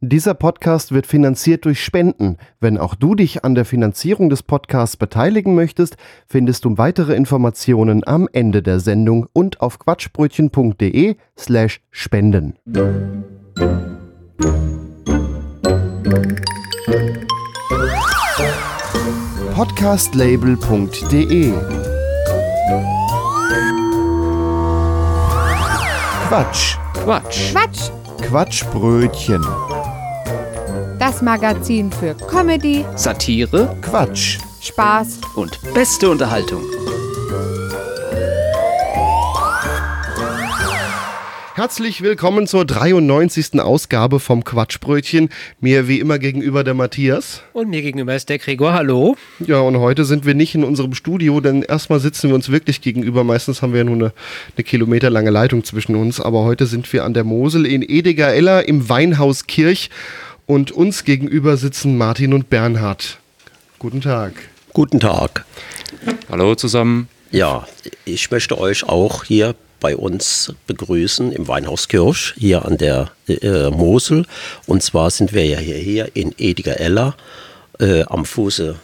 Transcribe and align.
Dieser 0.00 0.34
Podcast 0.34 0.92
wird 0.92 1.08
finanziert 1.08 1.64
durch 1.64 1.82
Spenden. 1.82 2.36
Wenn 2.60 2.78
auch 2.78 2.94
du 2.94 3.16
dich 3.16 3.44
an 3.44 3.56
der 3.56 3.64
Finanzierung 3.64 4.30
des 4.30 4.44
Podcasts 4.44 4.96
beteiligen 4.96 5.56
möchtest, 5.56 5.96
findest 6.28 6.64
du 6.64 6.78
weitere 6.78 7.14
Informationen 7.14 8.06
am 8.06 8.28
Ende 8.32 8.62
der 8.62 8.78
Sendung 8.78 9.26
und 9.32 9.60
auf 9.60 9.80
quatschbrötchen.de 9.80 11.16
slash 11.36 11.80
spenden. 11.90 12.54
Podcastlabel.de 19.52 21.52
Quatsch. 26.28 26.76
Quatsch. 26.94 27.52
Quatsch, 27.52 27.90
Quatschbrötchen. 28.22 29.44
Das 30.98 31.22
Magazin 31.22 31.92
für 31.92 32.14
Comedy, 32.14 32.84
Satire 32.96 33.76
Quatsch. 33.82 34.38
Spaß 34.60 35.20
und 35.36 35.58
beste 35.72 36.10
Unterhaltung. 36.10 36.62
Herzlich 41.54 42.02
willkommen 42.02 42.46
zur 42.46 42.64
93. 42.64 43.60
Ausgabe 43.60 44.20
vom 44.20 44.44
Quatschbrötchen. 44.44 45.28
Mir 45.60 45.88
wie 45.88 45.98
immer 45.98 46.18
gegenüber 46.18 46.62
der 46.62 46.74
Matthias. 46.74 47.42
Und 47.52 47.68
mir 47.68 47.82
gegenüber 47.82 48.14
ist 48.14 48.28
der 48.28 48.38
Gregor. 48.38 48.74
Hallo. 48.74 49.16
Ja, 49.40 49.60
und 49.60 49.78
heute 49.78 50.04
sind 50.04 50.24
wir 50.24 50.34
nicht 50.34 50.54
in 50.54 50.62
unserem 50.62 50.94
Studio, 50.94 51.40
denn 51.40 51.62
erstmal 51.62 51.98
sitzen 51.98 52.28
wir 52.28 52.36
uns 52.36 52.50
wirklich 52.50 52.80
gegenüber. 52.80 53.24
Meistens 53.24 53.60
haben 53.60 53.72
wir 53.72 53.78
ja 53.78 53.84
nur 53.84 53.96
eine, 53.96 54.12
eine 54.56 54.64
kilometerlange 54.64 55.30
Leitung 55.30 55.64
zwischen 55.64 55.96
uns, 55.96 56.20
aber 56.20 56.44
heute 56.44 56.66
sind 56.66 56.92
wir 56.92 57.04
an 57.04 57.14
der 57.14 57.24
Mosel 57.24 57.66
in 57.66 57.82
Ediger-Eller 57.82 58.68
im 58.68 58.88
Weinhaus 58.88 59.48
Kirch 59.48 59.90
und 60.48 60.72
uns 60.72 61.04
gegenüber 61.04 61.58
sitzen 61.58 61.96
Martin 61.98 62.32
und 62.32 62.48
Bernhard. 62.48 63.18
Guten 63.78 64.00
Tag. 64.00 64.32
Guten 64.72 64.98
Tag. 64.98 65.44
Hallo 66.30 66.54
zusammen. 66.54 67.08
Ja, 67.30 67.68
ich 68.06 68.30
möchte 68.30 68.58
euch 68.58 68.84
auch 68.84 69.24
hier 69.24 69.54
bei 69.78 69.94
uns 69.94 70.54
begrüßen 70.66 71.32
im 71.32 71.46
Weinhaus 71.46 71.86
Kirsch, 71.88 72.34
hier 72.38 72.64
an 72.64 72.78
der 72.78 73.10
äh, 73.28 73.68
Mosel. 73.68 74.24
Und 74.66 74.82
zwar 74.82 75.10
sind 75.10 75.34
wir 75.34 75.44
ja 75.44 75.58
hier, 75.58 75.76
hier 75.76 76.16
in 76.16 76.34
Ediger-Eller 76.38 77.14
äh, 77.78 78.04
am 78.04 78.24
Fuße 78.24 78.76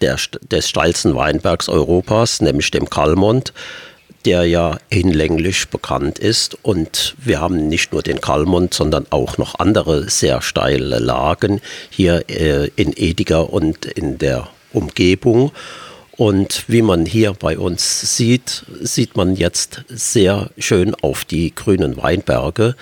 der, 0.00 0.16
des 0.48 0.68
steilsten 0.68 1.16
Weinbergs 1.16 1.68
Europas, 1.68 2.40
nämlich 2.40 2.70
dem 2.70 2.88
Kalmont, 2.88 3.52
der 4.24 4.44
ja 4.44 4.78
hinlänglich 4.90 5.68
bekannt 5.68 6.18
ist. 6.18 6.56
Und 6.62 7.14
wir 7.18 7.40
haben 7.40 7.68
nicht 7.68 7.92
nur 7.92 8.02
den 8.02 8.20
Kalmont, 8.20 8.74
sondern 8.74 9.06
auch 9.10 9.38
noch 9.38 9.58
andere 9.58 10.08
sehr 10.08 10.42
steile 10.42 10.98
Lagen 10.98 11.60
hier 11.90 12.24
äh, 12.28 12.70
in 12.76 12.92
Ediger 12.96 13.52
und 13.52 13.84
in 13.86 14.18
der 14.18 14.48
Umgebung. 14.72 15.52
Und 16.16 16.64
wie 16.68 16.82
man 16.82 17.06
hier 17.06 17.32
bei 17.32 17.58
uns 17.58 18.16
sieht, 18.16 18.64
sieht 18.80 19.16
man 19.16 19.34
jetzt 19.34 19.84
sehr 19.88 20.50
schön 20.58 20.94
auf 20.94 21.24
die 21.24 21.54
grünen 21.54 21.96
Weinberge. 21.96 22.76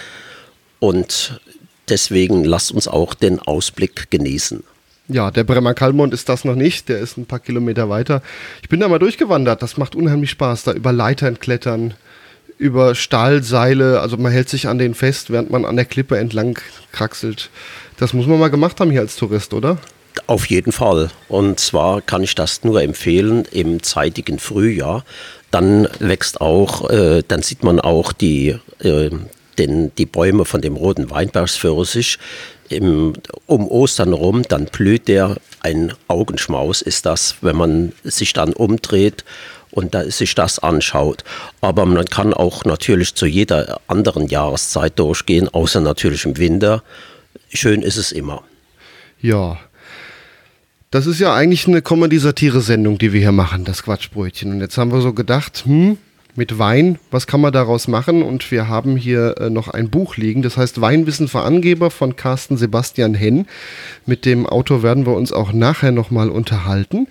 Und 0.81 1.41
deswegen 1.89 2.45
lasst 2.45 2.73
uns 2.73 2.89
auch 2.89 3.15
den 3.15 3.39
Ausblick 3.39 4.11
genießen. 4.11 4.65
Ja, 5.13 5.31
der 5.31 5.45
Bremer 5.45 5.75
Kalmont 5.75 6.15
ist 6.15 6.29
das 6.29 6.45
noch 6.45 6.55
nicht, 6.55 6.89
der 6.89 6.99
ist 6.99 7.19
ein 7.19 7.27
paar 7.27 7.39
Kilometer 7.39 7.91
weiter. 7.91 8.23
Ich 8.63 8.69
bin 8.71 8.81
da 8.81 8.89
mal 8.89 8.99
durchgewandert, 8.99 9.63
das 9.63 9.77
macht 9.77 9.95
unheimlich 9.95 10.31
Spaß, 10.31 10.65
da 10.65 10.73
über 10.73 10.91
Leitern 10.91 11.39
klettern, 11.39 11.95
über 12.57 12.95
Stahlseile, 12.95 14.01
also 14.01 14.17
man 14.17 14.33
hält 14.33 14.49
sich 14.49 14.69
an 14.69 14.79
denen 14.79 14.95
fest, 14.95 15.31
während 15.31 15.51
man 15.51 15.67
an 15.67 15.77
der 15.77 15.85
Klippe 15.85 16.17
entlang 16.17 16.59
kraxelt. 16.93 17.51
Das 17.99 18.15
muss 18.15 18.27
man 18.27 18.39
mal 18.39 18.49
gemacht 18.49 18.81
haben 18.81 18.91
hier 18.91 19.01
als 19.01 19.17
Tourist, 19.17 19.53
oder? 19.53 19.79
Auf 20.27 20.47
jeden 20.47 20.73
Fall. 20.73 21.11
Und 21.29 21.61
zwar 21.61 22.01
kann 22.01 22.23
ich 22.23 22.35
das 22.35 22.65
nur 22.65 22.83
empfehlen 22.83 23.45
im 23.51 23.83
zeitigen 23.83 24.39
Frühjahr. 24.39 25.05
Dann 25.51 25.89
wächst 25.99 26.41
auch, 26.41 26.89
äh, 26.91 27.23
dann 27.27 27.43
sieht 27.43 27.65
man 27.65 27.81
auch 27.81 28.13
die, 28.13 28.57
äh, 28.81 29.11
den, 29.59 29.95
die 29.97 30.07
Bäume 30.07 30.45
von 30.45 30.61
dem 30.61 30.77
roten 30.77 31.11
Weinbergspfirsich. 31.11 32.19
Im, 32.73 33.15
um 33.47 33.69
Ostern 33.69 34.13
rum, 34.13 34.43
dann 34.49 34.67
blüht 34.67 35.09
der. 35.09 35.37
Ein 35.61 35.93
Augenschmaus 36.09 36.83
ist 36.83 37.07
das, 37.07 37.37
wenn 37.41 37.57
man 37.57 37.93
sich 38.03 38.33
dann 38.33 38.53
umdreht 38.53 39.25
und 39.71 39.95
da 39.95 40.09
sich 40.11 40.35
das 40.35 40.59
anschaut. 40.59 41.25
Aber 41.61 41.87
man 41.87 42.05
kann 42.05 42.35
auch 42.35 42.65
natürlich 42.65 43.15
zu 43.15 43.27
jeder 43.27 43.81
anderen 43.89 44.29
Jahreszeit 44.29 44.99
durchgehen, 44.99 45.49
außer 45.49 45.81
natürlich 45.81 46.25
im 46.25 46.37
Winter. 46.37 46.83
Schön 47.53 47.83
ist 47.83 47.97
es 47.97 48.13
immer. 48.13 48.43
Ja. 49.21 49.59
Das 50.91 51.07
ist 51.07 51.21
ja 51.21 51.35
eigentlich 51.35 51.67
eine 51.67 51.81
Comedy-Satire-Sendung, 51.81 52.99
die 52.99 53.13
wir 53.15 53.21
hier 53.21 53.33
machen, 53.33 53.65
das 53.65 53.83
Quatschbrötchen. 53.83 54.53
Und 54.53 54.61
jetzt 54.61 54.77
haben 54.77 54.93
wir 54.93 55.01
so 55.01 55.15
gedacht, 55.15 55.63
hm, 55.65 55.97
mit 56.35 56.59
Wein, 56.59 56.99
was 57.11 57.27
kann 57.27 57.41
man 57.41 57.53
daraus 57.53 57.89
machen? 57.89 58.23
Und 58.23 58.51
wir 58.51 58.69
haben 58.69 58.97
hier 58.97 59.37
äh, 59.39 59.51
noch 59.51 59.69
ein 59.69 59.91
Buch 59.91 60.17
liegen, 60.17 60.43
das 60.43 60.57
heißt 60.57 60.81
Weinwissen 60.81 61.29
für 61.29 61.43
Angeber 61.43 61.91
von 61.91 62.17
Carsten 62.17 62.57
Sebastian 62.57 63.15
Henn. 63.15 63.47
Mit 64.07 64.25
dem 64.25 64.47
Autor 64.47 64.83
werden 64.83 65.07
wir 65.07 65.15
uns 65.15 65.33
auch 65.33 65.53
nachher 65.53 65.93
nochmal 65.93 66.31
unterhalten. 66.31 67.07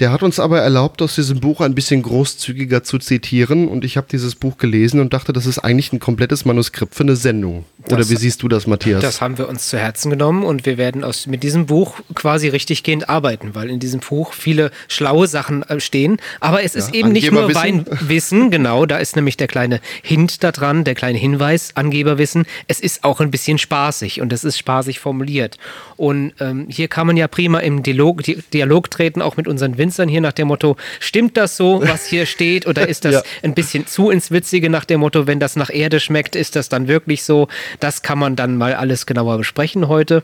Der 0.00 0.10
hat 0.10 0.24
uns 0.24 0.40
aber 0.40 0.60
erlaubt, 0.60 1.00
aus 1.02 1.14
diesem 1.14 1.38
Buch 1.38 1.60
ein 1.60 1.74
bisschen 1.76 2.02
großzügiger 2.02 2.82
zu 2.82 2.98
zitieren. 2.98 3.68
Und 3.68 3.84
ich 3.84 3.96
habe 3.96 4.08
dieses 4.10 4.34
Buch 4.34 4.58
gelesen 4.58 4.98
und 4.98 5.12
dachte, 5.14 5.32
das 5.32 5.46
ist 5.46 5.60
eigentlich 5.60 5.92
ein 5.92 6.00
komplettes 6.00 6.44
Manuskript 6.44 6.96
für 6.96 7.04
eine 7.04 7.14
Sendung. 7.14 7.64
Oder 7.86 7.98
Das- 7.98 8.10
wie 8.10 8.16
siehst 8.16 8.42
du 8.42 8.48
das, 8.48 8.66
Matthias? 8.66 9.02
Das 9.02 9.20
haben 9.20 9.38
wir 9.38 9.48
uns 9.48 9.68
zu 9.68 9.78
Herzen 9.78 10.10
genommen 10.10 10.42
und 10.42 10.66
wir 10.66 10.78
werden 10.78 11.04
aus, 11.04 11.28
mit 11.28 11.44
diesem 11.44 11.66
Buch 11.66 12.00
quasi 12.14 12.48
richtiggehend 12.48 13.08
arbeiten, 13.08 13.54
weil 13.54 13.70
in 13.70 13.78
diesem 13.78 14.00
Buch 14.00 14.32
viele 14.32 14.72
schlaue 14.88 15.28
Sachen 15.28 15.62
äh, 15.62 15.78
stehen. 15.78 16.16
Aber 16.40 16.64
es 16.64 16.74
ist 16.74 16.88
Ja, 16.88 16.94
eben 17.00 17.12
nicht 17.12 17.30
nur. 17.30 17.54
Weinwissen, 17.54 18.50
genau, 18.50 18.86
da 18.86 18.96
ist 18.98 19.14
nämlich 19.14 19.36
der 19.36 19.46
kleine 19.46 19.80
Hint 20.02 20.42
da 20.42 20.50
dran, 20.50 20.82
der 20.82 20.94
kleine 20.96 21.18
Hinweis, 21.18 21.70
Angeberwissen. 21.76 22.46
Es 22.66 22.80
ist 22.80 23.04
auch 23.04 23.20
ein 23.20 23.30
bisschen 23.30 23.58
spaßig 23.58 24.20
und 24.20 24.32
es 24.32 24.42
ist 24.42 24.58
spaßig 24.58 24.98
formuliert. 24.98 25.58
Und 25.96 26.32
ähm, 26.40 26.66
hier 26.68 26.88
kann 26.88 27.06
man 27.06 27.16
ja 27.16 27.28
prima 27.28 27.58
im 27.60 27.82
Dialog, 27.84 28.22
Di- 28.24 28.42
Dialog 28.52 28.90
treten, 28.90 29.22
auch 29.22 29.36
mit 29.36 29.46
unseren 29.46 29.78
Winzern 29.84 30.08
hier 30.08 30.20
nach 30.22 30.32
dem 30.32 30.48
Motto, 30.48 30.76
stimmt 30.98 31.36
das 31.36 31.56
so, 31.58 31.82
was 31.86 32.06
hier 32.06 32.24
steht, 32.24 32.66
oder 32.66 32.88
ist 32.92 33.04
das 33.04 33.12
Ja. 33.14 33.22
ein 33.42 33.54
bisschen 33.54 33.86
zu 33.86 34.08
ins 34.10 34.30
Witzige 34.30 34.70
nach 34.70 34.84
dem 34.86 35.00
Motto, 35.00 35.26
wenn 35.26 35.40
das 35.40 35.56
nach 35.56 35.68
Erde 35.70 36.00
schmeckt, 36.00 36.36
ist 36.36 36.56
das 36.56 36.68
dann 36.70 36.88
wirklich 36.88 37.22
so? 37.24 37.48
Das 37.80 38.00
kann 38.02 38.18
man 38.18 38.34
dann 38.36 38.56
mal 38.56 38.74
alles 38.74 39.04
genauer 39.06 39.36
besprechen 39.38 39.88
heute. 39.88 40.22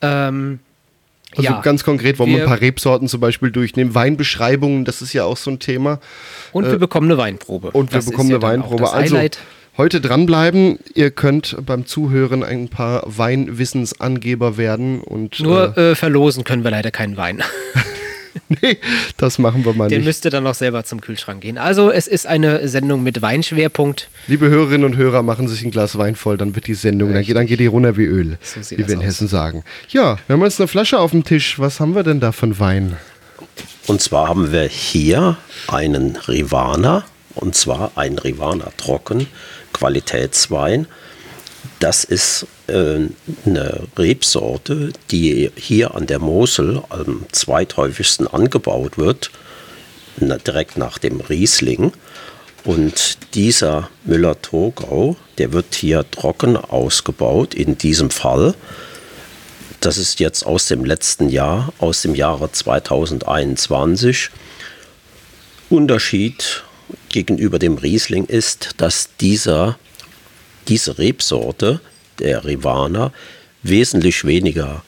Ähm, 0.00 0.60
Also 1.36 1.42
ja. 1.50 1.60
ganz 1.60 1.84
konkret 1.84 2.18
wollen 2.18 2.30
wir 2.30 2.36
Wir- 2.38 2.44
ein 2.44 2.48
paar 2.48 2.60
Rebsorten 2.62 3.08
zum 3.08 3.20
Beispiel 3.20 3.50
durchnehmen. 3.50 3.94
Weinbeschreibungen, 3.94 4.84
das 4.86 5.02
ist 5.02 5.12
ja 5.12 5.24
auch 5.24 5.36
so 5.36 5.50
ein 5.50 5.58
Thema. 5.58 6.00
Und 6.52 6.64
wir 6.70 6.78
bekommen 6.78 7.10
eine 7.10 7.18
Weinprobe. 7.18 7.72
Und 7.72 7.90
wir 7.92 7.98
Das 7.98 8.04
ist 8.06 8.10
bekommen 8.12 8.30
eine 8.30 8.40
Weinprobe. 8.40 8.90
Also 8.90 9.20
heute 9.76 10.00
dranbleiben. 10.00 10.78
Ihr 10.94 11.10
könnt 11.10 11.56
beim 11.66 11.84
Zuhören 11.84 12.42
ein 12.42 12.68
paar 12.70 13.02
Weinwissensangeber 13.04 14.56
werden. 14.56 15.00
Und 15.02 15.38
Nur 15.40 15.76
äh, 15.76 15.94
verlosen 15.94 16.44
können 16.44 16.64
wir 16.64 16.70
leider 16.70 16.90
keinen 16.90 17.18
Wein. 17.18 17.42
nee, 18.48 18.78
das 19.16 19.38
machen 19.38 19.64
wir 19.64 19.72
mal 19.74 19.88
Den 19.88 19.98
nicht. 19.98 20.06
müsst 20.06 20.24
ihr 20.24 20.30
dann 20.30 20.44
noch 20.44 20.54
selber 20.54 20.84
zum 20.84 21.00
Kühlschrank 21.00 21.40
gehen. 21.42 21.58
Also 21.58 21.90
es 21.90 22.06
ist 22.06 22.26
eine 22.26 22.68
Sendung 22.68 23.02
mit 23.02 23.22
Weinschwerpunkt. 23.22 24.08
Liebe 24.26 24.48
Hörerinnen 24.48 24.84
und 24.84 24.96
Hörer, 24.96 25.22
machen 25.22 25.48
sich 25.48 25.62
ein 25.62 25.70
Glas 25.70 25.96
Wein 25.98 26.16
voll, 26.16 26.36
dann 26.36 26.54
wird 26.54 26.66
die 26.66 26.74
Sendung, 26.74 27.12
dann 27.12 27.22
geht, 27.22 27.36
dann 27.36 27.46
geht 27.46 27.60
die 27.60 27.66
runter 27.66 27.96
wie 27.96 28.04
Öl, 28.04 28.38
So 28.42 28.60
wie 28.76 28.78
wir 28.86 28.88
in 28.94 28.98
aus. 29.00 29.04
Hessen 29.04 29.28
sagen. 29.28 29.64
Ja, 29.88 30.18
wir 30.26 30.34
haben 30.34 30.42
jetzt 30.42 30.60
eine 30.60 30.68
Flasche 30.68 30.98
auf 30.98 31.10
dem 31.12 31.24
Tisch. 31.24 31.58
Was 31.58 31.80
haben 31.80 31.94
wir 31.94 32.02
denn 32.02 32.20
da 32.20 32.32
für 32.32 32.44
einen 32.46 32.58
Wein? 32.58 32.96
Und 33.86 34.00
zwar 34.02 34.28
haben 34.28 34.50
wir 34.52 34.64
hier 34.64 35.36
einen 35.68 36.16
Rivana, 36.28 37.04
und 37.34 37.54
zwar 37.54 37.92
ein 37.96 38.18
Rivana 38.18 38.70
Trocken, 38.76 39.26
Qualitätswein. 39.72 40.86
Das 41.80 42.04
ist 42.04 42.46
äh, 42.66 43.06
eine 43.44 43.80
Rebsorte, 43.96 44.92
die 45.10 45.50
hier 45.56 45.94
an 45.94 46.06
der 46.06 46.18
Mosel 46.18 46.82
am 46.90 47.26
zweithäufigsten 47.32 48.26
angebaut 48.26 48.98
wird, 48.98 49.30
direkt 50.18 50.76
nach 50.76 50.98
dem 50.98 51.20
Riesling. 51.20 51.92
Und 52.64 53.18
dieser 53.34 53.90
Müller-Thurgau, 54.04 55.16
der 55.38 55.52
wird 55.52 55.74
hier 55.74 56.04
trocken 56.10 56.56
ausgebaut, 56.56 57.54
in 57.54 57.78
diesem 57.78 58.10
Fall. 58.10 58.54
Das 59.80 59.98
ist 59.98 60.18
jetzt 60.18 60.44
aus 60.44 60.66
dem 60.66 60.84
letzten 60.84 61.28
Jahr, 61.28 61.72
aus 61.78 62.02
dem 62.02 62.14
Jahre 62.14 62.50
2021. 62.50 64.30
Unterschied 65.70 66.64
gegenüber 67.08 67.58
dem 67.58 67.76
Riesling 67.76 68.24
ist, 68.26 68.70
dass 68.78 69.10
dieser, 69.20 69.78
diese 70.68 70.98
Rebsorte, 70.98 71.80
der 72.18 72.44
Rivana, 72.44 73.12
wesentlich 73.62 74.24
weniger 74.24 74.82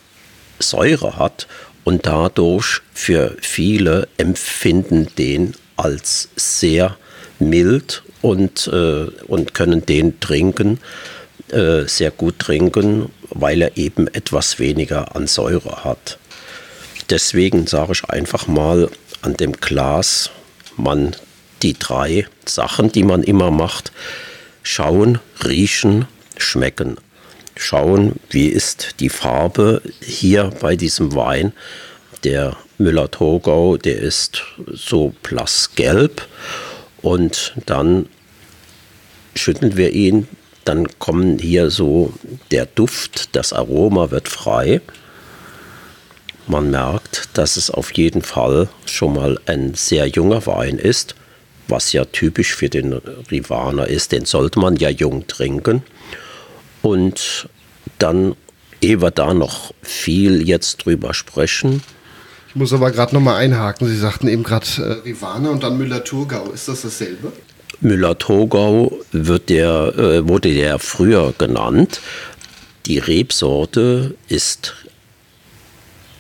Säure 0.58 1.16
hat 1.16 1.46
und 1.84 2.06
dadurch 2.06 2.80
für 2.92 3.36
viele 3.40 4.08
empfinden 4.18 5.08
den 5.16 5.54
als 5.76 6.28
sehr 6.36 6.96
mild 7.38 8.02
und, 8.22 8.68
äh, 8.68 9.06
und 9.26 9.54
können 9.54 9.86
den 9.86 10.20
trinken 10.20 10.80
äh, 11.52 11.86
sehr 11.86 12.10
gut 12.10 12.38
trinken, 12.40 13.10
weil 13.30 13.62
er 13.62 13.76
eben 13.76 14.06
etwas 14.08 14.58
weniger 14.58 15.16
an 15.16 15.26
Säure 15.26 15.84
hat. 15.84 16.18
Deswegen 17.10 17.66
sage 17.66 17.92
ich 17.92 18.04
einfach 18.04 18.46
mal 18.46 18.90
an 19.22 19.34
dem 19.34 19.52
Glas, 19.52 20.30
man 20.76 21.16
die 21.62 21.72
drei 21.72 22.26
Sachen, 22.44 22.92
die 22.92 23.02
man 23.02 23.22
immer 23.22 23.50
macht, 23.50 23.92
schauen, 24.68 25.18
riechen, 25.44 26.04
schmecken. 26.36 26.98
Schauen, 27.56 28.16
wie 28.28 28.48
ist 28.48 29.00
die 29.00 29.08
Farbe 29.08 29.80
hier 30.00 30.52
bei 30.60 30.76
diesem 30.76 31.14
Wein. 31.14 31.52
Der 32.22 32.54
Müller-Thurgau, 32.76 33.78
der 33.78 33.98
ist 33.98 34.44
so 34.70 35.14
blassgelb 35.22 36.28
und 37.00 37.54
dann 37.64 38.10
schütteln 39.34 39.78
wir 39.78 39.92
ihn, 39.92 40.28
dann 40.64 40.86
kommen 40.98 41.38
hier 41.38 41.70
so 41.70 42.12
der 42.50 42.66
Duft, 42.66 43.34
das 43.34 43.54
Aroma 43.54 44.10
wird 44.10 44.28
frei. 44.28 44.82
Man 46.46 46.70
merkt, 46.70 47.30
dass 47.32 47.56
es 47.56 47.70
auf 47.70 47.92
jeden 47.94 48.20
Fall 48.20 48.68
schon 48.84 49.14
mal 49.14 49.40
ein 49.46 49.72
sehr 49.74 50.06
junger 50.08 50.44
Wein 50.46 50.78
ist, 50.78 51.14
was 51.68 51.92
ja 51.92 52.04
typisch 52.04 52.54
für 52.54 52.68
den 52.68 52.92
Rivaner 53.30 53.86
ist. 53.86 54.12
Den 54.12 54.24
sollte 54.24 54.58
man 54.58 54.76
ja 54.76 54.88
jung 54.88 55.26
trinken. 55.26 55.82
Und 56.82 57.48
dann, 57.98 58.34
ehe 58.80 59.00
wir 59.00 59.10
da 59.10 59.34
noch 59.34 59.72
viel 59.82 60.46
jetzt 60.46 60.84
drüber 60.84 61.14
sprechen, 61.14 61.82
Ich 62.48 62.56
muss 62.56 62.72
aber 62.72 62.90
gerade 62.90 63.14
nochmal 63.14 63.36
einhaken. 63.36 63.86
Sie 63.86 63.98
sagten 63.98 64.28
eben 64.28 64.42
gerade 64.42 64.66
äh, 64.78 65.08
Rivane 65.08 65.50
und 65.50 65.62
dann 65.62 65.76
Müller-Thurgau. 65.76 66.50
Ist 66.50 66.68
das 66.68 66.82
dasselbe? 66.82 67.32
Müller-Thurgau 67.80 68.98
wird 69.12 69.50
der, 69.50 69.94
äh, 69.96 70.28
wurde 70.28 70.52
der 70.54 70.78
früher 70.78 71.34
genannt. 71.36 72.00
Die 72.86 72.98
Rebsorte 72.98 74.14
ist 74.28 74.74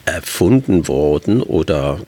erfunden 0.04 0.88
worden 0.88 1.42
oder 1.42 2.00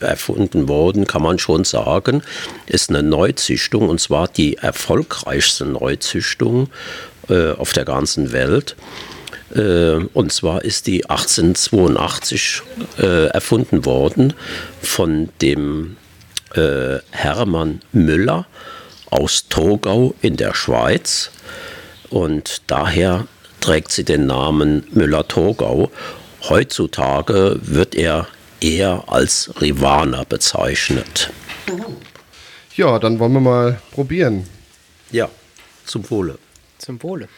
erfunden 0.00 0.68
worden, 0.68 1.06
kann 1.06 1.22
man 1.22 1.38
schon 1.38 1.64
sagen, 1.64 2.22
ist 2.66 2.90
eine 2.90 3.02
Neuzüchtung 3.02 3.88
und 3.88 4.00
zwar 4.00 4.28
die 4.28 4.56
erfolgreichste 4.56 5.64
Neuzüchtung 5.66 6.68
äh, 7.28 7.52
auf 7.52 7.72
der 7.72 7.84
ganzen 7.84 8.32
Welt. 8.32 8.76
Äh, 9.54 10.04
und 10.12 10.32
zwar 10.32 10.64
ist 10.64 10.86
die 10.86 11.08
1882 11.08 12.62
äh, 12.98 13.26
erfunden 13.26 13.84
worden 13.84 14.34
von 14.82 15.28
dem 15.40 15.96
äh, 16.54 16.98
Hermann 17.10 17.80
Müller 17.92 18.46
aus 19.10 19.48
Togau 19.48 20.14
in 20.22 20.36
der 20.36 20.54
Schweiz. 20.54 21.30
Und 22.10 22.62
daher 22.66 23.26
trägt 23.60 23.92
sie 23.92 24.04
den 24.04 24.26
Namen 24.26 24.86
Müller-Thurgau. 24.92 25.90
Heutzutage 26.48 27.58
wird 27.62 27.94
er 27.94 28.26
eher 28.60 29.04
als 29.08 29.52
Rivaner 29.60 30.24
bezeichnet. 30.24 31.30
Ja, 32.76 32.98
dann 32.98 33.18
wollen 33.18 33.32
wir 33.32 33.40
mal 33.40 33.80
probieren. 33.92 34.46
Ja, 35.10 35.28
zum 35.84 36.08
Wohle. 36.10 36.38
Zum 36.78 37.02
Wohle. 37.02 37.28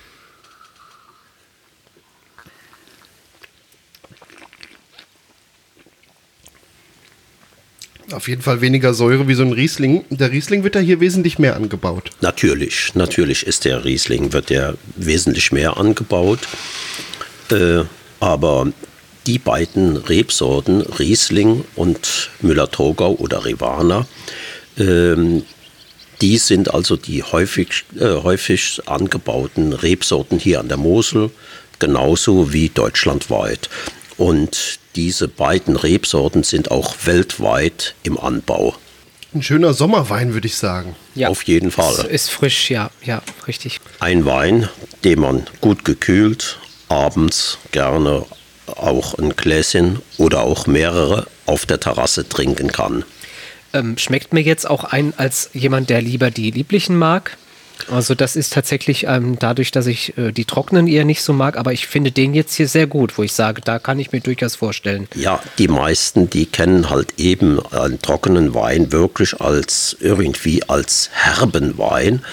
Auf 8.12 8.28
jeden 8.28 8.40
Fall 8.40 8.60
weniger 8.60 8.94
Säure 8.94 9.26
wie 9.26 9.34
so 9.34 9.42
ein 9.42 9.52
Riesling. 9.52 10.04
Der 10.10 10.30
Riesling 10.30 10.62
wird 10.62 10.76
ja 10.76 10.80
hier 10.80 11.00
wesentlich 11.00 11.38
mehr 11.40 11.56
angebaut. 11.56 12.10
Natürlich, 12.20 12.94
natürlich 12.94 13.44
ist 13.46 13.64
der 13.64 13.84
Riesling, 13.84 14.32
wird 14.32 14.48
der 14.48 14.76
wesentlich 14.94 15.50
mehr 15.50 15.76
angebaut. 15.76 16.40
Äh, 17.50 17.82
aber 18.20 18.68
die 19.26 19.38
beiden 19.38 19.96
Rebsorten, 19.96 20.82
Riesling 20.82 21.64
und 21.74 22.30
Müller-Thurgau 22.40 23.14
oder 23.14 23.44
Rivaner, 23.44 24.06
ähm, 24.78 25.44
die 26.20 26.38
sind 26.38 26.72
also 26.72 26.96
die 26.96 27.22
häufig, 27.22 27.84
äh, 27.98 28.22
häufig 28.22 28.80
angebauten 28.86 29.72
Rebsorten 29.72 30.38
hier 30.38 30.60
an 30.60 30.68
der 30.68 30.78
Mosel, 30.78 31.30
genauso 31.78 32.52
wie 32.52 32.70
deutschlandweit. 32.70 33.68
Und 34.16 34.78
diese 34.94 35.28
beiden 35.28 35.76
Rebsorten 35.76 36.42
sind 36.42 36.70
auch 36.70 36.94
weltweit 37.04 37.94
im 38.02 38.18
Anbau. 38.18 38.74
Ein 39.34 39.42
schöner 39.42 39.74
Sommerwein, 39.74 40.32
würde 40.32 40.46
ich 40.46 40.56
sagen. 40.56 40.96
Ja. 41.14 41.28
Auf 41.28 41.42
jeden 41.42 41.70
Fall. 41.70 41.92
Ist, 41.92 42.04
ist 42.06 42.30
frisch, 42.30 42.70
ja, 42.70 42.90
ja, 43.02 43.20
richtig. 43.46 43.80
Ein 44.00 44.24
Wein, 44.24 44.70
den 45.04 45.20
man 45.20 45.46
gut 45.60 45.84
gekühlt, 45.84 46.58
abends 46.88 47.58
gerne 47.72 48.24
auch 48.66 49.14
ein 49.14 49.36
Gläschen 49.36 50.00
oder 50.18 50.42
auch 50.42 50.66
mehrere 50.66 51.26
auf 51.46 51.66
der 51.66 51.80
Terrasse 51.80 52.28
trinken 52.28 52.72
kann. 52.72 53.04
Ähm, 53.72 53.98
schmeckt 53.98 54.32
mir 54.32 54.42
jetzt 54.42 54.68
auch 54.68 54.84
ein 54.84 55.12
als 55.16 55.50
jemand, 55.52 55.90
der 55.90 56.02
lieber 56.02 56.30
die 56.30 56.50
lieblichen 56.50 56.96
mag. 56.96 57.36
Also 57.90 58.14
das 58.14 58.36
ist 58.36 58.52
tatsächlich 58.52 59.04
ähm, 59.06 59.38
dadurch, 59.38 59.70
dass 59.70 59.86
ich 59.86 60.16
äh, 60.16 60.32
die 60.32 60.44
trockenen 60.44 60.88
eher 60.88 61.04
nicht 61.04 61.22
so 61.22 61.32
mag, 61.32 61.56
aber 61.56 61.72
ich 61.72 61.86
finde 61.86 62.10
den 62.10 62.34
jetzt 62.34 62.54
hier 62.54 62.68
sehr 62.68 62.86
gut, 62.86 63.18
wo 63.18 63.22
ich 63.22 63.32
sage, 63.32 63.60
da 63.62 63.78
kann 63.78 63.98
ich 63.98 64.12
mir 64.12 64.20
durchaus 64.20 64.56
vorstellen. 64.56 65.08
Ja, 65.14 65.42
die 65.58 65.68
meisten, 65.68 66.30
die 66.30 66.46
kennen 66.46 66.90
halt 66.90 67.14
eben 67.18 67.60
einen 67.72 68.00
trockenen 68.00 68.54
Wein 68.54 68.92
wirklich 68.92 69.40
als 69.40 69.96
irgendwie 70.00 70.62
als 70.68 71.10
herben 71.12 71.76
Wein. 71.78 72.24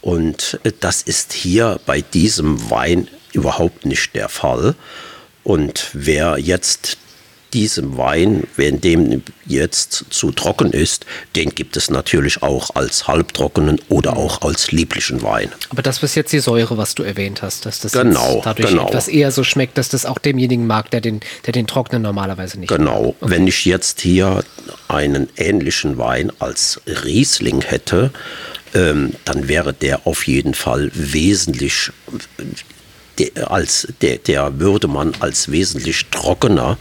Und 0.00 0.58
äh, 0.64 0.72
das 0.80 1.02
ist 1.02 1.32
hier 1.32 1.80
bei 1.86 2.00
diesem 2.00 2.70
Wein 2.70 3.08
überhaupt 3.32 3.84
nicht 3.84 4.14
der 4.14 4.28
Fall. 4.28 4.74
Und 5.44 5.90
wer 5.92 6.38
jetzt 6.38 6.98
diesem 7.54 7.96
Wein, 7.96 8.44
wenn 8.56 8.80
dem 8.80 9.22
jetzt 9.46 10.04
zu 10.10 10.32
trocken 10.32 10.70
ist, 10.72 11.06
den 11.34 11.48
gibt 11.50 11.76
es 11.76 11.88
natürlich 11.88 12.42
auch 12.42 12.74
als 12.74 13.08
halbtrockenen 13.08 13.80
oder 13.88 14.16
auch 14.16 14.42
als 14.42 14.70
lieblichen 14.70 15.22
Wein. 15.22 15.50
Aber 15.70 15.80
das 15.82 16.02
ist 16.02 16.14
jetzt 16.14 16.32
die 16.32 16.40
Säure, 16.40 16.76
was 16.76 16.94
du 16.94 17.02
erwähnt 17.02 17.40
hast, 17.40 17.64
dass 17.64 17.80
das 17.80 17.92
Genau, 17.92 18.42
dadurch 18.44 18.68
genau. 18.68 18.88
etwas 18.88 19.08
eher 19.08 19.32
so 19.32 19.44
schmeckt, 19.44 19.78
dass 19.78 19.88
das 19.88 20.04
auch 20.04 20.18
demjenigen 20.18 20.66
mag, 20.66 20.90
der 20.90 21.00
den, 21.00 21.20
der 21.46 21.52
den 21.52 21.66
trockenen 21.66 22.02
normalerweise 22.02 22.60
nicht 22.60 22.68
Genau. 22.68 23.16
mag. 23.18 23.30
Wenn 23.30 23.46
ich 23.46 23.64
jetzt 23.64 24.00
hier 24.02 24.44
einen 24.88 25.28
ähnlichen 25.36 25.96
Wein 25.96 26.30
als 26.38 26.80
Riesling 26.86 27.62
hätte, 27.62 28.10
ähm, 28.74 29.14
dann 29.24 29.48
wäre 29.48 29.72
der 29.72 30.06
auf 30.06 30.26
jeden 30.26 30.52
Fall 30.52 30.90
wesentlich, 30.92 31.90
der, 33.18 33.50
als, 33.50 33.88
der, 34.00 34.18
der 34.18 34.58
würde 34.58 34.88
man 34.88 35.12
als 35.20 35.50
wesentlich 35.50 36.06
trockener 36.10 36.78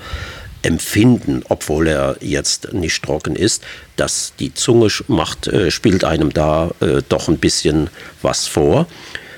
empfinden, 0.61 1.43
obwohl 1.49 1.87
er 1.87 2.17
jetzt 2.19 2.73
nicht 2.73 3.03
trocken 3.03 3.35
ist, 3.35 3.63
dass 3.95 4.33
die 4.39 4.53
Zunge 4.53 4.89
macht, 5.07 5.47
äh, 5.47 5.71
spielt 5.71 6.03
einem 6.03 6.33
da 6.33 6.71
äh, 6.79 7.01
doch 7.07 7.27
ein 7.27 7.37
bisschen 7.37 7.89
was 8.21 8.47
vor. 8.47 8.87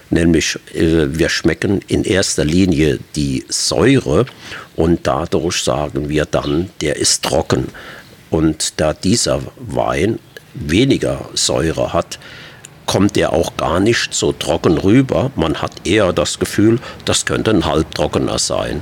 Nämlich 0.10 0.58
äh, 0.74 1.06
wir 1.18 1.30
schmecken 1.30 1.82
in 1.88 2.04
erster 2.04 2.46
Linie 2.46 3.00
die 3.16 3.46
Säure 3.48 4.26
und 4.76 5.06
dadurch 5.06 5.62
sagen 5.62 6.10
wir 6.10 6.26
dann, 6.26 6.70
der 6.82 6.96
ist 6.96 7.24
trocken. 7.24 7.68
Und 8.30 8.74
da 8.78 8.94
dieser 8.94 9.42
Wein 9.58 10.20
weniger 10.54 11.30
Säure 11.34 11.94
hat, 11.94 12.20
kommt 12.90 13.16
der 13.16 13.34
auch 13.34 13.56
gar 13.56 13.80
nicht 13.80 14.14
so 14.16 14.32
trocken 14.32 14.78
rüber. 14.80 15.32
Man 15.36 15.62
hat 15.62 15.72
eher 15.88 16.12
das 16.12 16.40
Gefühl, 16.40 16.80
das 17.06 17.26
könnte 17.26 17.52
ein 17.52 17.66
halbtrockener 17.66 18.40
sein. 18.40 18.82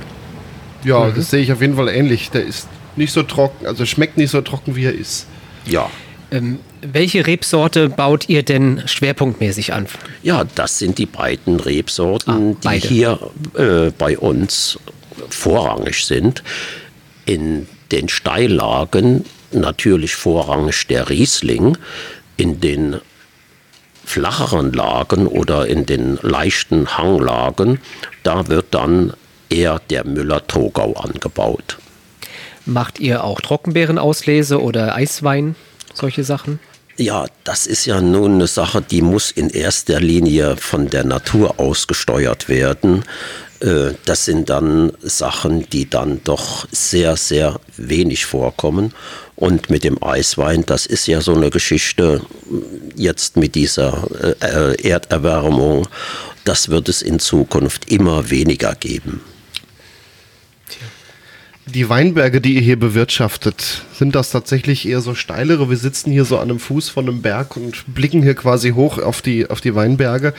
Ja, 0.82 1.10
das 1.10 1.30
sehe 1.30 1.42
ich 1.42 1.52
auf 1.52 1.60
jeden 1.60 1.76
Fall 1.76 1.88
ähnlich. 1.88 2.30
Der 2.30 2.42
ist 2.44 2.68
nicht 2.96 3.12
so 3.12 3.22
trocken, 3.22 3.66
also 3.66 3.84
schmeckt 3.84 4.16
nicht 4.16 4.30
so 4.30 4.40
trocken, 4.40 4.76
wie 4.76 4.84
er 4.86 4.94
ist. 4.94 5.26
Ja, 5.66 5.90
Ähm, 6.30 6.58
welche 6.82 7.26
Rebsorte 7.26 7.88
baut 7.88 8.28
ihr 8.28 8.42
denn 8.42 8.82
schwerpunktmäßig 8.86 9.72
an? 9.72 9.86
Ja, 10.22 10.44
das 10.54 10.78
sind 10.78 10.96
die 10.98 11.06
beiden 11.06 11.58
Rebsorten, 11.60 12.52
Ah, 12.54 12.56
beide. 12.62 12.80
die 12.80 12.88
hier 12.88 13.18
äh, 13.56 13.90
bei 13.96 14.16
uns 14.18 14.78
vorrangig 15.30 16.04
sind. 16.06 16.42
In 17.26 17.66
den 17.92 18.08
Steillagen 18.08 19.24
natürlich 19.52 20.14
vorrangig 20.14 20.86
der 20.88 21.08
Riesling, 21.08 21.76
in 22.36 22.60
den 22.60 22.96
flacheren 24.08 24.72
Lagen 24.72 25.26
oder 25.26 25.66
in 25.66 25.86
den 25.86 26.18
leichten 26.22 26.96
Hanglagen, 26.96 27.80
da 28.22 28.48
wird 28.48 28.66
dann 28.70 29.12
eher 29.50 29.80
der 29.90 30.06
Müller-Thurgau 30.06 30.94
angebaut. 30.94 31.78
Macht 32.64 33.00
ihr 33.00 33.24
auch 33.24 33.40
Trockenbeerenauslese 33.40 34.60
oder 34.60 34.94
Eiswein, 34.94 35.56
solche 35.94 36.24
Sachen? 36.24 36.58
Ja, 36.96 37.26
das 37.44 37.66
ist 37.66 37.86
ja 37.86 38.00
nun 38.00 38.34
eine 38.34 38.48
Sache, 38.48 38.82
die 38.82 39.02
muss 39.02 39.30
in 39.30 39.50
erster 39.50 40.00
Linie 40.00 40.56
von 40.56 40.90
der 40.90 41.04
Natur 41.04 41.60
aus 41.60 41.86
gesteuert 41.86 42.48
werden. 42.48 43.04
Äh, 43.60 43.94
Das 44.04 44.24
sind 44.24 44.48
dann 44.50 44.92
Sachen, 45.02 45.68
die 45.70 45.88
dann 45.88 46.20
doch 46.24 46.66
sehr, 46.70 47.16
sehr 47.16 47.60
wenig 47.76 48.26
vorkommen. 48.26 48.92
Und 49.36 49.70
mit 49.70 49.84
dem 49.84 50.02
Eiswein, 50.02 50.64
das 50.66 50.86
ist 50.86 51.06
ja 51.06 51.20
so 51.20 51.34
eine 51.34 51.50
Geschichte 51.50 52.22
jetzt 52.96 53.36
mit 53.36 53.54
dieser 53.54 54.08
äh, 54.40 54.88
Erderwärmung. 54.88 55.86
das 56.44 56.70
wird 56.70 56.88
es 56.88 57.02
in 57.02 57.18
Zukunft 57.18 57.90
immer 57.90 58.30
weniger 58.30 58.74
geben. 58.74 59.20
Die 61.66 61.90
Weinberge, 61.90 62.40
die 62.40 62.54
ihr 62.54 62.62
hier 62.62 62.78
bewirtschaftet, 62.78 63.82
sind 63.92 64.14
das 64.14 64.30
tatsächlich 64.30 64.88
eher 64.88 65.02
so 65.02 65.14
steilere? 65.14 65.68
Wir 65.68 65.76
sitzen 65.76 66.10
hier 66.10 66.24
so 66.24 66.38
an 66.38 66.50
einem 66.50 66.58
Fuß 66.58 66.88
von 66.88 67.06
einem 67.06 67.20
Berg 67.20 67.58
und 67.58 67.84
blicken 67.94 68.22
hier 68.22 68.34
quasi 68.34 68.70
hoch 68.70 68.96
auf 68.96 69.20
die, 69.20 69.50
auf 69.50 69.60
die 69.60 69.74
Weinberge. 69.74 70.32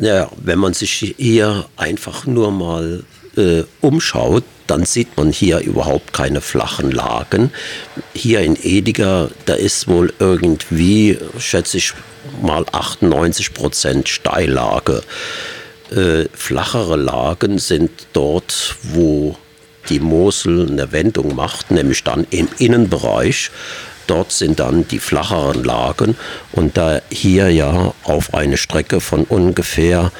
Ja, 0.00 0.30
wenn 0.42 0.58
man 0.58 0.72
sich 0.72 1.14
hier 1.18 1.66
einfach 1.76 2.24
nur 2.24 2.50
mal 2.50 3.04
äh, 3.36 3.64
umschaut, 3.82 4.44
dann 4.66 4.86
sieht 4.86 5.14
man 5.18 5.30
hier 5.30 5.58
überhaupt 5.58 6.14
keine 6.14 6.40
flachen 6.40 6.90
Lagen. 6.90 7.52
Hier 8.14 8.40
in 8.40 8.56
Ediger, 8.56 9.30
da 9.44 9.54
ist 9.54 9.88
wohl 9.88 10.12
irgendwie, 10.18 11.18
schätze 11.38 11.76
ich 11.76 11.92
mal, 12.40 12.64
98 12.72 13.52
Prozent 13.52 14.08
Steillage. 14.08 15.02
Äh, 15.90 16.24
flachere 16.32 16.96
Lagen 16.96 17.58
sind 17.58 17.90
dort, 18.14 18.76
wo 18.82 19.36
die 19.90 20.00
Mosel 20.00 20.66
eine 20.70 20.92
Wendung 20.92 21.34
macht, 21.34 21.70
nämlich 21.70 22.04
dann 22.04 22.26
im 22.30 22.48
Innenbereich. 22.58 23.50
Dort 24.10 24.32
sind 24.32 24.58
dann 24.58 24.88
die 24.88 24.98
flacheren 24.98 25.62
Lagen 25.62 26.16
und 26.50 26.76
da 26.76 27.00
hier 27.12 27.48
ja 27.48 27.94
auf 28.02 28.34
eine 28.34 28.56
Strecke 28.56 29.00
von 29.00 29.22
ungefähr 29.22 30.10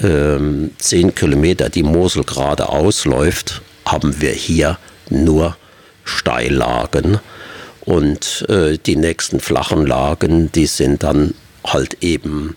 ähm, 0.00 0.72
10 0.76 1.14
Kilometer 1.14 1.70
die 1.70 1.82
Mosel 1.82 2.24
geradeaus 2.24 3.06
läuft, 3.06 3.62
haben 3.86 4.20
wir 4.20 4.32
hier 4.32 4.76
nur 5.08 5.56
Steillagen 6.04 7.18
und 7.86 8.44
äh, 8.50 8.76
die 8.76 8.96
nächsten 8.96 9.40
flachen 9.40 9.86
Lagen, 9.86 10.52
die 10.52 10.66
sind 10.66 11.02
dann 11.02 11.32
halt 11.64 12.02
eben 12.02 12.54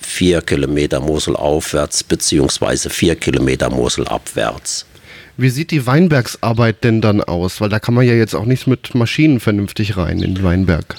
vier 0.00 0.40
Kilometer 0.40 1.00
Mosel 1.00 1.36
aufwärts 1.36 2.02
beziehungsweise 2.02 2.88
vier 2.88 3.16
Kilometer 3.16 3.68
Mosel 3.68 4.08
abwärts. 4.08 4.86
Wie 5.36 5.48
sieht 5.48 5.70
die 5.70 5.86
Weinbergsarbeit 5.86 6.84
denn 6.84 7.00
dann 7.00 7.22
aus? 7.22 7.60
Weil 7.60 7.68
da 7.68 7.78
kann 7.78 7.94
man 7.94 8.06
ja 8.06 8.14
jetzt 8.14 8.34
auch 8.34 8.44
nicht 8.44 8.66
mit 8.66 8.94
Maschinen 8.94 9.40
vernünftig 9.40 9.96
rein 9.96 10.20
in 10.20 10.34
den 10.34 10.44
Weinberg. 10.44 10.96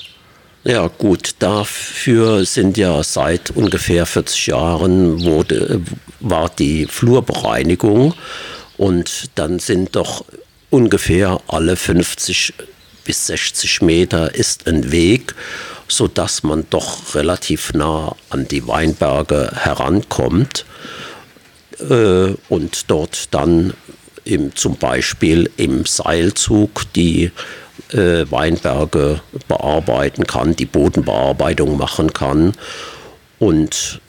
Ja 0.63 0.87
gut, 0.87 1.35
dafür 1.39 2.45
sind 2.45 2.77
ja 2.77 3.03
seit 3.03 3.51
ungefähr 3.51 4.05
40 4.05 4.47
Jahren 4.47 5.21
wurde, 5.21 5.81
war 6.21 6.49
die 6.49 6.85
Flurbereinigung 6.85 8.13
und 8.77 9.29
dann 9.35 9.59
sind 9.59 9.97
doch 9.97 10.23
ungefähr 10.69 11.41
alle 11.47 11.75
50 11.75 12.53
bis 13.03 13.27
60 13.27 13.81
Meter 13.81 14.33
ist 14.33 14.65
ein 14.65 14.93
Weg, 14.93 15.35
sodass 15.89 16.43
man 16.43 16.65
doch 16.69 17.13
relativ 17.13 17.73
nah 17.73 18.15
an 18.29 18.47
die 18.47 18.65
Weinberge 18.65 19.51
herankommt 19.53 20.65
äh, 21.89 22.33
und 22.47 22.89
dort 22.89 23.33
dann 23.33 23.73
im, 24.25 24.55
zum 24.55 24.75
Beispiel 24.77 25.49
im 25.57 25.85
Seilzug 25.85 26.91
die 26.93 27.31
äh, 27.91 28.25
Weinberge 28.29 29.21
bearbeiten 29.47 30.25
kann, 30.25 30.55
die 30.55 30.65
Bodenbearbeitung 30.65 31.77
machen 31.77 32.13
kann. 32.13 32.53
Und 33.39 34.01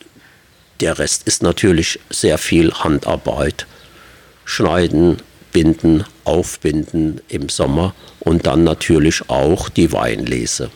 der 0.81 0.99
Rest 0.99 1.27
ist 1.27 1.43
natürlich 1.43 2.01
sehr 2.11 2.39
viel 2.39 2.73
Handarbeit. 2.73 3.67
Schneiden, 4.45 5.19
binden, 5.53 6.05
aufbinden 6.25 7.21
im 7.29 7.49
Sommer 7.49 7.95
und 8.21 8.47
dann 8.47 8.65
natürlich 8.65 9.29
auch 9.31 9.69
die 9.69 9.93
Weinlese. 9.93 10.71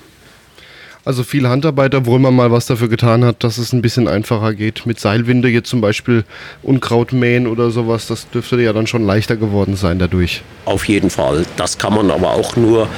Also 1.08 1.22
viel 1.22 1.48
Handarbeit, 1.48 1.94
obwohl 1.94 2.18
man 2.18 2.36
mal 2.36 2.52
was 2.52 2.66
dafür 2.66 2.88
getan 2.88 3.24
hat, 3.24 3.42
dass 3.42 3.56
es 3.56 3.72
ein 3.72 3.80
bisschen 3.80 4.08
einfacher 4.08 4.52
geht. 4.52 4.84
Mit 4.84 5.00
Seilwinde 5.00 5.48
jetzt 5.48 5.70
zum 5.70 5.80
Beispiel 5.80 6.22
Unkraut 6.62 7.14
mähen 7.14 7.46
oder 7.46 7.70
sowas, 7.70 8.06
das 8.08 8.28
dürfte 8.28 8.60
ja 8.60 8.74
dann 8.74 8.86
schon 8.86 9.06
leichter 9.06 9.38
geworden 9.38 9.74
sein 9.74 9.98
dadurch. 9.98 10.42
Auf 10.66 10.86
jeden 10.86 11.08
Fall. 11.08 11.46
Das 11.56 11.78
kann 11.78 11.94
man 11.94 12.10
aber 12.10 12.32
auch 12.32 12.56
nur 12.56 12.88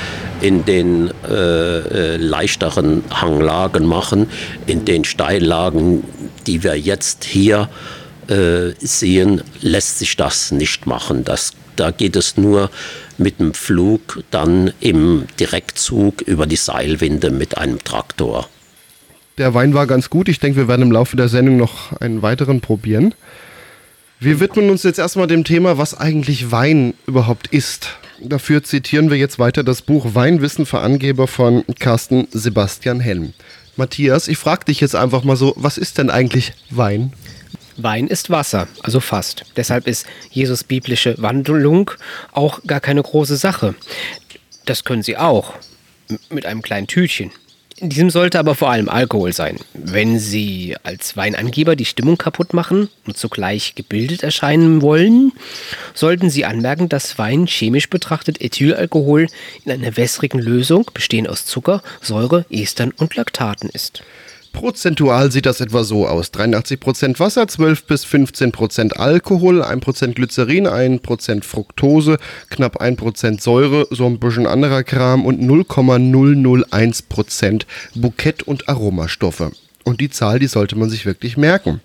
in 0.40 0.64
den 0.64 1.12
äh, 1.28 1.34
äh, 1.34 2.16
leichteren 2.16 3.04
Hanglagen 3.12 3.86
machen. 3.86 4.26
In 4.66 4.84
den 4.84 5.04
Steillagen, 5.04 6.02
die 6.48 6.64
wir 6.64 6.76
jetzt 6.76 7.22
hier 7.22 7.68
äh, 8.26 8.70
sehen, 8.80 9.42
lässt 9.60 10.00
sich 10.00 10.16
das 10.16 10.50
nicht 10.50 10.84
machen. 10.84 11.22
Das, 11.22 11.52
da 11.76 11.92
geht 11.92 12.16
es 12.16 12.36
nur 12.36 12.70
mit 13.20 13.38
dem 13.38 13.54
Flug 13.54 14.24
dann 14.30 14.72
im 14.80 15.26
Direktzug 15.38 16.22
über 16.22 16.46
die 16.46 16.56
Seilwinde 16.56 17.30
mit 17.30 17.56
einem 17.56 17.78
Traktor. 17.84 18.48
Der 19.38 19.54
Wein 19.54 19.74
war 19.74 19.86
ganz 19.86 20.10
gut. 20.10 20.28
Ich 20.28 20.40
denke, 20.40 20.58
wir 20.58 20.68
werden 20.68 20.82
im 20.82 20.92
Laufe 20.92 21.16
der 21.16 21.28
Sendung 21.28 21.56
noch 21.56 21.98
einen 22.00 22.22
weiteren 22.22 22.60
probieren. 22.60 23.14
Wir 24.18 24.40
widmen 24.40 24.68
uns 24.68 24.82
jetzt 24.82 24.98
erstmal 24.98 25.28
dem 25.28 25.44
Thema, 25.44 25.78
was 25.78 25.98
eigentlich 25.98 26.50
Wein 26.50 26.94
überhaupt 27.06 27.46
ist. 27.46 27.96
Dafür 28.22 28.62
zitieren 28.62 29.08
wir 29.08 29.16
jetzt 29.16 29.38
weiter 29.38 29.64
das 29.64 29.80
Buch 29.80 30.14
Weinwissen 30.14 30.66
für 30.66 30.80
Angeber 30.80 31.26
von 31.26 31.64
Carsten 31.78 32.28
Sebastian 32.32 33.00
Helm. 33.00 33.32
Matthias, 33.76 34.28
ich 34.28 34.36
frage 34.36 34.66
dich 34.66 34.80
jetzt 34.80 34.94
einfach 34.94 35.24
mal 35.24 35.36
so, 35.36 35.54
was 35.56 35.78
ist 35.78 35.96
denn 35.96 36.10
eigentlich 36.10 36.52
Wein? 36.68 37.14
Wein 37.76 38.06
ist 38.06 38.30
Wasser, 38.30 38.68
also 38.82 39.00
fast. 39.00 39.44
Deshalb 39.56 39.86
ist 39.86 40.06
Jesus 40.30 40.64
biblische 40.64 41.14
Wandlung 41.18 41.90
auch 42.32 42.60
gar 42.66 42.80
keine 42.80 43.02
große 43.02 43.36
Sache. 43.36 43.74
Das 44.66 44.84
können 44.84 45.02
Sie 45.02 45.16
auch. 45.16 45.54
Mit 46.28 46.46
einem 46.46 46.62
kleinen 46.62 46.86
Tütchen. 46.86 47.30
In 47.80 47.88
diesem 47.88 48.10
sollte 48.10 48.38
aber 48.38 48.54
vor 48.54 48.70
allem 48.70 48.90
Alkohol 48.90 49.32
sein. 49.32 49.56
Wenn 49.72 50.18
Sie 50.18 50.76
als 50.82 51.16
Weinangeber 51.16 51.76
die 51.76 51.86
Stimmung 51.86 52.18
kaputt 52.18 52.52
machen 52.52 52.90
und 53.06 53.16
zugleich 53.16 53.74
gebildet 53.74 54.22
erscheinen 54.22 54.82
wollen, 54.82 55.32
sollten 55.94 56.28
Sie 56.28 56.44
anmerken, 56.44 56.90
dass 56.90 57.16
Wein 57.16 57.46
chemisch 57.46 57.88
betrachtet 57.88 58.38
Ethylalkohol 58.42 59.28
in 59.64 59.72
einer 59.72 59.96
wässrigen 59.96 60.40
Lösung, 60.40 60.90
bestehend 60.92 61.30
aus 61.30 61.46
Zucker, 61.46 61.82
Säure, 62.02 62.44
Estern 62.50 62.90
und 62.90 63.16
Laktaten 63.16 63.70
ist. 63.70 64.02
Prozentual 64.52 65.32
sieht 65.32 65.46
das 65.46 65.60
etwa 65.60 65.84
so 65.84 66.06
aus. 66.06 66.32
83% 66.32 67.18
Wasser, 67.18 67.48
12 67.48 67.84
bis 67.84 68.04
15% 68.04 68.92
Alkohol, 68.94 69.62
1% 69.62 70.14
Glycerin, 70.14 70.66
1% 70.66 71.44
Fructose, 71.44 72.18
knapp 72.50 72.80
1% 72.80 73.40
Säure, 73.40 73.86
so 73.90 74.06
ein 74.06 74.18
bisschen 74.18 74.46
anderer 74.46 74.82
Kram 74.82 75.24
und 75.24 75.40
0,001% 75.40 77.62
Bukett- 77.94 78.42
und 78.42 78.68
Aromastoffe. 78.68 79.52
Und 79.84 80.00
die 80.00 80.10
Zahl, 80.10 80.38
die 80.38 80.46
sollte 80.46 80.76
man 80.76 80.88
sich 80.90 81.06
wirklich 81.06 81.36
merken. 81.36 81.80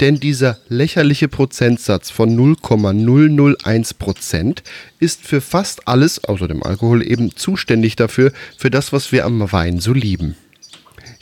Denn 0.00 0.20
dieser 0.20 0.58
lächerliche 0.68 1.26
Prozentsatz 1.28 2.10
von 2.10 2.36
0,001% 2.36 4.62
ist 5.00 5.26
für 5.26 5.40
fast 5.40 5.88
alles, 5.88 6.22
außer 6.24 6.46
dem 6.46 6.62
Alkohol, 6.62 7.02
eben 7.02 7.34
zuständig 7.34 7.96
dafür, 7.96 8.32
für 8.58 8.70
das, 8.70 8.92
was 8.92 9.10
wir 9.12 9.24
am 9.24 9.50
Wein 9.50 9.80
so 9.80 9.94
lieben. 9.94 10.36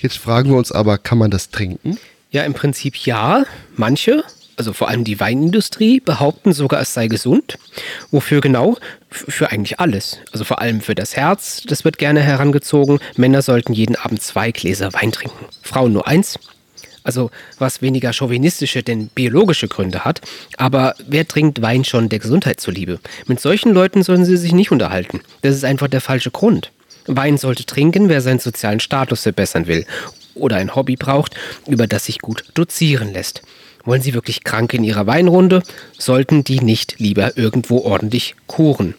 Jetzt 0.07 0.19
fragen 0.19 0.51
wir 0.51 0.57
uns 0.57 0.71
aber, 0.71 0.99
kann 0.99 1.19
man 1.19 1.33
das 1.33 1.51
trinken? 1.51 1.99
Ja, 2.31 2.45
im 2.45 2.55
Prinzip 2.55 2.95
ja. 2.95 3.43
Manche, 3.75 4.23
also 4.57 4.73
vor 4.73 4.87
allem 4.87 5.03
die 5.03 5.19
Weinindustrie, 5.19 5.99
behaupten 5.99 6.53
sogar, 6.53 6.81
es 6.81 6.95
sei 6.95 7.09
gesund. 7.09 7.59
Wofür 8.13 8.41
genau? 8.41 8.77
Für 9.11 9.51
eigentlich 9.51 9.81
alles. 9.81 10.19
Also 10.31 10.45
vor 10.45 10.61
allem 10.61 10.81
für 10.81 10.95
das 10.95 11.17
Herz, 11.17 11.63
das 11.67 11.85
wird 11.85 11.99
gerne 11.99 12.21
herangezogen. 12.21 13.01
Männer 13.17 13.43
sollten 13.43 13.73
jeden 13.73 13.97
Abend 13.97 14.23
zwei 14.23 14.53
Gläser 14.53 14.93
Wein 14.93 15.11
trinken. 15.11 15.47
Frauen 15.63 15.93
nur 15.93 16.07
eins. 16.07 16.39
Also 17.03 17.33
was 17.59 17.83
weniger 17.83 18.13
chauvinistische, 18.13 18.85
denn 18.85 19.09
biologische 19.09 19.67
Gründe 19.67 20.05
hat. 20.05 20.21
Aber 20.57 20.95
wer 21.05 21.27
trinkt 21.27 21.63
Wein 21.63 21.83
schon 21.83 22.09
der 22.09 22.21
Gesundheit 22.21 22.61
zuliebe? 22.61 23.01
Mit 23.27 23.41
solchen 23.41 23.73
Leuten 23.73 24.05
sollen 24.05 24.25
sie 24.25 24.37
sich 24.37 24.53
nicht 24.53 24.71
unterhalten. 24.71 25.23
Das 25.43 25.57
ist 25.57 25.65
einfach 25.65 25.89
der 25.89 26.01
falsche 26.01 26.31
Grund. 26.31 26.71
Wein 27.07 27.39
sollte 27.39 27.65
trinken, 27.65 28.09
wer 28.09 28.21
seinen 28.21 28.41
sozialen 28.41 28.81
Status 28.81 29.23
verbessern 29.23 29.67
will 29.67 29.87
oder 30.35 30.57
ein 30.57 30.75
Hobby 30.75 30.97
braucht, 30.97 31.35
über 31.67 31.87
das 31.87 32.07
sich 32.07 32.19
gut 32.21 32.45
dozieren 32.55 33.13
lässt. 33.13 33.43
Wollen 33.85 34.03
Sie 34.03 34.15
wirklich 34.15 34.45
krank 34.45 34.75
in 34.75 34.85
Ihrer 34.85 35.07
Weinrunde? 35.07 35.63
Sollten 35.97 36.45
die 36.45 36.61
nicht 36.61 36.99
lieber 36.99 37.37
irgendwo 37.37 37.79
ordentlich 37.83 38.35
kuren? 38.47 38.95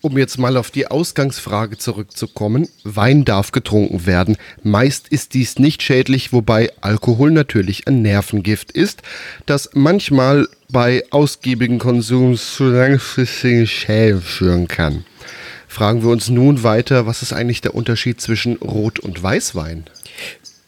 Um 0.00 0.16
jetzt 0.16 0.38
mal 0.38 0.56
auf 0.56 0.70
die 0.70 0.86
Ausgangsfrage 0.86 1.76
zurückzukommen, 1.76 2.68
Wein 2.84 3.24
darf 3.24 3.50
getrunken 3.50 4.06
werden. 4.06 4.36
Meist 4.62 5.08
ist 5.08 5.34
dies 5.34 5.58
nicht 5.58 5.82
schädlich, 5.82 6.32
wobei 6.32 6.70
Alkohol 6.80 7.32
natürlich 7.32 7.88
ein 7.88 8.02
Nervengift 8.02 8.70
ist, 8.70 9.02
das 9.46 9.70
manchmal 9.74 10.48
bei 10.70 11.04
ausgiebigem 11.10 11.78
Konsum 11.78 12.36
zu 12.36 12.70
langfristigen 12.70 13.66
Schäden 13.66 14.22
führen 14.22 14.68
kann 14.68 15.04
fragen 15.68 16.02
wir 16.02 16.10
uns 16.10 16.28
nun 16.28 16.62
weiter, 16.64 17.06
was 17.06 17.22
ist 17.22 17.32
eigentlich 17.32 17.60
der 17.60 17.74
Unterschied 17.74 18.20
zwischen 18.20 18.56
Rot- 18.56 18.98
und 18.98 19.22
Weißwein? 19.22 19.84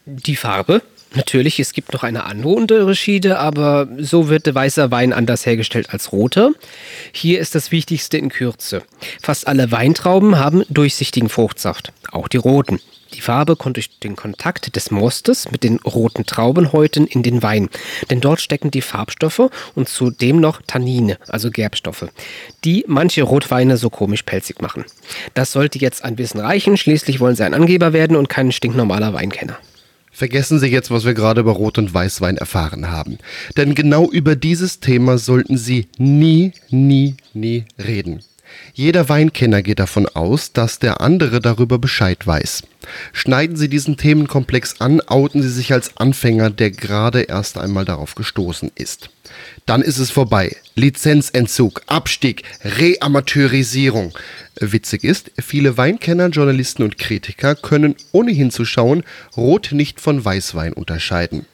Die 0.05 0.35
Farbe. 0.35 0.81
Natürlich, 1.13 1.59
es 1.59 1.73
gibt 1.73 1.91
noch 1.91 2.03
eine 2.03 2.23
andere 2.23 2.53
Unterschiede, 2.53 3.37
aber 3.37 3.89
so 3.97 4.29
wird 4.29 4.53
weißer 4.53 4.91
Wein 4.91 5.11
anders 5.11 5.45
hergestellt 5.45 5.89
als 5.89 6.13
roter. 6.13 6.51
Hier 7.11 7.41
ist 7.41 7.53
das 7.53 7.73
Wichtigste 7.73 8.17
in 8.17 8.29
Kürze. 8.29 8.83
Fast 9.21 9.45
alle 9.47 9.71
Weintrauben 9.71 10.39
haben 10.39 10.63
durchsichtigen 10.69 11.27
Fruchtsaft, 11.27 11.91
auch 12.11 12.29
die 12.29 12.37
roten. 12.37 12.79
Die 13.13 13.21
Farbe 13.21 13.55
kommt 13.55 13.75
durch 13.75 13.99
den 13.99 14.15
Kontakt 14.15 14.75
des 14.75 14.89
Mostes 14.89 15.51
mit 15.51 15.63
den 15.63 15.77
roten 15.79 16.25
Traubenhäuten 16.25 17.07
in 17.07 17.23
den 17.23 17.43
Wein, 17.43 17.69
denn 18.09 18.21
dort 18.21 18.41
stecken 18.41 18.71
die 18.71 18.81
Farbstoffe 18.81 19.49
und 19.75 19.89
zudem 19.89 20.39
noch 20.39 20.61
Tannine, 20.65 21.17
also 21.27 21.51
Gerbstoffe, 21.51 22.07
die 22.63 22.85
manche 22.87 23.23
Rotweine 23.23 23.77
so 23.77 23.89
komisch 23.89 24.23
pelzig 24.23 24.61
machen. 24.61 24.85
Das 25.33 25.51
sollte 25.51 25.79
jetzt 25.79 26.03
ein 26.03 26.15
bisschen 26.15 26.39
reichen, 26.39 26.77
schließlich 26.77 27.19
wollen 27.19 27.35
Sie 27.35 27.43
ein 27.43 27.53
Angeber 27.53 27.93
werden 27.93 28.15
und 28.15 28.29
kein 28.29 28.51
stinknormaler 28.51 29.13
Weinkenner. 29.13 29.57
Vergessen 30.13 30.59
Sie 30.59 30.67
jetzt, 30.67 30.91
was 30.91 31.05
wir 31.05 31.13
gerade 31.13 31.41
über 31.41 31.53
Rot- 31.53 31.77
und 31.77 31.93
Weißwein 31.93 32.37
erfahren 32.37 32.91
haben. 32.91 33.17
Denn 33.55 33.75
genau 33.75 34.09
über 34.09 34.35
dieses 34.35 34.79
Thema 34.79 35.17
sollten 35.17 35.57
Sie 35.57 35.87
nie, 35.97 36.51
nie, 36.69 37.15
nie 37.33 37.65
reden. 37.79 38.21
Jeder 38.73 39.09
Weinkenner 39.09 39.61
geht 39.61 39.79
davon 39.79 40.07
aus, 40.07 40.53
dass 40.53 40.79
der 40.79 41.01
andere 41.01 41.39
darüber 41.39 41.77
Bescheid 41.77 42.25
weiß. 42.25 42.63
Schneiden 43.13 43.55
Sie 43.55 43.69
diesen 43.69 43.97
Themenkomplex 43.97 44.81
an, 44.81 45.01
outen 45.01 45.41
Sie 45.41 45.49
sich 45.49 45.73
als 45.73 45.97
Anfänger, 45.97 46.49
der 46.49 46.71
gerade 46.71 47.21
erst 47.21 47.57
einmal 47.57 47.85
darauf 47.85 48.15
gestoßen 48.15 48.71
ist. 48.75 49.09
Dann 49.65 49.81
ist 49.81 49.97
es 49.97 50.11
vorbei. 50.11 50.55
Lizenzentzug, 50.75 51.81
Abstieg, 51.87 52.43
Reamateurisierung. 52.63 54.17
Witzig 54.59 55.03
ist, 55.03 55.31
viele 55.39 55.77
Weinkenner, 55.77 56.27
Journalisten 56.27 56.83
und 56.83 56.97
Kritiker 56.97 57.55
können 57.55 57.95
ohne 58.11 58.31
hinzuschauen 58.31 59.03
Rot 59.37 59.69
nicht 59.71 60.01
von 60.01 60.23
Weißwein 60.23 60.73
unterscheiden. 60.73 61.45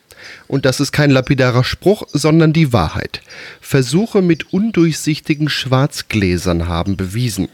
Und 0.47 0.65
das 0.65 0.79
ist 0.79 0.91
kein 0.91 1.11
lapidarer 1.11 1.63
Spruch, 1.63 2.03
sondern 2.11 2.53
die 2.53 2.73
Wahrheit. 2.73 3.21
Versuche 3.61 4.21
mit 4.21 4.53
undurchsichtigen 4.53 5.49
Schwarzgläsern 5.49 6.67
haben 6.67 6.97
bewiesen. 6.97 7.49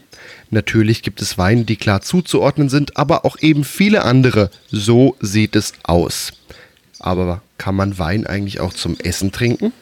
Natürlich 0.50 1.02
gibt 1.02 1.20
es 1.20 1.38
Weine, 1.38 1.64
die 1.64 1.76
klar 1.76 2.00
zuzuordnen 2.00 2.68
sind, 2.68 2.96
aber 2.96 3.24
auch 3.24 3.38
eben 3.40 3.64
viele 3.64 4.04
andere. 4.04 4.50
So 4.70 5.16
sieht 5.20 5.56
es 5.56 5.72
aus. 5.82 6.32
Aber 7.00 7.42
kann 7.58 7.74
man 7.74 7.98
Wein 7.98 8.26
eigentlich 8.26 8.60
auch 8.60 8.72
zum 8.72 8.96
Essen 8.98 9.32
trinken? 9.32 9.72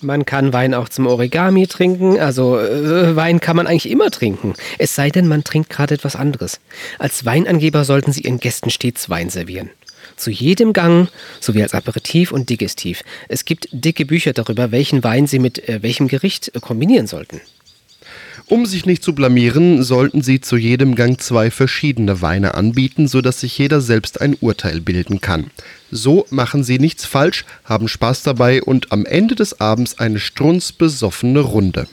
Man 0.00 0.26
kann 0.26 0.52
Wein 0.52 0.74
auch 0.74 0.88
zum 0.88 1.06
Origami 1.06 1.66
trinken, 1.66 2.18
also 2.18 2.58
äh, 2.58 3.16
Wein 3.16 3.40
kann 3.40 3.56
man 3.56 3.66
eigentlich 3.66 3.90
immer 3.90 4.10
trinken. 4.10 4.54
Es 4.78 4.94
sei 4.94 5.08
denn, 5.08 5.26
man 5.26 5.44
trinkt 5.44 5.70
gerade 5.70 5.94
etwas 5.94 6.14
anderes. 6.14 6.60
Als 6.98 7.24
Weinangeber 7.24 7.84
sollten 7.84 8.12
Sie 8.12 8.22
Ihren 8.22 8.38
Gästen 8.38 8.70
stets 8.70 9.08
Wein 9.08 9.30
servieren. 9.30 9.70
Zu 10.16 10.30
jedem 10.30 10.72
Gang, 10.72 11.08
sowie 11.40 11.62
als 11.62 11.74
Aperitif 11.74 12.32
und 12.32 12.48
Digestiv. 12.50 13.02
Es 13.28 13.44
gibt 13.44 13.68
dicke 13.72 14.06
Bücher 14.06 14.32
darüber, 14.32 14.70
welchen 14.70 15.04
Wein 15.04 15.26
Sie 15.26 15.38
mit 15.38 15.68
äh, 15.68 15.82
welchem 15.82 16.08
Gericht 16.08 16.54
äh, 16.54 16.60
kombinieren 16.60 17.06
sollten. 17.06 17.40
Um 18.46 18.66
sich 18.66 18.84
nicht 18.84 19.02
zu 19.02 19.14
blamieren, 19.14 19.82
sollten 19.82 20.20
Sie 20.20 20.40
zu 20.40 20.56
jedem 20.56 20.94
Gang 20.96 21.18
zwei 21.18 21.50
verschiedene 21.50 22.20
Weine 22.20 22.54
anbieten, 22.54 23.08
sodass 23.08 23.40
sich 23.40 23.56
jeder 23.56 23.80
selbst 23.80 24.20
ein 24.20 24.36
Urteil 24.38 24.82
bilden 24.82 25.22
kann. 25.22 25.50
So 25.90 26.26
machen 26.28 26.62
Sie 26.62 26.78
nichts 26.78 27.06
falsch, 27.06 27.46
haben 27.64 27.88
Spaß 27.88 28.22
dabei 28.22 28.62
und 28.62 28.92
am 28.92 29.06
Ende 29.06 29.34
des 29.34 29.60
Abends 29.60 29.98
eine 29.98 30.20
strunzbesoffene 30.20 31.40
Runde. 31.40 31.88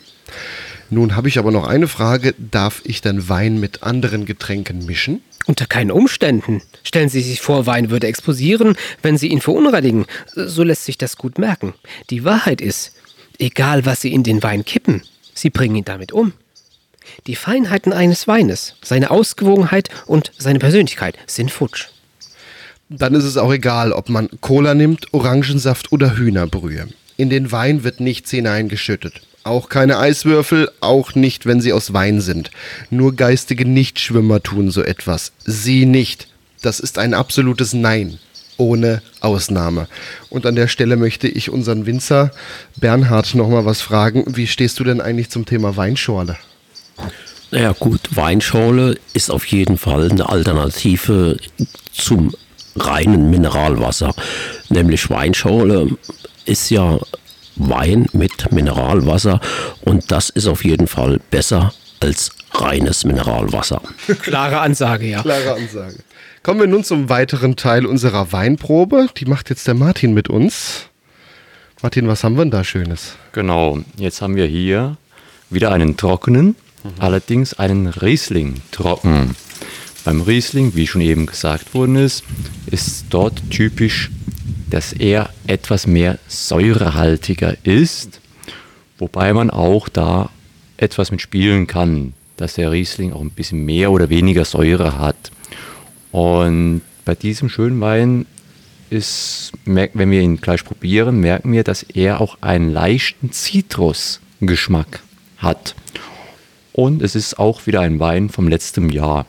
Nun 0.89 1.15
habe 1.15 1.29
ich 1.29 1.39
aber 1.39 1.51
noch 1.51 1.65
eine 1.65 1.87
Frage. 1.87 2.35
Darf 2.37 2.81
ich 2.83 2.99
denn 2.99 3.29
Wein 3.29 3.61
mit 3.61 3.83
anderen 3.83 4.25
Getränken 4.25 4.85
mischen? 4.85 5.21
Unter 5.47 5.65
keinen 5.65 5.91
Umständen. 5.91 6.61
Stellen 6.83 7.09
Sie 7.09 7.21
sich 7.21 7.41
vor, 7.41 7.65
Wein 7.65 7.89
würde 7.89 8.07
explosieren, 8.07 8.75
wenn 9.01 9.17
Sie 9.17 9.27
ihn 9.27 9.41
verunreinigen. 9.41 10.05
So 10.35 10.63
lässt 10.63 10.85
sich 10.85 10.97
das 10.97 11.17
gut 11.17 11.37
merken. 11.37 11.73
Die 12.09 12.23
Wahrheit 12.23 12.61
ist, 12.61 12.93
egal 13.39 13.85
was 13.85 14.01
Sie 14.01 14.13
in 14.13 14.23
den 14.23 14.43
Wein 14.43 14.65
kippen, 14.65 15.01
Sie 15.33 15.49
bringen 15.49 15.75
ihn 15.75 15.85
damit 15.85 16.11
um. 16.11 16.33
Die 17.27 17.35
Feinheiten 17.35 17.93
eines 17.93 18.27
Weines, 18.27 18.75
seine 18.83 19.11
Ausgewogenheit 19.11 19.89
und 20.05 20.31
seine 20.37 20.59
Persönlichkeit 20.59 21.17
sind 21.25 21.51
futsch. 21.51 21.87
Dann 22.89 23.15
ist 23.15 23.23
es 23.23 23.37
auch 23.37 23.51
egal, 23.51 23.93
ob 23.93 24.09
man 24.09 24.29
Cola 24.41 24.73
nimmt, 24.75 25.13
Orangensaft 25.13 25.91
oder 25.91 26.17
Hühnerbrühe. 26.17 26.87
In 27.17 27.29
den 27.29 27.51
Wein 27.51 27.83
wird 27.83 27.99
nichts 27.99 28.31
hineingeschüttet. 28.31 29.21
Auch 29.43 29.69
keine 29.69 29.97
Eiswürfel, 29.97 30.69
auch 30.81 31.15
nicht, 31.15 31.45
wenn 31.45 31.61
sie 31.61 31.73
aus 31.73 31.93
Wein 31.93 32.21
sind. 32.21 32.51
Nur 32.91 33.15
geistige 33.15 33.65
Nichtschwimmer 33.65 34.43
tun 34.43 34.69
so 34.69 34.83
etwas. 34.83 35.31
Sie 35.45 35.85
nicht. 35.85 36.27
Das 36.61 36.79
ist 36.79 36.99
ein 36.99 37.15
absolutes 37.15 37.73
Nein. 37.73 38.19
Ohne 38.57 39.01
Ausnahme. 39.21 39.87
Und 40.29 40.45
an 40.45 40.55
der 40.55 40.67
Stelle 40.67 40.95
möchte 40.95 41.27
ich 41.27 41.49
unseren 41.49 41.87
Winzer 41.87 42.29
Bernhard 42.77 43.33
nochmal 43.33 43.65
was 43.65 43.81
fragen. 43.81 44.35
Wie 44.35 44.45
stehst 44.45 44.79
du 44.79 44.83
denn 44.83 45.01
eigentlich 45.01 45.31
zum 45.31 45.45
Thema 45.45 45.75
Weinschorle? 45.75 46.37
Naja 47.49 47.73
gut, 47.73 48.01
Weinschorle 48.11 48.97
ist 49.13 49.31
auf 49.31 49.45
jeden 49.47 49.79
Fall 49.79 50.11
eine 50.11 50.29
Alternative 50.29 51.37
zum 51.91 52.35
reinen 52.75 53.31
Mineralwasser. 53.31 54.13
Nämlich 54.69 55.09
Weinschorle 55.09 55.89
ist 56.45 56.69
ja 56.69 56.99
Wein 57.55 58.07
mit 58.13 58.51
Mineralwasser 58.51 59.39
und 59.81 60.11
das 60.11 60.29
ist 60.29 60.47
auf 60.47 60.63
jeden 60.63 60.87
Fall 60.87 61.19
besser 61.29 61.73
als 61.99 62.31
reines 62.53 63.05
Mineralwasser. 63.05 63.81
Klare 64.21 64.59
Ansage, 64.59 65.07
ja. 65.07 65.21
Klare 65.21 65.53
Ansage. 65.53 65.97
Kommen 66.43 66.59
wir 66.59 66.67
nun 66.67 66.83
zum 66.83 67.09
weiteren 67.09 67.55
Teil 67.55 67.85
unserer 67.85 68.31
Weinprobe. 68.31 69.07
Die 69.17 69.25
macht 69.25 69.49
jetzt 69.49 69.67
der 69.67 69.75
Martin 69.75 70.13
mit 70.13 70.27
uns. 70.27 70.85
Martin, 71.83 72.07
was 72.07 72.23
haben 72.23 72.35
wir 72.35 72.43
denn 72.43 72.51
da 72.51 72.63
Schönes? 72.63 73.13
Genau, 73.31 73.79
jetzt 73.97 74.21
haben 74.21 74.35
wir 74.35 74.45
hier 74.45 74.97
wieder 75.49 75.71
einen 75.71 75.97
trockenen, 75.97 76.55
allerdings 76.99 77.53
einen 77.53 77.87
Riesling 77.87 78.61
trocken. 78.71 79.35
Beim 80.03 80.21
Riesling, 80.21 80.75
wie 80.75 80.87
schon 80.87 81.01
eben 81.01 81.27
gesagt 81.27 81.73
worden 81.73 81.95
ist, 81.95 82.23
ist 82.67 83.05
dort 83.09 83.41
typisch, 83.51 84.09
dass 84.71 84.93
er 84.93 85.29
etwas 85.47 85.85
mehr 85.85 86.17
säurehaltiger 86.27 87.55
ist, 87.63 88.19
wobei 88.97 89.33
man 89.33 89.49
auch 89.49 89.89
da 89.89 90.29
etwas 90.77 91.11
mit 91.11 91.21
spielen 91.21 91.67
kann, 91.67 92.13
dass 92.37 92.55
der 92.55 92.71
Riesling 92.71 93.13
auch 93.13 93.21
ein 93.21 93.29
bisschen 93.29 93.63
mehr 93.65 93.91
oder 93.91 94.09
weniger 94.09 94.45
Säure 94.45 94.97
hat. 94.97 95.31
Und 96.11 96.81
bei 97.05 97.15
diesem 97.15 97.49
schönen 97.49 97.79
Wein 97.81 98.25
ist, 98.89 99.51
wenn 99.65 100.11
wir 100.11 100.21
ihn 100.21 100.41
gleich 100.41 100.65
probieren, 100.65 101.19
merken 101.19 101.51
wir, 101.51 101.63
dass 101.63 101.83
er 101.83 102.19
auch 102.19 102.37
einen 102.41 102.71
leichten 102.71 103.31
Zitrusgeschmack 103.31 105.01
hat. 105.37 105.75
Und 106.73 107.01
es 107.01 107.15
ist 107.15 107.37
auch 107.37 107.67
wieder 107.67 107.81
ein 107.81 107.99
Wein 107.99 108.29
vom 108.29 108.47
letzten 108.47 108.89
Jahr. 108.89 109.25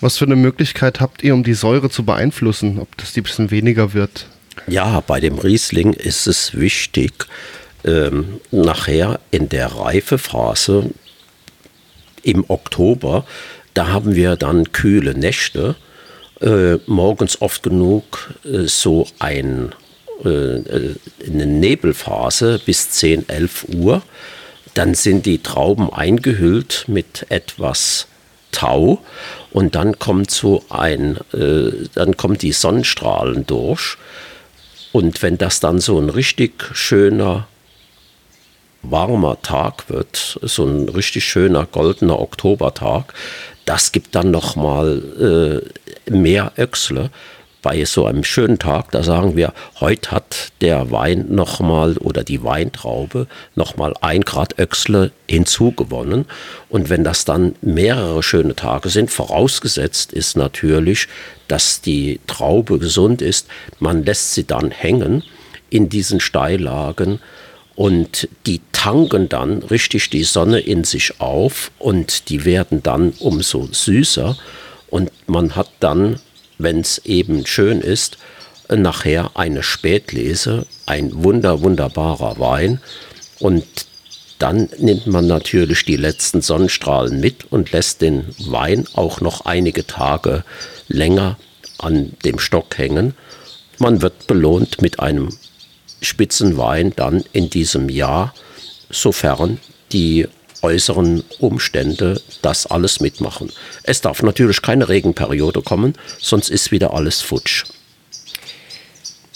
Was 0.00 0.18
für 0.18 0.24
eine 0.24 0.36
Möglichkeit 0.36 1.00
habt 1.00 1.22
ihr, 1.22 1.34
um 1.34 1.42
die 1.42 1.54
Säure 1.54 1.90
zu 1.90 2.04
beeinflussen, 2.04 2.78
ob 2.78 2.96
das 2.96 3.12
die 3.12 3.20
bisschen 3.22 3.50
weniger 3.50 3.94
wird? 3.94 4.26
Ja, 4.66 5.00
bei 5.06 5.20
dem 5.20 5.38
Riesling 5.38 5.92
ist 5.92 6.26
es 6.26 6.58
wichtig, 6.58 7.26
ähm, 7.84 8.40
nachher 8.50 9.20
in 9.30 9.48
der 9.48 9.68
Reifephase 9.68 10.90
im 12.22 12.44
Oktober, 12.48 13.24
da 13.74 13.88
haben 13.88 14.14
wir 14.14 14.36
dann 14.36 14.72
kühle 14.72 15.14
Nächte, 15.14 15.76
äh, 16.40 16.76
morgens 16.86 17.40
oft 17.40 17.62
genug 17.62 18.34
äh, 18.44 18.66
so 18.66 19.06
ein, 19.18 19.74
äh, 20.24 20.28
äh, 20.28 20.94
eine 21.26 21.46
Nebelphase 21.46 22.60
bis 22.64 22.90
10, 22.90 23.28
11 23.28 23.66
Uhr. 23.74 24.02
Dann 24.74 24.94
sind 24.94 25.26
die 25.26 25.42
Trauben 25.42 25.92
eingehüllt 25.92 26.84
mit 26.86 27.26
etwas 27.28 28.06
Tau 28.52 28.98
und 29.52 29.74
dann 29.74 29.98
kommt 29.98 30.30
so 30.30 30.64
ein, 30.70 31.18
äh, 31.32 31.88
dann 31.94 32.16
kommen 32.16 32.38
die 32.38 32.52
Sonnenstrahlen 32.52 33.46
durch. 33.46 33.96
Und 34.92 35.22
wenn 35.22 35.38
das 35.38 35.60
dann 35.60 35.80
so 35.80 35.98
ein 35.98 36.08
richtig 36.10 36.64
schöner, 36.74 37.46
warmer 38.82 39.40
Tag 39.42 39.90
wird, 39.90 40.38
so 40.42 40.64
ein 40.64 40.88
richtig 40.88 41.24
schöner 41.24 41.66
goldener 41.66 42.20
Oktobertag, 42.20 43.12
das 43.64 43.92
gibt 43.92 44.14
dann 44.14 44.30
nochmal 44.30 45.62
äh, 46.06 46.10
mehr 46.10 46.52
Öchsle. 46.56 47.10
Bei 47.60 47.84
so 47.84 48.06
einem 48.06 48.22
schönen 48.22 48.60
Tag, 48.60 48.92
da 48.92 49.02
sagen 49.02 49.36
wir, 49.36 49.52
heute 49.80 50.12
hat 50.12 50.52
der 50.60 50.92
Wein 50.92 51.26
nochmal 51.30 51.96
oder 51.98 52.22
die 52.22 52.44
Weintraube 52.44 53.26
nochmal 53.56 53.94
ein 54.00 54.20
Grad 54.20 54.58
Öchsle 54.60 55.10
hinzugewonnen. 55.28 56.26
Und 56.68 56.88
wenn 56.88 57.02
das 57.02 57.24
dann 57.24 57.56
mehrere 57.60 58.22
schöne 58.22 58.54
Tage 58.54 58.90
sind, 58.90 59.10
vorausgesetzt 59.10 60.12
ist 60.12 60.36
natürlich, 60.36 61.08
dass 61.48 61.80
die 61.80 62.20
Traube 62.28 62.78
gesund 62.78 63.22
ist, 63.22 63.48
man 63.80 64.04
lässt 64.04 64.34
sie 64.34 64.44
dann 64.44 64.70
hängen 64.70 65.24
in 65.68 65.88
diesen 65.88 66.20
Steillagen 66.20 67.18
und 67.74 68.28
die 68.46 68.60
tanken 68.72 69.28
dann 69.28 69.62
richtig 69.64 70.10
die 70.10 70.24
Sonne 70.24 70.60
in 70.60 70.84
sich 70.84 71.20
auf 71.20 71.72
und 71.78 72.28
die 72.28 72.44
werden 72.44 72.82
dann 72.82 73.14
umso 73.18 73.68
süßer 73.70 74.36
und 74.90 75.10
man 75.26 75.54
hat 75.54 75.70
dann, 75.80 76.18
wenn 76.58 76.80
es 76.80 76.98
eben 77.04 77.46
schön 77.46 77.80
ist, 77.80 78.18
nachher 78.68 79.30
eine 79.34 79.62
Spätlese, 79.62 80.66
ein 80.86 81.22
wunder, 81.24 81.62
wunderbarer 81.62 82.38
Wein 82.38 82.80
und 83.38 83.64
dann 84.38 84.68
nimmt 84.78 85.06
man 85.06 85.26
natürlich 85.26 85.84
die 85.84 85.96
letzten 85.96 86.42
Sonnenstrahlen 86.42 87.18
mit 87.18 87.50
und 87.50 87.72
lässt 87.72 88.02
den 88.02 88.26
Wein 88.38 88.86
auch 88.94 89.20
noch 89.20 89.46
einige 89.46 89.86
Tage 89.86 90.44
länger 90.86 91.38
an 91.78 92.12
dem 92.24 92.38
Stock 92.38 92.78
hängen. 92.78 93.14
Man 93.78 94.00
wird 94.00 94.26
belohnt 94.26 94.80
mit 94.80 95.00
einem 95.00 95.30
Spitzenwein 96.00 96.92
dann 96.94 97.24
in 97.32 97.50
diesem 97.50 97.88
Jahr, 97.88 98.32
sofern 98.90 99.58
die 99.92 100.28
äußeren 100.62 101.24
Umstände 101.38 102.20
das 102.42 102.66
alles 102.66 103.00
mitmachen. 103.00 103.50
Es 103.82 104.00
darf 104.00 104.22
natürlich 104.22 104.62
keine 104.62 104.88
Regenperiode 104.88 105.62
kommen, 105.62 105.94
sonst 106.18 106.50
ist 106.50 106.70
wieder 106.70 106.94
alles 106.94 107.20
futsch. 107.20 107.64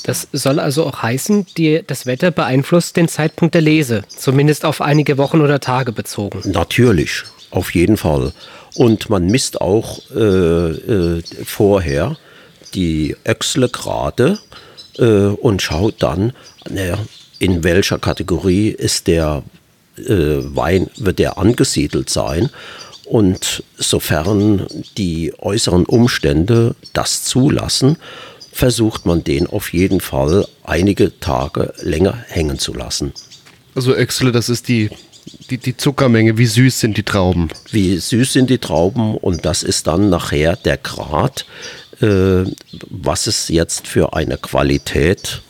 Das 0.05 0.27
soll 0.33 0.59
also 0.59 0.85
auch 0.85 1.03
heißen, 1.03 1.47
die, 1.57 1.83
das 1.87 2.07
Wetter 2.07 2.31
beeinflusst 2.31 2.97
den 2.97 3.09
Zeitpunkt 3.09 3.55
der 3.55 3.63
Lese, 3.63 4.03
zumindest 4.09 4.65
auf 4.65 4.81
einige 4.81 5.17
Wochen 5.17 5.41
oder 5.41 5.61
Tage 5.61 5.93
bezogen. 5.93 6.41
Natürlich, 6.45 7.23
auf 7.51 7.73
jeden 7.75 7.97
Fall. 7.97 8.33
Und 8.75 9.11
man 9.11 9.27
misst 9.27 9.61
auch 9.61 10.01
äh, 10.15 10.19
äh, 10.19 11.23
vorher 11.45 12.17
die 12.75 13.17
Öchsle 13.27 13.69
gerade 13.69 14.39
äh, 14.99 15.05
und 15.05 15.63
schaut 15.63 16.03
dann, 16.03 16.33
naja, 16.69 16.99
in 17.39 17.65
welcher 17.65 17.99
Kategorie 17.99 18.69
ist 18.69 19.07
der 19.07 19.43
Wein, 19.97 20.89
wird 20.97 21.19
der 21.19 21.39
angesiedelt 21.39 22.11
sein. 22.11 22.51
Und 23.05 23.63
sofern 23.77 24.67
die 24.97 25.35
äußeren 25.39 25.85
Umstände 25.85 26.75
das 26.93 27.25
zulassen, 27.25 27.97
versucht 28.53 29.07
man 29.07 29.25
den 29.25 29.47
auf 29.47 29.73
jeden 29.73 30.01
Fall 30.01 30.47
einige 30.63 31.19
Tage 31.19 31.73
länger 31.81 32.25
hängen 32.29 32.59
zu 32.59 32.75
lassen. 32.75 33.13
Also 33.75 33.95
Öxle, 33.95 34.31
das 34.31 34.49
ist 34.49 34.69
die, 34.69 34.91
die, 35.51 35.59
die 35.59 35.77
Zuckermenge, 35.77 36.39
wie 36.39 36.47
süß 36.47 36.79
sind 36.79 36.97
die 36.97 37.03
Trauben. 37.03 37.49
Wie 37.71 37.97
süß 37.97 38.33
sind 38.33 38.51
die 38.51 38.59
Trauben 38.59 39.17
und 39.17 39.45
das 39.45 39.63
ist 39.63 39.87
dann 39.87 40.11
nachher 40.11 40.57
der 40.57 40.77
Grad, 40.77 41.47
äh, 42.01 42.45
was 42.91 43.27
es 43.27 43.49
jetzt 43.49 43.87
für 43.87 44.15
eine 44.15 44.37
Qualität 44.37 45.41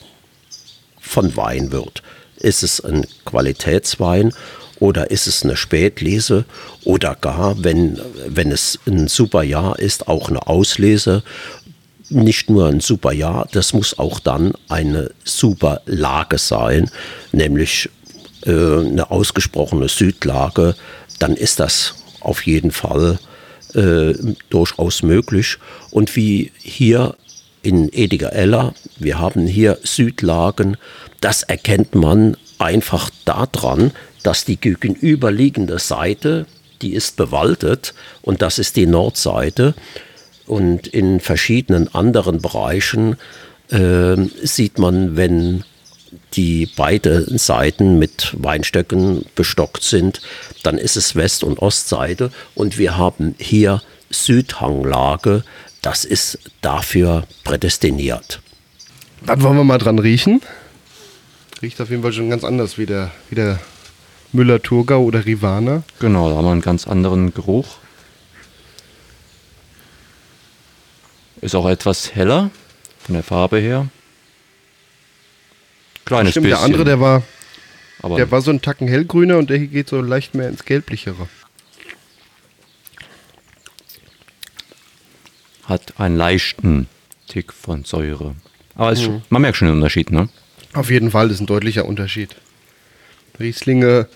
von 1.01 1.37
Wein 1.37 1.73
wird. 1.73 2.03
Ist 2.43 2.63
es 2.63 2.85
ein 2.85 3.07
Qualitätswein 3.25 4.33
oder 4.79 5.11
ist 5.11 5.27
es 5.27 5.45
eine 5.45 5.57
Spätlese 5.57 6.45
oder 6.85 7.15
gar, 7.15 7.63
wenn, 7.63 8.01
wenn 8.27 8.51
es 8.51 8.79
ein 8.87 9.09
super 9.09 9.43
Jahr 9.43 9.79
ist, 9.79 10.09
auch 10.09 10.29
eine 10.29 10.47
Auslese 10.47 11.23
nicht 12.13 12.51
nur 12.51 12.69
ein 12.69 12.81
super 12.81 13.13
Jahr, 13.13 13.49
das 13.53 13.73
muss 13.73 13.99
auch 13.99 14.21
dann 14.21 14.53
eine 14.69 15.11
super 15.25 15.81
Lage 15.87 16.39
sein, 16.39 16.91
nämlich 17.33 17.89
äh, 18.45 18.51
eine 18.51 19.11
ausgesprochene 19.11 19.89
Südlage, 19.89 20.75
dann 21.19 21.35
ist 21.35 21.61
das 21.61 21.95
auf 22.21 22.47
jeden 22.47 22.71
Fall 22.71 23.19
äh, 23.75 24.15
durchaus 24.51 25.03
möglich. 25.03 25.57
Und 25.91 26.15
wie 26.17 26.53
hier 26.59 27.17
in 27.63 27.93
Ediger 27.93 28.33
Eller, 28.33 28.75
wir 28.99 29.19
haben 29.19 29.47
hier 29.47 29.79
Südlagen, 29.83 30.77
das 31.21 31.43
erkennt 31.43 31.95
man 31.95 32.37
einfach 32.59 33.11
daran, 33.25 33.93
dass 34.23 34.45
die 34.45 34.57
gegenüberliegende 34.57 35.79
Seite, 35.79 36.47
die 36.81 36.95
ist 36.95 37.17
bewaldet 37.17 37.95
und 38.23 38.43
das 38.43 38.59
ist 38.59 38.77
die 38.77 38.87
Nordseite. 38.87 39.75
Und 40.47 40.89
in 40.89 41.21
verschiedenen 41.21 41.93
anderen 41.95 42.41
Bereichen 42.41 43.17
äh, 43.71 44.17
sieht 44.43 44.79
man, 44.79 45.17
wenn 45.17 45.65
die 46.35 46.69
beide 46.77 47.39
Seiten 47.39 47.99
mit 47.99 48.35
Weinstöcken 48.37 49.25
bestockt 49.35 49.83
sind, 49.83 50.21
dann 50.63 50.79
ist 50.79 50.97
es 50.97 51.15
West- 51.15 51.45
und 51.45 51.61
Ostseite. 51.61 52.31
Und 52.55 52.79
wir 52.79 52.97
haben 52.97 53.35
hier 53.39 53.83
Südhanglage, 54.11 55.45
das 55.83 56.05
ist 56.05 56.39
dafür 56.61 57.25
prädestiniert. 57.45 58.41
Dann 59.27 59.43
wollen 59.43 59.57
wir 59.57 59.65
mal 59.65 59.79
dran 59.79 59.99
riechen. 59.99 60.41
Riecht 61.61 61.81
auf 61.81 61.91
jeden 61.91 62.03
Fall 62.03 62.13
schon 62.13 62.31
ganz 62.31 62.45
anders 62.45 62.79
wie 62.79 62.87
der, 62.87 63.11
wie 63.29 63.35
der 63.35 63.59
Müller-Thurgau 64.33 65.03
oder 65.03 65.27
Rivana. 65.27 65.83
Genau, 66.01 66.31
da 66.31 66.37
haben 66.37 66.45
wir 66.45 66.53
einen 66.53 66.63
ganz 66.63 66.87
anderen 66.87 67.35
Geruch. 67.35 67.77
Ist 71.41 71.55
auch 71.55 71.69
etwas 71.69 72.15
heller 72.15 72.51
von 72.99 73.15
der 73.15 73.25
Farbe 73.25 73.59
her. 73.59 73.89
Kleines 76.05 76.33
Stimmt, 76.33 76.45
bisschen. 76.45 76.59
der 76.59 76.65
andere, 76.65 76.85
der 76.85 77.01
war, 77.01 77.23
aber 78.01 78.17
der 78.17 78.31
war 78.31 78.41
so 78.43 78.51
ein 78.51 78.63
Tacken 78.63 78.89
hellgrüner 78.89 79.39
und 79.39 79.51
der 79.51 79.59
hier 79.59 79.69
geht 79.69 79.89
so 79.89 80.01
leicht 80.01 80.35
mehr 80.35 80.49
ins 80.49 80.65
Gelblichere. 80.65 81.29
Hat 85.65 85.99
einen 85.99 86.17
leichten 86.17 86.89
Tick 87.29 87.53
von 87.53 87.85
Säure. 87.85 88.35
Aber 88.75 88.93
es, 88.93 89.09
man 89.31 89.43
merkt 89.43 89.57
schon 89.57 89.69
den 89.69 89.77
Unterschied, 89.77 90.11
ne? 90.11 90.29
Auf 90.75 90.91
jeden 90.91 91.11
Fall 91.11 91.31
ist 91.31 91.41
ein 91.41 91.47
deutlicher 91.47 91.85
Unterschied. 91.85 92.35
Rieslinge 93.39 94.09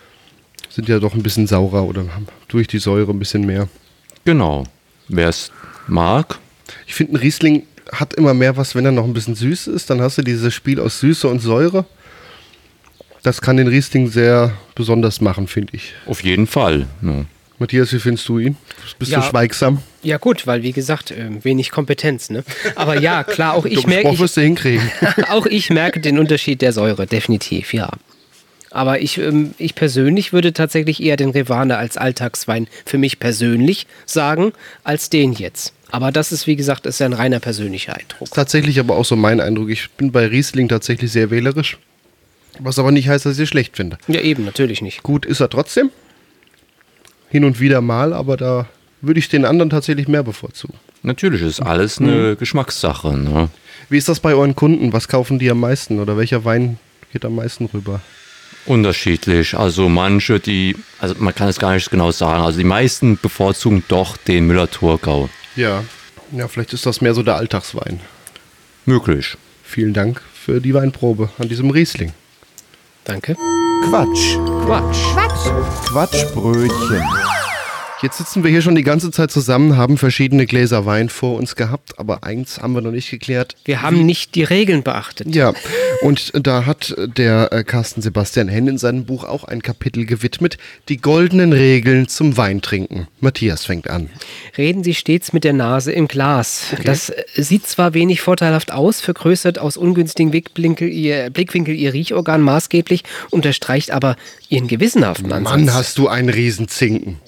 sind 0.71 0.89
ja 0.89 0.99
doch 0.99 1.15
ein 1.15 1.23
bisschen 1.23 1.47
saurer 1.47 1.85
oder 1.85 2.03
haben 2.15 2.27
durch 2.49 2.67
die 2.67 2.79
Säure 2.79 3.13
ein 3.13 3.19
bisschen 3.19 3.45
mehr. 3.45 3.69
Genau. 4.25 4.65
Wer 5.09 5.29
es 5.29 5.53
mag, 5.87 6.39
Ich 6.87 6.95
finde, 6.95 7.15
ein 7.15 7.17
Riesling 7.17 7.63
hat 7.93 8.15
immer 8.15 8.35
mehr 8.35 8.57
was, 8.57 8.75
wenn 8.75 8.85
er 8.85 8.93
noch 8.93 9.05
ein 9.05 9.13
bisschen 9.15 9.35
süß 9.37 9.69
ist. 9.69 9.89
Dann 9.91 10.01
hast 10.01 10.19
du 10.19 10.23
dieses 10.23 10.53
Spiel 10.55 10.81
aus 10.81 11.01
Süße 11.01 11.29
und 11.29 11.41
Säure. 11.41 11.85
Das 13.23 13.41
kann 13.41 13.57
den 13.57 13.69
Riesling 13.69 14.09
sehr 14.09 14.53
besonders 14.75 15.21
machen, 15.21 15.47
finde 15.47 15.75
ich. 15.77 15.95
auf 16.07 16.23
jeden 16.23 16.47
Fall. 16.47 16.87
Ne? 17.01 17.27
Matthias, 17.59 17.93
wie 17.93 17.99
findest 17.99 18.29
du 18.29 18.39
ihn? 18.39 18.57
Bist 18.99 19.11
Ja. 19.13 19.21
du 19.21 19.27
schweigsam? 19.27 19.83
Ja 20.03 20.19
gut, 20.19 20.47
weil 20.47 20.63
wie 20.63 20.73
gesagt, 20.73 21.11
ähm, 21.11 21.43
wenig 21.45 21.71
Kompetenz, 21.71 22.29
ne? 22.31 22.45
Aber 22.75 23.01
ja, 23.01 23.25
klar, 23.25 23.55
auch 23.55 23.65
ich 23.67 23.87
merke, 23.87 24.11
ich, 24.13 24.19
wirst 24.19 24.37
du 24.37 24.43
hinkriegen. 24.43 24.91
auch 25.31 25.47
ich 25.47 25.71
merke 25.71 26.01
den 26.01 26.19
Unterschied 26.19 26.61
der 26.63 26.73
Säure, 26.73 27.07
definitiv, 27.07 27.73
ja. 27.73 27.91
Aber 28.71 29.01
ich, 29.01 29.17
ähm, 29.19 29.55
ich 29.57 29.75
persönlich 29.75 30.33
würde 30.35 30.53
tatsächlich 30.53 31.03
eher 31.03 31.17
den 31.17 31.31
Rivane 31.31 31.79
als 31.79 31.97
Alltagswein 31.97 32.67
für 32.85 32.99
mich 32.99 33.19
persönlich 33.21 33.87
sagen, 34.05 34.53
als 34.85 35.09
den 35.09 35.33
jetzt. 35.33 35.73
Aber 35.91 36.13
das 36.13 36.33
ist, 36.33 36.47
wie 36.47 36.57
gesagt, 36.57 36.85
ist 36.85 36.99
ja 37.01 37.07
ein 37.07 37.13
reiner 37.15 37.41
persönlicher 37.41 37.95
Eindruck. 37.97 38.29
tatsächlich 38.33 38.79
aber 38.81 38.97
auch 38.97 39.05
so 39.05 39.17
mein 39.17 39.41
Eindruck. 39.41 39.71
Ich 39.71 39.89
bin 39.93 40.13
bei 40.13 40.27
Riesling 40.27 40.69
tatsächlich 40.69 41.11
sehr 41.13 41.31
wählerisch. 41.31 41.79
Was 42.59 42.79
aber 42.79 42.91
nicht 42.91 43.09
heißt, 43.09 43.25
dass 43.25 43.37
ich 43.39 43.45
es 43.45 43.49
schlecht 43.49 43.77
finde. 43.77 43.99
Ja, 44.09 44.21
eben, 44.21 44.45
natürlich 44.45 44.83
nicht. 44.83 45.03
Gut 45.03 45.25
ist 45.25 45.41
er 45.41 45.49
trotzdem. 45.49 45.91
Hin 47.29 47.45
und 47.45 47.61
wieder 47.61 47.81
mal, 47.81 48.13
aber 48.13 48.37
da 48.37 48.67
würde 49.01 49.19
ich 49.19 49.29
den 49.29 49.45
anderen 49.45 49.71
tatsächlich 49.71 50.09
mehr 50.09 50.23
bevorzugen. 50.23 50.75
Natürlich 51.03 51.43
ist 51.43 51.61
alles 51.61 51.99
eine 51.99 52.37
Geschmackssache. 52.37 53.17
Ne? 53.17 53.49
Wie 53.89 53.99
ist 53.99 54.09
das 54.09 54.21
bei 54.21 54.35
euren 54.35 54.57
Kunden? 54.57 54.93
Was 54.93 55.09
kaufen 55.09 55.39
die 55.39 55.51
am 55.51 55.61
meisten 55.61 56.01
oder 56.01 56.17
welcher 56.17 56.45
Wein 56.45 56.79
geht 57.13 57.25
am 57.25 57.37
meisten 57.37 57.67
rüber? 57.67 58.01
Unterschiedlich. 58.65 59.57
Also 59.57 59.89
manche, 59.89 60.41
die, 60.41 60.77
also 60.99 61.15
man 61.19 61.35
kann 61.35 61.49
es 61.49 61.59
gar 61.59 61.75
nicht 61.75 61.91
genau 61.91 62.11
sagen. 62.11 62.43
Also 62.43 62.59
die 62.59 62.65
meisten 62.65 63.17
bevorzugen 63.17 63.85
doch 63.89 64.17
den 64.17 64.47
Müller-Thurgau. 64.47 65.29
Ja. 65.55 65.85
Ja, 66.33 66.49
vielleicht 66.49 66.73
ist 66.73 66.85
das 66.87 67.01
mehr 67.01 67.15
so 67.15 67.23
der 67.23 67.37
Alltagswein. 67.37 68.01
Möglich. 68.85 69.37
Vielen 69.63 69.95
Dank 69.95 70.21
für 70.35 70.61
die 70.61 70.75
Weinprobe 70.75 71.31
an 71.39 71.49
diesem 71.49 71.71
Riesling. 71.71 72.13
Danke. 73.07 73.37
Quatsch. 73.89 74.37
Quatsch. 74.65 75.03
Quatsch. 75.15 75.47
Quatschbrötchen. 75.87 77.36
Jetzt 78.03 78.19
sitzen 78.19 78.45
wir 78.45 78.51
hier 78.51 78.61
schon 78.61 78.75
die 78.75 78.83
ganze 78.83 79.11
Zeit 79.11 79.31
zusammen, 79.31 79.79
haben 79.79 79.97
verschiedene 79.97 80.45
Gläser 80.45 80.85
Wein 80.85 81.09
vor 81.09 81.39
uns 81.39 81.57
gehabt, 81.57 81.99
aber 81.99 82.25
eins 82.25 82.61
haben 82.61 82.75
wir 82.75 82.83
noch 82.83 82.91
nicht 82.91 83.11
geklärt. 83.11 83.57
Wir 83.65 83.81
haben 83.81 84.05
nicht 84.05 84.35
die 84.35 84.45
Regeln 84.45 84.83
beachtet. 84.83 85.35
Ja, 85.35 85.55
und 86.03 86.31
da 86.35 86.67
hat 86.67 86.95
der 86.99 87.53
äh, 87.55 87.65
Carsten 87.65 88.03
Sebastian 88.03 88.49
Henn 88.49 88.69
in 88.69 88.77
seinem 88.77 89.07
Buch 89.07 89.25
auch 89.25 89.45
ein 89.45 89.63
Kapitel 89.63 90.05
gewidmet, 90.05 90.59
die 90.91 90.99
goldenen 90.99 91.55
Regeln 91.55 92.07
zum 92.07 92.37
Weintrinken. 92.37 93.09
Matthias 93.21 93.65
fängt 93.65 93.89
an. 93.89 94.11
Reden 94.59 94.85
Sie 94.85 94.93
stets 94.93 95.33
mit 95.33 95.45
der 95.45 95.55
Nase 95.55 95.91
im 95.91 96.07
Glas. 96.07 96.67
Das 96.85 97.09
äh, 97.09 97.25
sieht 97.37 97.67
zwar 97.67 97.95
wenig 97.95 98.21
vorteilhaft 98.21 98.73
aus, 98.73 99.01
vergrößert 99.01 99.59
aus 99.59 99.79
ungünstigen 99.79 100.31
Blickwinkel 100.31 100.91
ihr, 100.91 101.31
Blickwinkel 101.31 101.75
Ihr 101.75 101.95
Riechorgan 101.95 102.43
maßgeblich, 102.43 103.05
unterstreicht 103.31 103.91
aber 103.91 104.17
Ihren 104.51 104.69
gewissenhaften 104.69 105.33
Ansatz. 105.33 105.51
Mann, 105.51 105.73
hast 105.73 105.97
du 105.97 106.09
einen 106.09 106.29
Riesenzinken. 106.29 107.21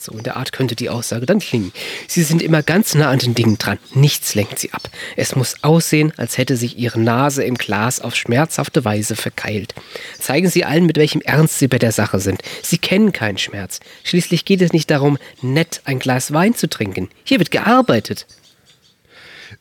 So 0.00 0.12
in 0.12 0.22
der 0.22 0.36
Art 0.36 0.52
könnte 0.52 0.76
die 0.76 0.88
Aussage 0.88 1.26
dann 1.26 1.40
klingen. 1.40 1.72
Sie 2.08 2.22
sind 2.22 2.40
immer 2.40 2.62
ganz 2.62 2.94
nah 2.94 3.10
an 3.10 3.18
den 3.18 3.34
Dingen 3.34 3.58
dran. 3.58 3.78
Nichts 3.92 4.34
lenkt 4.34 4.58
sie 4.58 4.72
ab. 4.72 4.88
Es 5.16 5.36
muss 5.36 5.56
aussehen, 5.62 6.12
als 6.16 6.38
hätte 6.38 6.56
sich 6.56 6.78
ihre 6.78 6.98
Nase 6.98 7.44
im 7.44 7.56
Glas 7.56 8.00
auf 8.00 8.16
schmerzhafte 8.16 8.84
Weise 8.84 9.14
verkeilt. 9.14 9.74
Zeigen 10.18 10.48
Sie 10.48 10.64
allen, 10.64 10.86
mit 10.86 10.96
welchem 10.96 11.20
Ernst 11.20 11.58
Sie 11.58 11.68
bei 11.68 11.78
der 11.78 11.92
Sache 11.92 12.18
sind. 12.18 12.40
Sie 12.62 12.78
kennen 12.78 13.12
keinen 13.12 13.38
Schmerz. 13.38 13.80
Schließlich 14.02 14.46
geht 14.46 14.62
es 14.62 14.72
nicht 14.72 14.90
darum, 14.90 15.18
nett 15.42 15.82
ein 15.84 15.98
Glas 15.98 16.32
Wein 16.32 16.54
zu 16.54 16.68
trinken. 16.68 17.10
Hier 17.24 17.38
wird 17.38 17.50
gearbeitet. 17.50 18.26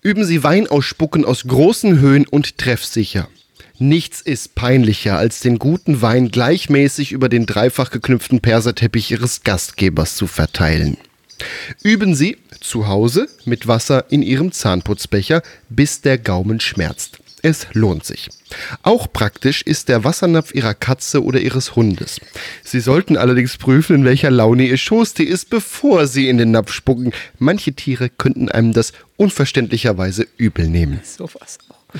Üben 0.01 0.23
Sie 0.23 0.43
Wein 0.43 0.67
ausspucken 0.67 1.25
aus 1.25 1.43
großen 1.45 1.99
Höhen 1.99 2.25
und 2.25 2.57
treffsicher. 2.57 3.27
Nichts 3.81 4.19
ist 4.19 4.55
peinlicher, 4.55 5.17
als 5.17 5.39
den 5.39 5.57
guten 5.57 6.01
Wein 6.01 6.31
gleichmäßig 6.31 7.13
über 7.13 7.29
den 7.29 7.45
dreifach 7.45 7.91
geknüpften 7.91 8.41
Perserteppich 8.41 9.09
Ihres 9.11 9.43
Gastgebers 9.43 10.17
zu 10.17 10.27
verteilen. 10.27 10.97
Üben 11.81 12.13
Sie 12.13 12.37
zu 12.59 12.87
Hause 12.87 13.29
mit 13.45 13.67
Wasser 13.67 14.03
in 14.09 14.21
Ihrem 14.21 14.51
Zahnputzbecher, 14.51 15.41
bis 15.69 16.01
der 16.01 16.17
Gaumen 16.17 16.59
schmerzt. 16.59 17.19
Es 17.41 17.67
lohnt 17.71 18.03
sich. 18.03 18.27
Auch 18.83 19.13
praktisch 19.13 19.61
ist 19.61 19.87
der 19.87 20.03
Wassernapf 20.03 20.53
Ihrer 20.53 20.73
Katze 20.73 21.23
oder 21.23 21.39
Ihres 21.39 21.77
Hundes. 21.77 22.19
Sie 22.65 22.81
sollten 22.81 23.15
allerdings 23.15 23.55
prüfen, 23.55 23.95
in 23.95 24.03
welcher 24.03 24.29
Laune 24.29 24.67
Ihr 24.67 24.75
Schoßtier 24.75 25.25
ist, 25.25 25.49
bevor 25.49 26.05
Sie 26.05 26.27
in 26.27 26.37
den 26.37 26.51
Napf 26.51 26.73
spucken. 26.73 27.13
Manche 27.37 27.71
Tiere 27.71 28.09
könnten 28.09 28.49
einem 28.49 28.73
das 28.73 28.91
unverständlicherweise 29.15 30.27
übel 30.35 30.67
nehmen. 30.67 30.99
Sowas 31.05 31.59
auch. 31.69 31.99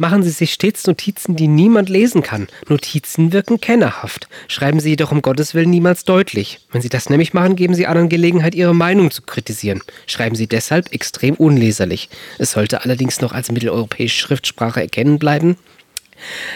Machen 0.00 0.22
Sie 0.22 0.30
sich 0.30 0.54
stets 0.54 0.86
Notizen, 0.86 1.36
die 1.36 1.46
niemand 1.46 1.90
lesen 1.90 2.22
kann. 2.22 2.48
Notizen 2.68 3.34
wirken 3.34 3.60
kennerhaft. 3.60 4.30
Schreiben 4.48 4.80
Sie 4.80 4.88
jedoch 4.88 5.12
um 5.12 5.20
Gottes 5.20 5.54
Willen 5.54 5.68
niemals 5.68 6.06
deutlich. 6.06 6.60
Wenn 6.72 6.80
Sie 6.80 6.88
das 6.88 7.10
nämlich 7.10 7.34
machen, 7.34 7.54
geben 7.54 7.74
Sie 7.74 7.86
anderen 7.86 8.08
Gelegenheit, 8.08 8.54
Ihre 8.54 8.74
Meinung 8.74 9.10
zu 9.10 9.20
kritisieren. 9.20 9.82
Schreiben 10.06 10.36
Sie 10.36 10.46
deshalb 10.46 10.90
extrem 10.94 11.34
unleserlich. 11.34 12.08
Es 12.38 12.52
sollte 12.52 12.82
allerdings 12.82 13.20
noch 13.20 13.32
als 13.32 13.52
mitteleuropäische 13.52 14.18
Schriftsprache 14.18 14.80
erkennen 14.80 15.18
bleiben. 15.18 15.58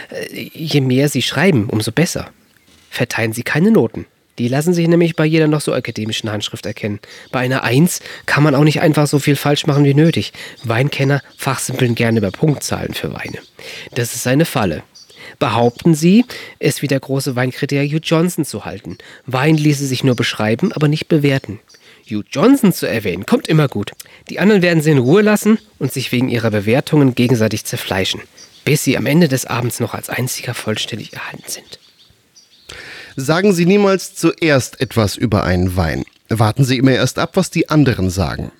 Äh, 0.08 0.48
Je 0.54 0.80
mehr 0.80 1.10
Sie 1.10 1.20
schreiben, 1.20 1.68
umso 1.68 1.92
besser. 1.92 2.30
Verteilen 2.88 3.34
Sie 3.34 3.42
keine 3.42 3.72
Noten. 3.72 4.06
Die 4.38 4.48
lassen 4.48 4.74
sich 4.74 4.88
nämlich 4.88 5.14
bei 5.14 5.24
jeder 5.24 5.46
noch 5.46 5.60
so 5.60 5.72
akademischen 5.72 6.30
Handschrift 6.30 6.66
erkennen. 6.66 7.00
Bei 7.30 7.40
einer 7.40 7.62
Eins 7.62 8.00
kann 8.26 8.42
man 8.42 8.54
auch 8.54 8.64
nicht 8.64 8.80
einfach 8.80 9.06
so 9.06 9.18
viel 9.18 9.36
falsch 9.36 9.66
machen 9.66 9.84
wie 9.84 9.94
nötig. 9.94 10.32
Weinkenner 10.64 11.22
fachsimpeln 11.36 11.94
gerne 11.94 12.18
über 12.18 12.30
Punktzahlen 12.30 12.94
für 12.94 13.12
Weine. 13.12 13.38
Das 13.94 14.14
ist 14.14 14.26
eine 14.26 14.44
Falle. 14.44 14.82
Behaupten 15.38 15.94
Sie, 15.94 16.24
es 16.58 16.82
wie 16.82 16.86
der 16.86 17.00
große 17.00 17.36
Weinkritiker 17.36 17.82
Hugh 17.82 18.00
Johnson 18.02 18.44
zu 18.44 18.64
halten. 18.64 18.98
Wein 19.26 19.56
ließe 19.56 19.86
sich 19.86 20.04
nur 20.04 20.16
beschreiben, 20.16 20.72
aber 20.72 20.88
nicht 20.88 21.08
bewerten. 21.08 21.60
Hugh 22.08 22.24
Johnson 22.30 22.72
zu 22.72 22.86
erwähnen, 22.86 23.26
kommt 23.26 23.48
immer 23.48 23.68
gut. 23.68 23.92
Die 24.28 24.38
anderen 24.38 24.62
werden 24.62 24.82
Sie 24.82 24.90
in 24.90 24.98
Ruhe 24.98 25.22
lassen 25.22 25.58
und 25.78 25.92
sich 25.92 26.12
wegen 26.12 26.28
ihrer 26.28 26.50
Bewertungen 26.50 27.14
gegenseitig 27.14 27.64
zerfleischen, 27.64 28.20
bis 28.64 28.84
sie 28.84 28.96
am 28.96 29.06
Ende 29.06 29.28
des 29.28 29.46
Abends 29.46 29.80
noch 29.80 29.94
als 29.94 30.10
einziger 30.10 30.54
vollständig 30.54 31.14
erhalten 31.14 31.44
sind. 31.46 31.78
Sagen 33.16 33.52
Sie 33.52 33.64
niemals 33.64 34.16
zuerst 34.16 34.80
etwas 34.80 35.16
über 35.16 35.44
einen 35.44 35.76
Wein. 35.76 36.04
Warten 36.28 36.64
Sie 36.64 36.78
immer 36.78 36.92
erst 36.92 37.20
ab, 37.20 37.32
was 37.34 37.50
die 37.50 37.68
anderen 37.68 38.10
sagen. 38.10 38.50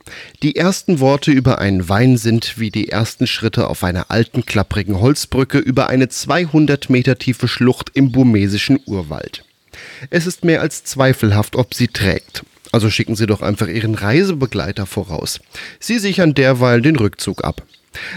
Die 0.42 0.54
ersten 0.54 1.00
Worte 1.00 1.32
über 1.32 1.58
einen 1.58 1.88
Wein 1.88 2.18
sind 2.18 2.58
wie 2.58 2.70
die 2.70 2.88
ersten 2.88 3.26
Schritte 3.26 3.68
auf 3.68 3.82
einer 3.82 4.12
alten, 4.12 4.46
klapprigen 4.46 5.00
Holzbrücke 5.00 5.58
über 5.58 5.88
eine 5.88 6.08
200 6.08 6.88
Meter 6.88 7.18
tiefe 7.18 7.48
Schlucht 7.48 7.90
im 7.94 8.12
burmesischen 8.12 8.78
Urwald. 8.86 9.44
Es 10.10 10.26
ist 10.26 10.44
mehr 10.44 10.60
als 10.60 10.84
zweifelhaft, 10.84 11.56
ob 11.56 11.74
sie 11.74 11.88
trägt. 11.88 12.44
Also 12.70 12.90
schicken 12.90 13.16
Sie 13.16 13.26
doch 13.26 13.42
einfach 13.42 13.66
Ihren 13.66 13.94
Reisebegleiter 13.94 14.86
voraus. 14.86 15.40
Sie 15.80 15.98
sichern 15.98 16.34
derweil 16.34 16.80
den 16.80 16.96
Rückzug 16.96 17.44
ab. 17.44 17.62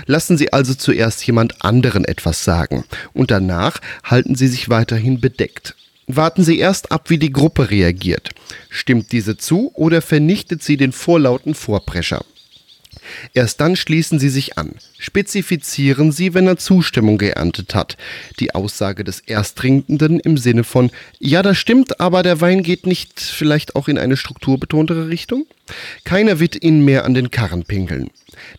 Lassen 0.06 0.38
Sie 0.38 0.54
also 0.54 0.76
zuerst 0.76 1.26
jemand 1.26 1.64
anderen 1.64 2.06
etwas 2.06 2.44
sagen 2.44 2.84
und 3.14 3.32
danach 3.32 3.80
halten 4.04 4.36
Sie 4.36 4.48
sich 4.48 4.70
weiterhin 4.70 5.20
bedeckt. 5.20 5.76
Warten 6.10 6.42
Sie 6.42 6.58
erst 6.58 6.94
ab, 6.94 7.10
wie 7.10 7.18
die 7.18 7.34
Gruppe 7.34 7.70
reagiert. 7.70 8.30
Stimmt 8.70 9.12
diese 9.12 9.36
zu 9.36 9.72
oder 9.74 10.02
vernichtet 10.02 10.64
sie 10.64 10.78
den 10.78 10.94
vorlauten 10.94 11.54
Vorprescher? 11.54 12.24
Erst 13.34 13.62
dann 13.62 13.76
schließen 13.76 14.20
Sie 14.20 14.30
sich 14.30 14.58
an. 14.58 14.74
Spezifizieren 14.98 16.12
Sie, 16.12 16.34
wenn 16.34 16.48
er 16.48 16.58
Zustimmung 16.58 17.18
geerntet 17.18 17.76
hat. 17.76 17.98
Die 18.40 18.56
Aussage 18.56 19.04
des 19.04 19.20
Ersttrinkenden 19.20 20.20
im 20.20 20.38
Sinne 20.38 20.64
von 20.64 20.92
Ja, 21.20 21.42
das 21.42 21.58
stimmt, 21.58 22.00
aber 22.00 22.24
der 22.24 22.42
Wein 22.42 22.64
geht 22.64 22.86
nicht 22.86 23.20
vielleicht 23.20 23.76
auch 23.76 23.88
in 23.88 23.98
eine 23.98 24.18
strukturbetontere 24.18 25.10
Richtung? 25.10 25.46
Keiner 26.04 26.40
wird 26.40 26.64
Ihnen 26.64 26.86
mehr 26.86 27.06
an 27.06 27.14
den 27.14 27.32
Karren 27.32 27.64
pinkeln. 27.64 28.10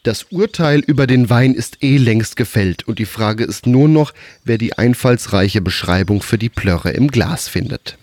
Das 0.02 0.24
Urteil 0.24 0.80
über 0.80 1.06
den 1.06 1.30
Wein 1.30 1.54
ist 1.54 1.82
eh 1.82 1.96
längst 1.96 2.36
gefällt 2.36 2.86
und 2.86 2.98
die 2.98 3.06
Frage 3.06 3.44
ist 3.44 3.66
nur 3.66 3.88
noch, 3.88 4.12
wer 4.44 4.58
die 4.58 4.76
einfallsreiche 4.76 5.60
Beschreibung 5.60 6.22
für 6.22 6.38
die 6.38 6.48
Plörre 6.48 6.90
im 6.90 7.08
Glas 7.08 7.48
findet. 7.48 7.96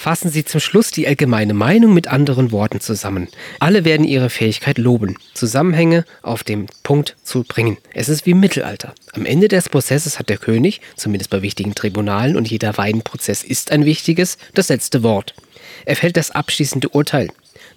Fassen 0.00 0.30
Sie 0.30 0.46
zum 0.46 0.60
Schluss 0.60 0.90
die 0.90 1.06
allgemeine 1.06 1.52
Meinung 1.52 1.92
mit 1.92 2.08
anderen 2.08 2.52
Worten 2.52 2.80
zusammen. 2.80 3.28
Alle 3.58 3.84
werden 3.84 4.06
Ihre 4.06 4.30
Fähigkeit 4.30 4.78
loben, 4.78 5.18
Zusammenhänge 5.34 6.06
auf 6.22 6.42
den 6.42 6.68
Punkt 6.82 7.16
zu 7.22 7.42
bringen. 7.42 7.76
Es 7.92 8.08
ist 8.08 8.24
wie 8.24 8.30
im 8.30 8.40
Mittelalter. 8.40 8.94
Am 9.12 9.26
Ende 9.26 9.48
des 9.48 9.68
Prozesses 9.68 10.18
hat 10.18 10.30
der 10.30 10.38
König, 10.38 10.80
zumindest 10.96 11.28
bei 11.28 11.42
wichtigen 11.42 11.74
Tribunalen 11.74 12.38
und 12.38 12.50
jeder 12.50 12.78
Weinprozess 12.78 13.44
ist 13.44 13.72
ein 13.72 13.84
wichtiges, 13.84 14.38
das 14.54 14.70
letzte 14.70 15.02
Wort. 15.02 15.34
Er 15.84 15.96
fällt 15.96 16.16
das 16.16 16.30
abschließende 16.30 16.88
Urteil. 16.88 17.28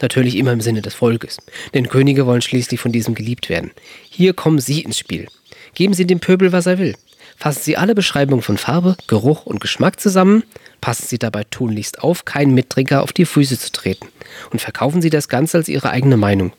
Natürlich 0.02 0.38
immer 0.38 0.54
im 0.54 0.62
Sinne 0.62 0.82
des 0.82 0.94
Volkes. 0.94 1.40
Denn 1.74 1.90
Könige 1.90 2.26
wollen 2.26 2.42
schließlich 2.42 2.80
von 2.80 2.94
diesem 2.94 3.16
geliebt 3.16 3.50
werden. 3.50 3.72
Hier 4.10 4.34
kommen 4.34 4.60
Sie 4.60 4.80
ins 4.80 4.98
Spiel. 4.98 5.28
Geben 5.76 5.94
Sie 5.94 6.08
dem 6.08 6.22
Pöbel, 6.22 6.54
was 6.54 6.68
er 6.68 6.78
will. 6.78 6.96
Fassen 7.36 7.62
Sie 7.64 7.78
alle 7.78 7.96
Beschreibungen 7.96 8.42
von 8.42 8.58
Farbe, 8.58 8.96
Geruch 9.08 9.46
und 9.46 9.60
Geschmack 9.60 10.00
zusammen, 10.00 10.44
passen 10.84 11.06
Sie 11.08 11.18
dabei 11.18 11.46
tunlichst 11.50 12.04
auf, 12.04 12.26
keinen 12.26 12.54
Mittrinker 12.54 13.04
auf 13.04 13.14
die 13.14 13.24
Füße 13.24 13.58
zu 13.58 13.72
treten 13.72 14.10
und 14.52 14.60
verkaufen 14.60 15.02
Sie 15.02 15.10
das 15.10 15.30
Ganze 15.30 15.56
als 15.56 15.70
Ihre 15.70 15.92
eigene 15.92 16.18
Meinung. 16.18 16.52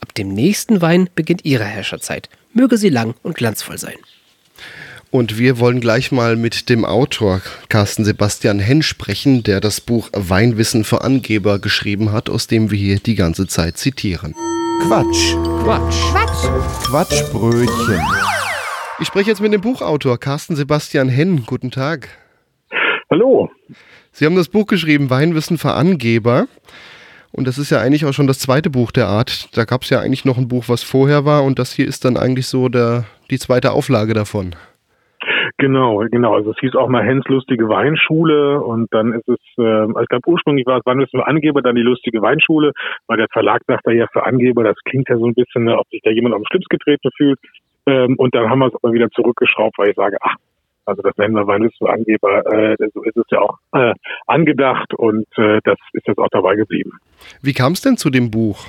Ab 0.00 0.14
dem 0.14 0.28
nächsten 0.34 0.82
Wein 0.82 1.08
beginnt 1.14 1.46
Ihre 1.46 1.64
Herrscherzeit. 1.64 2.28
Möge 2.52 2.76
sie 2.76 2.90
lang 2.90 3.14
und 3.22 3.36
glanzvoll 3.36 3.78
sein. 3.78 3.96
Und 5.10 5.38
wir 5.38 5.58
wollen 5.58 5.80
gleich 5.80 6.12
mal 6.12 6.36
mit 6.36 6.68
dem 6.68 6.84
Autor 6.84 7.40
Carsten 7.70 8.04
Sebastian 8.04 8.58
Henn 8.58 8.82
sprechen, 8.82 9.44
der 9.44 9.60
das 9.60 9.80
Buch 9.80 10.10
Weinwissen 10.12 10.84
für 10.84 11.00
Angeber 11.00 11.58
geschrieben 11.58 12.12
hat, 12.12 12.28
aus 12.28 12.48
dem 12.48 12.70
wir 12.70 12.76
hier 12.78 12.98
die 12.98 13.14
ganze 13.14 13.46
Zeit 13.46 13.78
zitieren. 13.78 14.34
Quatsch. 14.82 15.34
Quatsch. 15.62 16.02
Quatsch. 16.12 16.84
Quatschbrötchen. 16.84 18.02
Ich 18.98 19.06
spreche 19.06 19.30
jetzt 19.30 19.40
mit 19.40 19.54
dem 19.54 19.62
Buchautor 19.62 20.20
Carsten 20.20 20.54
Sebastian 20.54 21.08
Henn. 21.08 21.46
Guten 21.46 21.70
Tag. 21.70 22.19
Hallo. 23.10 23.50
Sie 24.12 24.24
haben 24.24 24.36
das 24.36 24.48
Buch 24.48 24.66
geschrieben, 24.66 25.10
Weinwissen 25.10 25.58
für 25.58 25.72
Angeber. 25.72 26.46
Und 27.32 27.48
das 27.48 27.58
ist 27.58 27.70
ja 27.70 27.80
eigentlich 27.80 28.04
auch 28.06 28.12
schon 28.12 28.28
das 28.28 28.38
zweite 28.38 28.70
Buch 28.70 28.92
der 28.92 29.08
Art. 29.08 29.56
Da 29.56 29.64
gab 29.64 29.82
es 29.82 29.90
ja 29.90 29.98
eigentlich 29.98 30.24
noch 30.24 30.38
ein 30.38 30.46
Buch, 30.46 30.68
was 30.68 30.84
vorher 30.84 31.24
war. 31.24 31.42
Und 31.42 31.58
das 31.58 31.72
hier 31.72 31.88
ist 31.88 32.04
dann 32.04 32.16
eigentlich 32.16 32.46
so 32.46 32.68
der, 32.68 33.04
die 33.30 33.38
zweite 33.38 33.72
Auflage 33.72 34.14
davon. 34.14 34.54
Genau, 35.58 36.04
genau. 36.10 36.34
Also 36.34 36.52
es 36.52 36.58
hieß 36.60 36.76
auch 36.76 36.88
mal 36.88 37.04
Hens 37.04 37.24
lustige 37.26 37.68
Weinschule 37.68 38.60
und 38.62 38.86
dann 38.92 39.12
ist 39.12 39.28
es, 39.28 39.38
äh, 39.58 39.62
also 39.62 40.00
ich 40.00 40.08
glaube 40.08 40.28
ursprünglich 40.30 40.64
war 40.66 40.78
es 40.78 40.86
Wann 40.86 40.96
müssen 40.96 41.18
wir 41.18 41.26
Angeber, 41.26 41.60
dann 41.60 41.74
die 41.74 41.82
lustige 41.82 42.22
Weinschule, 42.22 42.72
weil 43.08 43.18
der 43.18 43.28
Verlag 43.32 43.60
sagte 43.66 43.92
ja 43.92 44.06
für 44.12 44.24
Angeber, 44.24 44.64
das 44.64 44.76
klingt 44.84 45.08
ja 45.08 45.18
so 45.18 45.26
ein 45.26 45.34
bisschen, 45.34 45.64
ne, 45.64 45.76
ob 45.76 45.86
sich 45.88 46.00
da 46.02 46.10
jemand 46.10 46.34
auf 46.34 46.40
den 46.40 46.46
Schlips 46.46 46.68
getreten 46.68 47.10
fühlt. 47.16 47.38
Ähm, 47.86 48.14
und 48.16 48.34
dann 48.34 48.48
haben 48.48 48.60
wir 48.60 48.68
es 48.68 48.74
aber 48.80 48.92
wieder 48.92 49.10
zurückgeschraubt, 49.10 49.76
weil 49.78 49.90
ich 49.90 49.96
sage, 49.96 50.16
ach, 50.22 50.36
also 50.84 51.02
das 51.02 51.16
nennen 51.16 51.34
wir 51.34 51.46
Angeber, 51.88 52.44
äh, 52.52 52.76
so 52.94 53.02
ist 53.02 53.16
es 53.16 53.24
ja 53.30 53.40
auch 53.40 53.58
äh, 53.72 53.94
angedacht 54.26 54.92
und 54.94 55.26
äh, 55.36 55.60
das 55.64 55.78
ist 55.92 56.06
jetzt 56.06 56.18
auch 56.18 56.28
dabei 56.30 56.56
geblieben. 56.56 56.92
Wie 57.42 57.52
kam 57.52 57.72
es 57.72 57.80
denn 57.80 57.96
zu 57.96 58.10
dem 58.10 58.30
Buch? 58.30 58.66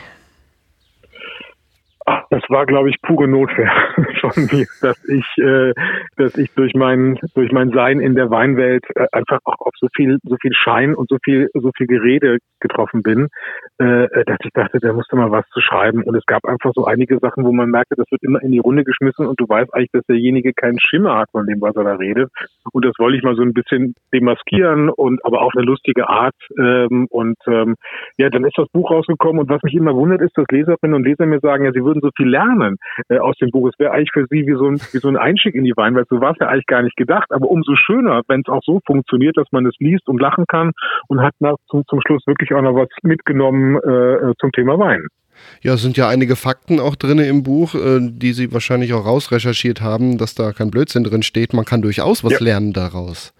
Ach, 2.11 2.25
das 2.29 2.43
war, 2.49 2.65
glaube 2.65 2.89
ich, 2.89 2.97
pure 3.01 3.25
Notwehr 3.25 3.71
von 4.19 4.49
mir, 4.51 4.67
dass 4.81 5.01
ich, 5.07 5.25
äh, 5.37 5.71
dass 6.17 6.37
ich 6.37 6.53
durch 6.55 6.73
mein 6.73 7.17
durch 7.35 7.53
mein 7.53 7.69
Sein 7.69 8.01
in 8.01 8.15
der 8.15 8.29
Weinwelt 8.29 8.83
äh, 8.95 9.07
einfach 9.13 9.39
auch 9.45 9.61
auf 9.61 9.73
so 9.79 9.87
viel 9.95 10.17
so 10.23 10.35
viel 10.41 10.51
Schein 10.53 10.93
und 10.93 11.07
so 11.07 11.17
viel 11.23 11.49
so 11.53 11.71
viel 11.77 11.87
Gerede 11.87 12.39
getroffen 12.59 13.01
bin, 13.01 13.29
äh, 13.77 14.25
dass 14.25 14.39
ich 14.43 14.51
dachte, 14.53 14.79
da 14.79 14.91
musste 14.91 15.15
mal 15.15 15.31
was 15.31 15.47
zu 15.53 15.61
schreiben. 15.61 16.03
Und 16.03 16.15
es 16.15 16.25
gab 16.25 16.43
einfach 16.43 16.71
so 16.75 16.83
einige 16.83 17.17
Sachen, 17.19 17.45
wo 17.45 17.53
man 17.53 17.69
merkte, 17.69 17.95
das 17.95 18.11
wird 18.11 18.23
immer 18.23 18.41
in 18.41 18.51
die 18.51 18.59
Runde 18.59 18.83
geschmissen 18.83 19.25
und 19.25 19.39
du 19.39 19.47
weißt 19.47 19.73
eigentlich, 19.73 19.91
dass 19.93 20.05
derjenige 20.07 20.51
keinen 20.51 20.81
Schimmer 20.81 21.17
hat 21.17 21.29
von 21.31 21.47
dem, 21.47 21.61
was 21.61 21.77
er 21.77 21.85
da 21.85 21.93
redet. 21.95 22.29
Und 22.73 22.83
das 22.83 22.93
wollte 22.99 23.17
ich 23.17 23.23
mal 23.23 23.35
so 23.35 23.41
ein 23.41 23.53
bisschen 23.53 23.95
demaskieren 24.13 24.89
und 24.89 25.23
aber 25.23 25.43
auf 25.43 25.53
eine 25.55 25.65
lustige 25.65 26.09
Art. 26.09 26.35
Ähm, 26.59 27.07
und 27.09 27.37
ähm, 27.47 27.75
ja, 28.17 28.29
dann 28.29 28.43
ist 28.43 28.57
das 28.57 28.67
Buch 28.73 28.91
rausgekommen 28.91 29.39
und 29.39 29.49
was 29.49 29.63
mich 29.63 29.75
immer 29.75 29.95
wundert, 29.95 30.19
ist, 30.19 30.37
dass 30.37 30.45
Leserinnen 30.51 30.95
und 30.95 31.05
Leser 31.05 31.25
mir 31.25 31.39
sagen, 31.39 31.63
ja, 31.63 31.71
sie 31.71 31.85
würden 31.85 32.00
so 32.01 32.09
viel 32.15 32.27
lernen 32.27 32.77
äh, 33.09 33.17
aus 33.19 33.37
dem 33.37 33.49
Buch. 33.51 33.69
Es 33.69 33.79
wäre 33.79 33.91
eigentlich 33.91 34.11
für 34.11 34.25
sie 34.29 34.45
wie 34.47 34.53
so, 34.53 34.67
ein, 34.67 34.81
wie 34.91 34.97
so 34.97 35.07
ein 35.07 35.17
Einstieg 35.17 35.55
in 35.55 35.63
die 35.63 35.75
Weinwelt. 35.75 36.07
So 36.09 36.19
war 36.21 36.31
es 36.31 36.37
ja 36.39 36.47
eigentlich 36.47 36.65
gar 36.65 36.81
nicht 36.81 36.97
gedacht. 36.97 37.31
Aber 37.31 37.49
umso 37.49 37.75
schöner, 37.75 38.21
wenn 38.27 38.41
es 38.41 38.47
auch 38.47 38.61
so 38.63 38.81
funktioniert, 38.85 39.37
dass 39.37 39.47
man 39.51 39.65
es 39.65 39.75
liest 39.79 40.07
und 40.07 40.19
lachen 40.19 40.45
kann 40.47 40.71
und 41.07 41.21
hat 41.21 41.33
nach, 41.39 41.55
zum, 41.69 41.83
zum 41.87 42.01
Schluss 42.05 42.25
wirklich 42.27 42.53
auch 42.53 42.61
noch 42.61 42.75
was 42.75 42.89
mitgenommen 43.03 43.77
äh, 43.77 44.33
zum 44.39 44.51
Thema 44.51 44.77
Wein. 44.77 45.07
Ja, 45.61 45.73
es 45.73 45.81
sind 45.81 45.97
ja 45.97 46.07
einige 46.07 46.35
Fakten 46.35 46.79
auch 46.79 46.95
drin 46.95 47.19
im 47.19 47.43
Buch, 47.43 47.75
äh, 47.75 47.99
die 48.01 48.33
Sie 48.33 48.53
wahrscheinlich 48.53 48.93
auch 48.93 49.05
rausrecherchiert 49.05 49.81
haben, 49.81 50.17
dass 50.17 50.35
da 50.35 50.51
kein 50.51 50.71
Blödsinn 50.71 51.03
drin 51.03 51.23
steht. 51.23 51.53
Man 51.53 51.65
kann 51.65 51.81
durchaus 51.81 52.23
was 52.23 52.33
Ja. 52.33 52.39
lernen 52.39 52.73
daraus. 52.73 53.33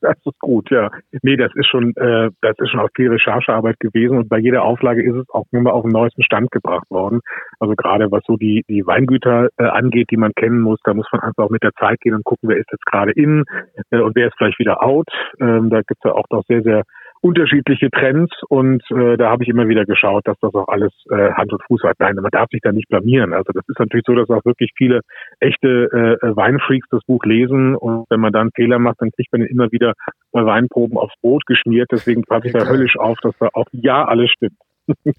Das 0.00 0.16
ist 0.24 0.38
gut, 0.40 0.70
ja. 0.70 0.90
Nee, 1.22 1.36
das 1.36 1.52
ist 1.54 1.66
schon, 1.66 1.94
äh, 1.96 2.30
das 2.40 2.56
ist 2.58 2.70
schon 2.70 2.80
auch 2.80 2.88
viel 2.94 3.10
Recherchearbeit 3.10 3.78
gewesen 3.80 4.18
und 4.18 4.28
bei 4.28 4.38
jeder 4.38 4.62
Auflage 4.62 5.02
ist 5.02 5.14
es 5.14 5.28
auch 5.30 5.46
immer 5.52 5.74
auf 5.74 5.82
den 5.82 5.92
neuesten 5.92 6.22
Stand 6.22 6.50
gebracht 6.50 6.90
worden. 6.90 7.20
Also 7.58 7.74
gerade 7.74 8.10
was 8.10 8.22
so 8.26 8.36
die, 8.36 8.64
die 8.68 8.86
Weingüter 8.86 9.48
äh, 9.58 9.64
angeht, 9.64 10.10
die 10.10 10.16
man 10.16 10.32
kennen 10.34 10.60
muss, 10.60 10.80
da 10.84 10.94
muss 10.94 11.06
man 11.12 11.20
einfach 11.20 11.44
auch 11.44 11.50
mit 11.50 11.62
der 11.62 11.74
Zeit 11.74 12.00
gehen 12.00 12.14
und 12.14 12.24
gucken, 12.24 12.48
wer 12.48 12.56
ist 12.56 12.70
jetzt 12.72 12.86
gerade 12.86 13.12
in 13.12 13.44
äh, 13.90 14.00
und 14.00 14.16
wer 14.16 14.28
ist 14.28 14.34
vielleicht 14.38 14.58
wieder 14.58 14.82
out. 14.82 15.08
Ähm, 15.40 15.70
da 15.70 15.82
gibt's 15.82 16.04
ja 16.04 16.12
auch 16.12 16.26
noch 16.30 16.44
sehr, 16.46 16.62
sehr 16.62 16.84
unterschiedliche 17.22 17.90
Trends 17.90 18.32
und 18.48 18.82
äh, 18.90 19.16
da 19.16 19.30
habe 19.30 19.42
ich 19.42 19.48
immer 19.48 19.68
wieder 19.68 19.84
geschaut, 19.84 20.26
dass 20.26 20.38
das 20.40 20.54
auch 20.54 20.68
alles 20.68 20.92
äh, 21.10 21.32
Hand 21.32 21.52
und 21.52 21.62
Fuß 21.64 21.82
hat. 21.82 21.96
Nein, 21.98 22.16
man 22.16 22.30
darf 22.30 22.48
sich 22.50 22.60
da 22.62 22.72
nicht 22.72 22.88
blamieren. 22.88 23.34
Also 23.34 23.52
das 23.52 23.64
ist 23.68 23.78
natürlich 23.78 24.06
so, 24.06 24.14
dass 24.14 24.30
auch 24.30 24.44
wirklich 24.44 24.72
viele 24.76 25.00
echte 25.38 26.18
äh, 26.22 26.36
Weinfreaks 26.36 26.88
das 26.90 27.04
Buch 27.04 27.24
lesen 27.24 27.76
und 27.76 28.06
wenn 28.08 28.20
man 28.20 28.32
dann 28.32 28.50
Fehler 28.54 28.78
macht, 28.78 29.00
dann 29.00 29.10
kriegt 29.10 29.32
man 29.32 29.42
ihn 29.42 29.48
immer 29.48 29.70
wieder 29.70 29.94
bei 30.32 30.44
Weinproben 30.44 30.96
aufs 30.96 31.14
Brot 31.20 31.44
geschmiert. 31.46 31.88
Deswegen 31.92 32.22
passe 32.22 32.46
ich 32.46 32.52
da 32.52 32.66
höllisch 32.66 32.96
auf, 32.98 33.18
dass 33.20 33.36
da 33.38 33.48
auch 33.52 33.66
ja 33.72 34.04
alles 34.04 34.30
stimmt. 34.30 34.56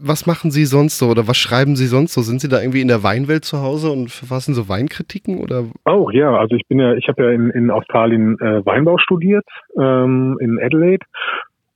was 0.00 0.26
machen 0.26 0.50
Sie 0.50 0.64
sonst 0.64 0.98
so 0.98 1.08
oder 1.08 1.26
was 1.26 1.36
schreiben 1.36 1.76
Sie 1.76 1.86
sonst 1.86 2.14
so? 2.14 2.22
Sind 2.22 2.40
Sie 2.40 2.48
da 2.48 2.60
irgendwie 2.60 2.80
in 2.80 2.88
der 2.88 3.02
Weinwelt 3.02 3.44
zu 3.44 3.60
Hause 3.60 3.90
und 3.90 4.10
verfassen 4.10 4.54
so 4.54 4.68
Weinkritiken 4.68 5.38
oder? 5.38 5.64
Auch 5.84 6.12
ja, 6.12 6.36
also 6.36 6.54
ich 6.54 6.66
bin 6.68 6.78
ja, 6.78 6.94
ich 6.94 7.08
habe 7.08 7.24
ja 7.24 7.30
in, 7.30 7.50
in 7.50 7.70
Australien 7.70 8.38
äh, 8.40 8.64
Weinbau 8.64 8.98
studiert 8.98 9.44
ähm, 9.76 10.38
in 10.40 10.58
Adelaide 10.62 11.04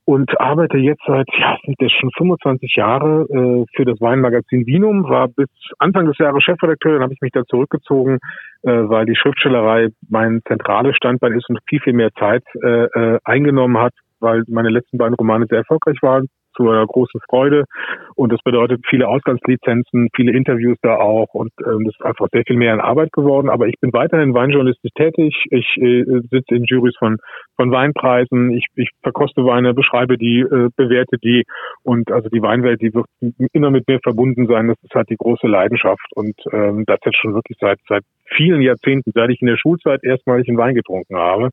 und 0.05 0.39
arbeite 0.39 0.77
jetzt 0.77 1.03
seit 1.05 1.27
ja 1.37 1.57
sind 1.65 1.75
das 1.79 1.91
schon 1.91 2.09
25 2.17 2.75
Jahre 2.75 3.23
äh, 3.29 3.65
für 3.75 3.85
das 3.85 3.99
Weinmagazin 3.99 4.65
Vinum. 4.65 5.03
War 5.09 5.27
bis 5.27 5.49
Anfang 5.79 6.05
des 6.05 6.17
Jahres 6.17 6.43
Chefredakteur, 6.43 6.93
dann 6.93 7.03
habe 7.03 7.13
ich 7.13 7.21
mich 7.21 7.31
da 7.31 7.43
zurückgezogen, 7.45 8.19
äh, 8.63 8.71
weil 8.71 9.05
die 9.05 9.15
Schriftstellerei 9.15 9.89
mein 10.09 10.41
zentrales 10.47 10.95
Standbein 10.95 11.33
ist 11.33 11.49
und 11.49 11.59
viel 11.67 11.81
viel 11.81 11.93
mehr 11.93 12.11
Zeit 12.17 12.43
äh, 12.63 12.85
äh, 12.85 13.19
eingenommen 13.25 13.77
hat, 13.77 13.93
weil 14.19 14.43
meine 14.47 14.69
letzten 14.69 14.97
beiden 14.97 15.15
Romane 15.15 15.45
sehr 15.49 15.59
erfolgreich 15.59 15.97
waren 16.01 16.27
zu 16.55 16.69
einer 16.69 16.85
großen 16.85 17.19
Freude. 17.29 17.65
Und 18.15 18.31
das 18.31 18.39
bedeutet 18.43 18.85
viele 18.87 19.07
Ausgangslizenzen, 19.07 20.09
viele 20.15 20.31
Interviews 20.31 20.77
da 20.81 20.97
auch. 20.97 21.33
Und 21.33 21.51
ähm, 21.65 21.85
das 21.85 21.95
ist 21.95 22.05
einfach 22.05 22.27
sehr 22.31 22.43
viel 22.45 22.57
mehr 22.57 22.73
an 22.73 22.79
Arbeit 22.79 23.11
geworden. 23.11 23.49
Aber 23.49 23.67
ich 23.67 23.79
bin 23.79 23.93
weiterhin 23.93 24.33
weinjournalistisch 24.33 24.91
tätig. 24.95 25.35
Ich 25.49 25.77
äh, 25.77 26.03
sitze 26.29 26.55
in 26.55 26.63
Juries 26.65 26.95
von, 26.97 27.17
von 27.55 27.71
Weinpreisen. 27.71 28.51
Ich, 28.51 28.65
ich 28.75 28.89
verkoste 29.01 29.45
Weine, 29.45 29.73
beschreibe 29.73 30.17
die, 30.17 30.41
äh, 30.41 30.69
bewerte 30.75 31.17
die. 31.17 31.43
Und 31.83 32.11
also 32.11 32.29
die 32.29 32.41
Weinwelt, 32.41 32.81
die 32.81 32.93
wird 32.93 33.07
immer 33.53 33.71
mit 33.71 33.87
mir 33.87 33.99
verbunden 34.01 34.47
sein. 34.47 34.67
Das 34.67 34.77
ist 34.83 34.93
halt 34.93 35.09
die 35.09 35.17
große 35.17 35.47
Leidenschaft. 35.47 36.05
Und 36.15 36.35
ähm, 36.51 36.83
das 36.85 36.99
jetzt 37.05 37.17
schon 37.19 37.33
wirklich 37.33 37.57
seit, 37.59 37.79
seit 37.87 38.03
vielen 38.35 38.61
Jahrzehnten, 38.61 39.11
seit 39.13 39.29
ich 39.29 39.41
in 39.41 39.47
der 39.47 39.57
Schulzeit 39.57 40.03
erstmalig 40.03 40.47
einen 40.47 40.57
Wein 40.57 40.75
getrunken 40.75 41.15
habe. 41.15 41.49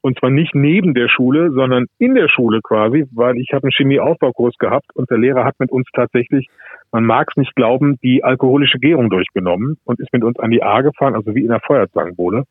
Und 0.00 0.18
zwar 0.18 0.30
nicht 0.30 0.54
neben 0.54 0.94
der 0.94 1.08
Schule, 1.08 1.50
sondern 1.52 1.86
in 1.98 2.14
der 2.14 2.28
Schule 2.28 2.60
quasi, 2.62 3.06
weil 3.12 3.36
ich 3.38 3.50
habe 3.52 3.64
einen 3.64 3.72
Chemieaufbaukurs 3.72 4.56
gehabt 4.58 4.86
und 4.94 5.10
der 5.10 5.18
Lehrer 5.18 5.44
hat 5.44 5.58
mit 5.58 5.70
uns 5.70 5.86
tatsächlich, 5.92 6.48
man 6.92 7.04
mag 7.04 7.28
es 7.30 7.36
nicht 7.36 7.54
glauben, 7.54 7.98
die 8.02 8.24
alkoholische 8.24 8.78
Gärung 8.78 9.10
durchgenommen 9.10 9.76
und 9.84 10.00
ist 10.00 10.12
mit 10.12 10.24
uns 10.24 10.38
an 10.38 10.50
die 10.50 10.62
A 10.62 10.80
gefahren, 10.80 11.14
also 11.14 11.34
wie 11.34 11.42
in 11.42 11.50
der 11.50 11.60
Feuerzangenbowle. 11.60 12.44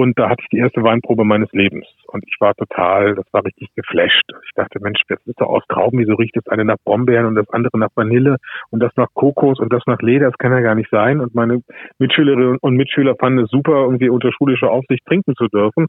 Und 0.00 0.18
da 0.18 0.30
hatte 0.30 0.40
ich 0.40 0.48
die 0.48 0.56
erste 0.56 0.82
Weinprobe 0.82 1.24
meines 1.24 1.52
Lebens. 1.52 1.86
Und 2.06 2.24
ich 2.26 2.34
war 2.40 2.54
total, 2.54 3.16
das 3.16 3.26
war 3.32 3.44
richtig 3.44 3.68
geflasht. 3.74 4.24
Ich 4.46 4.52
dachte, 4.54 4.80
Mensch, 4.80 5.02
das 5.10 5.18
ist 5.26 5.38
doch 5.38 5.48
aus 5.48 5.62
Trauben, 5.68 5.98
wieso 5.98 6.14
riecht 6.14 6.34
das 6.36 6.48
eine 6.48 6.64
nach 6.64 6.78
Brombeeren 6.86 7.26
und 7.26 7.34
das 7.34 7.50
andere 7.50 7.78
nach 7.78 7.90
Vanille 7.94 8.36
und 8.70 8.82
das 8.82 8.92
nach 8.96 9.08
Kokos 9.12 9.60
und 9.60 9.70
das 9.70 9.82
nach 9.84 10.00
Leder, 10.00 10.30
das 10.30 10.38
kann 10.38 10.52
ja 10.52 10.60
gar 10.60 10.74
nicht 10.74 10.88
sein. 10.88 11.20
Und 11.20 11.34
meine 11.34 11.60
Mitschülerinnen 11.98 12.56
und 12.62 12.76
Mitschüler 12.76 13.14
fanden 13.16 13.44
es 13.44 13.50
super, 13.50 13.74
irgendwie 13.74 14.08
unter 14.08 14.32
schulischer 14.32 14.70
Aufsicht 14.70 15.04
trinken 15.04 15.34
zu 15.36 15.48
dürfen. 15.48 15.88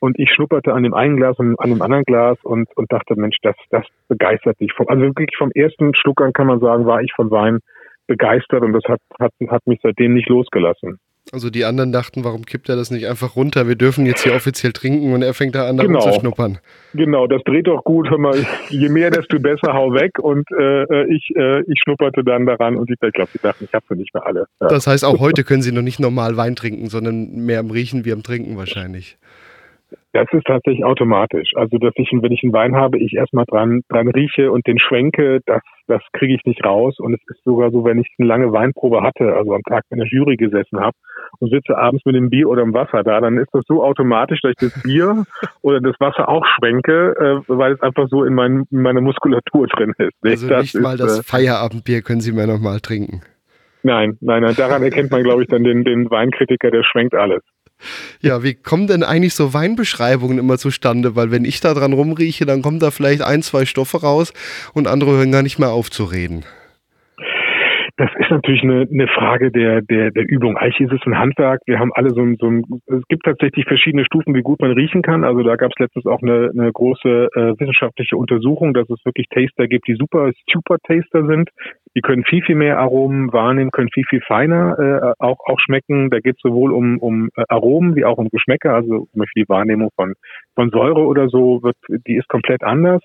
Und 0.00 0.18
ich 0.18 0.32
schnupperte 0.32 0.72
an 0.74 0.82
dem 0.82 0.94
einen 0.94 1.16
Glas 1.16 1.38
und 1.38 1.54
an 1.60 1.70
dem 1.70 1.82
anderen 1.82 2.02
Glas 2.02 2.38
und, 2.42 2.66
und 2.76 2.90
dachte, 2.90 3.14
Mensch, 3.14 3.36
das, 3.42 3.54
das 3.70 3.86
begeistert 4.08 4.58
dich. 4.58 4.72
Also 4.88 5.02
wirklich 5.02 5.36
vom 5.38 5.52
ersten 5.54 5.94
Schluck 5.94 6.20
an 6.20 6.32
kann 6.32 6.48
man 6.48 6.58
sagen, 6.58 6.84
war 6.84 7.00
ich 7.00 7.12
von 7.14 7.30
Wein 7.30 7.60
begeistert 8.08 8.64
und 8.64 8.72
das 8.72 8.82
hat, 8.88 8.98
hat, 9.20 9.30
hat 9.46 9.64
mich 9.68 9.78
seitdem 9.84 10.14
nicht 10.14 10.28
losgelassen. 10.28 10.98
Also 11.30 11.50
die 11.50 11.64
anderen 11.64 11.92
dachten, 11.92 12.24
warum 12.24 12.44
kippt 12.44 12.68
er 12.68 12.76
das 12.76 12.90
nicht 12.90 13.06
einfach 13.06 13.36
runter? 13.36 13.68
Wir 13.68 13.76
dürfen 13.76 14.06
jetzt 14.06 14.24
hier 14.24 14.34
offiziell 14.34 14.72
trinken 14.72 15.14
und 15.14 15.22
er 15.22 15.34
fängt 15.34 15.54
da 15.54 15.68
an, 15.68 15.78
genau. 15.78 16.00
zu 16.00 16.12
schnuppern. 16.12 16.58
Genau, 16.94 17.26
das 17.26 17.42
dreht 17.44 17.68
doch 17.68 17.84
gut. 17.84 18.10
Hör 18.10 18.18
mal, 18.18 18.34
je 18.68 18.88
mehr, 18.88 19.10
desto 19.10 19.38
besser, 19.38 19.72
hau 19.72 19.94
weg. 19.94 20.18
Und 20.18 20.46
äh, 20.50 21.04
ich, 21.06 21.30
äh, 21.36 21.62
ich 21.62 21.80
schnupperte 21.82 22.24
dann 22.24 22.44
daran 22.44 22.76
und 22.76 22.90
ich 22.90 22.98
glaube, 22.98 23.30
die 23.32 23.38
dachten, 23.38 23.64
ich 23.64 23.72
habe 23.72 23.84
sie 23.88 23.94
nicht 23.94 24.12
mehr 24.12 24.26
alle. 24.26 24.46
Ja. 24.60 24.68
Das 24.68 24.86
heißt, 24.86 25.04
auch 25.04 25.20
heute 25.20 25.44
können 25.44 25.62
sie 25.62 25.72
noch 25.72 25.82
nicht 25.82 26.00
normal 26.00 26.36
Wein 26.36 26.56
trinken, 26.56 26.88
sondern 26.88 27.30
mehr 27.46 27.60
am 27.60 27.70
Riechen 27.70 28.04
wie 28.04 28.12
am 28.12 28.22
Trinken 28.22 28.56
wahrscheinlich. 28.56 29.16
Das 30.12 30.26
ist 30.32 30.44
tatsächlich 30.44 30.84
automatisch. 30.84 31.52
Also, 31.54 31.78
dass 31.78 31.92
ich, 31.96 32.10
wenn 32.12 32.32
ich 32.32 32.42
einen 32.42 32.52
Wein 32.52 32.76
habe, 32.76 32.98
ich 32.98 33.14
erstmal 33.14 33.46
dran, 33.46 33.82
dran 33.88 34.08
rieche 34.08 34.50
und 34.50 34.66
den 34.66 34.78
schwenke, 34.78 35.40
das, 35.46 35.62
das 35.86 36.02
kriege 36.12 36.34
ich 36.34 36.44
nicht 36.44 36.64
raus. 36.64 36.98
Und 36.98 37.14
es 37.14 37.20
ist 37.28 37.44
sogar 37.44 37.70
so, 37.70 37.84
wenn 37.84 37.98
ich 37.98 38.08
eine 38.18 38.28
lange 38.28 38.52
Weinprobe 38.52 39.02
hatte, 39.02 39.34
also 39.34 39.54
am 39.54 39.62
Tag 39.62 39.84
in 39.90 39.98
der 39.98 40.06
Jury 40.06 40.36
gesessen 40.36 40.80
habe 40.80 40.96
und 41.38 41.50
sitze 41.50 41.76
abends 41.76 42.04
mit 42.04 42.14
dem 42.14 42.30
Bier 42.30 42.48
oder 42.48 42.62
dem 42.62 42.74
Wasser 42.74 43.02
da, 43.02 43.20
dann 43.20 43.38
ist 43.38 43.50
das 43.52 43.64
so 43.66 43.82
automatisch, 43.82 44.40
dass 44.42 44.52
ich 44.52 44.72
das 44.72 44.82
Bier 44.82 45.24
oder 45.62 45.80
das 45.80 45.98
Wasser 46.00 46.28
auch 46.28 46.44
schwenke, 46.46 47.14
äh, 47.18 47.42
weil 47.48 47.72
es 47.72 47.80
einfach 47.82 48.08
so 48.08 48.24
in, 48.24 48.34
mein, 48.34 48.64
in 48.70 48.82
meiner 48.82 49.00
Muskulatur 49.00 49.66
drin 49.68 49.94
ist. 49.98 50.14
Also 50.22 50.48
das 50.48 50.62
nicht 50.62 50.74
ist, 50.74 50.82
mal 50.82 50.96
das 50.96 51.20
äh, 51.20 51.22
Feierabendbier 51.22 52.02
können 52.02 52.20
Sie 52.20 52.32
mir 52.32 52.46
nochmal 52.46 52.80
trinken. 52.80 53.22
Nein, 53.82 54.16
nein, 54.20 54.42
nein. 54.42 54.54
Daran 54.56 54.82
erkennt 54.82 55.10
man, 55.10 55.24
glaube 55.24 55.42
ich, 55.42 55.48
dann 55.48 55.64
den, 55.64 55.84
den 55.84 56.08
Weinkritiker, 56.10 56.70
der 56.70 56.84
schwenkt 56.84 57.14
alles. 57.14 57.42
Ja, 58.20 58.42
wie 58.42 58.54
kommen 58.54 58.86
denn 58.86 59.02
eigentlich 59.02 59.34
so 59.34 59.52
Weinbeschreibungen 59.52 60.38
immer 60.38 60.58
zustande? 60.58 61.16
Weil 61.16 61.30
wenn 61.30 61.44
ich 61.44 61.60
da 61.60 61.74
dran 61.74 61.92
rumrieche, 61.92 62.46
dann 62.46 62.62
kommen 62.62 62.78
da 62.78 62.90
vielleicht 62.90 63.22
ein, 63.22 63.42
zwei 63.42 63.66
Stoffe 63.66 64.00
raus 64.00 64.32
und 64.72 64.86
andere 64.86 65.12
hören 65.12 65.32
gar 65.32 65.42
nicht 65.42 65.58
mehr 65.58 65.70
auf 65.70 65.90
zu 65.90 66.04
reden. 66.04 66.44
Natürlich 68.32 68.62
eine, 68.62 68.88
eine 68.90 69.08
Frage 69.08 69.50
der, 69.50 69.82
der, 69.82 70.10
der 70.10 70.26
Übung. 70.26 70.56
Eigentlich 70.56 70.90
ist 70.90 70.98
es 70.98 71.06
ein 71.06 71.18
Handwerk. 71.18 71.60
Wir 71.66 71.78
haben 71.78 71.92
alle 71.92 72.08
so 72.10 72.22
ein, 72.22 72.36
so 72.40 72.46
ein, 72.46 72.64
es 72.86 73.06
gibt 73.08 73.24
tatsächlich 73.26 73.66
verschiedene 73.66 74.06
Stufen, 74.06 74.34
wie 74.34 74.40
gut 74.40 74.58
man 74.62 74.72
riechen 74.72 75.02
kann. 75.02 75.22
Also 75.22 75.42
da 75.42 75.56
gab 75.56 75.70
es 75.70 75.78
letztens 75.78 76.06
auch 76.06 76.22
eine, 76.22 76.50
eine 76.50 76.72
große 76.72 77.28
äh, 77.34 77.60
wissenschaftliche 77.60 78.16
Untersuchung, 78.16 78.72
dass 78.72 78.88
es 78.88 79.04
wirklich 79.04 79.26
Taster 79.28 79.68
gibt, 79.68 79.86
die 79.86 79.96
super, 79.96 80.30
super 80.50 80.78
Taster 80.82 81.26
sind. 81.26 81.50
Die 81.94 82.00
können 82.00 82.24
viel, 82.24 82.42
viel 82.42 82.54
mehr 82.54 82.78
Aromen 82.78 83.34
wahrnehmen, 83.34 83.70
können 83.70 83.90
viel, 83.92 84.04
viel 84.08 84.22
feiner 84.22 84.78
äh, 84.78 85.12
auch, 85.22 85.40
auch 85.44 85.60
schmecken. 85.60 86.08
Da 86.08 86.20
geht 86.20 86.36
es 86.36 86.40
sowohl 86.40 86.72
um, 86.72 87.00
um 87.00 87.28
äh, 87.36 87.44
Aromen 87.48 87.96
wie 87.96 88.06
auch 88.06 88.16
um 88.16 88.30
Geschmäcker. 88.30 88.74
Also 88.74 89.08
zum 89.12 89.18
Beispiel 89.18 89.44
die 89.44 89.48
Wahrnehmung 89.50 89.90
von, 89.94 90.14
von 90.54 90.70
Säure 90.70 91.04
oder 91.04 91.28
so, 91.28 91.62
wird, 91.62 91.76
die 92.06 92.16
ist 92.16 92.28
komplett 92.28 92.62
anders. 92.62 93.02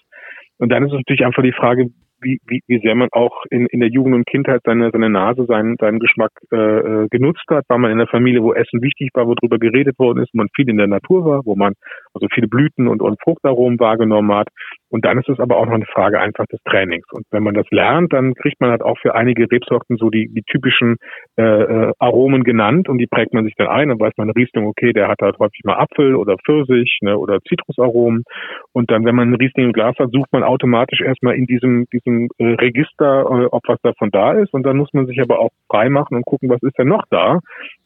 Und 0.57 0.69
dann 0.69 0.83
ist 0.83 0.93
es 0.93 0.97
natürlich 0.99 1.25
einfach 1.25 1.43
die 1.43 1.51
Frage, 1.51 1.89
wie, 2.21 2.39
wie, 2.47 2.61
wie 2.67 2.79
sehr 2.79 2.95
man 2.95 3.09
auch 3.11 3.43
in, 3.49 3.67
in 3.67 3.79
der 3.79 3.89
Jugend 3.89 4.15
und 4.15 4.25
Kindheit 4.25 4.61
seine, 4.65 4.89
seine 4.91 5.09
Nase, 5.09 5.45
seinen, 5.45 5.75
seinen 5.79 5.99
Geschmack 5.99 6.31
äh, 6.51 6.57
äh, 6.57 7.07
genutzt 7.09 7.45
hat. 7.49 7.65
War 7.69 7.77
man 7.77 7.91
in 7.91 7.99
einer 7.99 8.09
Familie, 8.09 8.43
wo 8.43 8.53
Essen 8.53 8.81
wichtig 8.81 9.09
war, 9.13 9.27
wo 9.27 9.35
drüber 9.35 9.59
geredet 9.59 9.97
worden 9.99 10.23
ist, 10.23 10.33
wo 10.33 10.37
man 10.39 10.47
viel 10.55 10.69
in 10.69 10.77
der 10.77 10.87
Natur 10.87 11.25
war, 11.25 11.41
wo 11.45 11.55
man 11.55 11.73
also 12.13 12.27
viele 12.33 12.47
Blüten 12.47 12.87
und, 12.87 13.01
und 13.01 13.21
Fruchtaromen 13.21 13.79
wahrgenommen 13.79 14.33
hat. 14.33 14.47
Und 14.89 15.03
dann 15.03 15.17
ist 15.19 15.27
es 15.27 15.39
aber 15.39 15.57
auch 15.57 15.65
noch 15.65 15.73
eine 15.73 15.85
Frage 15.85 16.19
einfach 16.19 16.45
des 16.45 16.61
Trainings. 16.63 17.05
Und 17.11 17.25
wenn 17.31 17.43
man 17.43 17.53
das 17.53 17.65
lernt, 17.71 18.13
dann 18.13 18.33
kriegt 18.35 18.61
man 18.61 18.71
halt 18.71 18.81
auch 18.81 18.97
für 18.99 19.15
einige 19.15 19.51
Rebsorten 19.51 19.97
so 19.97 20.09
die, 20.09 20.29
die 20.29 20.43
typischen 20.43 20.95
äh, 21.37 21.43
äh, 21.43 21.91
Aromen 21.99 22.43
genannt 22.43 22.87
und 22.87 22.97
die 22.97 23.07
prägt 23.07 23.33
man 23.33 23.43
sich 23.43 23.53
dann 23.57 23.67
ein. 23.67 23.89
Dann 23.89 23.99
weiß 23.99 24.13
man 24.17 24.29
Riesling, 24.29 24.65
okay, 24.65 24.93
der 24.93 25.09
hat 25.09 25.19
halt 25.21 25.37
häufig 25.39 25.61
mal 25.65 25.75
Apfel 25.75 26.15
oder 26.15 26.37
Pfirsich 26.45 26.99
ne, 27.01 27.17
oder 27.17 27.39
Zitrusaromen. 27.41 28.23
Und 28.71 28.89
dann, 28.89 29.03
wenn 29.05 29.15
man 29.15 29.27
einen 29.27 29.35
Riesling 29.35 29.65
im 29.65 29.73
Glas 29.73 29.95
hat, 29.99 30.11
sucht 30.11 30.31
man 30.31 30.43
automatisch 30.43 31.01
erstmal 31.01 31.35
in 31.35 31.45
diesem, 31.45 31.85
diesem 31.91 32.06
äh, 32.07 32.45
Register, 32.45 33.21
äh, 33.21 33.45
ob 33.51 33.63
was 33.67 33.79
davon 33.81 34.11
da 34.11 34.33
ist. 34.33 34.53
Und 34.53 34.63
dann 34.63 34.77
muss 34.77 34.93
man 34.93 35.07
sich 35.07 35.21
aber 35.21 35.39
auch 35.39 35.51
frei 35.69 35.89
machen 35.89 36.17
und 36.17 36.25
gucken, 36.25 36.49
was 36.49 36.61
ist 36.63 36.77
denn 36.77 36.87
noch 36.87 37.03
da 37.09 37.39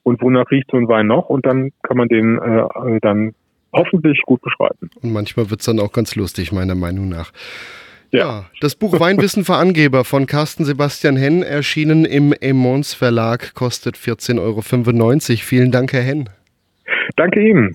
und 0.04 0.22
wonach 0.22 0.50
riecht 0.52 0.70
so 0.72 0.78
ein 0.78 0.88
Wein 0.88 1.08
noch. 1.08 1.30
Und 1.30 1.46
dann 1.46 1.72
kann 1.84 1.98
man 1.98 2.08
den 2.08 2.38
äh, 2.38 3.00
dann 3.02 3.34
hoffentlich 3.74 4.22
gut 4.24 4.42
beschreiben. 4.42 4.90
Und 5.02 5.14
manchmal 5.14 5.50
wird 5.50 5.62
es 5.62 5.66
dann 5.66 5.80
auch 5.80 5.92
ganz 5.92 6.16
lustig, 6.16 6.52
meiner 6.52 6.76
Meinung 6.76 7.10
nach. 7.10 7.32
Ja. 8.12 8.20
ja. 8.20 8.46
das 8.60 8.76
Buch 8.76 9.00
Weinwissen 9.00 9.46
für 9.46 9.56
Angeber 9.56 10.04
von 10.04 10.26
Carsten 10.26 10.66
Sebastian 10.66 11.16
Henn, 11.16 11.44
erschienen 11.44 12.06
im 12.06 12.34
Emons 12.34 12.94
Verlag, 12.94 13.54
kostet 13.54 13.96
14,95 13.96 14.40
Euro. 14.40 14.62
Vielen 15.42 15.72
Dank, 15.72 15.94
Herr 15.94 16.02
Henn. 16.02 16.30
Danke 17.16 17.40
Ihnen. 17.42 17.72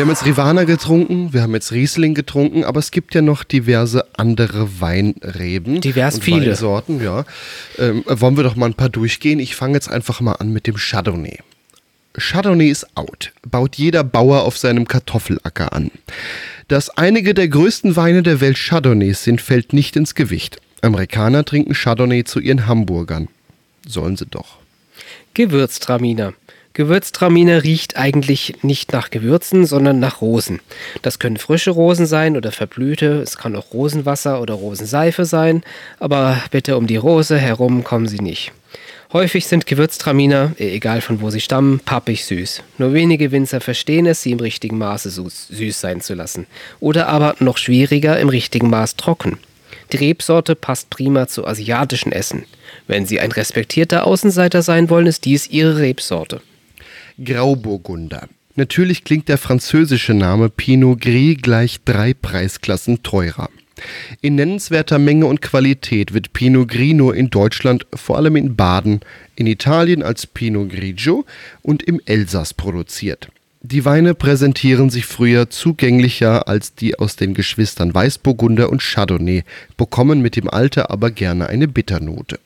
Wir 0.00 0.06
haben 0.06 0.12
jetzt 0.12 0.24
Rivana 0.24 0.64
getrunken, 0.64 1.34
wir 1.34 1.42
haben 1.42 1.52
jetzt 1.52 1.72
Riesling 1.72 2.14
getrunken, 2.14 2.64
aber 2.64 2.78
es 2.78 2.90
gibt 2.90 3.14
ja 3.14 3.20
noch 3.20 3.44
diverse 3.44 4.06
andere 4.16 4.80
Weinreben. 4.80 5.82
Divers 5.82 6.18
viele. 6.20 6.56
Sorten, 6.56 7.04
ja. 7.04 7.26
Ähm, 7.78 8.02
wollen 8.06 8.38
wir 8.38 8.42
doch 8.42 8.56
mal 8.56 8.64
ein 8.64 8.72
paar 8.72 8.88
durchgehen? 8.88 9.38
Ich 9.40 9.54
fange 9.54 9.74
jetzt 9.74 9.90
einfach 9.90 10.22
mal 10.22 10.36
an 10.36 10.54
mit 10.54 10.66
dem 10.66 10.76
Chardonnay. 10.76 11.40
Chardonnay 12.16 12.70
ist 12.70 12.96
out, 12.96 13.32
baut 13.46 13.76
jeder 13.76 14.02
Bauer 14.02 14.44
auf 14.44 14.56
seinem 14.56 14.88
Kartoffelacker 14.88 15.74
an. 15.74 15.90
Dass 16.68 16.88
einige 16.88 17.34
der 17.34 17.48
größten 17.48 17.94
Weine 17.94 18.22
der 18.22 18.40
Welt 18.40 18.56
Chardonnays 18.56 19.22
sind, 19.22 19.42
fällt 19.42 19.74
nicht 19.74 19.96
ins 19.96 20.14
Gewicht. 20.14 20.62
Amerikaner 20.80 21.44
trinken 21.44 21.74
Chardonnay 21.74 22.24
zu 22.24 22.40
ihren 22.40 22.66
Hamburgern. 22.66 23.28
Sollen 23.86 24.16
sie 24.16 24.24
doch. 24.24 24.60
Gewürztraminer. 25.34 26.32
Gewürztraminer 26.80 27.62
riecht 27.62 27.98
eigentlich 27.98 28.54
nicht 28.62 28.90
nach 28.92 29.10
Gewürzen, 29.10 29.66
sondern 29.66 29.98
nach 29.98 30.22
Rosen. 30.22 30.60
Das 31.02 31.18
können 31.18 31.36
frische 31.36 31.72
Rosen 31.72 32.06
sein 32.06 32.38
oder 32.38 32.52
verblühte. 32.52 33.20
Es 33.20 33.36
kann 33.36 33.54
auch 33.54 33.74
Rosenwasser 33.74 34.40
oder 34.40 34.54
Rosenseife 34.54 35.26
sein. 35.26 35.62
Aber 35.98 36.42
bitte 36.50 36.78
um 36.78 36.86
die 36.86 36.96
Rose 36.96 37.36
herum 37.36 37.84
kommen 37.84 38.08
Sie 38.08 38.20
nicht. 38.20 38.52
Häufig 39.12 39.46
sind 39.46 39.66
Gewürztraminer, 39.66 40.52
egal 40.56 41.02
von 41.02 41.20
wo 41.20 41.28
sie 41.28 41.42
stammen, 41.42 41.80
pappig 41.80 42.24
süß. 42.24 42.62
Nur 42.78 42.94
wenige 42.94 43.30
Winzer 43.30 43.60
verstehen 43.60 44.06
es, 44.06 44.22
sie 44.22 44.30
im 44.30 44.40
richtigen 44.40 44.78
Maße 44.78 45.10
süß 45.10 45.80
sein 45.80 46.00
zu 46.00 46.14
lassen. 46.14 46.46
Oder 46.78 47.08
aber 47.08 47.34
noch 47.40 47.58
schwieriger, 47.58 48.18
im 48.18 48.30
richtigen 48.30 48.70
Maß 48.70 48.96
trocken. 48.96 49.38
Die 49.92 49.98
Rebsorte 49.98 50.54
passt 50.54 50.88
prima 50.88 51.26
zu 51.26 51.46
asiatischen 51.46 52.12
Essen. 52.12 52.46
Wenn 52.86 53.04
Sie 53.04 53.20
ein 53.20 53.32
respektierter 53.32 54.06
Außenseiter 54.06 54.62
sein 54.62 54.88
wollen, 54.88 55.08
ist 55.08 55.26
dies 55.26 55.46
Ihre 55.48 55.76
Rebsorte. 55.76 56.40
Grauburgunder. 57.24 58.28
Natürlich 58.56 59.04
klingt 59.04 59.28
der 59.28 59.38
französische 59.38 60.14
Name 60.14 60.48
Pinot 60.48 61.00
Gris 61.00 61.38
gleich 61.40 61.80
drei 61.84 62.14
Preisklassen 62.14 63.02
teurer. 63.02 63.48
In 64.20 64.34
nennenswerter 64.34 64.98
Menge 64.98 65.26
und 65.26 65.40
Qualität 65.40 66.12
wird 66.12 66.32
Pinot 66.32 66.68
Grigio 66.68 67.12
in 67.12 67.30
Deutschland, 67.30 67.86
vor 67.94 68.16
allem 68.16 68.36
in 68.36 68.56
Baden, 68.56 69.00
in 69.36 69.46
Italien 69.46 70.02
als 70.02 70.26
Pinot 70.26 70.70
Grigio 70.70 71.24
und 71.62 71.82
im 71.82 72.00
Elsass 72.04 72.52
produziert. 72.52 73.28
Die 73.62 73.84
Weine 73.84 74.14
präsentieren 74.14 74.88
sich 74.88 75.04
früher 75.04 75.50
zugänglicher 75.50 76.48
als 76.48 76.74
die 76.74 76.98
aus 76.98 77.16
den 77.16 77.34
Geschwistern 77.34 77.94
Weißburgunder 77.94 78.70
und 78.70 78.82
Chardonnay, 78.82 79.44
bekommen 79.76 80.22
mit 80.22 80.36
dem 80.36 80.48
Alter 80.48 80.90
aber 80.90 81.10
gerne 81.10 81.48
eine 81.48 81.68
Bitternote. 81.68 82.38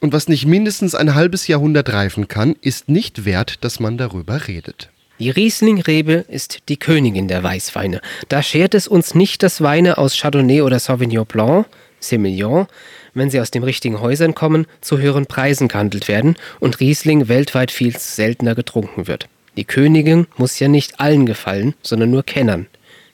Und 0.00 0.14
was 0.14 0.28
nicht 0.28 0.46
mindestens 0.46 0.94
ein 0.94 1.14
halbes 1.14 1.46
Jahrhundert 1.46 1.92
reifen 1.92 2.26
kann, 2.26 2.56
ist 2.62 2.88
nicht 2.88 3.26
wert, 3.26 3.62
dass 3.62 3.80
man 3.80 3.98
darüber 3.98 4.48
redet. 4.48 4.88
Die 5.18 5.28
Riesling-Rebe 5.28 6.24
ist 6.28 6.60
die 6.70 6.78
Königin 6.78 7.28
der 7.28 7.42
Weißweine. 7.42 8.00
Da 8.30 8.42
schert 8.42 8.74
es 8.74 8.88
uns 8.88 9.14
nicht, 9.14 9.42
dass 9.42 9.60
Weine 9.60 9.98
aus 9.98 10.16
Chardonnay 10.16 10.62
oder 10.62 10.78
Sauvignon 10.78 11.26
Blanc, 11.26 11.66
Semillon, 12.00 12.66
wenn 13.12 13.28
sie 13.28 13.40
aus 13.40 13.50
den 13.50 13.62
richtigen 13.62 14.00
Häusern 14.00 14.34
kommen, 14.34 14.66
zu 14.80 14.96
höheren 14.96 15.26
Preisen 15.26 15.68
gehandelt 15.68 16.08
werden 16.08 16.36
und 16.58 16.80
Riesling 16.80 17.28
weltweit 17.28 17.70
viel 17.70 17.94
seltener 17.98 18.54
getrunken 18.54 19.06
wird. 19.06 19.28
Die 19.58 19.64
Königin 19.64 20.26
muss 20.38 20.58
ja 20.58 20.68
nicht 20.68 21.00
allen 21.00 21.26
gefallen, 21.26 21.74
sondern 21.82 22.10
nur 22.10 22.22
Kennern. 22.22 22.66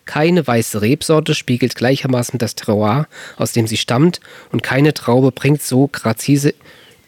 Keine 0.04 0.46
weiße 0.46 0.82
Rebsorte 0.82 1.34
spiegelt 1.34 1.74
gleichermaßen 1.74 2.38
das 2.38 2.54
Terroir, 2.54 3.08
aus 3.36 3.50
dem 3.50 3.66
sie 3.66 3.76
stammt, 3.76 4.20
und 4.52 4.62
keine 4.62 4.94
Traube 4.94 5.32
bringt 5.32 5.62
so 5.62 5.88
grazise, 5.88 6.54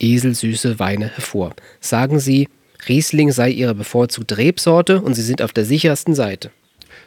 eselsüße 0.01 0.79
Weine 0.79 1.09
hervor. 1.09 1.55
Sagen 1.81 2.21
Sie, 2.21 2.49
Riesling 2.89 3.33
sei 3.33 3.51
ihre 3.51 3.75
bevorzugte 3.75 4.39
Rebsorte 4.39 5.01
und 5.01 5.15
sie 5.15 5.23
sind 5.23 5.43
auf 5.43 5.53
der 5.53 5.65
sichersten 5.65 6.15
Seite. 6.15 6.51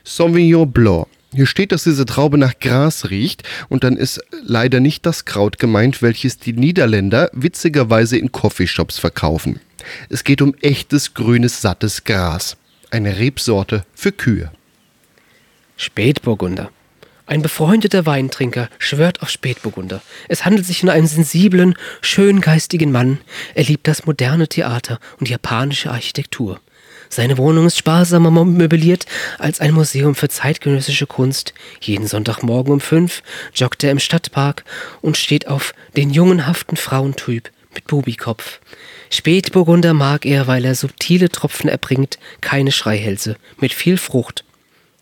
Sauvignon 0.04 0.72
Blanc. 0.72 1.08
Hier 1.34 1.46
steht, 1.46 1.72
dass 1.72 1.86
diese 1.86 2.06
Traube 2.06 2.38
nach 2.38 2.60
Gras 2.60 3.10
riecht 3.10 3.44
und 3.70 3.86
dann 3.86 3.96
ist 3.96 4.20
leider 4.44 4.82
nicht 4.82 5.06
das 5.06 5.24
Kraut 5.24 5.60
gemeint, 5.60 6.02
welches 6.02 6.38
die 6.38 6.52
Niederländer 6.52 7.30
witzigerweise 7.32 8.18
in 8.18 8.34
Coffeeshops 8.34 9.00
verkaufen. 9.00 9.62
Es 10.10 10.26
geht 10.26 10.42
um 10.42 10.54
echtes 10.62 11.14
grünes, 11.14 11.62
sattes 11.62 12.04
Gras. 12.04 12.58
Eine 12.90 13.18
Rebsorte 13.18 13.86
für 13.94 14.12
Kühe. 14.12 14.52
Spätburgunder. 15.78 16.70
Ein 17.32 17.42
befreundeter 17.42 18.06
Weintrinker 18.06 18.68
schwört 18.78 19.22
auf 19.22 19.30
Spätburgunder. 19.30 20.02
Es 20.28 20.44
handelt 20.44 20.66
sich 20.66 20.84
um 20.84 20.90
einen 20.90 21.08
sensiblen, 21.08 21.76
schöngeistigen 22.02 22.92
Mann. 22.92 23.20
Er 23.56 23.64
liebt 23.64 23.88
das 23.88 24.06
moderne 24.06 24.50
Theater 24.50 25.00
und 25.18 25.30
japanische 25.30 25.92
Architektur. 25.92 26.60
Seine 27.08 27.38
Wohnung 27.38 27.68
ist 27.68 27.78
sparsamer 27.78 28.32
möbliert 28.32 29.06
als 29.40 29.62
ein 29.62 29.74
Museum 29.74 30.14
für 30.14 30.28
zeitgenössische 30.28 31.08
Kunst. 31.08 31.54
Jeden 31.80 32.06
Sonntagmorgen 32.06 32.74
um 32.74 32.82
fünf 32.82 33.24
joggt 33.56 33.82
er 33.86 33.92
im 33.92 34.00
Stadtpark 34.00 34.66
und 35.00 35.16
steht 35.16 35.48
auf 35.48 35.74
den 35.96 36.10
jungenhaften 36.10 36.76
Frauentyp 36.76 37.50
mit 37.74 37.88
Bubikopf. 37.88 38.60
Spätburgunder 39.10 39.94
mag 39.94 40.26
er, 40.26 40.48
weil 40.48 40.66
er 40.66 40.76
subtile 40.76 41.30
Tropfen 41.30 41.70
erbringt, 41.70 42.20
keine 42.42 42.74
Schreihälse, 42.74 43.38
mit 43.58 43.72
viel 43.72 43.96
Frucht. 43.96 44.44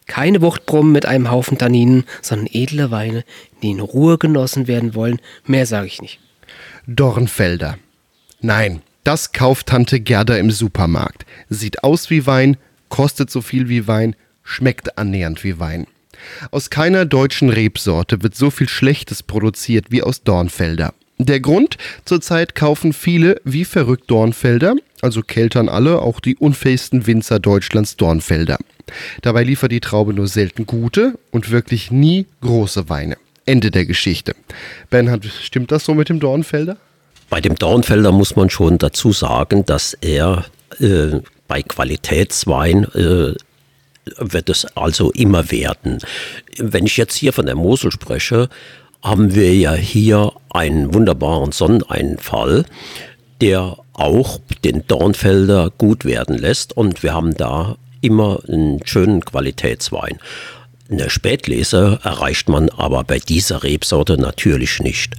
Keine 0.09 0.41
Wuchtbrummen 0.41 0.91
mit 0.91 1.05
einem 1.05 1.29
Haufen 1.29 1.59
Tanninen, 1.59 2.03
sondern 2.23 2.49
edle 2.51 2.89
Weine, 2.89 3.23
die 3.61 3.69
in 3.69 3.79
Ruhe 3.79 4.17
genossen 4.17 4.67
werden 4.67 4.95
wollen. 4.95 5.21
Mehr 5.45 5.67
sage 5.67 5.85
ich 5.85 6.01
nicht. 6.01 6.19
Dornfelder. 6.87 7.77
Nein, 8.41 8.81
das 9.03 9.33
kauft 9.33 9.67
Tante 9.67 9.99
Gerda 9.99 10.35
im 10.37 10.49
Supermarkt. 10.49 11.27
Sieht 11.47 11.83
aus 11.83 12.09
wie 12.09 12.25
Wein, 12.25 12.57
kostet 12.89 13.29
so 13.29 13.41
viel 13.41 13.69
wie 13.69 13.87
Wein, 13.87 14.15
schmeckt 14.43 14.97
annähernd 14.97 15.43
wie 15.43 15.59
Wein. 15.59 15.85
Aus 16.49 16.71
keiner 16.71 17.05
deutschen 17.05 17.51
Rebsorte 17.51 18.23
wird 18.23 18.35
so 18.35 18.49
viel 18.49 18.67
Schlechtes 18.67 19.21
produziert 19.21 19.91
wie 19.91 20.01
aus 20.01 20.23
Dornfelder. 20.23 20.95
Der 21.19 21.39
Grund? 21.39 21.77
Zurzeit 22.05 22.55
kaufen 22.55 22.93
viele 22.93 23.39
wie 23.43 23.63
verrückt 23.63 24.09
Dornfelder, 24.09 24.75
also 25.01 25.21
keltern 25.21 25.69
alle, 25.69 26.01
auch 26.01 26.19
die 26.19 26.35
unfähigsten 26.35 27.05
Winzer 27.05 27.39
Deutschlands 27.39 27.95
Dornfelder. 27.95 28.57
Dabei 29.21 29.43
liefert 29.43 29.71
die 29.71 29.79
Traube 29.79 30.13
nur 30.13 30.27
selten 30.27 30.65
gute 30.65 31.17
und 31.31 31.51
wirklich 31.51 31.91
nie 31.91 32.25
große 32.41 32.89
Weine. 32.89 33.17
Ende 33.45 33.71
der 33.71 33.85
Geschichte. 33.85 34.35
Bernhard, 34.89 35.25
stimmt 35.25 35.71
das 35.71 35.85
so 35.85 35.93
mit 35.93 36.09
dem 36.09 36.19
Dornfelder? 36.19 36.77
Bei 37.29 37.41
dem 37.41 37.55
Dornfelder 37.55 38.11
muss 38.11 38.35
man 38.35 38.49
schon 38.49 38.77
dazu 38.77 39.11
sagen, 39.11 39.65
dass 39.65 39.93
er 39.93 40.45
äh, 40.79 41.19
bei 41.47 41.61
Qualitätswein 41.63 42.85
äh, 42.95 43.33
wird 44.17 44.49
es 44.49 44.65
also 44.77 45.11
immer 45.11 45.51
werden. 45.51 45.99
Wenn 46.57 46.85
ich 46.85 46.97
jetzt 46.97 47.15
hier 47.15 47.33
von 47.33 47.45
der 47.45 47.55
Mosel 47.55 47.91
spreche, 47.91 48.49
haben 49.03 49.35
wir 49.35 49.55
ja 49.55 49.73
hier 49.73 50.33
einen 50.49 50.93
wunderbaren 50.93 51.51
Sonneneinfall, 51.51 52.65
der 53.41 53.77
auch 53.93 54.39
den 54.63 54.85
Dornfelder 54.87 55.71
gut 55.77 56.05
werden 56.05 56.37
lässt 56.37 56.75
und 56.75 57.03
wir 57.03 57.13
haben 57.13 57.35
da 57.35 57.77
immer 58.01 58.39
einen 58.47 58.85
schönen 58.85 59.23
Qualitätswein. 59.23 60.19
Eine 60.89 61.09
Spätlese 61.09 61.99
erreicht 62.03 62.49
man 62.49 62.69
aber 62.69 63.03
bei 63.03 63.19
dieser 63.19 63.63
Rebsorte 63.63 64.17
natürlich 64.17 64.79
nicht. 64.79 65.15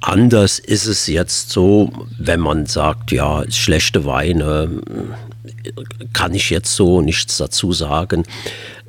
Anders 0.00 0.58
ist 0.58 0.86
es 0.86 1.06
jetzt 1.06 1.50
so, 1.50 1.92
wenn 2.18 2.40
man 2.40 2.66
sagt, 2.66 3.12
ja, 3.12 3.44
schlechte 3.50 4.04
Weine, 4.04 4.82
kann 6.12 6.34
ich 6.34 6.50
jetzt 6.50 6.74
so 6.74 7.00
nichts 7.00 7.36
dazu 7.36 7.72
sagen. 7.72 8.24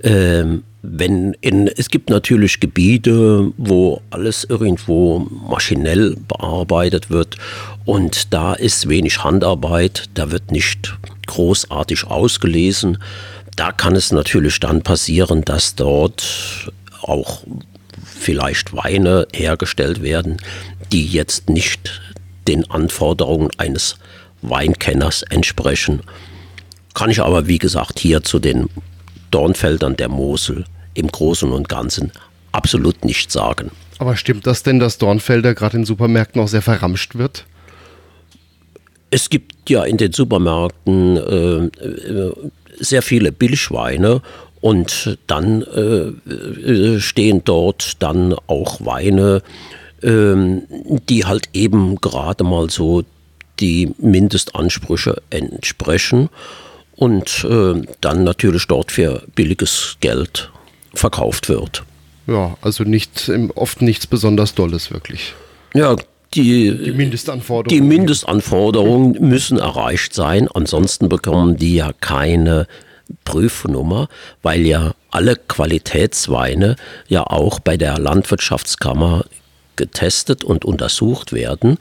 Ähm, 0.02 0.64
wenn 0.82 1.34
in, 1.40 1.68
es 1.68 1.90
gibt 1.90 2.10
natürlich 2.10 2.60
Gebiete, 2.60 3.52
wo 3.58 4.02
alles 4.10 4.44
irgendwo 4.44 5.20
maschinell 5.20 6.18
bearbeitet 6.28 7.10
wird 7.10 7.38
und 7.86 8.34
da 8.34 8.54
ist 8.54 8.90
wenig 8.90 9.24
Handarbeit, 9.24 10.10
da 10.14 10.32
wird 10.32 10.52
nicht 10.52 10.98
großartig 11.28 12.06
ausgelesen. 12.06 12.98
Da 13.56 13.72
kann 13.72 13.96
es 13.96 14.12
natürlich 14.12 14.60
dann 14.60 14.82
passieren, 14.82 15.44
dass 15.46 15.76
dort 15.76 16.72
auch 17.02 17.44
vielleicht 18.04 18.74
Weine 18.76 19.28
hergestellt 19.34 20.02
werden, 20.02 20.38
die 20.92 21.06
jetzt 21.06 21.50
nicht 21.50 22.02
den 22.48 22.70
Anforderungen 22.70 23.50
eines 23.58 23.98
Weinkenners 24.42 25.24
entsprechen. 25.24 26.02
Kann 26.94 27.10
ich 27.10 27.22
aber, 27.22 27.48
wie 27.48 27.58
gesagt, 27.58 28.00
hier 28.00 28.24
zu 28.24 28.40
den 28.40 28.70
Dornfeldern 29.32 29.96
der 29.96 30.10
Mosel 30.10 30.66
im 30.94 31.08
Großen 31.08 31.52
und 31.52 31.70
Ganzen 31.70 32.12
absolut 32.52 33.04
nichts 33.04 33.34
sagen. 33.34 33.72
Aber 33.98 34.16
stimmt 34.16 34.46
das 34.46 34.64
denn, 34.64 34.80
dass 34.80 34.98
Dornfelder 34.98 35.56
gerade 35.56 35.78
in 35.78 35.86
Supermärkten 35.86 36.42
auch 36.42 36.48
sehr 36.48 36.62
verramscht 36.62 37.16
wird? 37.16 37.46
Es 39.14 39.30
gibt 39.30 39.70
ja 39.70 39.84
in 39.84 39.98
den 39.98 40.12
Supermärkten 40.12 41.18
äh, 41.18 42.32
sehr 42.80 43.04
viele 43.04 43.32
Billigweine 43.32 44.24
und 44.60 45.20
dann 45.28 45.62
äh, 45.62 46.32
äh, 46.32 47.00
stehen 47.00 47.44
dort 47.46 48.02
dann 48.02 48.34
auch 48.48 48.84
Weine, 48.84 49.44
äh, 50.02 50.34
die 51.10 51.26
halt 51.26 51.50
eben 51.54 51.98
gerade 51.98 52.44
mal 52.44 52.72
so 52.72 53.04
die 53.60 53.94
Mindestansprüche 54.00 55.22
entsprechen 55.30 56.30
und 56.96 57.46
äh, 57.48 57.84
dann 58.02 58.24
natürlich 58.24 58.66
dort 58.66 58.92
für 58.92 59.22
billiges 59.36 59.98
Geld 60.00 60.50
verkauft 60.96 61.50
wird. 61.50 61.84
Ja, 62.26 62.58
also 62.62 62.84
nicht, 62.84 63.32
oft 63.54 63.84
nichts 63.84 64.08
besonders 64.08 64.56
Dolles 64.56 64.90
wirklich. 64.90 65.36
Ja, 65.76 65.98
die, 66.36 66.76
die 66.78 66.92
Mindestanforderungen. 66.92 67.70
Die 67.70 67.82
Mindestanforderungen 67.82 69.18
müssen 69.20 69.60
erreicht 69.60 70.14
sein, 70.14 70.48
ansonsten 70.54 71.10
bekommen 71.10 71.58
die 71.58 71.76
ja 71.76 71.92
keine 72.00 72.68
Prüfnummer, 73.26 74.10
weil 74.42 74.66
ja 74.66 74.94
alle 75.12 75.36
Qualitätsweine 75.36 76.76
ja 77.08 77.24
auch 77.24 77.60
bei 77.60 77.78
der 77.78 78.00
Landwirtschaftskammer 78.00 79.26
getestet 79.76 80.44
und 80.44 80.66
untersucht 80.66 81.34
werden. 81.34 81.78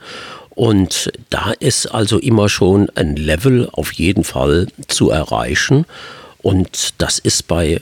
Und 0.55 1.11
da 1.29 1.51
ist 1.59 1.87
also 1.87 2.19
immer 2.19 2.47
schon 2.49 2.89
ein 2.95 3.15
Level 3.15 3.69
auf 3.71 3.91
jeden 3.93 4.23
Fall 4.23 4.67
zu 4.87 5.09
erreichen. 5.09 5.85
Und 6.41 6.93
das 6.99 7.19
ist 7.19 7.47
bei 7.47 7.81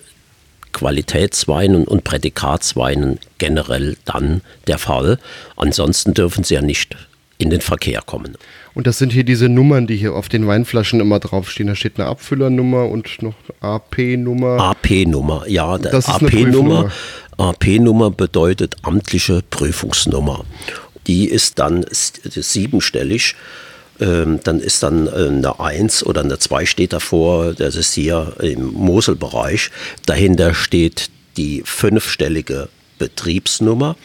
Qualitätsweinen 0.72 1.86
und 1.86 2.04
Prädikatsweinen 2.04 3.20
generell 3.38 3.98
dann 4.06 4.42
der 4.68 4.78
Fall. 4.78 5.20
Ansonsten 5.56 6.14
dürfen 6.14 6.44
sie 6.44 6.56
ja 6.56 6.62
nicht 6.62 6.96
in 7.38 7.50
den 7.50 7.62
Verkehr 7.62 8.02
kommen. 8.06 8.38
Und 8.74 8.88
das 8.88 8.98
sind 8.98 9.12
hier 9.12 9.24
diese 9.24 9.50
Nummern, 9.50 9.88
die 9.88 9.98
hier 9.98 10.14
auf 10.14 10.30
den 10.30 10.48
Weinflaschen 10.48 11.00
immer 11.00 11.20
draufstehen. 11.20 11.68
Da 11.68 11.76
steht 11.76 12.00
eine 12.00 12.08
Abfüllernummer 12.08 12.88
und 12.88 13.22
noch 13.22 13.34
eine 13.60 13.72
AP-Nummer. 13.72 14.60
AP-Nummer, 14.60 15.44
ja, 15.48 15.78
Das 15.78 16.08
ist 16.08 16.10
AP-Nummer. 16.10 16.92
AP-Nummer 17.38 18.12
bedeutet 18.12 18.76
amtliche 18.84 19.42
Prüfungsnummer. 19.50 20.46
Die 21.08 21.26
ist 21.26 21.60
dann 21.60 21.86
siebenstellig. 21.90 23.36
Ähm, 24.02 24.40
dann 24.44 24.60
ist 24.60 24.84
dann 24.84 25.08
äh, 25.08 25.28
eine 25.28 25.60
1 25.60 26.06
oder 26.06 26.22
eine 26.22 26.40
2 26.40 26.66
steht 26.66 26.94
davor. 26.94 27.54
Das 27.54 27.76
ist 27.76 27.94
hier 27.94 28.34
im 28.42 28.74
Moselbereich. 28.74 29.70
Dahinter 30.06 30.54
steht 30.54 31.10
die 31.38 31.62
fünfstellige 31.64 32.68
Betriebsnummer. 32.98 33.96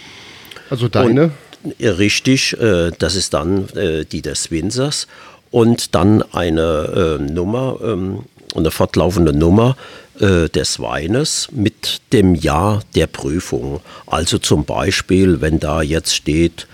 Also 0.71 0.89
deine. 0.89 1.33
Ja, 1.79 1.93
Richtig, 1.93 2.53
äh, 2.61 2.93
das 2.97 3.17
ist 3.17 3.35
dann 3.35 3.69
äh, 3.71 4.05
die 4.05 4.23
des 4.23 4.51
Winzers 4.51 5.09
und 5.51 5.95
dann 5.95 6.23
eine 6.23 7.19
äh, 7.19 7.23
Nummer, 7.23 7.79
ähm, 7.83 8.25
eine 8.55 8.71
fortlaufende 8.71 9.33
Nummer 9.33 9.77
äh, 10.21 10.49
des 10.49 10.81
Weines 10.81 11.49
mit 11.53 12.01
dem 12.13 12.35
Jahr 12.35 12.83
der 12.95 13.07
Prüfung. 13.07 13.81
Also 14.07 14.39
zum 14.39 14.65
Beispiel, 14.65 15.41
wenn 15.41 15.59
da 15.59 15.83
jetzt 15.83 16.15
steht 16.15 16.67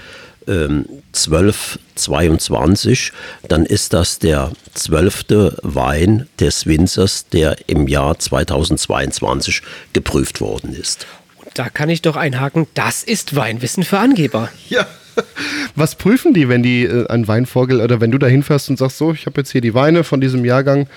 ähm, 0.49 0.87
1222, 1.15 3.13
dann 3.49 3.65
ist 3.67 3.93
das 3.93 4.19
der 4.19 4.53
zwölfte 4.75 5.57
Wein 5.63 6.29
des 6.41 6.67
Winzers, 6.67 7.27
der 7.29 7.57
im 7.67 7.89
Jahr 7.89 8.19
2022 8.19 9.63
geprüft 9.93 10.41
worden 10.41 10.75
ist. 10.75 11.07
Da 11.55 11.69
kann 11.69 11.91
ich 11.91 12.03
doch 12.03 12.17
einhaken, 12.17 12.67
das 12.75 13.03
ist 13.03 13.37
Weinwissen 13.37 13.85
für 13.85 13.99
Angeber. 13.99 14.49
Ja. 14.69 14.87
Was 15.75 15.95
prüfen 15.95 16.33
die, 16.33 16.49
wenn 16.49 16.63
die 16.63 16.85
äh, 16.85 17.07
einen 17.09 17.29
Wein 17.29 17.45
vorgelegt 17.47 17.85
oder 17.85 18.01
wenn 18.01 18.11
du 18.11 18.19
da 18.19 18.27
hinfährst 18.27 18.71
und 18.71 18.79
sagst, 18.79 18.97
so, 18.99 19.13
ich 19.13 19.27
habe 19.27 19.41
jetzt 19.41 19.53
hier 19.53 19.61
die 19.61 19.75
Weine 19.75 20.05
von 20.05 20.21
diesem 20.23 20.45
Jahrgang, 20.45 20.89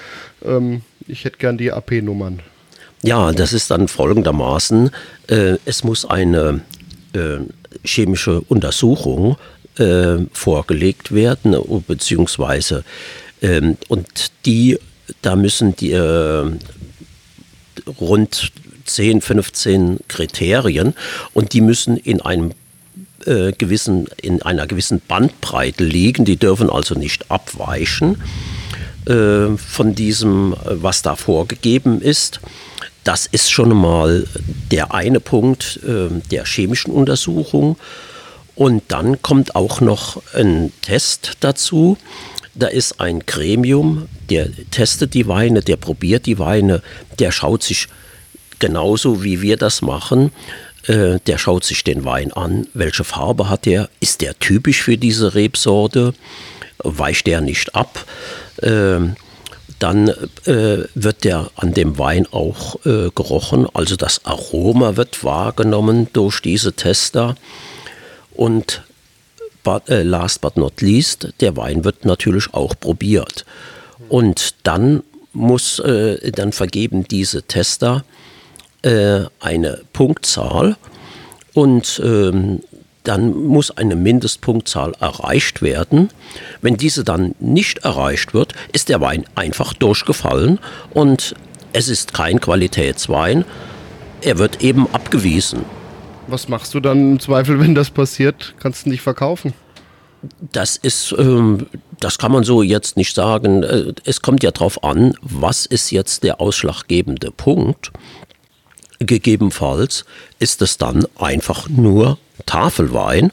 ähm, 0.43 0.81
ich 1.07 1.25
hätte 1.25 1.37
gern 1.37 1.57
die 1.57 1.71
AP-Nummern. 1.71 2.39
Ja, 3.01 3.31
das 3.33 3.53
ist 3.53 3.69
dann 3.71 3.87
folgendermaßen, 3.87 4.89
äh, 5.27 5.57
es 5.65 5.83
muss 5.83 6.05
eine 6.05 6.61
äh, 7.13 7.39
chemische 7.83 8.41
Untersuchung 8.41 9.37
äh, 9.77 10.17
vorgelegt 10.31 11.13
werden, 11.13 11.55
beziehungsweise 11.87 12.83
ähm, 13.41 13.77
und 13.87 14.31
die, 14.45 14.79
da 15.21 15.35
müssen 15.35 15.75
die 15.75 15.91
äh, 15.91 16.45
rund 17.99 18.51
10, 18.85 19.21
15 19.21 19.99
Kriterien 20.07 20.93
und 21.33 21.53
die 21.53 21.61
müssen 21.61 21.97
in 21.97 22.21
einem 22.21 22.51
äh, 23.25 23.51
gewissen, 23.51 24.07
in 24.21 24.41
einer 24.41 24.67
gewissen 24.67 25.01
Bandbreite 25.07 25.83
liegen, 25.83 26.25
die 26.25 26.37
dürfen 26.37 26.69
also 26.69 26.95
nicht 26.95 27.31
abweichen 27.31 28.21
äh, 29.05 29.57
von 29.57 29.95
diesem, 29.95 30.53
äh, 30.53 30.57
was 30.81 31.01
da 31.01 31.15
vorgegeben 31.15 32.01
ist. 32.01 32.39
Das 33.05 33.27
ist 33.27 33.51
schon 33.51 33.69
mal 33.69 34.27
der 34.71 34.93
eine 34.93 35.19
Punkt 35.19 35.79
äh, 35.87 36.09
der 36.31 36.43
chemischen 36.45 36.91
Untersuchung. 36.91 37.77
Und 38.55 38.83
dann 38.87 39.21
kommt 39.21 39.55
auch 39.55 39.79
noch 39.79 40.21
ein 40.33 40.73
Test 40.81 41.33
dazu. 41.41 41.97
Da 42.55 42.67
ist 42.67 42.99
ein 42.99 43.19
Gremium, 43.19 44.07
der 44.29 44.49
testet 44.71 45.13
die 45.13 45.27
Weine, 45.27 45.61
der 45.61 45.75
probiert 45.75 46.25
die 46.25 46.39
Weine, 46.39 46.81
der 47.19 47.31
schaut 47.31 47.61
sich 47.61 47.87
genauso 48.57 49.23
wie 49.23 49.41
wir 49.41 49.57
das 49.57 49.83
machen. 49.83 50.31
Äh, 50.87 51.19
der 51.27 51.37
schaut 51.37 51.63
sich 51.63 51.83
den 51.83 52.05
Wein 52.05 52.33
an, 52.33 52.67
welche 52.73 53.03
Farbe 53.03 53.49
hat 53.49 53.65
der, 53.65 53.87
ist 53.99 54.21
der 54.21 54.39
typisch 54.39 54.81
für 54.81 54.97
diese 54.97 55.35
Rebsorte, 55.35 56.15
weicht 56.79 57.27
der 57.27 57.41
nicht 57.41 57.75
ab. 57.75 58.05
Ähm, 58.63 59.15
dann 59.79 60.09
äh, 60.45 60.85
wird 60.95 61.23
der 61.23 61.49
an 61.55 61.73
dem 61.73 61.97
Wein 61.97 62.27
auch 62.31 62.75
äh, 62.85 63.09
gerochen, 63.13 63.67
also 63.73 63.95
das 63.95 64.25
Aroma 64.25 64.95
wird 64.95 65.23
wahrgenommen 65.23 66.07
durch 66.13 66.41
diese 66.41 66.73
Tester. 66.73 67.35
Und 68.33 68.83
but, 69.63 69.89
äh, 69.89 70.03
last 70.03 70.41
but 70.41 70.57
not 70.57 70.81
least, 70.81 71.33
der 71.41 71.57
Wein 71.57 71.83
wird 71.83 72.05
natürlich 72.05 72.53
auch 72.53 72.75
probiert. 72.79 73.45
Und 74.09 74.55
dann 74.63 75.03
muss, 75.33 75.79
äh, 75.79 76.31
dann 76.31 76.53
vergeben 76.53 77.07
diese 77.07 77.43
Tester 77.43 78.05
äh, 78.83 79.25
eine 79.39 79.81
Punktzahl 79.91 80.77
und 81.53 82.01
ähm, 82.03 82.61
dann 83.05 83.33
muss 83.47 83.71
eine 83.71 83.95
Mindestpunktzahl 83.95 84.93
erreicht 84.99 85.61
werden. 85.61 86.09
Wenn 86.61 86.75
diese 86.75 87.03
dann 87.03 87.35
nicht 87.39 87.79
erreicht 87.79 88.33
wird, 88.33 88.53
ist 88.73 88.89
der 88.89 88.99
Wein 89.01 89.25
einfach 89.35 89.73
durchgefallen 89.73 90.59
und 90.93 91.35
es 91.73 91.87
ist 91.87 92.13
kein 92.13 92.39
Qualitätswein. 92.39 93.45
Er 94.21 94.37
wird 94.37 94.61
eben 94.61 94.87
abgewiesen. 94.93 95.65
Was 96.27 96.49
machst 96.49 96.73
du 96.73 96.79
dann 96.79 97.13
im 97.13 97.19
Zweifel, 97.19 97.59
wenn 97.61 97.75
das 97.75 97.89
passiert? 97.89 98.55
Kannst 98.59 98.85
du 98.85 98.89
nicht 98.89 99.01
verkaufen? 99.01 99.53
Das 100.51 100.75
ist, 100.75 101.13
ähm, 101.19 101.67
das 101.99 102.17
kann 102.17 102.31
man 102.31 102.43
so 102.43 102.63
jetzt 102.63 102.97
nicht 102.97 103.13
sagen. 103.13 103.61
Äh, 103.63 103.93
Es 104.05 104.21
kommt 104.21 104.41
ja 104.43 104.51
darauf 104.51 104.83
an, 104.83 105.13
was 105.21 105.65
ist 105.67 105.91
jetzt 105.91 106.23
der 106.23 106.41
ausschlaggebende 106.41 107.29
Punkt. 107.31 107.91
Gegebenenfalls 108.99 110.05
ist 110.39 110.61
es 110.61 110.77
dann 110.77 111.05
einfach 111.19 111.67
nur 111.69 112.17
Tafelwein. 112.45 113.31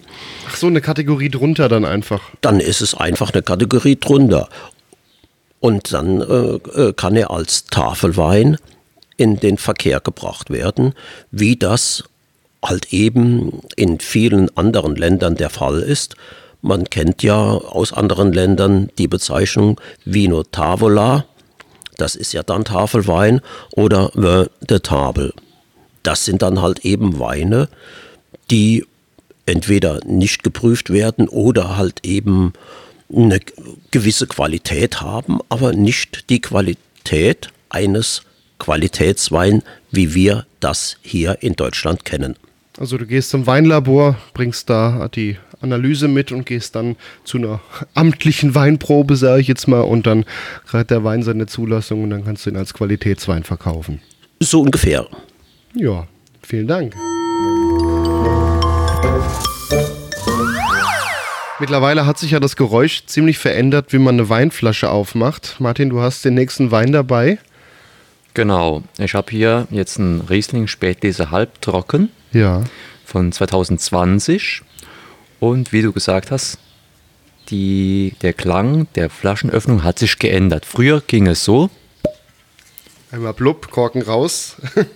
Ach 0.48 0.57
so, 0.57 0.66
eine 0.66 0.80
Kategorie 0.80 1.28
drunter 1.28 1.68
dann 1.68 1.84
einfach. 1.84 2.20
Dann 2.40 2.61
ist 2.61 2.80
es 2.80 2.94
einfach 2.94 3.32
eine 3.32 3.42
Kategorie 3.42 3.96
drunter. 3.96 4.48
Und 5.61 5.92
dann 5.92 6.20
äh, 6.20 6.80
äh, 6.80 6.92
kann 6.92 7.16
er 7.16 7.30
als 7.30 7.64
Tafelwein 7.66 8.57
in 9.16 9.38
den 9.38 9.59
Verkehr 9.59 10.00
gebracht 10.00 10.50
werden, 10.50 10.94
wie 11.30 11.57
das 11.57 12.05
halt 12.64 12.92
eben 12.92 13.61
in 13.76 14.00
vielen 14.00 14.57
anderen 14.57 14.96
Ländern 14.96 15.36
der 15.36 15.50
Fall 15.50 15.80
ist. 15.80 16.16
Man 16.61 16.90
kennt 16.90 17.22
ja 17.22 17.36
aus 17.36 17.92
anderen 17.92 18.32
Ländern 18.32 18.88
die 18.98 19.09
Bezeichnung 19.09 19.80
Vino 20.05 20.42
Tavola, 20.44 21.26
das 21.96 22.14
ist 22.14 22.32
ja 22.32 22.42
dann 22.42 22.64
Tafelwein, 22.64 23.40
oder 23.72 24.11
Vin 24.14 24.48
de 24.61 24.78
Table. 24.78 25.32
Das 26.03 26.24
sind 26.24 26.42
dann 26.42 26.62
halt 26.62 26.84
eben 26.84 27.18
Weine, 27.18 27.68
die 28.50 28.84
entweder 29.47 30.01
nicht 30.05 30.43
geprüft 30.43 30.90
werden 30.90 31.28
oder 31.28 31.76
halt 31.76 32.01
eben 32.05 32.53
eine 33.14 33.40
gewisse 33.90 34.26
Qualität 34.26 35.01
haben, 35.01 35.40
aber 35.49 35.72
nicht 35.72 36.30
die 36.30 36.40
Qualität 36.40 37.49
eines 37.68 38.22
Qualitätswein, 38.59 39.62
wie 39.90 40.14
wir 40.14 40.47
das 40.61 40.97
hier 41.03 41.38
in 41.40 41.55
Deutschland 41.55 42.05
kennen. 42.05 42.36
Also 42.78 42.97
du 42.97 43.07
gehst 43.07 43.30
zum 43.30 43.47
Weinlabor, 43.47 44.16
bringst 44.32 44.70
da 44.70 45.09
die 45.09 45.36
Analyse 45.61 46.09
mit 46.09 46.32
und 46.32 46.47
gehst 46.47 46.74
dann 46.74 46.97
zu 47.24 47.38
einer 47.38 47.61
amtlichen 47.95 48.55
Weinprobe, 48.55 49.16
sage 49.16 49.40
ich 49.40 49.49
jetzt 49.49 49.68
mal, 49.68 49.80
und 49.80 50.07
dann 50.07 50.24
kriegt 50.66 50.90
der 50.90 51.05
Wein 51.05 51.22
seine 51.22 51.47
Zulassung 51.47 52.03
und 52.05 52.11
dann 52.11 52.24
kannst 52.24 52.47
du 52.47 52.51
ihn 52.51 52.57
als 52.57 52.72
Qualitätswein 52.72 53.45
verkaufen. 53.45 54.01
So 54.40 54.62
ungefähr. 54.62 55.07
Ja, 55.74 56.07
vielen 56.43 56.66
Dank. 56.66 56.97
Mittlerweile 61.59 62.07
hat 62.07 62.18
sich 62.18 62.32
ja 62.32 62.40
das 62.40 62.57
Geräusch 62.57 63.07
ziemlich 63.07 63.38
verändert, 63.38 63.92
wie 63.92 63.98
man 63.98 64.16
eine 64.16 64.28
Weinflasche 64.28 64.90
aufmacht. 64.90 65.57
Martin, 65.61 65.90
du 65.90 66.00
hast 66.00 66.24
den 66.24 66.34
nächsten 66.34 66.70
Wein 66.72 66.90
dabei. 66.92 67.38
Genau. 68.34 68.82
Ich 68.98 69.14
habe 69.14 69.30
hier 69.30 69.68
jetzt 69.70 69.98
einen 69.98 70.22
Riesling 70.22 70.66
Spätlese 70.66 71.30
halbtrocken 71.30 72.11
Ja. 72.32 72.64
von 73.05 73.30
2020. 73.30 74.62
Und 75.38 75.72
wie 75.72 75.82
du 75.82 75.92
gesagt 75.92 76.30
hast, 76.30 76.59
die, 77.48 78.14
der 78.22 78.32
Klang 78.32 78.88
der 78.94 79.09
Flaschenöffnung 79.11 79.84
hat 79.84 79.98
sich 80.00 80.18
geändert. 80.18 80.66
Früher 80.66 81.00
ging 81.07 81.26
es 81.26 81.44
so, 81.44 81.70
Einmal 83.12 83.34
blub, 83.34 83.70
Korken 83.70 84.00
raus. 84.00 84.57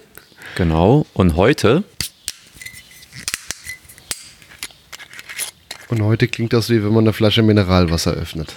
genau, 0.57 1.05
und 1.13 1.37
heute, 1.37 1.85
Und 5.89 6.03
heute 6.03 6.29
klingt 6.29 6.53
das 6.53 6.71
wie 6.71 6.83
wenn 6.83 6.93
man 6.93 7.05
eine 7.05 7.13
Flasche 7.13 7.43
Mineralwasser 7.43 8.13
öffnet. 8.13 8.55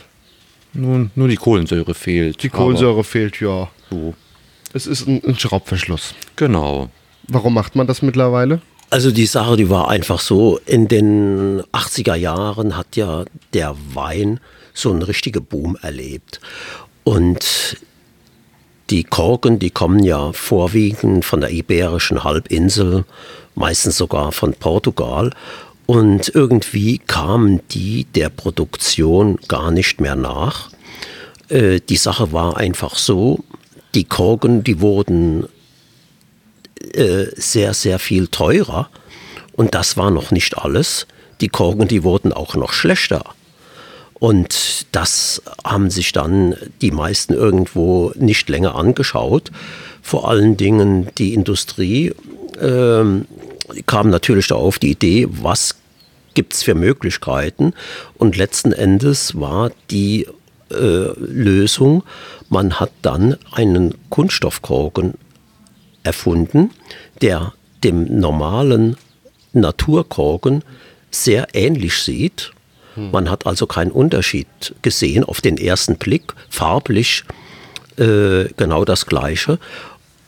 nun, 0.74 1.12
nur 1.16 1.28
die 1.28 1.36
Kohlensäure 1.36 1.94
fehlt. 1.94 2.44
Die 2.44 2.50
Kohlensäure 2.50 3.04
fehlt, 3.04 3.40
ja. 3.40 3.70
So. 3.90 4.14
Es 4.74 4.88
ist 4.88 5.08
ein, 5.08 5.22
ein 5.26 5.38
Schraubverschluss. 5.38 6.14
Genau. 6.36 6.90
Warum 7.28 7.54
macht 7.54 7.76
man 7.76 7.88
das 7.88 8.02
mittlerweile? 8.02 8.62
Also 8.92 9.12
die 9.12 9.28
Sache, 9.28 9.56
die 9.56 9.70
war 9.70 9.90
einfach 9.90 10.20
so, 10.20 10.60
in 10.66 10.88
den 10.88 11.62
80er 11.74 12.16
Jahren 12.16 12.76
hat 12.76 12.96
ja 12.96 13.26
der 13.54 13.76
Wein 13.94 14.40
so 14.74 14.92
einen 14.92 15.04
richtigen 15.04 15.46
Boom 15.46 15.78
erlebt. 15.82 16.40
Und 17.04 17.78
die 18.90 19.04
Korken, 19.04 19.60
die 19.60 19.70
kommen 19.70 20.04
ja 20.04 20.34
vorwiegend 20.34 21.24
von 21.24 21.42
der 21.42 21.52
Iberischen 21.52 22.24
Halbinsel, 22.24 23.06
meistens 23.54 23.98
sogar 23.98 24.32
von 24.32 24.54
Portugal. 24.54 25.32
Und 25.90 26.30
irgendwie 26.36 27.00
kamen 27.00 27.62
die 27.72 28.04
der 28.04 28.30
Produktion 28.30 29.40
gar 29.48 29.72
nicht 29.72 30.00
mehr 30.00 30.16
nach. 30.16 30.70
Äh, 31.48 31.80
die 31.80 31.98
Sache 31.98 32.32
war 32.32 32.58
einfach 32.58 32.96
so, 32.96 33.44
die 33.96 34.04
Korken, 34.04 34.64
die 34.64 34.82
wurden 34.82 35.48
äh, 36.94 37.26
sehr, 37.36 37.74
sehr 37.74 37.98
viel 37.98 38.28
teurer. 38.28 38.92
Und 39.54 39.74
das 39.74 39.98
war 39.98 40.12
noch 40.12 40.30
nicht 40.30 40.60
alles. 40.60 41.08
Die 41.42 41.50
Korken, 41.50 41.88
die 41.88 42.04
wurden 42.04 42.34
auch 42.34 42.54
noch 42.54 42.72
schlechter. 42.72 43.24
Und 44.14 44.86
das 44.92 45.42
haben 45.64 45.90
sich 45.90 46.12
dann 46.12 46.56
die 46.84 46.92
meisten 46.92 47.34
irgendwo 47.34 48.12
nicht 48.14 48.48
länger 48.48 48.76
angeschaut. 48.76 49.50
Vor 50.04 50.30
allen 50.30 50.56
Dingen 50.56 51.10
die 51.18 51.34
Industrie 51.34 52.14
ähm, 52.62 53.26
kam 53.86 54.10
natürlich 54.10 54.48
da 54.48 54.56
auf 54.56 54.80
die 54.80 54.92
Idee, 54.92 55.28
was 55.30 55.76
gibt 56.34 56.54
es 56.54 56.64
für 56.64 56.76
Möglichkeiten. 56.76 57.74
Und 58.18 58.38
letzten 58.38 58.72
Endes 58.72 59.40
war 59.40 59.72
die 59.90 60.28
äh, 60.72 61.12
Lösung, 61.18 62.04
man 62.50 62.80
hat 62.80 62.92
dann 63.02 63.38
einen 63.52 63.96
Kunststoffkorken 64.10 65.16
erfunden, 66.04 66.72
der 67.22 67.54
dem 67.84 68.20
normalen 68.20 68.98
Naturkorken 69.54 70.64
sehr 71.12 71.48
ähnlich 71.54 71.96
sieht. 71.96 72.52
Man 72.96 73.30
hat 73.30 73.46
also 73.46 73.66
keinen 73.66 73.92
Unterschied 73.92 74.48
gesehen 74.82 75.24
auf 75.24 75.42
den 75.42 75.58
ersten 75.58 75.98
Blick, 75.98 76.34
farblich 76.50 77.24
äh, 77.98 78.46
genau 78.58 78.84
das 78.84 79.06
gleiche. 79.06 79.58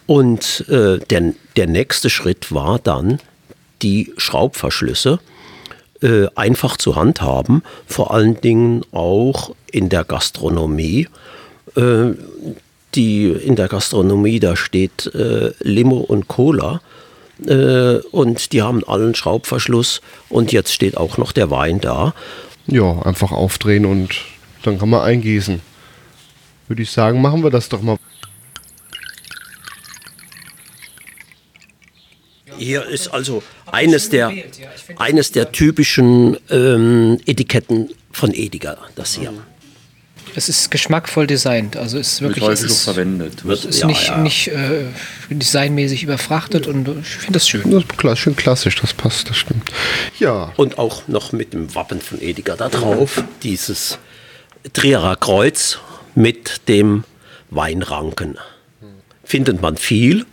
Und 0.08 0.66
äh, 0.70 1.00
der, 1.00 1.34
der 1.56 1.68
nächste 1.68 2.10
Schritt 2.10 2.52
war 2.54 2.80
dann, 2.80 3.20
die 3.82 4.14
Schraubverschlüsse 4.18 5.20
äh, 6.02 6.28
einfach 6.36 6.78
zu 6.78 6.96
handhaben, 6.96 7.64
vor 7.86 8.14
allen 8.14 8.40
Dingen 8.42 8.84
auch 8.92 9.54
in 9.72 9.90
der 9.90 10.04
Gastronomie. 10.04 11.08
Äh, 11.76 12.12
die 12.96 13.30
in 13.30 13.56
der 13.56 13.68
Gastronomie, 13.68 14.40
da 14.40 14.56
steht 14.56 15.14
äh, 15.16 15.52
Limo 15.60 15.98
und 15.98 16.28
Cola 16.28 16.82
äh, 17.48 17.96
und 18.12 18.52
die 18.52 18.62
haben 18.62 18.84
allen 18.84 19.16
Schraubverschluss 19.16 20.02
und 20.30 20.52
jetzt 20.52 20.74
steht 20.74 20.98
auch 20.98 21.18
noch 21.18 21.32
der 21.32 21.50
Wein 21.50 21.80
da. 21.80 22.14
Ja, 22.68 23.02
einfach 23.04 23.32
aufdrehen 23.32 23.86
und 23.86 24.10
dann 24.64 24.78
kann 24.78 24.90
man 24.90 25.02
eingießen. 25.02 25.62
Würde 26.68 26.82
ich 26.84 26.92
sagen, 26.92 27.22
machen 27.22 27.44
wir 27.44 27.50
das 27.50 27.70
doch 27.70 27.82
mal. 27.82 27.98
Hier 32.62 32.86
ist 32.86 33.08
also 33.08 33.42
eines 33.72 34.10
der, 34.10 34.32
eines 34.98 35.32
der 35.32 35.52
typischen 35.52 36.38
ähm, 36.52 37.20
Etiketten 37.26 37.90
von 38.12 38.34
Ediger, 38.34 38.78
das 38.96 39.16
hier. 39.16 39.34
Es 40.36 40.48
ist 40.48 40.70
geschmackvoll 40.72 41.26
designt, 41.28 41.76
also 41.76 41.98
es 41.98 42.14
ist 42.14 42.22
Wird 42.22 42.36
wirklich 42.38 42.50
es 42.54 42.64
ist, 42.64 42.84
verwendet. 42.84 43.44
es 43.50 43.66
ist 43.66 43.80
Ja, 43.80 43.88
nicht, 43.88 44.08
ja. 44.08 44.18
nicht 44.18 44.48
äh, 44.50 44.86
designmäßig 45.30 46.04
überfrachtet 46.04 46.68
und 46.68 46.88
ich 47.02 47.08
finde 47.08 47.34
das 47.34 47.50
schön. 47.50 47.70
Das 47.70 47.82
ist 47.84 47.98
klar, 47.98 48.16
schön 48.16 48.36
klassisch, 48.36 48.76
das 48.76 48.94
passt, 48.94 49.30
das 49.30 49.38
stimmt. 49.38 49.72
Ja, 50.20 50.54
Und 50.56 50.78
auch 50.78 51.08
noch 51.08 51.32
mit 51.34 51.54
dem 51.54 51.74
Wappen 51.76 52.00
von 52.00 52.22
Ediger 52.22 52.56
da 52.56 52.70
drauf. 52.70 53.24
Dieses 53.44 53.98
Trierer 54.74 55.16
Kreuz 55.16 55.80
mit 56.16 56.62
dem 56.70 57.04
Weinranken. 57.50 58.38
Findet 59.24 59.62
man 59.62 59.76
viel. 59.78 60.26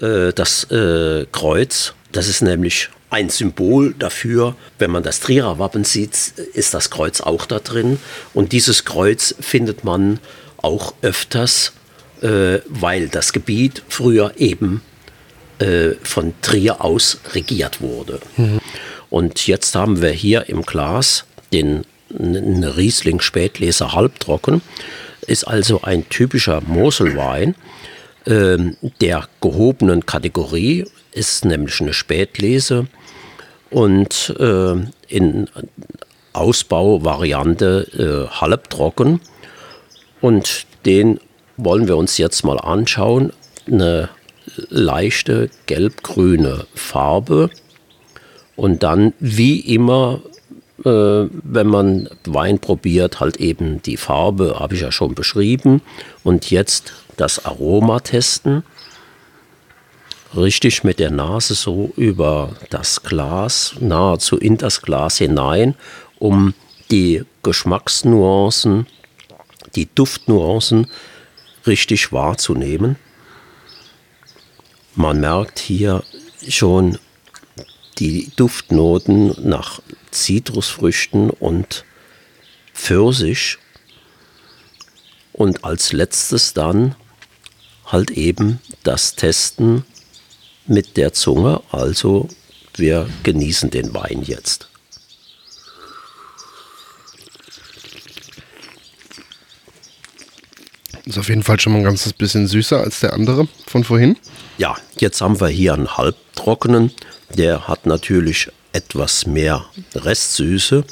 Äh, 0.00 0.32
das 0.32 0.64
äh, 0.70 1.26
Kreuz, 1.32 1.94
das 2.12 2.28
ist 2.28 2.42
nämlich 2.42 2.90
ein 3.10 3.30
Symbol 3.30 3.94
dafür, 3.98 4.56
wenn 4.78 4.90
man 4.90 5.02
das 5.02 5.20
Trierer 5.20 5.58
Wappen 5.58 5.84
sieht, 5.84 6.14
ist 6.54 6.74
das 6.74 6.90
Kreuz 6.90 7.20
auch 7.20 7.46
da 7.46 7.60
drin. 7.60 7.98
Und 8.34 8.52
dieses 8.52 8.84
Kreuz 8.84 9.34
findet 9.40 9.84
man 9.84 10.18
auch 10.58 10.94
öfters, 11.02 11.72
äh, 12.22 12.58
weil 12.66 13.08
das 13.08 13.32
Gebiet 13.32 13.82
früher 13.88 14.32
eben 14.36 14.82
äh, 15.58 15.92
von 16.02 16.34
Trier 16.42 16.84
aus 16.84 17.18
regiert 17.32 17.80
wurde. 17.80 18.20
Und 19.08 19.46
jetzt 19.46 19.74
haben 19.74 20.02
wir 20.02 20.10
hier 20.10 20.48
im 20.48 20.62
Glas 20.62 21.24
den 21.52 21.84
Riesling 22.10 23.20
Spätleser 23.20 23.92
halbtrocken. 23.92 24.62
Ist 25.26 25.44
also 25.44 25.82
ein 25.82 26.08
typischer 26.08 26.60
Moselwein 26.60 27.54
der 28.26 29.28
gehobenen 29.40 30.04
Kategorie, 30.04 30.84
ist 31.12 31.44
nämlich 31.44 31.80
eine 31.80 31.92
Spätlese 31.92 32.86
und 33.70 34.34
äh, 34.38 34.74
in 35.08 35.48
Ausbauvariante 36.32 38.28
äh, 38.30 38.34
halbtrocken. 38.40 39.20
Und 40.20 40.66
den 40.84 41.20
wollen 41.56 41.88
wir 41.88 41.96
uns 41.96 42.18
jetzt 42.18 42.44
mal 42.44 42.58
anschauen. 42.58 43.32
Eine 43.66 44.10
leichte 44.68 45.50
gelb-grüne 45.66 46.66
Farbe. 46.74 47.50
Und 48.54 48.82
dann, 48.82 49.12
wie 49.18 49.60
immer, 49.60 50.20
äh, 50.84 50.88
wenn 51.30 51.66
man 51.66 52.08
Wein 52.24 52.58
probiert, 52.58 53.20
halt 53.20 53.38
eben 53.38 53.82
die 53.82 53.96
Farbe, 53.96 54.58
habe 54.58 54.74
ich 54.74 54.82
ja 54.82 54.92
schon 54.92 55.14
beschrieben. 55.14 55.80
Und 56.22 56.50
jetzt 56.50 56.92
das 57.16 57.44
Aroma 57.44 58.00
testen. 58.00 58.64
Richtig 60.34 60.84
mit 60.84 60.98
der 60.98 61.10
Nase 61.10 61.54
so 61.54 61.92
über 61.96 62.54
das 62.70 63.02
Glas, 63.02 63.74
nahezu 63.80 64.36
in 64.36 64.58
das 64.58 64.82
Glas 64.82 65.18
hinein, 65.18 65.74
um 66.18 66.54
die 66.90 67.24
Geschmacksnuancen, 67.42 68.86
die 69.74 69.88
Duftnuancen 69.94 70.88
richtig 71.66 72.12
wahrzunehmen. 72.12 72.96
Man 74.94 75.20
merkt 75.20 75.58
hier 75.58 76.02
schon 76.48 76.98
die 77.98 78.30
Duftnoten 78.36 79.34
nach 79.48 79.80
Zitrusfrüchten 80.10 81.30
und 81.30 81.84
Pfirsich. 82.74 83.58
Und 85.32 85.64
als 85.64 85.92
letztes 85.92 86.54
dann 86.54 86.94
halt 87.86 88.10
eben 88.10 88.60
das 88.82 89.14
Testen 89.14 89.84
mit 90.66 90.96
der 90.96 91.12
Zunge. 91.12 91.62
Also 91.70 92.28
wir 92.76 93.08
genießen 93.22 93.70
den 93.70 93.94
Wein 93.94 94.22
jetzt. 94.22 94.68
ist 101.06 101.18
auf 101.18 101.28
jeden 101.28 101.44
Fall 101.44 101.58
schon 101.60 101.72
mal 101.72 101.78
ein 101.78 101.84
ganzes 101.84 102.12
bisschen 102.12 102.46
süßer 102.46 102.80
als 102.80 103.00
der 103.00 103.14
andere 103.14 103.48
von 103.66 103.84
vorhin. 103.84 104.16
Ja, 104.58 104.76
jetzt 104.98 105.20
haben 105.20 105.40
wir 105.40 105.48
hier 105.48 105.72
einen 105.72 105.96
halbtrockenen. 105.96 106.90
Der 107.34 107.68
hat 107.68 107.86
natürlich 107.86 108.50
etwas 108.72 109.26
mehr 109.26 109.64
Restsüße 109.94 110.84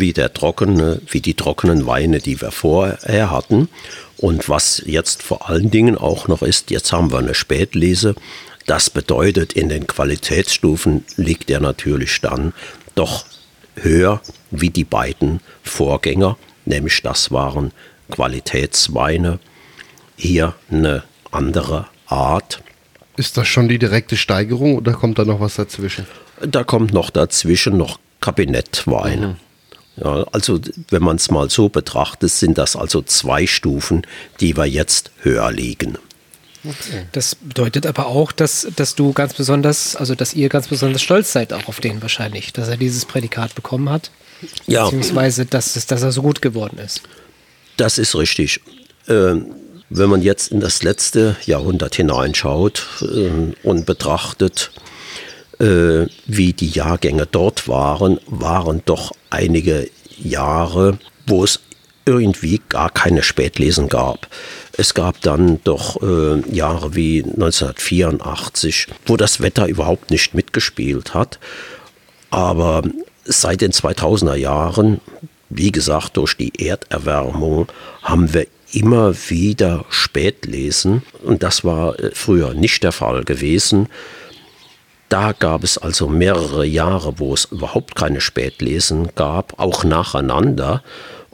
wie 0.00 0.12
der 0.12 0.32
trockene, 0.32 1.00
wie 1.08 1.20
die 1.20 1.34
trockenen 1.34 1.86
Weine, 1.86 2.18
die 2.20 2.40
wir 2.40 2.50
vorher 2.50 3.30
hatten. 3.30 3.68
Und 4.16 4.48
was 4.48 4.82
jetzt 4.84 5.22
vor 5.22 5.48
allen 5.48 5.70
Dingen 5.70 5.96
auch 5.96 6.28
noch 6.28 6.42
ist, 6.42 6.70
jetzt 6.70 6.92
haben 6.92 7.12
wir 7.12 7.18
eine 7.18 7.34
Spätlese. 7.34 8.14
Das 8.66 8.90
bedeutet, 8.90 9.52
in 9.52 9.68
den 9.68 9.86
Qualitätsstufen 9.86 11.04
liegt 11.16 11.50
er 11.50 11.60
natürlich 11.60 12.20
dann 12.20 12.52
doch 12.94 13.24
höher 13.76 14.20
wie 14.50 14.70
die 14.70 14.84
beiden 14.84 15.40
Vorgänger, 15.62 16.36
nämlich 16.64 17.00
das 17.02 17.30
waren 17.30 17.72
Qualitätsweine. 18.10 19.38
Hier 20.16 20.54
eine 20.70 21.04
andere 21.30 21.86
Art. 22.06 22.62
Ist 23.16 23.36
das 23.36 23.46
schon 23.46 23.68
die 23.68 23.78
direkte 23.78 24.16
Steigerung 24.16 24.76
oder 24.76 24.92
kommt 24.92 25.18
da 25.18 25.24
noch 25.24 25.40
was 25.40 25.56
dazwischen? 25.56 26.06
Da 26.40 26.64
kommt 26.64 26.92
noch 26.92 27.10
dazwischen 27.10 27.76
noch 27.76 27.98
Kabinettwein. 28.20 29.36
Ja, 30.02 30.24
also 30.32 30.60
wenn 30.90 31.02
man 31.02 31.16
es 31.16 31.30
mal 31.30 31.50
so 31.50 31.68
betrachtet, 31.68 32.30
sind 32.30 32.56
das 32.58 32.76
also 32.76 33.02
zwei 33.02 33.46
Stufen, 33.46 34.06
die 34.40 34.56
wir 34.56 34.66
jetzt 34.66 35.10
höher 35.22 35.50
liegen. 35.50 35.98
Das 37.12 37.34
bedeutet 37.36 37.86
aber 37.86 38.06
auch, 38.06 38.32
dass, 38.32 38.66
dass 38.76 38.94
du 38.94 39.12
ganz 39.12 39.34
besonders, 39.34 39.96
also 39.96 40.14
dass 40.14 40.34
ihr 40.34 40.48
ganz 40.48 40.68
besonders 40.68 41.02
stolz 41.02 41.32
seid 41.32 41.52
auch 41.52 41.66
auf 41.68 41.80
den 41.80 42.02
wahrscheinlich, 42.02 42.52
dass 42.52 42.68
er 42.68 42.76
dieses 42.76 43.04
Prädikat 43.06 43.54
bekommen 43.54 43.88
hat. 43.88 44.10
Ja. 44.66 44.84
Beziehungsweise, 44.84 45.46
dass, 45.46 45.76
es- 45.76 45.86
dass 45.86 46.02
er 46.02 46.12
so 46.12 46.22
gut 46.22 46.42
geworden 46.42 46.78
ist. 46.78 47.02
Das 47.76 47.98
ist 47.98 48.14
richtig. 48.16 48.60
Ähm, 49.08 49.46
wenn 49.88 50.10
man 50.10 50.20
jetzt 50.20 50.52
in 50.52 50.60
das 50.60 50.82
letzte 50.82 51.36
Jahrhundert 51.46 51.94
hineinschaut 51.94 52.86
ähm, 53.02 53.54
und 53.62 53.86
betrachtet, 53.86 54.70
äh, 55.58 56.06
wie 56.26 56.52
die 56.52 56.68
Jahrgänge 56.68 57.26
dort 57.26 57.68
waren, 57.68 58.20
waren 58.26 58.82
doch 58.84 59.12
einige 59.30 59.90
Jahre, 60.18 60.98
wo 61.26 61.44
es 61.44 61.60
irgendwie 62.06 62.60
gar 62.68 62.90
keine 62.90 63.22
Spätlesen 63.22 63.88
gab. 63.88 64.28
Es 64.76 64.94
gab 64.94 65.20
dann 65.20 65.60
doch 65.64 66.00
äh, 66.02 66.40
Jahre 66.50 66.94
wie 66.94 67.22
1984, 67.22 68.86
wo 69.06 69.16
das 69.16 69.40
Wetter 69.40 69.66
überhaupt 69.66 70.10
nicht 70.10 70.34
mitgespielt 70.34 71.12
hat. 71.12 71.38
Aber 72.30 72.82
seit 73.24 73.60
den 73.60 73.72
2000er 73.72 74.36
Jahren, 74.36 75.00
wie 75.50 75.72
gesagt, 75.72 76.16
durch 76.16 76.34
die 76.34 76.66
Erderwärmung 76.66 77.68
haben 78.02 78.32
wir 78.32 78.46
immer 78.72 79.14
wieder 79.28 79.84
Spätlesen 79.88 81.02
und 81.22 81.42
das 81.42 81.64
war 81.64 81.98
äh, 81.98 82.10
früher 82.14 82.54
nicht 82.54 82.84
der 82.84 82.92
Fall 82.92 83.24
gewesen. 83.24 83.88
Da 85.08 85.32
gab 85.32 85.64
es 85.64 85.78
also 85.78 86.08
mehrere 86.08 86.66
Jahre, 86.66 87.18
wo 87.18 87.32
es 87.32 87.46
überhaupt 87.46 87.94
keine 87.96 88.20
Spätlesen 88.20 89.10
gab, 89.14 89.58
auch 89.58 89.84
nacheinander. 89.84 90.82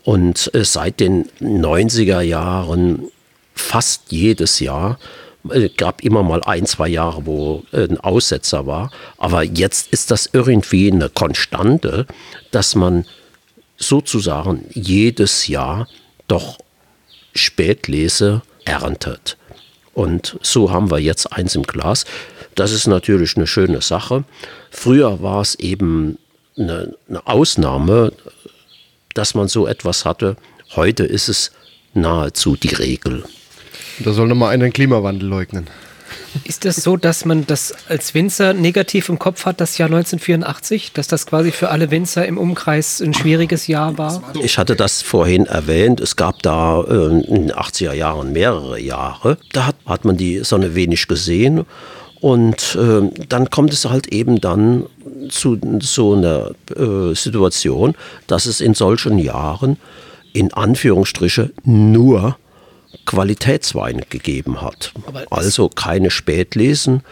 Und 0.05 0.55
äh, 0.55 0.65
seit 0.65 1.01
den 1.01 1.29
90er 1.41 2.21
Jahren 2.21 3.11
fast 3.55 4.13
jedes 4.13 4.61
Jahr 4.61 4.99
äh, 5.51 5.69
gab 5.71 6.03
immer 6.03 6.23
mal 6.23 6.43
ein, 6.45 6.67
zwei 6.67 6.89
Jahre, 6.89 7.27
wo 7.27 7.65
ein 7.73 7.99
Aussetzer 7.99 8.67
war. 8.67 8.91
Aber 9.19 9.43
jetzt 9.43 9.93
ist 9.93 10.11
das 10.11 10.29
irgendwie 10.33 10.93
eine 10.93 11.09
Konstante, 11.09 12.07
dass 12.51 12.75
man 12.75 13.07
sozusagen 13.77 14.67
jedes 14.73 15.49
Jahr 15.49 15.89
doch 16.29 16.59
Spätlese 17.35 18.43
erntet. 18.65 19.37
Und 19.95 20.39
so 20.43 20.71
haben 20.71 20.91
wir 20.91 20.99
jetzt 20.99 21.33
eins 21.33 21.55
im 21.55 21.63
Glas. 21.63 22.05
Das 22.55 22.73
ist 22.73 22.87
natürlich 22.87 23.37
eine 23.37 23.47
schöne 23.47 23.81
Sache. 23.81 24.25
Früher 24.71 25.23
war 25.23 25.41
es 25.41 25.55
eben 25.57 26.19
eine, 26.59 26.95
eine 27.09 27.27
Ausnahme, 27.27 28.13
dass 29.15 29.35
man 29.35 29.49
so 29.49 29.67
etwas 29.67 30.05
hatte. 30.05 30.37
Heute 30.75 31.05
ist 31.05 31.29
es 31.29 31.53
nahezu 31.95 32.57
die 32.57 32.75
Regel. 32.75 33.25
Da 34.01 34.13
soll 34.13 34.27
nochmal 34.27 34.53
einer 34.53 34.65
den 34.65 34.73
Klimawandel 34.73 35.29
leugnen. 35.29 35.69
Ist 36.45 36.65
das 36.65 36.77
so, 36.77 36.97
dass 36.97 37.25
man 37.25 37.47
das 37.47 37.75
als 37.89 38.15
Winzer 38.15 38.55
negativ 38.55 39.09
im 39.09 39.19
Kopf 39.19 39.47
hat, 39.47 39.61
das 39.61 39.79
Jahr 39.79 39.87
1984? 39.87 40.93
Dass 40.93 41.09
das 41.09 41.27
quasi 41.27 41.53
für 41.53 41.71
alle 41.71 41.91
Winzer 41.91 42.27
im 42.27 42.39
Umkreis 42.39 43.01
ein 43.01 43.15
schwieriges 43.15 43.67
Jahr 43.67 43.97
war? 43.99 44.23
Ich 44.43 44.59
hatte 44.59 44.77
das 44.77 45.03
vorhin 45.03 45.47
erwähnt. 45.47 46.01
Es 46.01 46.17
gab 46.17 46.43
da 46.43 46.83
äh, 46.83 47.07
in 47.21 47.49
den 47.49 47.53
80er 47.53 47.93
Jahren 47.93 48.33
mehrere 48.33 48.81
Jahre. 48.81 49.39
Da 49.53 49.67
hat, 49.67 49.77
hat 49.87 50.05
man 50.05 50.17
die 50.17 50.45
Sonne 50.45 50.75
wenig 50.75 51.07
gesehen. 51.07 51.65
Und 52.21 52.77
äh, 52.81 53.11
dann 53.29 53.51
kommt 53.51 53.73
es 53.73 53.85
halt 53.85 54.09
eben 54.09 54.41
dann 54.41 54.87
zu 55.29 55.59
so 55.81 56.15
einer 56.15 56.53
äh, 56.75 57.15
Situation, 57.15 57.95
dass 58.27 58.47
es 58.47 58.61
in 58.61 58.75
solchen 58.75 59.19
Jahren 59.19 59.77
in 60.33 60.53
Anführungsstriche 60.53 61.51
nur 61.65 62.37
Qualitätswein 63.07 64.03
gegeben 64.09 64.63
hat. 64.63 64.93
Also 65.31 65.69
keine 65.69 66.11
Spätlesen. 66.11 67.03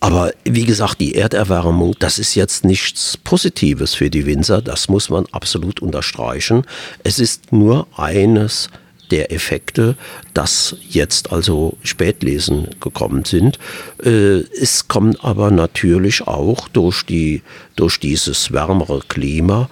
Aber 0.00 0.32
wie 0.44 0.64
gesagt, 0.64 1.00
die 1.00 1.14
Erderwärmung, 1.14 1.94
das 1.98 2.18
ist 2.18 2.34
jetzt 2.34 2.64
nichts 2.64 3.18
Positives 3.18 3.94
für 3.94 4.08
die 4.08 4.24
Winzer, 4.24 4.62
das 4.62 4.88
muss 4.88 5.10
man 5.10 5.26
absolut 5.30 5.80
unterstreichen. 5.80 6.64
Es 7.04 7.18
ist 7.18 7.52
nur 7.52 7.86
eines 7.96 8.70
der 9.10 9.32
Effekte, 9.32 9.96
dass 10.32 10.76
jetzt 10.88 11.32
also 11.32 11.76
Spätlesen 11.82 12.68
gekommen 12.80 13.24
sind. 13.24 13.58
Äh, 14.02 14.40
es 14.58 14.88
kommt 14.88 15.22
aber 15.22 15.50
natürlich 15.50 16.22
auch 16.22 16.68
durch, 16.68 17.04
die, 17.04 17.42
durch 17.76 18.00
dieses 18.00 18.52
wärmere 18.52 19.00
Klima 19.08 19.68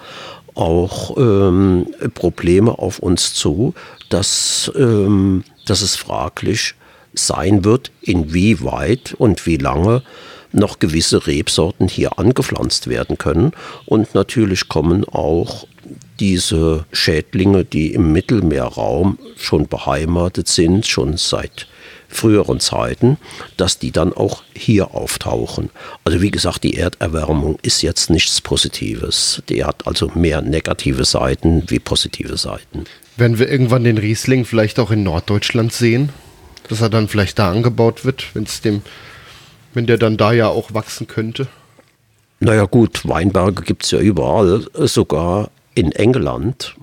auch 0.55 1.17
ähm, 1.17 1.87
Probleme 2.13 2.77
auf 2.77 2.99
uns 2.99 3.33
zu, 3.33 3.73
dass 4.09 4.71
ähm, 4.75 5.43
dass 5.69 5.81
es 5.81 5.95
fraglich 5.95 6.75
sein 7.13 7.63
wird, 7.63 7.91
inwieweit 8.01 9.13
und 9.17 9.45
wie 9.45 9.57
lange 9.57 10.03
noch 10.51 10.79
gewisse 10.79 11.27
Rebsorten 11.27 11.87
hier 11.87 12.17
angepflanzt 12.17 12.87
werden 12.87 13.17
können. 13.17 13.51
Und 13.85 14.15
natürlich 14.15 14.67
kommen 14.67 15.05
auch 15.05 15.67
diese 16.19 16.85
Schädlinge, 16.91 17.65
die 17.65 17.93
im 17.93 18.11
Mittelmeerraum 18.11 19.17
schon 19.37 19.67
beheimatet 19.67 20.47
sind, 20.47 20.85
schon 20.85 21.17
seit 21.17 21.67
früheren 22.09 22.59
Zeiten, 22.59 23.17
dass 23.55 23.77
die 23.77 23.91
dann 23.91 24.11
auch 24.13 24.43
hier 24.55 24.95
auftauchen. 24.95 25.69
Also 26.03 26.21
wie 26.21 26.31
gesagt, 26.31 26.63
die 26.63 26.75
Erderwärmung 26.75 27.59
ist 27.61 27.83
jetzt 27.83 28.09
nichts 28.09 28.41
Positives. 28.41 29.43
Die 29.47 29.63
hat 29.63 29.85
also 29.85 30.11
mehr 30.15 30.41
negative 30.41 31.05
Seiten 31.05 31.63
wie 31.67 31.79
positive 31.79 32.37
Seiten. 32.37 32.85
Werden 33.19 33.37
wir 33.37 33.49
irgendwann 33.49 33.83
den 33.83 33.97
Riesling 33.97 34.45
vielleicht 34.45 34.79
auch 34.79 34.91
in 34.91 35.03
Norddeutschland 35.03 35.73
sehen? 35.73 36.09
Dass 36.69 36.79
er 36.79 36.89
dann 36.89 37.09
vielleicht 37.09 37.37
da 37.37 37.51
angebaut 37.51 38.05
wird, 38.05 38.33
wenn 38.33 38.47
dem, 38.63 38.81
wenn 39.73 39.87
der 39.87 39.97
dann 39.97 40.15
da 40.15 40.31
ja 40.31 40.47
auch 40.47 40.73
wachsen 40.73 41.05
könnte? 41.07 41.47
Naja 42.39 42.63
gut, 42.63 43.05
Weinberge 43.05 43.63
gibt 43.63 43.83
es 43.83 43.91
ja 43.91 43.99
überall, 43.99 44.65
sogar 44.73 45.51
in 45.75 45.91
England. 45.91 46.75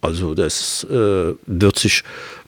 Also 0.00 0.34
das 0.34 0.86
äh, 0.90 1.34
wird 1.44 1.78
sich, 1.78 2.04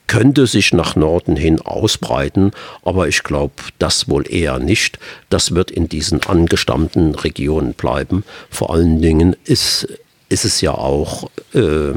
könnte 0.07 0.47
sich 0.47 0.73
nach 0.73 0.95
Norden 0.95 1.35
hin 1.35 1.61
ausbreiten, 1.61 2.51
aber 2.83 3.07
ich 3.07 3.21
glaube, 3.21 3.53
das 3.77 4.09
wohl 4.09 4.23
eher 4.27 4.57
nicht. 4.57 4.97
Das 5.29 5.53
wird 5.53 5.69
in 5.69 5.87
diesen 5.87 6.23
angestammten 6.23 7.13
Regionen 7.13 7.73
bleiben. 7.73 8.23
Vor 8.49 8.73
allen 8.73 9.01
Dingen 9.01 9.35
ist, 9.43 9.87
ist 10.29 10.45
es 10.45 10.61
ja 10.61 10.73
auch 10.73 11.29
äh, 11.53 11.93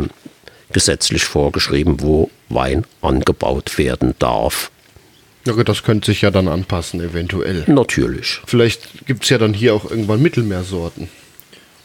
gesetzlich 0.74 1.24
vorgeschrieben, 1.24 2.02
wo 2.02 2.30
Wein 2.50 2.84
angebaut 3.00 3.78
werden 3.78 4.14
darf. 4.18 4.70
Ja, 5.46 5.54
das 5.62 5.82
könnte 5.82 6.06
sich 6.06 6.22
ja 6.22 6.30
dann 6.30 6.48
anpassen, 6.48 7.00
eventuell. 7.00 7.64
Natürlich. 7.66 8.40
Vielleicht 8.46 9.06
gibt 9.06 9.24
es 9.24 9.30
ja 9.30 9.38
dann 9.38 9.54
hier 9.54 9.74
auch 9.74 9.90
irgendwann 9.90 10.20
Mittelmeersorten. 10.20 11.08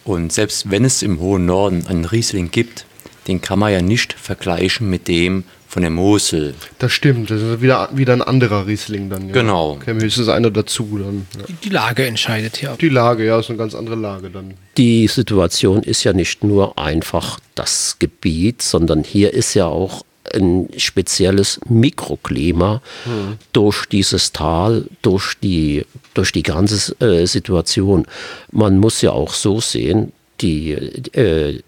Und 0.04 0.34
selbst 0.34 0.72
wenn 0.72 0.86
es 0.86 1.04
im 1.04 1.20
hohen 1.20 1.46
Norden 1.46 1.86
einen 1.88 2.06
Riesling 2.06 2.52
gibt, 2.52 2.86
den 3.28 3.42
kann 3.42 3.60
man 3.60 3.72
ja 3.72 3.82
nicht 3.82 4.14
vergleichen 4.14 4.90
mit 4.90 5.08
dem 5.08 5.44
von 5.70 5.84
der 5.84 5.92
Mosel. 5.92 6.56
Das 6.80 6.92
stimmt, 6.92 7.30
das 7.30 7.44
ist 7.44 7.62
wieder, 7.62 7.90
wieder 7.94 8.14
ein 8.14 8.24
anderer 8.24 8.66
Riesling 8.66 9.10
dann. 9.12 9.28
Ja. 9.28 9.34
Genau. 9.34 9.76
Käme 9.76 10.02
höchstens 10.02 10.28
einer 10.28 10.50
dazu 10.50 11.00
dann. 11.00 11.28
Ja. 11.38 11.46
Die 11.64 11.70
Lage 11.70 12.08
entscheidet 12.08 12.60
ja. 12.60 12.76
Die 12.76 12.90
Lage, 12.90 13.24
ja, 13.24 13.40
ist 13.40 13.50
eine 13.50 13.60
ganz 13.60 13.76
andere 13.76 13.96
Lage 13.96 14.32
dann. 14.32 14.56
Die 14.78 15.08
Situation 15.08 15.84
ist 15.84 16.04
ja 16.04 16.12
nicht 16.12 16.44
nur 16.44 16.80
einfach 16.80 17.40
das 17.54 17.98
Gebiet, 18.00 18.64
sondern 18.64 19.04
hier 19.04 19.32
ist 19.32 19.54
ja 19.54 19.68
auch 19.68 20.04
ein 20.34 20.70
spezielles 20.76 21.60
Mikroklima 21.70 22.82
hm. 23.04 23.38
durch 23.54 23.86
dieses 23.86 24.32
Tal, 24.32 24.86
durch 25.04 25.36
die, 25.42 25.86
durch 26.16 26.32
die 26.32 26.44
ganze 26.44 27.00
äh, 27.00 27.28
Situation. 27.28 28.08
Man 28.52 28.80
muss 28.80 29.04
ja 29.04 29.12
auch 29.12 29.36
so 29.36 29.62
sehen, 29.62 30.14
die, 30.42 30.72
äh, 30.72 31.62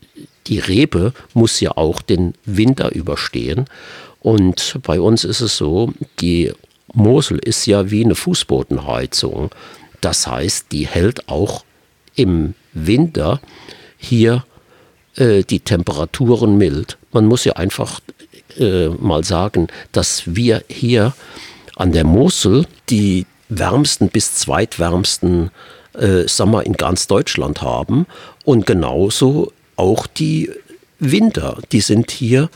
die 0.47 0.59
Rebe 0.59 1.13
muss 1.33 1.59
ja 1.59 1.71
auch 1.71 2.01
den 2.01 2.33
Winter 2.45 2.93
überstehen. 2.93 3.65
Und 4.19 4.79
bei 4.83 4.99
uns 4.99 5.23
ist 5.23 5.41
es 5.41 5.57
so, 5.57 5.93
die 6.19 6.51
Mosel 6.93 7.39
ist 7.39 7.65
ja 7.65 7.89
wie 7.89 8.03
eine 8.03 8.15
Fußbodenheizung. 8.15 9.51
Das 10.01 10.27
heißt, 10.27 10.67
die 10.71 10.87
hält 10.87 11.29
auch 11.29 11.63
im 12.15 12.53
Winter 12.73 13.39
hier 13.97 14.45
äh, 15.15 15.43
die 15.43 15.59
Temperaturen 15.59 16.57
mild. 16.57 16.97
Man 17.11 17.25
muss 17.25 17.45
ja 17.45 17.53
einfach 17.53 17.99
äh, 18.57 18.89
mal 18.89 19.23
sagen, 19.23 19.67
dass 19.91 20.23
wir 20.35 20.63
hier 20.67 21.13
an 21.75 21.91
der 21.91 22.03
Mosel 22.03 22.67
die 22.89 23.25
wärmsten 23.49 24.09
bis 24.09 24.35
zweitwärmsten 24.35 25.51
äh, 25.93 26.27
Sommer 26.27 26.65
in 26.65 26.73
ganz 26.73 27.07
Deutschland 27.07 27.61
haben 27.61 28.05
und 28.45 28.65
genauso 28.65 29.51
auch 29.81 30.05
die 30.05 30.51
Winter, 30.99 31.57
die 31.71 31.81
sind 31.81 32.11
hier 32.11 32.49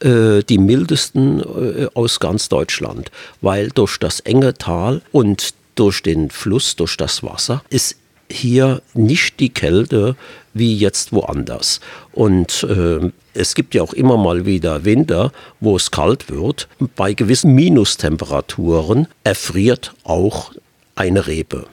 äh, 0.00 0.42
die 0.42 0.56
mildesten 0.56 1.40
äh, 1.40 1.88
aus 1.92 2.18
ganz 2.18 2.48
Deutschland, 2.48 3.10
weil 3.42 3.68
durch 3.68 3.98
das 3.98 4.20
enge 4.20 4.54
Tal 4.54 5.02
und 5.12 5.54
durch 5.74 6.02
den 6.02 6.30
Fluss, 6.30 6.74
durch 6.76 6.96
das 6.96 7.22
Wasser, 7.22 7.62
ist 7.68 7.96
hier 8.30 8.80
nicht 8.94 9.38
die 9.38 9.50
Kälte 9.50 10.16
wie 10.54 10.74
jetzt 10.74 11.12
woanders. 11.12 11.80
Und 12.12 12.62
äh, 12.62 13.10
es 13.34 13.54
gibt 13.54 13.74
ja 13.74 13.82
auch 13.82 13.92
immer 13.92 14.16
mal 14.16 14.46
wieder 14.46 14.86
Winter, 14.86 15.30
wo 15.60 15.76
es 15.76 15.90
kalt 15.90 16.30
wird. 16.30 16.68
Bei 16.96 17.12
gewissen 17.12 17.54
Minustemperaturen 17.54 19.08
erfriert 19.24 19.92
auch 20.04 20.52
eine 20.94 21.26
Rebe. 21.26 21.66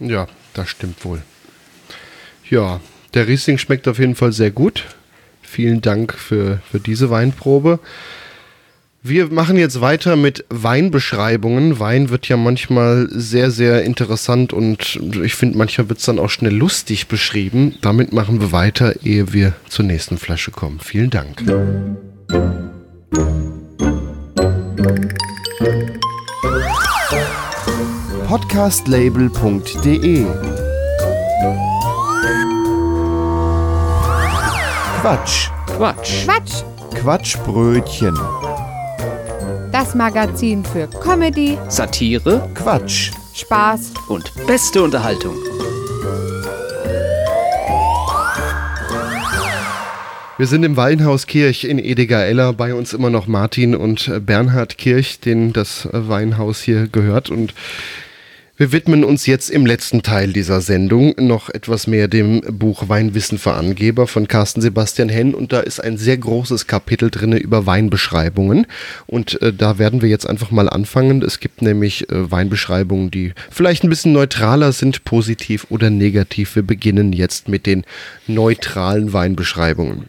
Ja, 0.00 0.26
das 0.54 0.70
stimmt 0.70 1.04
wohl. 1.04 1.22
Ja, 2.48 2.80
der 3.14 3.28
Riesling 3.28 3.58
schmeckt 3.58 3.88
auf 3.88 3.98
jeden 3.98 4.14
Fall 4.14 4.32
sehr 4.32 4.50
gut. 4.50 4.84
Vielen 5.42 5.80
Dank 5.80 6.14
für, 6.14 6.60
für 6.70 6.78
diese 6.78 7.10
Weinprobe. 7.10 7.78
Wir 9.02 9.32
machen 9.32 9.56
jetzt 9.56 9.80
weiter 9.80 10.16
mit 10.16 10.44
Weinbeschreibungen. 10.50 11.78
Wein 11.78 12.10
wird 12.10 12.28
ja 12.28 12.36
manchmal 12.36 13.08
sehr, 13.10 13.50
sehr 13.50 13.84
interessant 13.84 14.52
und 14.52 15.00
ich 15.22 15.34
finde, 15.34 15.56
manchmal 15.56 15.88
wird 15.88 16.00
es 16.00 16.04
dann 16.04 16.18
auch 16.18 16.28
schnell 16.28 16.54
lustig 16.54 17.06
beschrieben. 17.06 17.76
Damit 17.80 18.12
machen 18.12 18.40
wir 18.40 18.52
weiter, 18.52 18.94
ehe 19.04 19.32
wir 19.32 19.54
zur 19.68 19.86
nächsten 19.86 20.18
Flasche 20.18 20.50
kommen. 20.50 20.80
Vielen 20.80 21.10
Dank. 21.10 21.42
Podcastlabel.de 28.26 30.26
Quatsch. 35.00 35.48
Quatsch. 35.76 36.24
Quatsch. 36.24 36.64
Quatschbrötchen. 36.96 38.18
Das 39.70 39.94
Magazin 39.94 40.64
für 40.64 40.88
Comedy, 40.88 41.56
Satire 41.68 42.50
Quatsch. 42.54 43.12
Spaß 43.32 43.92
und 44.08 44.32
beste 44.48 44.82
Unterhaltung. 44.82 45.36
Wir 50.36 50.46
sind 50.48 50.64
im 50.64 50.76
Weinhaus 50.76 51.28
Kirch 51.28 51.62
in 51.62 51.78
Ediger-Eller. 51.78 52.52
Bei 52.52 52.74
uns 52.74 52.92
immer 52.92 53.10
noch 53.10 53.28
Martin 53.28 53.76
und 53.76 54.10
Bernhard 54.26 54.78
Kirch, 54.78 55.20
denen 55.20 55.52
das 55.52 55.88
Weinhaus 55.92 56.60
hier 56.60 56.88
gehört. 56.88 57.30
Und 57.30 57.54
wir 58.58 58.72
widmen 58.72 59.04
uns 59.04 59.26
jetzt 59.26 59.50
im 59.50 59.66
letzten 59.66 60.02
Teil 60.02 60.32
dieser 60.32 60.60
Sendung 60.60 61.14
noch 61.16 61.48
etwas 61.48 61.86
mehr 61.86 62.08
dem 62.08 62.40
Buch 62.40 62.88
Weinwissen 62.88 63.38
für 63.38 63.52
Angeber 63.52 64.08
von 64.08 64.26
Carsten 64.26 64.60
Sebastian 64.60 65.08
Henn. 65.08 65.32
Und 65.32 65.52
da 65.52 65.60
ist 65.60 65.78
ein 65.78 65.96
sehr 65.96 66.18
großes 66.18 66.66
Kapitel 66.66 67.08
drin 67.08 67.34
über 67.34 67.66
Weinbeschreibungen. 67.66 68.66
Und 69.06 69.40
äh, 69.42 69.52
da 69.52 69.78
werden 69.78 70.02
wir 70.02 70.08
jetzt 70.08 70.28
einfach 70.28 70.50
mal 70.50 70.68
anfangen. 70.68 71.22
Es 71.22 71.38
gibt 71.38 71.62
nämlich 71.62 72.10
äh, 72.10 72.32
Weinbeschreibungen, 72.32 73.12
die 73.12 73.32
vielleicht 73.48 73.84
ein 73.84 73.90
bisschen 73.90 74.12
neutraler 74.12 74.72
sind, 74.72 75.04
positiv 75.04 75.68
oder 75.68 75.88
negativ. 75.88 76.56
Wir 76.56 76.64
beginnen 76.64 77.12
jetzt 77.12 77.48
mit 77.48 77.64
den 77.64 77.84
neutralen 78.26 79.12
Weinbeschreibungen. 79.12 80.08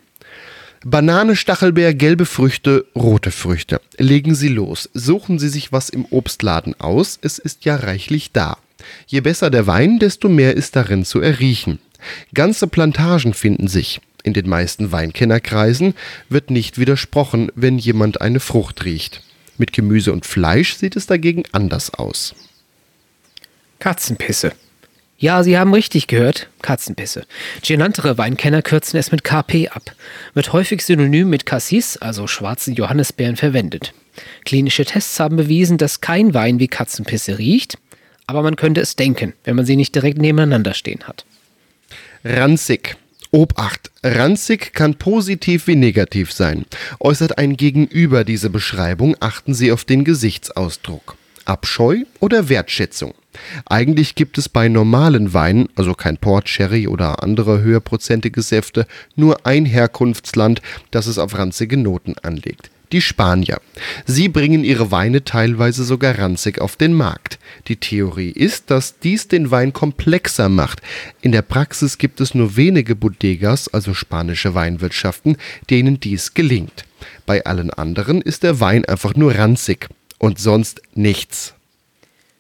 Banane, 0.86 1.36
Stachelbeer, 1.36 1.94
gelbe 1.94 2.26
Früchte, 2.26 2.86
rote 2.96 3.32
Früchte. 3.32 3.82
Legen 3.98 4.34
Sie 4.34 4.48
los. 4.48 4.90
Suchen 4.94 5.38
Sie 5.38 5.50
sich 5.50 5.74
was 5.74 5.90
im 5.90 6.06
Obstladen 6.06 6.80
aus. 6.80 7.20
Es 7.22 7.38
ist 7.38 7.66
ja 7.66 7.76
reichlich 7.76 8.32
da. 8.32 8.58
Je 9.06 9.20
besser 9.20 9.50
der 9.50 9.68
Wein, 9.68 10.00
desto 10.00 10.30
mehr 10.30 10.56
ist 10.56 10.78
darin 10.78 11.04
zu 11.04 11.20
erriechen. 11.20 11.80
Ganze 12.34 12.68
Plantagen 12.68 13.34
finden 13.34 13.68
sich. 13.68 14.00
In 14.24 14.34
den 14.34 14.48
meisten 14.48 14.94
Weinkennerkreisen 14.94 15.96
wird 16.30 16.50
nicht 16.50 16.78
widersprochen, 16.78 17.52
wenn 17.56 17.78
jemand 17.78 18.22
eine 18.22 18.40
Frucht 18.40 18.86
riecht. 18.86 19.22
Mit 19.58 19.74
Gemüse 19.74 20.14
und 20.14 20.26
Fleisch 20.26 20.76
sieht 20.76 20.96
es 20.96 21.08
dagegen 21.08 21.44
anders 21.52 21.94
aus. 21.94 22.36
Katzenpisse. 23.80 24.54
Ja, 25.22 25.44
Sie 25.44 25.58
haben 25.58 25.74
richtig 25.74 26.08
gehört. 26.08 26.48
Katzenpisse. 26.62 27.26
Genanntere 27.62 28.18
Weinkenner 28.18 28.62
kürzen 28.62 28.98
es 28.98 29.12
mit 29.12 29.26
KP 29.26 29.68
ab. 29.68 29.92
Wird 30.34 30.54
häufig 30.54 30.82
synonym 30.82 31.30
mit 31.30 31.46
Cassis, 31.46 31.98
also 31.98 32.26
schwarzen 32.26 32.74
Johannisbeeren, 32.74 33.36
verwendet. 33.36 33.94
Klinische 34.46 34.86
Tests 34.86 35.20
haben 35.20 35.36
bewiesen, 35.36 35.78
dass 35.78 36.00
kein 36.00 36.34
Wein 36.34 36.60
wie 36.60 36.70
Katzenpisse 36.70 37.38
riecht, 37.38 37.78
aber 38.28 38.44
man 38.44 38.56
könnte 38.56 38.80
es 38.80 38.96
denken, 38.96 39.34
wenn 39.44 39.58
man 39.58 39.66
sie 39.66 39.76
nicht 39.76 39.94
direkt 39.94 40.20
nebeneinander 40.20 40.74
stehen 40.74 41.04
hat. 41.06 41.26
Ranzig. 42.24 42.96
Obacht. 43.32 43.92
Ranzig 44.04 44.74
kann 44.74 44.96
positiv 44.96 45.68
wie 45.68 45.76
negativ 45.76 46.32
sein. 46.32 46.66
Äußert 47.02 47.38
ein 47.38 47.58
Gegenüber 47.58 48.24
diese 48.24 48.50
Beschreibung, 48.50 49.18
achten 49.20 49.54
Sie 49.54 49.72
auf 49.72 49.84
den 49.84 50.06
Gesichtsausdruck. 50.06 51.18
Abscheu 51.46 52.04
oder 52.20 52.48
Wertschätzung? 52.48 53.14
Eigentlich 53.66 54.16
gibt 54.16 54.38
es 54.38 54.50
bei 54.50 54.68
normalen 54.70 55.34
Weinen, 55.34 55.70
also 55.76 55.94
kein 55.94 56.18
Port, 56.18 56.50
Sherry 56.50 56.88
oder 56.88 57.24
andere 57.24 57.62
höherprozentige 57.62 58.42
Säfte, 58.42 58.88
nur 59.16 59.46
ein 59.46 59.66
Herkunftsland, 59.66 60.62
das 60.92 61.08
es 61.08 61.18
auf 61.18 61.38
ranzige 61.38 61.78
Noten 61.78 62.16
anlegt. 62.22 62.72
Die 62.92 63.02
Spanier. 63.02 63.62
Sie 64.08 64.30
bringen 64.30 64.64
ihre 64.64 64.90
Weine 64.90 65.24
teilweise 65.24 65.84
sogar 65.84 66.18
ranzig 66.18 66.60
auf 66.60 66.76
den 66.76 66.94
Markt. 66.94 67.38
Die 67.68 67.76
Theorie 67.76 68.32
ist, 68.32 68.72
dass 68.72 68.98
dies 68.98 69.28
den 69.28 69.52
Wein 69.52 69.74
komplexer 69.74 70.50
macht. 70.50 70.82
In 71.22 71.32
der 71.32 71.44
Praxis 71.44 72.00
gibt 72.00 72.20
es 72.20 72.34
nur 72.34 72.56
wenige 72.56 72.96
Bodegas, 72.96 73.68
also 73.68 73.94
spanische 73.94 74.56
Weinwirtschaften, 74.56 75.38
denen 75.70 76.00
dies 76.00 76.34
gelingt. 76.34 76.86
Bei 77.28 77.46
allen 77.46 77.70
anderen 77.70 78.24
ist 78.24 78.42
der 78.42 78.60
Wein 78.60 78.86
einfach 78.86 79.14
nur 79.14 79.36
ranzig 79.36 79.88
und 80.18 80.40
sonst 80.40 80.82
nichts. 80.96 81.54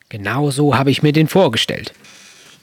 Genau 0.10 0.50
so 0.50 0.76
habe 0.76 0.92
ich 0.92 1.04
mir 1.04 1.14
den 1.14 1.28
vorgestellt. 1.28 1.94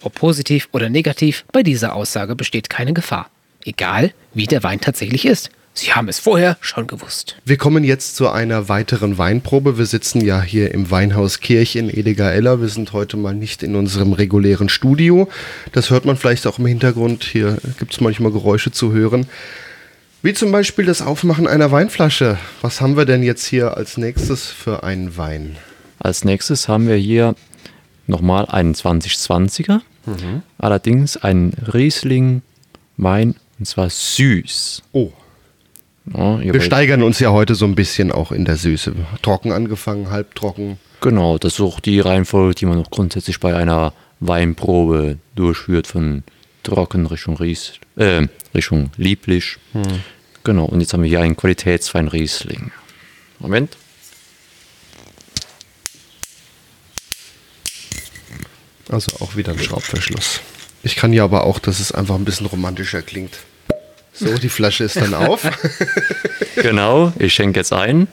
Ob 0.03 0.15
positiv 0.15 0.69
oder 0.73 0.89
negativ, 0.89 1.45
bei 1.53 1.63
dieser 1.63 1.95
Aussage 1.95 2.35
besteht 2.35 2.69
keine 2.69 2.93
Gefahr. 2.93 3.31
Egal, 3.65 4.13
wie 4.35 4.47
der 4.47 4.63
Wein 4.63 4.81
tatsächlich 4.81 5.25
ist. 5.25 5.51
Sie 5.73 5.93
haben 5.93 6.09
es 6.09 6.19
vorher 6.19 6.57
schon 6.61 6.87
gewusst. 6.87 7.37
Wir 7.45 7.59
kommen 7.59 7.85
jetzt 7.85 8.17
zu 8.17 8.31
einer 8.31 8.69
weiteren 8.69 9.19
Weinprobe. 9.19 9.77
Wir 9.77 9.85
sitzen 9.85 10.23
ja 10.23 10.41
hier 10.41 10.73
im 10.73 10.91
Weinhaus 10.91 11.41
Kirch 11.41 11.77
in 11.77 11.91
Ediger-Eller. 11.91 12.63
Wir 12.63 12.69
sind 12.69 12.93
heute 12.95 13.17
mal 13.19 13.35
nicht 13.35 13.63
in 13.63 13.77
unserem 13.77 14.15
regulären 14.15 14.69
Studio. 14.69 15.29
Das 15.73 15.91
hört 15.91 16.07
man 16.07 16.17
vielleicht 16.17 16.47
auch 16.47 16.59
im 16.59 16.67
Hintergrund. 16.67 17.25
Hier 17.25 17.59
gibt 17.79 17.93
es 17.93 18.01
manchmal 18.01 18.33
Geräusche 18.33 18.73
zu 18.73 18.93
hören. 18.93 19.27
Wie 20.23 20.33
zum 20.33 20.51
Beispiel 20.51 20.87
das 20.87 21.03
Aufmachen 21.03 21.47
einer 21.47 21.71
Weinflasche. 21.71 22.39
Was 22.63 22.81
haben 22.81 22.97
wir 22.97 23.05
denn 23.05 23.23
jetzt 23.23 23.45
hier 23.47 23.77
als 23.77 23.99
nächstes 23.99 24.47
für 24.47 24.83
einen 24.83 25.17
Wein? 25.19 25.57
Als 25.99 26.25
nächstes 26.25 26.69
haben 26.69 26.89
wir 26.89 26.97
hier 26.97 27.35
nochmal 28.07 28.47
einen 28.47 28.75
2020er. 28.75 29.81
Allerdings 30.59 31.17
einen 31.17 31.53
Riesling 31.73 32.43
Wein 32.97 33.35
und 33.59 33.67
zwar 33.67 33.91
süß. 33.91 34.83
Oh, 34.93 35.11
Ja, 36.15 36.41
wir 36.41 36.61
steigern 36.61 37.03
uns 37.03 37.19
ja 37.19 37.31
heute 37.31 37.55
so 37.57 37.65
ein 37.65 37.75
bisschen 37.75 38.13
auch 38.13 38.31
in 38.31 38.45
der 38.45 38.57
Süße. 38.57 38.95
Trocken 39.23 39.51
angefangen, 39.53 40.11
halbtrocken. 40.11 40.79
Genau, 41.01 41.39
das 41.39 41.55
ist 41.55 41.61
auch 41.61 41.81
die 41.81 42.01
Reihenfolge, 42.01 42.55
die 42.55 42.67
man 42.67 42.79
auch 42.79 42.91
grundsätzlich 42.91 43.41
bei 43.41 43.55
einer 43.57 43.93
Weinprobe 44.21 45.19
durchführt, 45.35 45.87
von 45.87 46.23
trocken 46.63 47.07
Richtung 47.07 47.37
Ries, 47.37 47.73
äh, 47.97 48.27
Richtung 48.55 48.91
lieblich. 48.97 49.57
Genau, 50.45 50.65
und 50.67 50.81
jetzt 50.81 50.93
haben 50.93 51.03
wir 51.03 51.09
hier 51.11 51.21
einen 51.21 51.37
Qualitätswein 51.37 52.09
Riesling. 52.09 52.71
Moment. 53.41 53.77
Also 58.89 59.25
auch 59.25 59.37
wieder 59.37 59.53
ein 59.53 59.59
Schraubverschluss. 59.59 60.41
Ich 60.83 60.97
kann 60.97 61.13
ja 61.13 61.25
aber 61.25 61.45
auch, 61.45 61.59
dass 61.59 61.81
es 61.81 61.93
einfach 61.93 62.15
ein 62.15 62.25
bisschen 62.25 62.47
romantischer 62.47 63.03
klingt. 63.03 63.39
So, 64.13 64.39
die 64.39 64.49
Flasche 64.49 64.85
ist 64.85 64.97
dann 64.97 65.15
auf. 65.15 65.43
Genau, 66.57 67.13
ich 67.19 67.35
schenke 67.35 67.61
jetzt 67.61 67.75
ein. 67.75 68.09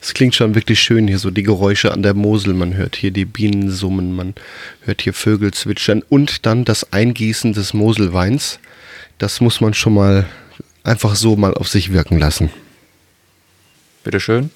Es 0.00 0.14
klingt 0.14 0.36
schon 0.36 0.54
wirklich 0.54 0.80
schön 0.80 1.08
hier, 1.08 1.18
so 1.18 1.30
die 1.30 1.42
Geräusche 1.42 1.92
an 1.92 2.04
der 2.04 2.14
Mosel. 2.14 2.54
Man 2.54 2.74
hört 2.74 2.94
hier 2.94 3.10
die 3.10 3.24
Bienen 3.24 3.70
summen, 3.70 4.14
man 4.14 4.34
hört 4.82 5.02
hier 5.02 5.12
Vögel 5.12 5.52
zwitschern 5.52 6.02
und 6.08 6.46
dann 6.46 6.64
das 6.64 6.92
Eingießen 6.92 7.52
des 7.52 7.74
Moselweins. 7.74 8.60
Das 9.18 9.40
muss 9.40 9.60
man 9.60 9.74
schon 9.74 9.94
mal 9.94 10.26
einfach 10.84 11.16
so 11.16 11.34
mal 11.34 11.52
auf 11.54 11.68
sich 11.68 11.92
wirken 11.92 12.18
lassen. 12.18 12.50
Bitteschön. 14.04 14.50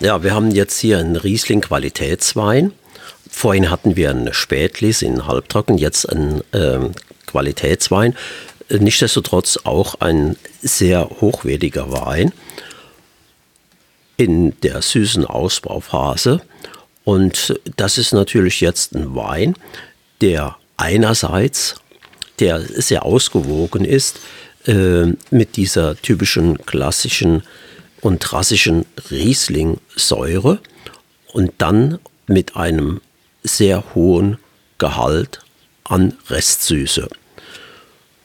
Ja, 0.00 0.22
wir 0.24 0.34
haben 0.34 0.50
jetzt 0.50 0.78
hier 0.80 0.98
einen 0.98 1.16
Riesling 1.16 1.60
Qualitätswein. 1.60 2.72
Vorhin 3.30 3.70
hatten 3.70 3.96
wir 3.96 4.10
einen 4.10 4.34
Spätlis 4.34 5.02
in 5.02 5.26
Halbtrocken, 5.26 5.78
jetzt 5.78 6.08
einen 6.08 6.42
ähm, 6.52 6.92
Qualitätswein. 7.26 8.16
Nichtsdestotrotz 8.68 9.58
auch 9.64 10.00
ein 10.00 10.36
sehr 10.62 11.08
hochwertiger 11.20 11.92
Wein 11.92 12.32
in 14.16 14.58
der 14.62 14.82
süßen 14.82 15.24
Ausbauphase. 15.24 16.40
Und 17.04 17.60
das 17.76 17.98
ist 17.98 18.12
natürlich 18.12 18.60
jetzt 18.60 18.94
ein 18.94 19.14
Wein, 19.14 19.54
der 20.20 20.56
einerseits, 20.76 21.76
der 22.40 22.60
sehr 22.60 23.04
ausgewogen 23.04 23.84
ist, 23.84 24.18
äh, 24.66 25.06
mit 25.30 25.56
dieser 25.56 25.94
typischen 25.96 26.58
klassischen 26.66 27.42
und 28.04 28.32
rassischen 28.34 28.84
Riesling-Säure 29.10 30.60
und 31.32 31.52
dann 31.58 31.98
mit 32.26 32.54
einem 32.54 33.00
sehr 33.42 33.82
hohen 33.94 34.36
Gehalt 34.76 35.40
an 35.84 36.14
Restsüße. 36.28 37.08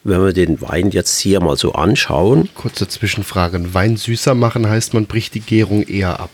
Wenn 0.04 0.22
wir 0.22 0.32
den 0.34 0.60
Wein 0.60 0.90
jetzt 0.90 1.18
hier 1.18 1.40
mal 1.40 1.56
so 1.56 1.72
anschauen, 1.72 2.50
Kurze 2.54 2.88
Zwischenfrage. 2.88 3.56
Ein 3.56 3.74
Wein 3.74 3.96
süßer 3.96 4.34
machen 4.34 4.68
heißt, 4.68 4.92
man 4.92 5.06
bricht 5.06 5.34
die 5.34 5.40
Gärung 5.40 5.82
eher 5.82 6.20
ab. 6.20 6.30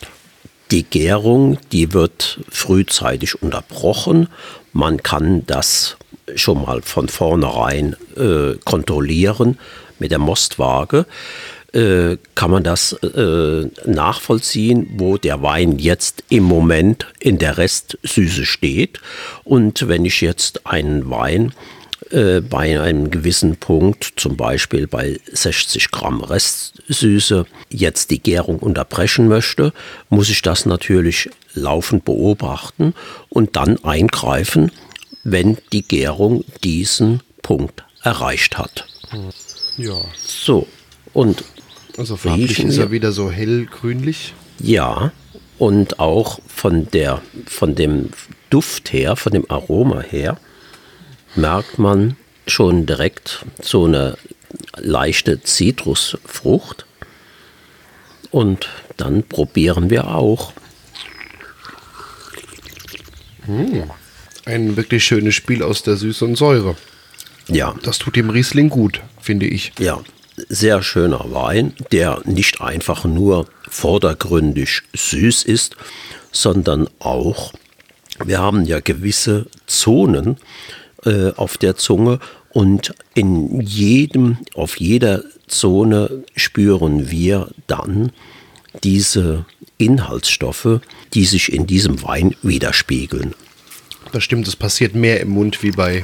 Die 0.73 0.83
Gärung, 0.83 1.59
die 1.71 1.93
wird 1.93 2.41
frühzeitig 2.49 3.41
unterbrochen. 3.43 4.29
Man 4.73 5.05
kann 5.05 5.47
das 5.47 5.97
schon 6.35 6.63
mal 6.63 6.83
von 6.83 7.09
vornherein 7.09 7.95
äh, 8.17 8.57
kontrollieren 8.65 9.59
mit 10.01 10.11
der 10.11 10.19
Mostwaage. 10.19 11.07
Äh, 11.77 12.17
kann 12.35 12.51
man 12.51 12.63
das 12.63 12.93
äh, 12.93 13.67
nachvollziehen, 13.85 14.89
wo 14.97 15.19
der 15.19 15.43
Wein 15.43 15.79
jetzt 15.79 16.25
im 16.29 16.45
Moment 16.45 17.07
in 17.21 17.39
der 17.39 17.59
Restsüße 17.59 18.47
steht. 18.47 19.01
Und 19.45 19.87
wenn 19.89 20.05
ich 20.05 20.21
jetzt 20.21 20.67
einen 20.67 21.11
Wein 21.11 21.53
äh, 22.11 22.41
bei 22.41 22.81
einem 22.81 23.11
gewissen 23.11 23.57
Punkt, 23.57 24.15
zum 24.17 24.37
Beispiel 24.37 24.87
bei 24.87 25.21
60 25.31 25.91
Gramm 25.91 26.23
Restsüße, 26.23 27.45
jetzt 27.69 28.11
die 28.11 28.21
Gärung 28.21 28.59
unterbrechen 28.61 29.29
möchte, 29.29 29.73
muss 30.09 30.31
ich 30.31 30.43
das 30.43 30.67
natürlich 30.67 31.29
laufend 31.53 32.05
beobachten 32.05 32.95
und 33.29 33.57
dann 33.57 33.83
eingreifen, 33.85 34.73
wenn 35.25 35.59
die 35.73 35.83
Gärung 35.83 36.45
diesen 36.65 37.21
Höhepunkt 37.47 37.85
erreicht 38.03 38.59
hat. 38.59 38.87
Ja. 39.77 40.01
So, 40.17 40.67
und 41.13 41.45
Also 41.99 42.17
farblich 42.17 42.59
ist 42.63 42.79
er 42.79 42.91
wieder 42.91 43.13
so 43.13 43.31
hellgrünlich. 43.31 44.35
ja, 44.59 45.13
und 45.59 45.99
auch 46.01 46.39
von, 46.47 46.91
der, 46.91 47.23
von 47.47 47.75
dem 47.75 48.11
Duft 48.51 48.93
her, 48.93 49.17
von 49.17 49.33
dem 49.33 49.51
Aroma 49.51 50.03
her, 50.03 50.39
merkt 51.35 51.79
man 51.79 52.17
schon 52.47 52.85
direkt 52.85 53.47
so 53.63 53.87
eine 53.87 54.19
leichte 54.77 55.43
Zitrusfrucht. 55.43 56.85
Und 58.31 58.69
dann 58.99 59.23
probieren 59.23 59.89
wir 59.89 60.09
auch. 60.15 60.53
Ein 64.45 64.77
wirklich 64.77 65.05
schönes 65.05 65.35
Spiel 65.35 65.63
aus 65.63 65.83
der 65.83 65.97
Süße 65.97 66.25
und 66.25 66.37
Säure. 66.37 66.77
Ja, 67.49 67.75
Das 67.83 67.99
tut 67.99 68.17
dem 68.17 68.29
Riesling 68.29 68.69
gut, 68.69 69.01
finde 69.21 69.47
ich. 69.47 69.73
Ja, 69.79 70.03
sehr 70.49 70.83
schöner 70.83 71.33
Wein, 71.33 71.75
der 71.93 72.21
nicht 72.25 72.61
einfach 72.61 73.05
nur 73.05 73.47
vordergründig 73.69 74.83
süß 74.95 75.45
ist, 75.45 75.77
sondern 76.33 76.89
auch, 76.99 77.53
wir 78.25 78.39
haben 78.39 78.65
ja 78.65 78.81
gewisse 78.81 79.47
Zonen 79.67 80.37
äh, 81.05 81.33
auf 81.37 81.59
der 81.59 81.77
Zunge 81.77 82.21
und 82.51 82.95
in 83.15 83.61
jedem, 83.61 84.39
auf 84.55 84.79
jeder 84.79 85.25
Zone 85.47 86.25
spüren 86.35 87.11
wir 87.11 87.49
dann 87.67 88.13
diese 88.83 89.45
Inhaltsstoffe, 89.79 90.81
die 91.15 91.25
sich 91.25 91.53
in 91.53 91.67
diesem 91.67 92.03
Wein 92.03 92.35
widerspiegeln. 92.43 93.35
Das 94.13 94.25
stimmt, 94.25 94.49
es 94.49 94.57
passiert 94.57 94.95
mehr 94.95 95.21
im 95.21 95.31
Mund 95.31 95.63
wie 95.63 95.71
bei 95.71 96.03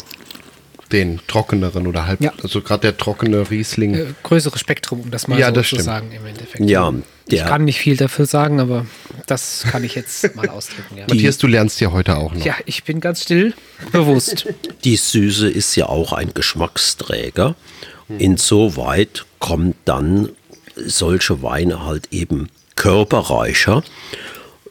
den 0.93 1.21
trockeneren 1.27 1.87
oder 1.87 2.07
halb. 2.07 2.21
Ja. 2.21 2.33
Also 2.43 2.61
gerade 2.61 2.83
der 2.83 2.97
trockene 2.97 3.51
Riesling. 3.51 3.95
Äh, 3.95 4.07
größeres 4.23 4.61
Spektrum, 4.61 5.01
um 5.01 5.11
das 5.11 5.27
mal 5.29 5.39
Ja, 5.39 5.49
so 5.49 5.55
das 5.55 5.69
zu 5.69 5.75
stimmt. 5.77 5.85
sagen 5.85 6.13
im 6.13 6.27
Endeffekt. 6.27 6.69
Ja, 6.69 6.93
ich 7.29 7.45
kann 7.45 7.65
nicht 7.65 7.79
viel 7.79 7.97
dafür 7.97 8.27
sagen, 8.27 8.61
aber 8.61 8.87
das 9.27 9.65
kann 9.71 9.85
ich 9.85 9.95
jetzt 9.95 10.35
mal 10.37 10.49
ausdrücken. 10.51 10.97
Ja. 10.99 11.05
Matthias, 11.09 11.39
du 11.39 11.47
lernst 11.47 11.81
ja 11.81 11.93
heute 11.93 12.17
auch 12.17 12.35
noch. 12.35 12.45
ja, 12.45 12.55
ich 12.67 12.85
bin 12.85 13.01
ganz 13.01 13.23
still, 13.23 13.55
bewusst. 13.93 14.47
Die 14.85 14.97
Süße 14.97 15.49
ist 15.49 15.75
ja 15.77 15.87
auch 15.87 16.13
ein 16.13 16.35
Geschmacksträger. 16.35 17.55
Insoweit 18.19 19.25
kommt 19.39 19.77
dann 19.87 20.29
solche 20.77 21.43
Weine 21.43 21.85
halt 21.85 22.09
eben 22.11 22.49
körperreicher 22.77 23.83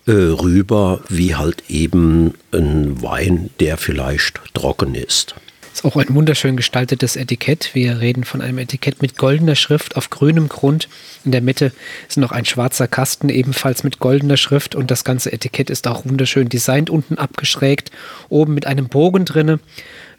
äh, 0.07 0.11
rüber, 0.11 1.01
wie 1.09 1.35
halt 1.35 1.63
eben 1.69 2.33
ein 2.51 3.01
Wein, 3.01 3.49
der 3.59 3.77
vielleicht 3.77 4.39
trocken 4.53 4.95
ist. 4.95 5.35
Ist 5.73 5.85
auch 5.85 5.95
ein 5.95 6.13
wunderschön 6.13 6.57
gestaltetes 6.57 7.15
Etikett. 7.15 7.73
Wir 7.73 8.01
reden 8.01 8.25
von 8.25 8.41
einem 8.41 8.57
Etikett 8.57 9.01
mit 9.01 9.17
goldener 9.17 9.55
Schrift 9.55 9.95
auf 9.95 10.09
grünem 10.09 10.49
Grund. 10.49 10.89
In 11.23 11.31
der 11.31 11.41
Mitte 11.41 11.71
ist 12.09 12.17
noch 12.17 12.31
ein 12.31 12.45
schwarzer 12.45 12.87
Kasten, 12.87 13.29
ebenfalls 13.29 13.83
mit 13.83 13.99
goldener 13.99 14.35
Schrift. 14.35 14.75
Und 14.75 14.91
das 14.91 15.05
ganze 15.05 15.31
Etikett 15.31 15.69
ist 15.69 15.87
auch 15.87 16.05
wunderschön 16.05 16.49
designt, 16.49 16.89
unten 16.89 17.17
abgeschrägt, 17.17 17.91
oben 18.27 18.53
mit 18.53 18.67
einem 18.67 18.89
Bogen 18.89 19.23
drinne. 19.23 19.59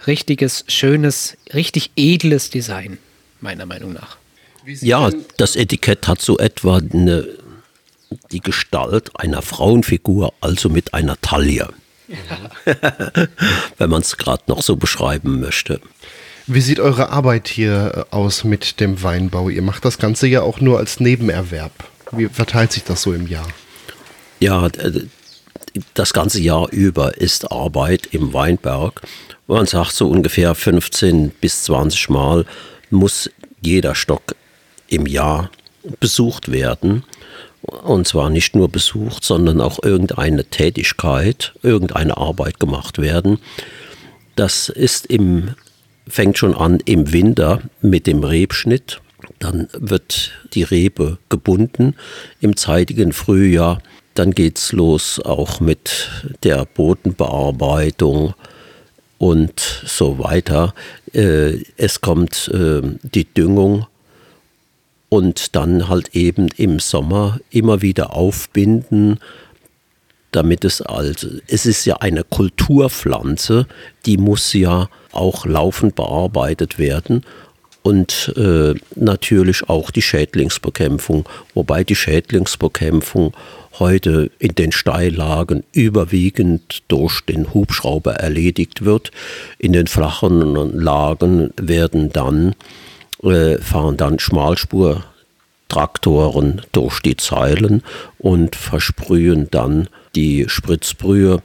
Richtiges, 0.07 0.65
schönes, 0.69 1.37
richtig 1.53 1.91
edles 1.97 2.49
Design, 2.49 2.99
meiner 3.41 3.67
Meinung 3.67 3.93
nach. 3.93 4.17
Ja, 4.65 5.11
das 5.37 5.57
Etikett 5.57 6.09
hat 6.09 6.23
so 6.23 6.39
etwa 6.39 6.79
eine, 6.79 7.29
die 8.31 8.41
Gestalt 8.41 9.11
einer 9.15 9.43
Frauenfigur, 9.43 10.33
also 10.41 10.71
mit 10.71 10.95
einer 10.95 11.21
Taille. 11.21 11.69
Wenn 13.79 13.91
man 13.91 14.03
es 14.03 14.17
gerade 14.17 14.43
noch 14.47 14.63
so 14.63 14.77
beschreiben 14.77 15.41
möchte. 15.41 15.81
Wie 16.47 16.61
sieht 16.61 16.81
eure 16.81 17.11
Arbeit 17.11 17.49
hier 17.49 18.07
äh, 18.11 18.15
aus 18.15 18.45
mit 18.45 18.81
dem 18.81 19.03
Weinbau? 19.03 19.49
Ihr 19.49 19.63
macht 19.63 19.85
das 19.85 19.99
Ganze 19.99 20.27
ja 20.27 20.43
auch 20.43 20.61
nur 20.61 20.79
als 20.79 21.01
Nebenerwerb. 21.01 21.73
Wie 22.11 22.29
verteilt 22.29 22.73
sich 22.73 22.85
das 22.85 23.03
so 23.03 23.13
im 23.13 23.27
Jahr? 23.27 23.47
Ja, 24.41 24.69
das 25.95 26.13
ganze 26.13 26.41
Jahr 26.41 26.69
über 26.71 27.17
ist 27.17 27.51
Arbeit 27.53 28.09
im 28.11 28.33
Weinberg. 28.33 29.03
Man 29.47 29.67
sagt 29.67 29.93
so 29.93 30.09
ungefähr 30.09 30.55
15 30.55 31.31
bis 31.31 31.65
20 31.65 32.09
Mal 32.11 32.45
muss 32.91 33.31
jeder 33.61 33.95
Stock 33.95 34.35
im 34.89 35.07
Jahr 35.07 35.51
besucht 36.01 36.51
werden. 36.51 37.05
Und 37.63 38.09
zwar 38.09 38.29
nicht 38.29 38.57
nur 38.57 38.69
besucht, 38.69 39.25
sondern 39.25 39.61
auch 39.61 39.83
irgendeine 39.83 40.45
Tätigkeit, 40.45 41.53
irgendeine 41.63 42.17
Arbeit 42.17 42.59
gemacht 42.59 42.99
werden. 42.99 43.39
Das 44.35 44.69
ist 44.69 45.07
im, 45.07 45.55
fängt 46.09 46.39
schon 46.39 46.55
an 46.55 46.81
im 46.85 47.13
Winter 47.13 47.63
mit 47.81 48.07
dem 48.07 48.25
Rebschnitt. 48.25 49.01
Dann 49.39 49.69
wird 49.73 50.33
die 50.55 50.65
Rebe 50.65 51.19
gebunden 51.29 51.95
im 52.41 52.57
zeitigen 52.57 53.13
Frühjahr. 53.13 53.81
Dann 54.15 54.33
geht's 54.33 54.73
los 54.73 55.21
auch 55.21 55.61
mit 55.61 56.11
der 56.43 56.65
Bodenbearbeitung 56.65 58.35
und 59.19 59.83
so 59.87 60.19
weiter. 60.19 60.75
Äh, 61.13 61.63
Es 61.77 62.01
kommt 62.01 62.49
äh, 62.53 62.83
die 63.03 63.33
Düngung 63.33 63.87
und 65.13 65.57
dann 65.57 65.91
halt 65.91 66.17
eben 66.17 66.49
im 66.57 66.79
Sommer 66.79 67.39
immer 67.51 67.83
wieder 67.83 68.17
aufbinden, 68.17 69.19
damit 70.31 70.65
es 70.65 70.81
also, 70.81 71.29
es 71.49 71.67
ist 71.67 71.85
ja 71.85 71.97
eine 71.99 72.25
Kulturpflanze, 72.25 73.67
die 74.07 74.17
muss 74.17 74.55
ja 74.55 74.89
auch 75.13 75.45
laufend 75.45 75.97
bearbeitet 75.97 76.79
werden 76.79 77.27
und 77.83 78.33
äh, 78.39 78.73
natürlich 78.95 79.69
auch 79.69 79.91
die 79.91 80.01
Schädlingsbekämpfung, 80.01 81.29
wobei 81.53 81.85
die 81.85 81.95
Schädlingsbekämpfung 81.95 83.35
heute 83.79 84.31
in 84.39 84.55
den 84.55 84.73
Steillagen 84.73 85.63
überwiegend 85.73 86.85
durch 86.89 87.21
den 87.21 87.53
Hubschrauber 87.53 88.15
erledigt 88.15 88.87
wird. 88.87 89.11
In 89.59 89.75
den 89.75 89.89
flachen 89.89 90.73
Lagen 90.73 91.53
werden 91.59 92.11
dann 92.15 92.55
äh, 93.23 93.59
fahren 93.59 93.97
dann 93.97 94.19
Schmalspurtraktoren 94.19 96.63
durch 96.73 97.01
die 97.01 97.17
Zeilen 97.17 97.83
und 98.19 98.57
versprühen 98.57 99.49
dann 99.51 99.89
die 100.15 100.45
Spritzbrühe. 100.49 101.43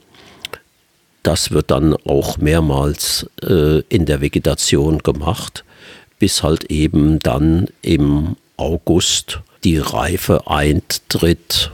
Das 1.23 1.51
wird 1.51 1.71
dann 1.71 1.93
auch 1.93 2.37
mehrmals 2.37 3.29
äh, 3.41 3.79
in 3.89 4.05
der 4.05 4.19
Vegetation 4.21 4.97
gemacht, 4.99 5.65
bis 6.19 6.43
halt 6.43 6.65
eben 6.65 7.19
dann 7.19 7.67
im 7.81 8.35
August 8.55 9.41
die 9.63 9.77
Reife 9.77 10.47
eintritt 10.47 11.71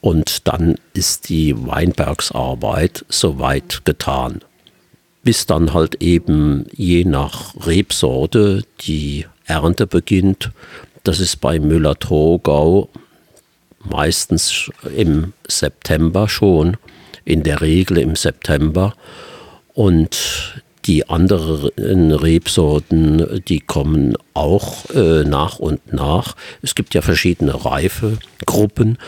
und 0.00 0.48
dann 0.48 0.76
ist 0.94 1.28
die 1.28 1.54
Weinbergsarbeit 1.66 3.04
soweit 3.08 3.84
getan 3.84 4.40
bis 5.22 5.46
dann 5.46 5.72
halt 5.72 6.02
eben 6.02 6.66
je 6.72 7.04
nach 7.04 7.54
Rebsorte 7.66 8.64
die 8.80 9.26
Ernte 9.52 9.86
beginnt. 9.86 10.50
Das 11.04 11.20
ist 11.20 11.40
bei 11.40 11.58
Müller-Thurgau 11.58 12.88
meistens 13.84 14.70
im 14.96 15.34
September 15.46 16.28
schon, 16.28 16.76
in 17.24 17.42
der 17.42 17.60
Regel 17.60 17.98
im 17.98 18.16
September. 18.16 18.94
Und 19.74 20.62
die 20.86 21.08
anderen 21.08 22.12
Rebsorten, 22.12 23.42
die 23.46 23.60
kommen 23.60 24.16
auch 24.34 24.88
äh, 24.90 25.24
nach 25.24 25.58
und 25.58 25.92
nach. 25.92 26.34
Es 26.62 26.74
gibt 26.74 26.94
ja 26.94 27.02
verschiedene 27.02 27.64
Reifegruppen. 27.64 28.98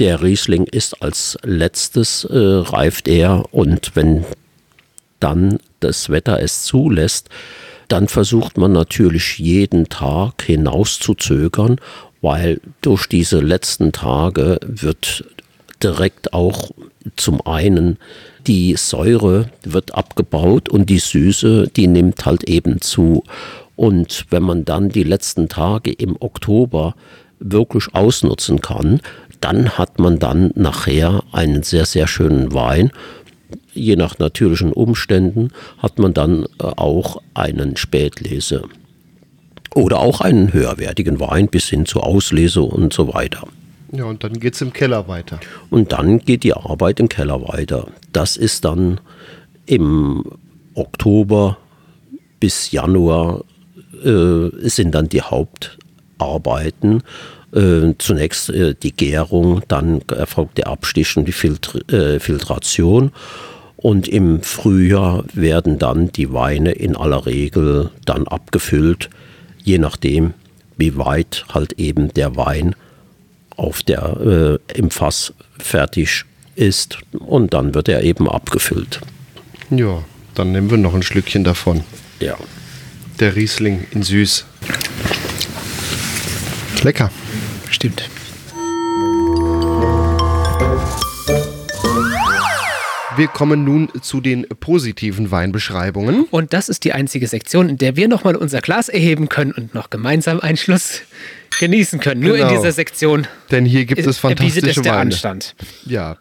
Der 0.00 0.22
Riesling 0.22 0.64
ist 0.64 1.02
als 1.02 1.38
letztes 1.42 2.24
äh, 2.24 2.36
reift 2.36 3.06
er 3.06 3.44
und 3.52 3.92
wenn 3.94 4.24
dann 5.20 5.58
das 5.80 6.10
Wetter 6.10 6.40
es 6.42 6.64
zulässt, 6.64 7.30
dann 7.94 8.08
versucht 8.08 8.58
man 8.58 8.72
natürlich 8.72 9.38
jeden 9.38 9.88
Tag 9.88 10.42
hinauszuzögern, 10.42 11.80
weil 12.22 12.60
durch 12.80 13.06
diese 13.06 13.38
letzten 13.38 13.92
Tage 13.92 14.58
wird 14.66 15.24
direkt 15.80 16.32
auch 16.32 16.72
zum 17.14 17.46
einen 17.46 17.98
die 18.48 18.74
Säure 18.76 19.48
wird 19.62 19.94
abgebaut 19.94 20.68
und 20.68 20.90
die 20.90 20.98
Süße, 20.98 21.68
die 21.68 21.86
nimmt 21.86 22.26
halt 22.26 22.42
eben 22.48 22.80
zu. 22.80 23.22
Und 23.76 24.26
wenn 24.30 24.42
man 24.42 24.64
dann 24.64 24.88
die 24.88 25.04
letzten 25.04 25.48
Tage 25.48 25.92
im 25.92 26.16
Oktober 26.18 26.96
wirklich 27.38 27.94
ausnutzen 27.94 28.60
kann, 28.60 29.02
dann 29.40 29.78
hat 29.78 30.00
man 30.00 30.18
dann 30.18 30.50
nachher 30.56 31.22
einen 31.30 31.62
sehr, 31.62 31.86
sehr 31.86 32.08
schönen 32.08 32.52
Wein 32.54 32.90
je 33.74 33.96
nach 33.96 34.18
natürlichen 34.18 34.72
Umständen 34.72 35.50
hat 35.78 35.98
man 35.98 36.14
dann 36.14 36.44
äh, 36.44 36.64
auch 36.64 37.20
einen 37.34 37.76
Spätlese 37.76 38.64
oder 39.74 39.98
auch 40.00 40.20
einen 40.20 40.52
höherwertigen 40.52 41.20
Wein 41.20 41.48
bis 41.48 41.68
hin 41.68 41.84
zur 41.86 42.06
Auslese 42.06 42.62
und 42.62 42.92
so 42.92 43.12
weiter. 43.12 43.46
Ja, 43.92 44.04
und 44.04 44.24
dann 44.24 44.40
geht's 44.40 44.60
im 44.60 44.72
Keller 44.72 45.06
weiter. 45.08 45.38
Und 45.70 45.92
dann 45.92 46.18
geht 46.18 46.42
die 46.42 46.54
Arbeit 46.54 47.00
im 47.00 47.08
Keller 47.08 47.46
weiter. 47.48 47.88
Das 48.12 48.36
ist 48.36 48.64
dann 48.64 49.00
im 49.66 50.24
Oktober 50.74 51.58
bis 52.40 52.72
Januar 52.72 53.44
äh, 54.04 54.50
sind 54.68 54.94
dann 54.94 55.08
die 55.08 55.22
Hauptarbeiten. 55.22 57.02
Äh, 57.54 57.94
zunächst 57.98 58.50
äh, 58.50 58.74
die 58.74 58.92
Gärung, 58.92 59.62
dann 59.68 60.00
erfolgt 60.08 60.58
der 60.58 60.66
Abstich 60.66 61.16
und 61.16 61.26
die 61.26 61.32
Filtr 61.32 61.88
äh, 61.92 62.18
Filtration. 62.18 63.12
Und 63.84 64.08
im 64.08 64.40
Frühjahr 64.40 65.24
werden 65.34 65.78
dann 65.78 66.10
die 66.10 66.32
Weine 66.32 66.72
in 66.72 66.96
aller 66.96 67.26
Regel 67.26 67.90
dann 68.06 68.26
abgefüllt, 68.26 69.10
je 69.62 69.76
nachdem, 69.76 70.32
wie 70.78 70.96
weit 70.96 71.44
halt 71.52 71.74
eben 71.74 72.08
der 72.14 72.34
Wein 72.34 72.76
auf 73.56 73.82
der, 73.82 74.58
äh, 74.72 74.78
im 74.78 74.90
Fass 74.90 75.34
fertig 75.58 76.24
ist. 76.54 76.96
Und 77.12 77.52
dann 77.52 77.74
wird 77.74 77.90
er 77.90 78.02
eben 78.02 78.26
abgefüllt. 78.26 79.02
Ja, 79.68 80.02
dann 80.34 80.52
nehmen 80.52 80.70
wir 80.70 80.78
noch 80.78 80.94
ein 80.94 81.02
Schlückchen 81.02 81.44
davon. 81.44 81.84
Ja. 82.20 82.38
Der 83.20 83.36
Riesling 83.36 83.86
in 83.90 84.02
süß. 84.02 84.46
Lecker. 86.82 87.10
Stimmt. 87.68 88.08
Wir 93.16 93.28
kommen 93.28 93.64
nun 93.64 93.88
zu 94.00 94.20
den 94.20 94.46
positiven 94.60 95.30
Weinbeschreibungen. 95.30 96.24
Und 96.30 96.52
das 96.52 96.68
ist 96.68 96.84
die 96.84 96.92
einzige 96.92 97.28
Sektion, 97.28 97.68
in 97.68 97.78
der 97.78 97.96
wir 97.96 98.08
nochmal 98.08 98.34
unser 98.34 98.60
Glas 98.60 98.88
erheben 98.88 99.28
können 99.28 99.52
und 99.52 99.74
noch 99.74 99.90
gemeinsam 99.90 100.40
einen 100.40 100.56
Schluss 100.56 101.02
genießen 101.60 102.00
können. 102.00 102.20
Nur 102.22 102.34
in 102.36 102.48
Genau. 102.48 102.56
dieser 102.56 102.72
Sektion 102.72 103.26
Denn 103.50 103.64
hier 103.66 103.84
gibt 103.84 104.00
es 104.00 104.06
erbietet 104.06 104.16
es 104.16 104.18
fantastische 104.18 104.82
der 104.82 104.92
Weine. 104.92 105.00
Anstand. 105.02 105.54
Ja. 105.84 106.16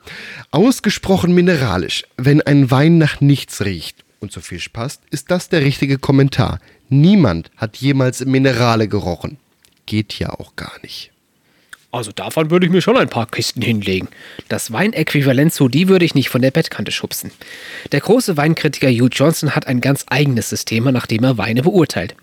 Ausgesprochen 0.51 1.33
mineralisch. 1.33 2.03
Wenn 2.17 2.41
ein 2.41 2.69
Wein 2.69 2.97
nach 2.97 3.21
nichts 3.21 3.63
riecht 3.65 4.03
und 4.19 4.31
zu 4.31 4.41
Fisch 4.41 4.69
passt, 4.69 5.01
ist 5.09 5.31
das 5.31 5.49
der 5.49 5.61
richtige 5.61 5.97
Kommentar. 5.97 6.59
Niemand 6.89 7.49
hat 7.57 7.77
jemals 7.77 8.23
Minerale 8.25 8.87
gerochen. 8.87 9.37
Geht 9.87 10.19
ja 10.19 10.29
auch 10.29 10.55
gar 10.55 10.73
nicht. 10.83 11.11
Also 11.93 12.11
davon 12.11 12.49
würde 12.49 12.65
ich 12.65 12.71
mir 12.71 12.81
schon 12.81 12.97
ein 12.97 13.07
paar 13.07 13.27
Kisten 13.27 13.61
hinlegen. 13.61 14.07
Das 14.49 14.73
Weinäquivalent 14.73 15.53
zu 15.53 15.69
die 15.69 15.87
würde 15.87 16.05
ich 16.05 16.15
nicht 16.15 16.29
von 16.29 16.41
der 16.41 16.49
Bettkante 16.49 16.91
schubsen. 16.91 17.29
Der 17.91 17.99
große 17.99 18.35
Weinkritiker 18.35 18.89
Hugh 18.89 19.09
Johnson 19.11 19.55
hat 19.55 19.67
ein 19.67 19.79
ganz 19.79 20.03
eigenes 20.07 20.49
System, 20.49 20.85
nach 20.85 21.05
dem 21.05 21.23
er 21.23 21.37
Weine 21.37 21.61
beurteilt. 21.61 22.15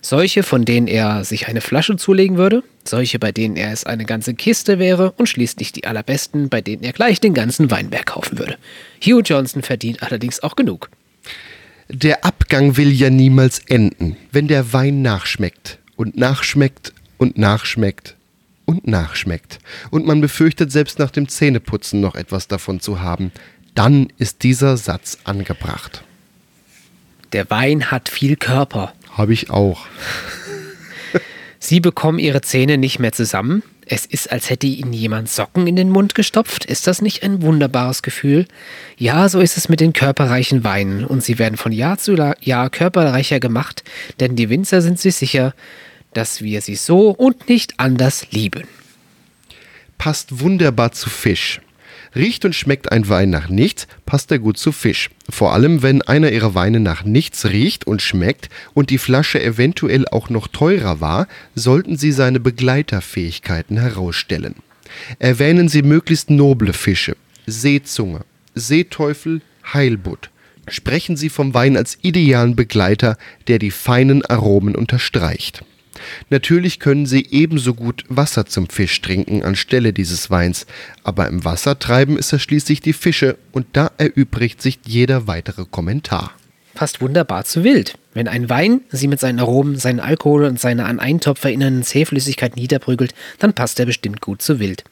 Solche, 0.00 0.42
von 0.42 0.64
denen 0.64 0.88
er 0.88 1.22
sich 1.24 1.46
eine 1.46 1.60
Flasche 1.60 1.96
zulegen 1.96 2.38
würde, 2.38 2.64
solche, 2.82 3.20
bei 3.20 3.30
denen 3.30 3.54
er 3.54 3.72
es 3.72 3.86
eine 3.86 4.04
ganze 4.04 4.34
Kiste 4.34 4.80
wäre 4.80 5.12
und 5.12 5.28
schließlich 5.28 5.70
die 5.70 5.84
allerbesten, 5.84 6.48
bei 6.48 6.60
denen 6.60 6.82
er 6.82 6.92
gleich 6.92 7.20
den 7.20 7.34
ganzen 7.34 7.70
Weinberg 7.70 8.06
kaufen 8.06 8.36
würde. 8.40 8.58
Hugh 9.00 9.22
Johnson 9.24 9.62
verdient 9.62 10.02
allerdings 10.02 10.42
auch 10.42 10.56
genug. 10.56 10.90
Der 11.88 12.24
Abgang 12.24 12.76
will 12.76 12.90
ja 12.90 13.10
niemals 13.10 13.60
enden, 13.60 14.16
wenn 14.32 14.48
der 14.48 14.72
Wein 14.72 15.02
nachschmeckt 15.02 15.78
und 15.94 16.16
nachschmeckt 16.16 16.92
und 17.16 17.38
nachschmeckt 17.38 18.16
und 18.64 18.86
nachschmeckt 18.86 19.58
und 19.90 20.06
man 20.06 20.20
befürchtet 20.20 20.72
selbst 20.72 20.98
nach 20.98 21.10
dem 21.10 21.28
Zähneputzen 21.28 22.00
noch 22.00 22.14
etwas 22.14 22.48
davon 22.48 22.80
zu 22.80 23.00
haben, 23.00 23.32
dann 23.74 24.08
ist 24.18 24.42
dieser 24.42 24.76
Satz 24.76 25.18
angebracht. 25.24 26.04
Der 27.32 27.50
Wein 27.50 27.90
hat 27.90 28.08
viel 28.08 28.36
Körper. 28.36 28.92
Habe 29.10 29.32
ich 29.32 29.50
auch. 29.50 29.86
Sie 31.58 31.80
bekommen 31.80 32.18
ihre 32.18 32.42
Zähne 32.42 32.78
nicht 32.78 32.98
mehr 32.98 33.12
zusammen. 33.12 33.62
Es 33.86 34.06
ist, 34.06 34.30
als 34.30 34.50
hätte 34.50 34.66
ihnen 34.66 34.92
jemand 34.92 35.28
Socken 35.28 35.66
in 35.66 35.76
den 35.76 35.90
Mund 35.90 36.14
gestopft. 36.14 36.64
Ist 36.64 36.86
das 36.86 37.02
nicht 37.02 37.22
ein 37.22 37.42
wunderbares 37.42 38.02
Gefühl? 38.02 38.46
Ja, 38.96 39.28
so 39.28 39.40
ist 39.40 39.56
es 39.56 39.68
mit 39.68 39.80
den 39.80 39.92
körperreichen 39.92 40.62
Weinen. 40.62 41.04
Und 41.04 41.22
sie 41.22 41.38
werden 41.38 41.56
von 41.56 41.72
Jahr 41.72 41.98
zu 41.98 42.14
Jahr 42.40 42.70
körperreicher 42.70 43.40
gemacht, 43.40 43.82
denn 44.20 44.36
die 44.36 44.48
Winzer 44.48 44.80
sind 44.80 45.00
sich 45.00 45.16
sicher, 45.16 45.54
dass 46.14 46.42
wir 46.42 46.60
sie 46.60 46.76
so 46.76 47.10
und 47.10 47.48
nicht 47.48 47.78
anders 47.78 48.30
lieben. 48.30 48.64
passt 49.98 50.40
wunderbar 50.40 50.92
zu 50.92 51.08
Fisch. 51.08 51.60
Riecht 52.14 52.44
und 52.44 52.54
schmeckt 52.54 52.92
ein 52.92 53.08
Wein 53.08 53.30
nach 53.30 53.48
nichts, 53.48 53.88
passt 54.06 54.30
er 54.30 54.38
gut 54.38 54.56
zu 54.56 54.70
Fisch. 54.70 55.10
Vor 55.28 55.52
allem, 55.52 55.82
wenn 55.82 56.02
einer 56.02 56.30
ihrer 56.30 56.54
Weine 56.54 56.78
nach 56.78 57.04
nichts 57.04 57.46
riecht 57.46 57.86
und 57.86 58.02
schmeckt 58.02 58.50
und 58.72 58.90
die 58.90 58.98
Flasche 58.98 59.42
eventuell 59.42 60.06
auch 60.08 60.30
noch 60.30 60.46
teurer 60.46 61.00
war, 61.00 61.26
sollten 61.54 61.96
Sie 61.96 62.12
seine 62.12 62.38
Begleiterfähigkeiten 62.38 63.78
herausstellen. 63.78 64.56
Erwähnen 65.18 65.68
Sie 65.68 65.82
möglichst 65.82 66.30
noble 66.30 66.72
Fische, 66.72 67.16
Seezunge, 67.46 68.20
Seeteufel, 68.54 69.40
Heilbutt. 69.72 70.30
Sprechen 70.68 71.16
Sie 71.16 71.28
vom 71.28 71.52
Wein 71.52 71.76
als 71.76 71.98
idealen 72.02 72.54
Begleiter, 72.54 73.18
der 73.48 73.58
die 73.58 73.72
feinen 73.72 74.24
Aromen 74.24 74.76
unterstreicht. 74.76 75.64
Natürlich 76.30 76.80
können 76.80 77.06
Sie 77.06 77.26
ebenso 77.30 77.74
gut 77.74 78.04
Wasser 78.08 78.46
zum 78.46 78.68
Fisch 78.68 79.00
trinken 79.00 79.42
anstelle 79.42 79.92
dieses 79.92 80.30
Weins, 80.30 80.66
aber 81.02 81.28
im 81.28 81.44
Wasser 81.44 81.78
treiben 81.78 82.18
es 82.18 82.30
ja 82.30 82.38
schließlich 82.38 82.80
die 82.80 82.92
Fische 82.92 83.36
und 83.52 83.66
da 83.72 83.90
erübrigt 83.98 84.60
sich 84.60 84.78
jeder 84.84 85.26
weitere 85.26 85.64
Kommentar. 85.64 86.32
Passt 86.74 87.00
wunderbar 87.00 87.44
zu 87.44 87.62
Wild. 87.62 87.94
Wenn 88.14 88.26
ein 88.26 88.48
Wein 88.48 88.80
sie 88.90 89.06
mit 89.06 89.20
seinen 89.20 89.38
Aromen, 89.38 89.76
seinen 89.76 90.00
Alkohol 90.00 90.44
und 90.44 90.60
seiner 90.60 90.86
an 90.86 90.98
einen 90.98 91.20
Topf 91.20 91.44
erinnernden 91.44 91.84
Zähflüssigkeit 91.84 92.56
niederprügelt, 92.56 93.14
dann 93.38 93.52
passt 93.52 93.78
er 93.78 93.86
bestimmt 93.86 94.20
gut 94.20 94.42
zu 94.42 94.58
Wild. 94.58 94.84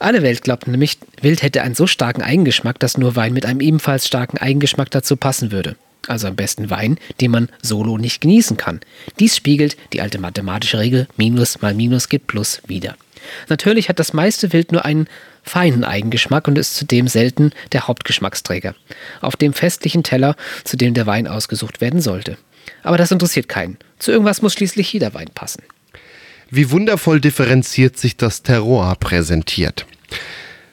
Alle 0.00 0.22
Welt 0.22 0.42
glaubt 0.42 0.66
nämlich, 0.66 0.98
Wild 1.20 1.42
hätte 1.42 1.62
einen 1.62 1.76
so 1.76 1.86
starken 1.86 2.22
Eigengeschmack, 2.22 2.80
dass 2.80 2.98
nur 2.98 3.14
Wein 3.14 3.32
mit 3.32 3.46
einem 3.46 3.60
ebenfalls 3.60 4.06
starken 4.08 4.38
Eigengeschmack 4.38 4.90
dazu 4.90 5.16
passen 5.16 5.52
würde. 5.52 5.76
Also 6.06 6.28
am 6.28 6.36
besten 6.36 6.70
Wein, 6.70 6.98
den 7.20 7.30
man 7.30 7.48
solo 7.62 7.98
nicht 7.98 8.20
genießen 8.20 8.56
kann. 8.56 8.80
Dies 9.18 9.36
spiegelt 9.36 9.76
die 9.92 10.00
alte 10.00 10.18
mathematische 10.18 10.78
Regel 10.78 11.08
Minus 11.16 11.62
mal 11.62 11.74
Minus 11.74 12.08
gibt 12.08 12.26
Plus 12.26 12.60
wieder. 12.66 12.96
Natürlich 13.48 13.88
hat 13.88 13.98
das 13.98 14.12
meiste 14.12 14.52
Wild 14.52 14.72
nur 14.72 14.84
einen 14.84 15.08
feinen 15.42 15.84
Eigengeschmack 15.84 16.48
und 16.48 16.58
ist 16.58 16.74
zudem 16.74 17.08
selten 17.08 17.52
der 17.72 17.86
Hauptgeschmacksträger. 17.86 18.74
Auf 19.20 19.36
dem 19.36 19.52
festlichen 19.52 20.02
Teller, 20.02 20.36
zu 20.64 20.76
dem 20.76 20.94
der 20.94 21.06
Wein 21.06 21.26
ausgesucht 21.26 21.80
werden 21.80 22.00
sollte. 22.00 22.36
Aber 22.82 22.96
das 22.96 23.10
interessiert 23.10 23.48
keinen. 23.48 23.78
Zu 23.98 24.12
irgendwas 24.12 24.42
muss 24.42 24.54
schließlich 24.54 24.92
jeder 24.92 25.14
Wein 25.14 25.28
passen. 25.34 25.62
Wie 26.50 26.70
wundervoll 26.70 27.20
differenziert 27.20 27.98
sich 27.98 28.16
das 28.16 28.42
Terroir 28.42 28.96
präsentiert. 28.96 29.86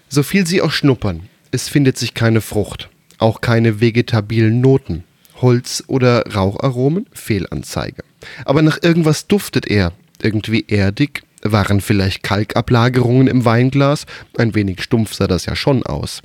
So 0.09 0.23
viel 0.23 0.45
Sie 0.45 0.61
auch 0.61 0.71
schnuppern, 0.71 1.29
es 1.51 1.69
findet 1.69 1.97
sich 1.97 2.13
keine 2.13 2.41
Frucht, 2.41 2.89
auch 3.17 3.41
keine 3.41 3.79
vegetabilen 3.79 4.61
Noten. 4.61 5.03
Holz- 5.41 5.83
oder 5.87 6.23
Raucharomen, 6.33 7.05
Fehlanzeige. 7.13 8.03
Aber 8.45 8.61
nach 8.61 8.79
irgendwas 8.81 9.27
duftet 9.27 9.67
er. 9.67 9.93
Irgendwie 10.21 10.65
erdig, 10.67 11.23
waren 11.43 11.81
vielleicht 11.81 12.23
Kalkablagerungen 12.23 13.27
im 13.27 13.45
Weinglas, 13.45 14.05
ein 14.37 14.53
wenig 14.53 14.81
stumpf 14.83 15.13
sah 15.13 15.27
das 15.27 15.45
ja 15.45 15.55
schon 15.55 15.83
aus. 15.83 16.21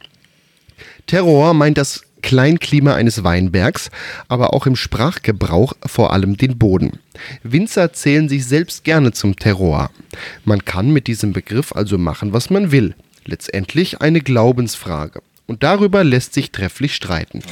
Terroir 1.07 1.55
meint 1.55 1.79
das 1.79 2.03
Kleinklima 2.23 2.95
eines 2.95 3.23
Weinbergs, 3.23 3.91
aber 4.29 4.53
auch 4.53 4.67
im 4.67 4.75
Sprachgebrauch 4.75 5.75
vor 5.85 6.13
allem 6.13 6.37
den 6.37 6.59
Boden. 6.59 6.99
Winzer 7.43 7.93
zählen 7.93 8.29
sich 8.29 8.47
selbst 8.47 8.85
gerne 8.85 9.13
zum 9.13 9.37
Terroir. 9.37 9.91
Man 10.45 10.65
kann 10.65 10.91
mit 10.91 11.07
diesem 11.07 11.33
Begriff 11.33 11.73
also 11.73 11.99
machen, 11.99 12.33
was 12.33 12.51
man 12.51 12.73
will. 12.73 12.95
Letztendlich 13.25 14.01
eine 14.01 14.21
Glaubensfrage. 14.21 15.23
Und 15.47 15.63
darüber 15.63 16.03
lässt 16.03 16.35
sich 16.35 16.51
trefflich 16.51 16.97
streiten. 16.97 17.43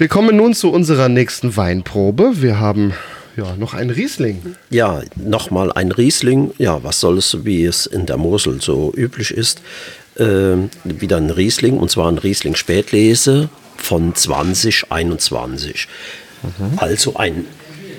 Wir 0.00 0.08
kommen 0.08 0.34
nun 0.34 0.54
zu 0.54 0.72
unserer 0.72 1.10
nächsten 1.10 1.58
Weinprobe. 1.58 2.40
Wir 2.40 2.58
haben 2.58 2.94
ja 3.36 3.54
noch 3.56 3.74
einen 3.74 3.90
Riesling. 3.90 4.56
Ja, 4.70 5.02
nochmal 5.14 5.70
ein 5.70 5.92
Riesling. 5.92 6.52
Ja, 6.56 6.82
was 6.82 7.00
soll 7.00 7.18
es, 7.18 7.44
wie 7.44 7.66
es 7.66 7.84
in 7.84 8.06
der 8.06 8.16
Mosel 8.16 8.62
so 8.62 8.94
üblich 8.96 9.30
ist? 9.30 9.60
Ähm, 10.18 10.70
wieder 10.84 11.18
ein 11.18 11.28
Riesling, 11.28 11.76
und 11.76 11.90
zwar 11.90 12.10
ein 12.10 12.16
Riesling 12.16 12.54
Spätlese 12.54 13.50
von 13.76 14.14
2021. 14.14 15.86
Also 16.78 17.16
einen 17.16 17.44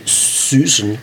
süßen 0.05 0.97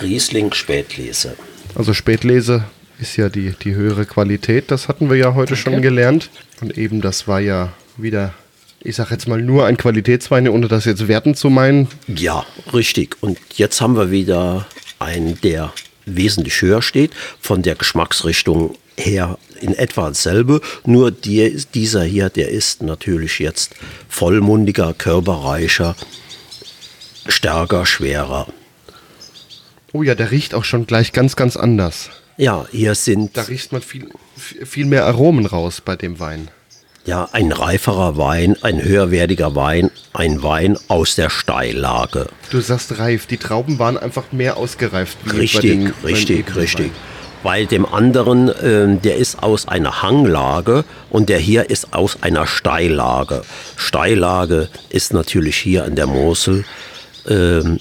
Riesling 0.00 0.54
Spätlese. 0.54 1.36
Also 1.74 1.92
Spätlese 1.92 2.64
ist 2.98 3.18
ja 3.18 3.28
die, 3.28 3.52
die 3.62 3.74
höhere 3.74 4.06
Qualität. 4.06 4.70
Das 4.70 4.88
hatten 4.88 5.10
wir 5.10 5.18
ja 5.18 5.34
heute 5.34 5.56
schon 5.56 5.82
gelernt. 5.82 6.30
Und 6.62 6.78
eben 6.78 7.02
das 7.02 7.28
war 7.28 7.40
ja 7.40 7.74
wieder, 7.98 8.32
ich 8.86 8.96
sag 8.96 9.10
jetzt 9.10 9.26
mal 9.26 9.42
nur 9.42 9.66
ein 9.66 9.76
Qualitätswein, 9.76 10.48
ohne 10.48 10.68
das 10.68 10.84
jetzt 10.84 11.08
werten 11.08 11.34
zu 11.34 11.50
meinen. 11.50 11.88
Ja, 12.06 12.46
richtig. 12.72 13.16
Und 13.20 13.38
jetzt 13.56 13.80
haben 13.80 13.96
wir 13.96 14.10
wieder 14.10 14.66
einen, 15.00 15.40
der 15.40 15.72
wesentlich 16.04 16.62
höher 16.62 16.82
steht, 16.82 17.10
von 17.40 17.62
der 17.62 17.74
Geschmacksrichtung 17.74 18.76
her 18.96 19.38
in 19.60 19.74
etwa 19.74 20.08
dasselbe, 20.08 20.60
nur 20.84 21.10
die, 21.10 21.64
dieser 21.74 22.04
hier, 22.04 22.30
der 22.30 22.50
ist 22.50 22.82
natürlich 22.82 23.40
jetzt 23.40 23.74
vollmundiger, 24.08 24.94
körperreicher, 24.94 25.96
stärker, 27.26 27.86
schwerer. 27.86 28.46
Oh 29.92 30.02
ja, 30.02 30.14
der 30.14 30.30
riecht 30.30 30.54
auch 30.54 30.64
schon 30.64 30.86
gleich 30.86 31.12
ganz, 31.12 31.36
ganz 31.36 31.56
anders. 31.56 32.10
Ja, 32.36 32.66
hier 32.70 32.94
sind 32.94 33.36
Da 33.36 33.42
riecht 33.42 33.72
man 33.72 33.82
viel, 33.82 34.10
viel 34.36 34.84
mehr 34.84 35.06
Aromen 35.06 35.46
raus 35.46 35.80
bei 35.80 35.96
dem 35.96 36.20
Wein. 36.20 36.48
Ja, 37.06 37.28
ein 37.32 37.52
reiferer 37.52 38.16
Wein, 38.16 38.56
ein 38.62 38.82
höherwertiger 38.82 39.54
Wein, 39.54 39.90
ein 40.12 40.42
Wein 40.42 40.76
aus 40.88 41.14
der 41.14 41.30
Steillage. 41.30 42.26
Du 42.50 42.60
sagst 42.60 42.98
reif, 42.98 43.26
die 43.26 43.36
Trauben 43.36 43.78
waren 43.78 43.96
einfach 43.96 44.32
mehr 44.32 44.56
ausgereift. 44.56 45.16
Richtig, 45.32 45.60
den- 45.60 45.92
richtig, 46.04 46.56
richtig. 46.56 46.90
Weil 47.44 47.66
dem 47.66 47.86
anderen, 47.86 48.50
ähm, 48.60 49.00
der 49.02 49.16
ist 49.18 49.40
aus 49.40 49.68
einer 49.68 50.02
Hanglage 50.02 50.84
und 51.10 51.28
der 51.28 51.38
hier 51.38 51.70
ist 51.70 51.92
aus 51.94 52.18
einer 52.22 52.46
Steillage. 52.48 53.42
Steillage 53.76 54.68
ist 54.88 55.12
natürlich 55.12 55.56
hier 55.56 55.84
an 55.84 55.94
der 55.94 56.08
Mosel 56.08 56.64
ähm, 57.28 57.78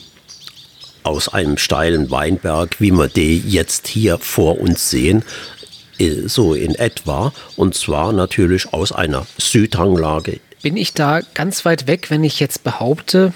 aus 1.01 1.29
einem 1.29 1.57
steilen 1.57 2.11
Weinberg, 2.11 2.75
wie 2.79 2.91
wir 2.91 3.07
die 3.07 3.39
jetzt 3.39 3.87
hier 3.87 4.17
vor 4.19 4.59
uns 4.59 4.89
sehen, 4.89 5.19
äh, 5.21 5.54
so 6.25 6.53
in 6.53 6.75
etwa. 6.75 7.33
Und 7.55 7.75
zwar 7.75 8.13
natürlich 8.13 8.73
aus 8.73 8.91
einer 8.91 9.25
Südhanglage. 9.37 10.39
Bin 10.61 10.77
ich 10.77 10.93
da 10.93 11.21
ganz 11.33 11.65
weit 11.65 11.87
weg, 11.87 12.09
wenn 12.09 12.23
ich 12.23 12.39
jetzt 12.39 12.63
behaupte, 12.63 13.33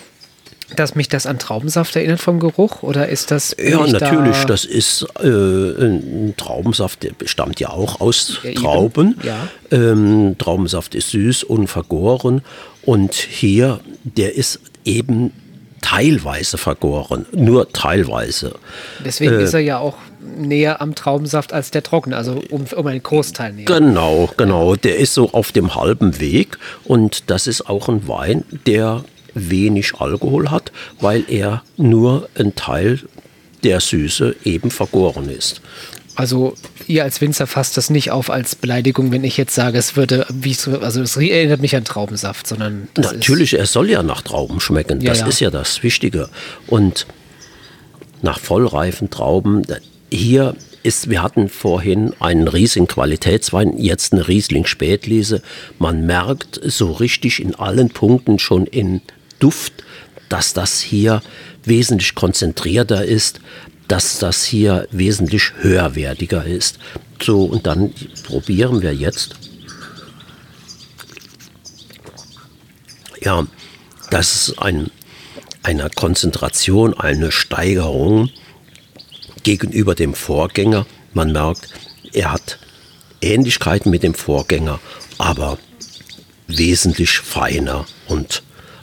dass 0.76 0.96
mich 0.96 1.10
das 1.10 1.26
an 1.26 1.40
Traubensaft 1.40 1.96
erinnert 1.96 2.20
vom 2.20 2.40
Geruch? 2.40 2.84
Oder 2.84 3.10
ist 3.10 3.32
das. 3.32 3.56
Ja, 3.58 3.86
ich 3.86 3.92
natürlich, 3.92 4.38
Da, 4.38 4.46
das 4.46 4.66
ist 4.66 5.06
äh, 5.22 5.28
ein 5.28 6.34
Traubensaft, 6.38 7.04
der 7.04 7.12
stammt 7.26 7.60
ja 7.60 7.70
auch 7.70 8.02
aus. 8.02 8.40
Trauben. 8.56 9.20
Ja. 9.24 9.48
Ähm, 9.72 10.36
Traubensaft 10.38 10.96
ist 10.96 11.10
süß 11.10 11.44
und 11.44 11.68
vergoren 11.68 12.42
und 12.84 13.14
hier, 13.14 13.80
der 14.04 14.36
ist 14.36 14.60
eben 14.86 15.32
teilweise 15.82 16.58
vergoren, 16.58 17.26
nur 17.32 17.72
teilweise. 17.72 18.56
deswegen 19.04 19.40
äh, 19.40 19.44
ist 19.44 19.54
er 19.54 19.60
ja 19.60 19.80
auch 19.80 19.96
näher 20.38 20.82
am 20.82 20.96
Traubensaft 20.96 21.54
als 21.54 21.72
der 21.72 21.84
trockene, 21.84 22.16
also 22.16 22.42
um, 22.50 22.66
um 22.76 22.88
einen 22.88 23.04
Großteil 23.04 23.54
näher. 23.54 23.66
Genau, 23.66 24.30
genau, 24.38 24.76
der 24.76 24.98
ist 24.98 25.14
so 25.14 25.32
auf 25.32 25.52
dem 25.52 25.76
halben 25.76 26.20
Weg 26.20 26.58
und 26.84 27.30
das 27.30 27.48
ist 27.48 27.70
auch 27.70 27.90
ein 27.90 28.08
Wein, 28.08 28.44
der 28.66 29.04
wenig 29.34 29.96
Alkohol 30.00 30.52
hat, 30.52 30.72
weil 31.00 31.24
er 31.28 31.64
nur 31.78 32.30
ein 32.36 32.56
Teil 32.56 33.00
der 33.64 33.80
Süße 33.80 34.36
eben 34.44 34.72
vergoren 34.72 35.30
ist. 35.30 35.62
Also 36.16 36.56
ihr 36.90 37.04
als 37.04 37.22
Winzer 37.22 37.46
fasst 37.46 37.78
das 37.78 37.90
nicht 37.90 38.12
auf 38.12 38.30
als 38.30 38.56
Beleidigung, 38.56 39.12
wenn 39.12 39.24
ich 39.24 39.38
jetzt 39.38 39.54
sage, 39.54 39.78
es 39.78 39.96
würde, 39.96 40.26
wie 40.30 40.56
so, 40.56 40.80
also 40.80 41.02
es 41.02 41.16
erinnert 41.16 41.62
mich 41.62 41.76
an 41.76 41.86
Traubensaft, 41.86 42.48
sondern 42.48 42.90
das 42.96 43.14
Natürlich, 43.14 43.58
er 43.58 43.68
soll 43.68 43.90
ja 43.90 44.02
nach 44.02 44.24
Trauben 44.24 44.60
schmecken. 44.60 45.00
Ja, 45.00 45.12
das 45.12 45.20
ja. 45.20 45.28
ist 45.28 45.40
ja 45.40 45.52
das 45.52 45.84
Wichtige. 45.84 46.30
Und 46.66 47.06
nach 48.24 48.40
vollreifen 48.40 49.12
Trauben, 49.12 49.62
hier 50.12 50.56
ist, 50.82 51.10
wir 51.12 51.22
hatten 51.22 51.48
vorhin 51.48 52.14
einen 52.20 52.48
Riesling 52.48 52.88
Qualitätswein, 52.88 53.78
jetzt 53.78 54.12
eine 54.12 54.28
Riesling 54.28 54.66
Spätlese. 54.66 55.44
Man 55.78 56.08
merkt 56.08 56.60
so 56.64 56.92
richtig 56.92 57.40
in 57.40 57.54
allen 57.54 57.90
Punkten 57.90 58.40
schon 58.40 58.66
in 58.66 59.02
Duft, 59.38 59.74
dass 60.28 60.54
das 60.54 60.82
hier 60.82 61.22
wesentlich 61.66 62.16
konzentrierter 62.16 63.06
ist, 63.06 63.42
dass 63.90 64.20
das 64.20 64.46
hier 64.46 64.88
wesentlich 64.92 65.52
höherwertiger 65.60 66.46
ist. 66.46 66.80
So, 67.22 67.44
und 67.44 67.68
dann 67.68 67.94
probieren 68.24 68.82
wir 68.82 68.96
jetzt 68.96 69.36
Ja, 73.22 73.46
das 74.12 74.48
ist 74.50 74.60
ein, 74.60 74.92
eine 75.64 75.90
Konzentration, 75.90 76.94
eine 76.94 77.32
Steigerung 77.32 78.30
gegenüber 79.44 79.94
dem 79.94 80.14
Vorgänger. 80.14 80.86
Man 81.14 81.32
merkt, 81.32 81.68
er 82.14 82.32
hat 82.32 82.60
Ähnlichkeiten 83.22 83.92
mit 83.92 84.04
dem 84.04 84.14
Vorgänger, 84.14 84.80
aber 85.18 85.58
wesentlich 86.48 87.20
feiner 87.20 87.86
und 88.08 88.42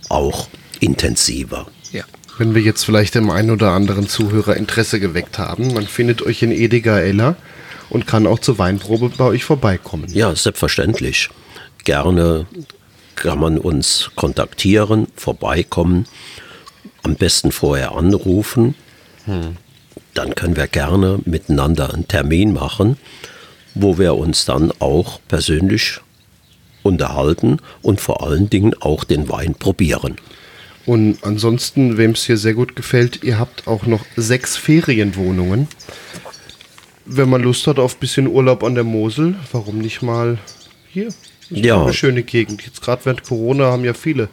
auch 0.09 0.49
intensiver. 0.81 1.66
ja. 1.93 2.05
Wenn 2.39 2.55
wir 2.55 2.61
jetzt 2.61 2.85
vielleicht 2.85 3.15
dem 3.15 3.31
einen 3.31 3.51
oder 3.51 3.71
anderen 3.71 4.09
Zuhörer 4.09 4.57
Interesse 4.57 5.01
geweckt 5.01 5.39
haben, 5.39 5.73
man 5.73 5.87
findet 5.87 6.21
euch 6.21 6.43
in 6.43 6.53
Ediger 6.53 7.03
Eller 7.03 7.37
und 7.89 8.07
kann 8.07 8.27
auch 8.27 8.39
zur 8.39 8.59
Weinprobe 8.59 9.09
bei 9.09 9.25
euch 9.25 9.45
vorbeikommen. 9.45 10.13
Ja, 10.13 10.35
selbstverständlich. 10.35 11.31
Gerne 11.85 12.47
kann 13.15 13.39
man 13.39 13.57
uns 13.57 14.11
kontaktieren, 14.17 15.07
vorbeikommen, 15.17 16.07
am 17.03 17.15
besten 17.15 17.53
vorher 17.53 17.93
anrufen. 17.93 18.75
Dann 20.13 20.35
können 20.35 20.57
wir 20.57 20.67
gerne 20.67 21.21
miteinander 21.25 21.95
einen 21.95 22.07
Termin 22.07 22.53
machen, 22.53 22.99
wo 23.75 23.99
wir 23.99 24.15
uns 24.15 24.45
dann 24.45 24.73
auch 24.79 25.21
persönlich 25.29 26.01
unterhalten 26.83 27.61
und 27.81 28.01
vor 28.01 28.23
allen 28.23 28.51
Dingen 28.51 28.75
auch 28.81 29.05
den 29.05 29.29
Wein 29.31 29.55
probieren. 29.55 30.17
Und 30.87 31.19
ansonsten, 31.23 31.97
wem 31.99 32.13
es 32.13 32.25
hier 32.25 32.37
sehr 32.37 32.55
gut 32.55 32.77
gefällt, 32.77 33.25
ihr 33.25 33.39
habt 33.39 33.67
auch 33.67 33.87
noch 33.87 34.05
sechs 34.17 34.57
Ferienwohnungen. 34.57 35.67
Wenn 37.05 37.29
man 37.29 37.43
Lust 37.43 37.67
hat 37.67 37.79
auf 37.79 37.97
ein 37.97 38.01
bisschen 38.01 38.27
Urlaub 38.29 38.63
an 38.65 38.75
der 38.75 38.85
Mosel, 38.85 39.35
warum 39.53 39.79
nicht 39.79 40.03
mal 40.03 40.39
hier? 40.89 41.07
Das 41.07 41.17
ist 41.51 41.65
Ja. 41.65 41.83
eine 41.83 41.93
schöne 41.93 42.23
Gegend. 42.23 42.63
Jetzt 42.65 42.83
gerade 42.83 43.05
während 43.05 43.25
Corona 43.25 43.65
haben 43.67 43.85
ja 43.85 43.95
viele 43.95 44.29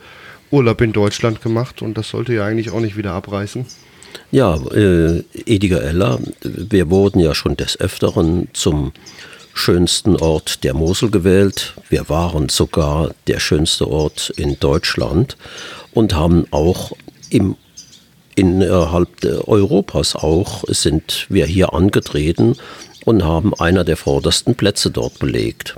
Urlaub 0.52 0.82
in 0.82 0.94
Deutschland 0.94 1.42
gemacht 1.42 1.82
und 1.82 1.98
das 1.98 2.10
sollte 2.10 2.34
ja 2.34 2.46
eigentlich 2.46 2.72
auch 2.72 2.80
nicht 2.80 2.98
wieder 2.98 3.14
abreißen. 3.14 3.66
Ja, 4.32 4.56
äh, 4.72 5.24
Ediger 5.46 5.84
Eller, 5.84 6.20
wir 6.44 6.90
wurden 6.92 7.20
ja 7.20 7.34
schon 7.34 7.58
des 7.58 7.80
Öfteren 7.80 8.48
zum 8.54 8.92
schönsten 9.54 10.16
Ort 10.16 10.64
der 10.64 10.74
Mosel 10.74 11.12
gewählt. 11.12 11.74
Wir 11.90 12.10
waren 12.10 12.50
sogar 12.50 13.12
der 13.28 13.40
schönste 13.40 13.88
Ort 13.88 14.32
in 14.36 14.60
Deutschland 14.60 15.38
und 15.94 16.14
haben 16.14 16.46
auch 16.52 16.92
im 17.30 17.56
innerhalb 18.36 19.24
Europas 19.48 20.16
auch 20.16 20.64
sind 20.68 21.28
wir 21.30 21.46
hier 21.46 21.74
angetreten 21.74 22.56
und 23.06 23.24
haben 23.24 23.54
einer 23.54 23.84
der 23.84 23.98
vordersten 23.98 24.56
Plätze 24.56 24.90
dort 24.90 25.20
belegt. 25.20 25.76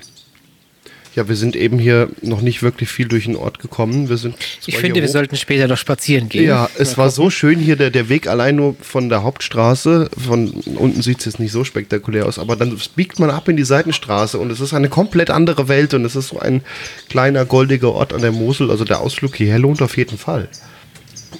Ja, 1.15 1.29
wir 1.29 1.37
sind 1.37 1.55
eben 1.55 1.79
hier 1.79 2.09
noch 2.21 2.41
nicht 2.41 2.61
wirklich 2.61 2.89
viel 2.89 3.07
durch 3.07 3.23
den 3.23 3.37
Ort 3.37 3.59
gekommen. 3.59 4.09
Wir 4.09 4.17
sind 4.17 4.35
Ich 4.65 4.77
finde, 4.77 5.01
wir 5.01 5.07
sollten 5.07 5.37
später 5.37 5.65
noch 5.67 5.77
spazieren 5.77 6.27
gehen. 6.27 6.45
Ja, 6.45 6.69
es 6.77 6.97
war 6.97 7.09
so 7.09 7.29
schön 7.29 7.57
hier, 7.57 7.77
der, 7.77 7.89
der 7.89 8.09
Weg 8.09 8.27
allein 8.27 8.57
nur 8.57 8.75
von 8.81 9.07
der 9.07 9.23
Hauptstraße, 9.23 10.09
von 10.17 10.49
unten 10.49 11.01
sieht 11.01 11.19
es 11.19 11.25
jetzt 11.25 11.39
nicht 11.39 11.53
so 11.53 11.63
spektakulär 11.63 12.25
aus, 12.25 12.37
aber 12.37 12.57
dann 12.57 12.77
biegt 12.97 13.17
man 13.17 13.29
ab 13.29 13.47
in 13.47 13.55
die 13.55 13.63
Seitenstraße 13.63 14.37
und 14.37 14.51
es 14.51 14.59
ist 14.59 14.73
eine 14.73 14.89
komplett 14.89 15.29
andere 15.29 15.69
Welt 15.69 15.93
und 15.93 16.03
es 16.03 16.17
ist 16.17 16.27
so 16.27 16.39
ein 16.39 16.61
kleiner 17.09 17.45
goldiger 17.45 17.93
Ort 17.93 18.11
an 18.11 18.21
der 18.21 18.33
Mosel, 18.33 18.69
also 18.69 18.83
der 18.83 18.99
Ausflug 18.99 19.37
hierher 19.37 19.59
lohnt 19.59 19.81
auf 19.81 19.95
jeden 19.95 20.17
Fall. 20.17 20.49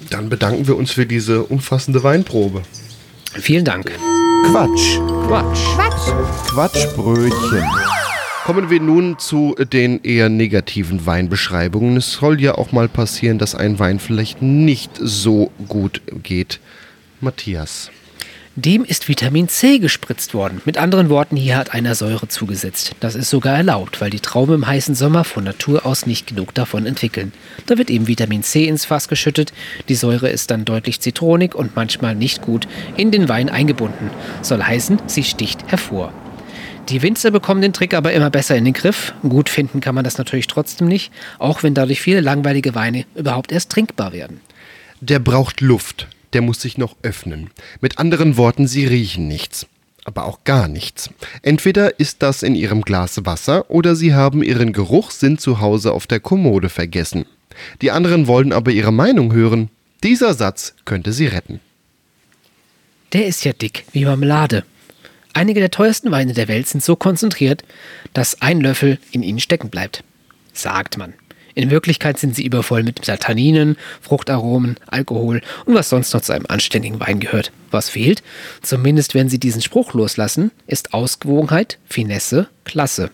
Dann 0.10 0.30
bedanken 0.30 0.68
wir 0.68 0.78
uns 0.78 0.92
für 0.92 1.06
diese 1.06 1.44
umfassende 1.44 2.02
Weinprobe. 2.02 2.62
Vielen 3.34 3.66
Dank. 3.66 3.92
Quatsch. 4.46 5.00
Quatsch. 5.28 5.60
Quatsch. 5.76 6.48
Quatschbrötchen. 6.48 8.05
Kommen 8.46 8.70
wir 8.70 8.80
nun 8.80 9.18
zu 9.18 9.56
den 9.58 10.04
eher 10.04 10.30
negativen 10.30 11.08
Weinbeschreibungen. 11.08 11.98
Es 11.98 12.12
soll 12.12 12.40
ja 12.40 12.54
auch 12.54 12.72
mal 12.72 12.88
passieren, 12.88 13.40
dass 13.40 13.56
ein 13.56 13.80
Wein 13.80 13.98
vielleicht 13.98 14.44
nicht 14.44 14.92
so 15.02 15.52
gut 15.68 16.04
geht. 16.22 16.60
Matthias. 17.22 17.90
Dem 18.56 18.86
ist 18.86 19.10
Vitamin 19.10 19.50
C 19.50 19.80
gespritzt 19.80 20.36
worden. 20.36 20.62
Mit 20.64 20.78
anderen 20.78 21.10
Worten, 21.10 21.36
hier 21.36 21.58
hat 21.58 21.74
einer 21.74 21.96
Säure 21.96 22.28
zugesetzt. 22.28 22.92
Das 23.00 23.16
ist 23.16 23.32
sogar 23.32 23.58
erlaubt, 23.58 24.00
weil 24.00 24.12
die 24.12 24.20
Trauben 24.20 24.54
im 24.54 24.68
heißen 24.68 24.94
Sommer 24.94 25.24
von 25.24 25.44
Natur 25.44 25.84
aus 25.84 26.06
nicht 26.06 26.28
genug 26.28 26.54
davon 26.54 26.86
entwickeln. 26.86 27.34
Da 27.66 27.80
wird 27.80 27.90
eben 27.90 28.06
Vitamin 28.06 28.44
C 28.44 28.68
ins 28.68 28.86
Fass 28.86 29.08
geschüttet. 29.08 29.54
Die 29.90 29.96
Säure 29.96 30.30
ist 30.30 30.52
dann 30.52 30.66
deutlich 30.66 31.02
zitronig 31.02 31.56
und 31.56 31.76
manchmal 31.76 32.14
nicht 32.14 32.44
gut 32.44 32.68
in 32.96 33.10
den 33.10 33.28
Wein 33.28 33.50
eingebunden. 33.50 34.12
Soll 34.44 34.62
heißen, 34.62 35.00
sie 35.08 35.24
sticht 35.24 35.64
hervor. 35.66 36.14
Die 36.90 37.02
Winzer 37.02 37.32
bekommen 37.32 37.62
den 37.62 37.74
Trick 37.74 37.96
aber 37.96 38.14
immer 38.14 38.30
besser 38.30 38.56
in 38.56 38.66
den 38.66 38.74
Griff. 38.74 39.14
Gut 39.24 39.50
finden 39.50 39.82
kann 39.82 39.96
man 39.96 40.04
das 40.04 40.20
natürlich 40.20 40.46
trotzdem 40.46 40.88
nicht, 40.88 41.12
auch 41.40 41.64
wenn 41.64 41.74
dadurch 41.74 42.00
viele 42.00 42.22
langweilige 42.22 42.76
Weine 42.76 43.06
überhaupt 43.16 43.52
erst 43.52 43.72
trinkbar 43.72 44.14
werden. 44.14 44.40
Der 45.02 45.20
braucht 45.20 45.62
Luft. 45.62 46.08
Der 46.34 46.42
muss 46.42 46.62
sich 46.62 46.78
noch 46.78 46.96
öffnen. 47.02 47.50
Mit 47.82 47.98
anderen 47.98 48.38
Worten, 48.38 48.68
sie 48.68 48.86
riechen 48.86 49.28
nichts. 49.28 49.66
Aber 50.04 50.26
auch 50.26 50.44
gar 50.44 50.68
nichts. 50.68 51.10
Entweder 51.42 52.00
ist 52.00 52.22
das 52.22 52.44
in 52.44 52.54
ihrem 52.54 52.84
Glas 52.84 53.26
Wasser 53.26 53.72
oder 53.72 53.96
sie 53.96 54.14
haben 54.14 54.44
ihren 54.44 54.72
Geruchssinn 54.72 55.40
zu 55.40 55.60
Hause 55.60 55.92
auf 55.92 56.06
der 56.06 56.20
Kommode 56.20 56.70
vergessen. 56.70 57.26
Die 57.82 57.90
anderen 57.90 58.28
wollen 58.28 58.54
aber 58.54 58.70
ihre 58.72 58.94
Meinung 58.94 59.34
hören. 59.34 59.70
Dieser 60.04 60.36
Satz 60.36 60.76
könnte 60.86 61.14
sie 61.14 61.26
retten. 61.26 61.62
Der 63.14 63.26
ist 63.26 63.44
ja 63.44 63.54
dick 63.54 63.86
wie 63.94 64.06
Marmelade. 64.06 64.66
Einige 65.36 65.60
der 65.60 65.70
teuersten 65.70 66.12
Weine 66.12 66.32
der 66.32 66.48
Welt 66.48 66.66
sind 66.66 66.82
so 66.82 66.96
konzentriert, 66.96 67.66
dass 68.14 68.42
ein 68.42 68.62
Löffel 68.62 69.00
in 69.12 69.22
ihnen 69.22 69.42
stecken 69.42 69.70
bleibt. 69.70 70.02
Sagt 70.54 70.98
man. 70.98 71.14
In 71.56 71.70
Wirklichkeit 71.70 72.18
sind 72.18 72.34
sie 72.38 72.46
übervoll 72.46 72.84
mit 72.84 73.02
Tanninen, 73.02 73.76
Fruchtaromen, 74.00 74.78
Alkohol 74.88 75.42
und 75.66 75.76
was 75.76 75.90
sonst 75.90 76.14
noch 76.14 76.22
zu 76.22 76.32
einem 76.32 76.46
anständigen 76.48 77.02
Wein 77.02 77.20
gehört. 77.20 77.52
Was 77.70 77.90
fehlt, 77.90 78.24
zumindest 78.62 79.14
wenn 79.14 79.28
sie 79.28 79.38
diesen 79.38 79.62
Spruch 79.62 79.94
loslassen, 79.94 80.52
ist 80.68 80.94
Ausgewogenheit, 80.94 81.80
Finesse, 81.86 82.48
Klasse. 82.64 83.12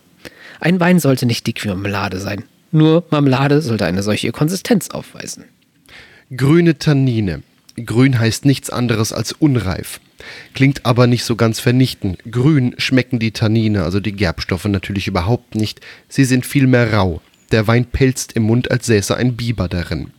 Ein 0.60 0.78
Wein 0.78 1.00
sollte 1.00 1.26
nicht 1.26 1.48
dick 1.48 1.64
wie 1.64 1.68
Marmelade 1.68 2.20
sein. 2.20 2.44
Nur 2.70 3.04
Marmelade 3.10 3.62
sollte 3.62 3.84
eine 3.84 4.04
solche 4.04 4.30
Konsistenz 4.30 4.90
aufweisen. 4.90 5.46
Grüne 6.36 6.78
Tannine. 6.78 7.42
Grün 7.76 8.18
heißt 8.18 8.44
nichts 8.44 8.70
anderes 8.70 9.12
als 9.12 9.32
unreif. 9.32 10.00
Klingt 10.54 10.84
aber 10.84 11.06
nicht 11.06 11.24
so 11.24 11.36
ganz 11.36 11.58
vernichtend. 11.58 12.18
Grün 12.30 12.74
schmecken 12.78 13.18
die 13.18 13.32
Tannine, 13.32 13.82
also 13.82 14.00
die 14.00 14.12
Gerbstoffe, 14.12 14.66
natürlich 14.66 15.08
überhaupt 15.08 15.54
nicht. 15.54 15.80
Sie 16.08 16.24
sind 16.24 16.46
vielmehr 16.46 16.92
rau. 16.92 17.20
Der 17.50 17.66
Wein 17.66 17.84
pelzt 17.84 18.32
im 18.32 18.44
Mund, 18.44 18.70
als 18.70 18.86
säße 18.86 19.16
ein 19.16 19.36
Biber 19.36 19.68
darin. 19.68 20.10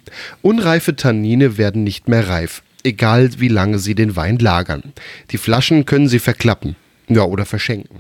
Unreife 0.42 0.96
Tannine 0.96 1.58
werden 1.58 1.84
nicht 1.84 2.08
mehr 2.08 2.28
reif, 2.28 2.64
egal 2.84 3.32
wie 3.38 3.48
lange 3.48 3.80
Sie 3.80 3.96
den 3.96 4.16
Wein 4.16 4.38
lagern. 4.38 4.94
Die 5.32 5.38
Flaschen 5.38 5.86
können 5.86 6.08
Sie 6.08 6.20
verklappen. 6.20 6.76
Ja, 7.08 7.24
oder 7.24 7.46
verschenken. 7.46 8.00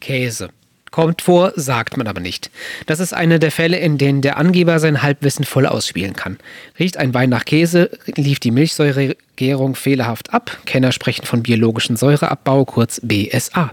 Käse. 0.00 0.50
Kommt 0.92 1.22
vor, 1.22 1.54
sagt 1.56 1.96
man 1.96 2.06
aber 2.06 2.20
nicht. 2.20 2.50
Das 2.84 3.00
ist 3.00 3.14
einer 3.14 3.38
der 3.38 3.50
Fälle, 3.50 3.78
in 3.78 3.96
denen 3.96 4.20
der 4.20 4.36
Angeber 4.36 4.78
sein 4.78 5.02
Halbwissen 5.02 5.46
voll 5.46 5.66
ausspielen 5.66 6.14
kann. 6.14 6.36
Riecht 6.78 6.98
ein 6.98 7.14
Wein 7.14 7.30
nach 7.30 7.46
Käse, 7.46 7.90
lief 8.14 8.40
die 8.40 8.50
Milchsäuregärung 8.50 9.74
fehlerhaft 9.74 10.34
ab. 10.34 10.58
Kenner 10.66 10.92
sprechen 10.92 11.24
von 11.24 11.42
biologischen 11.42 11.96
Säureabbau, 11.96 12.66
kurz 12.66 13.00
BSA. 13.02 13.72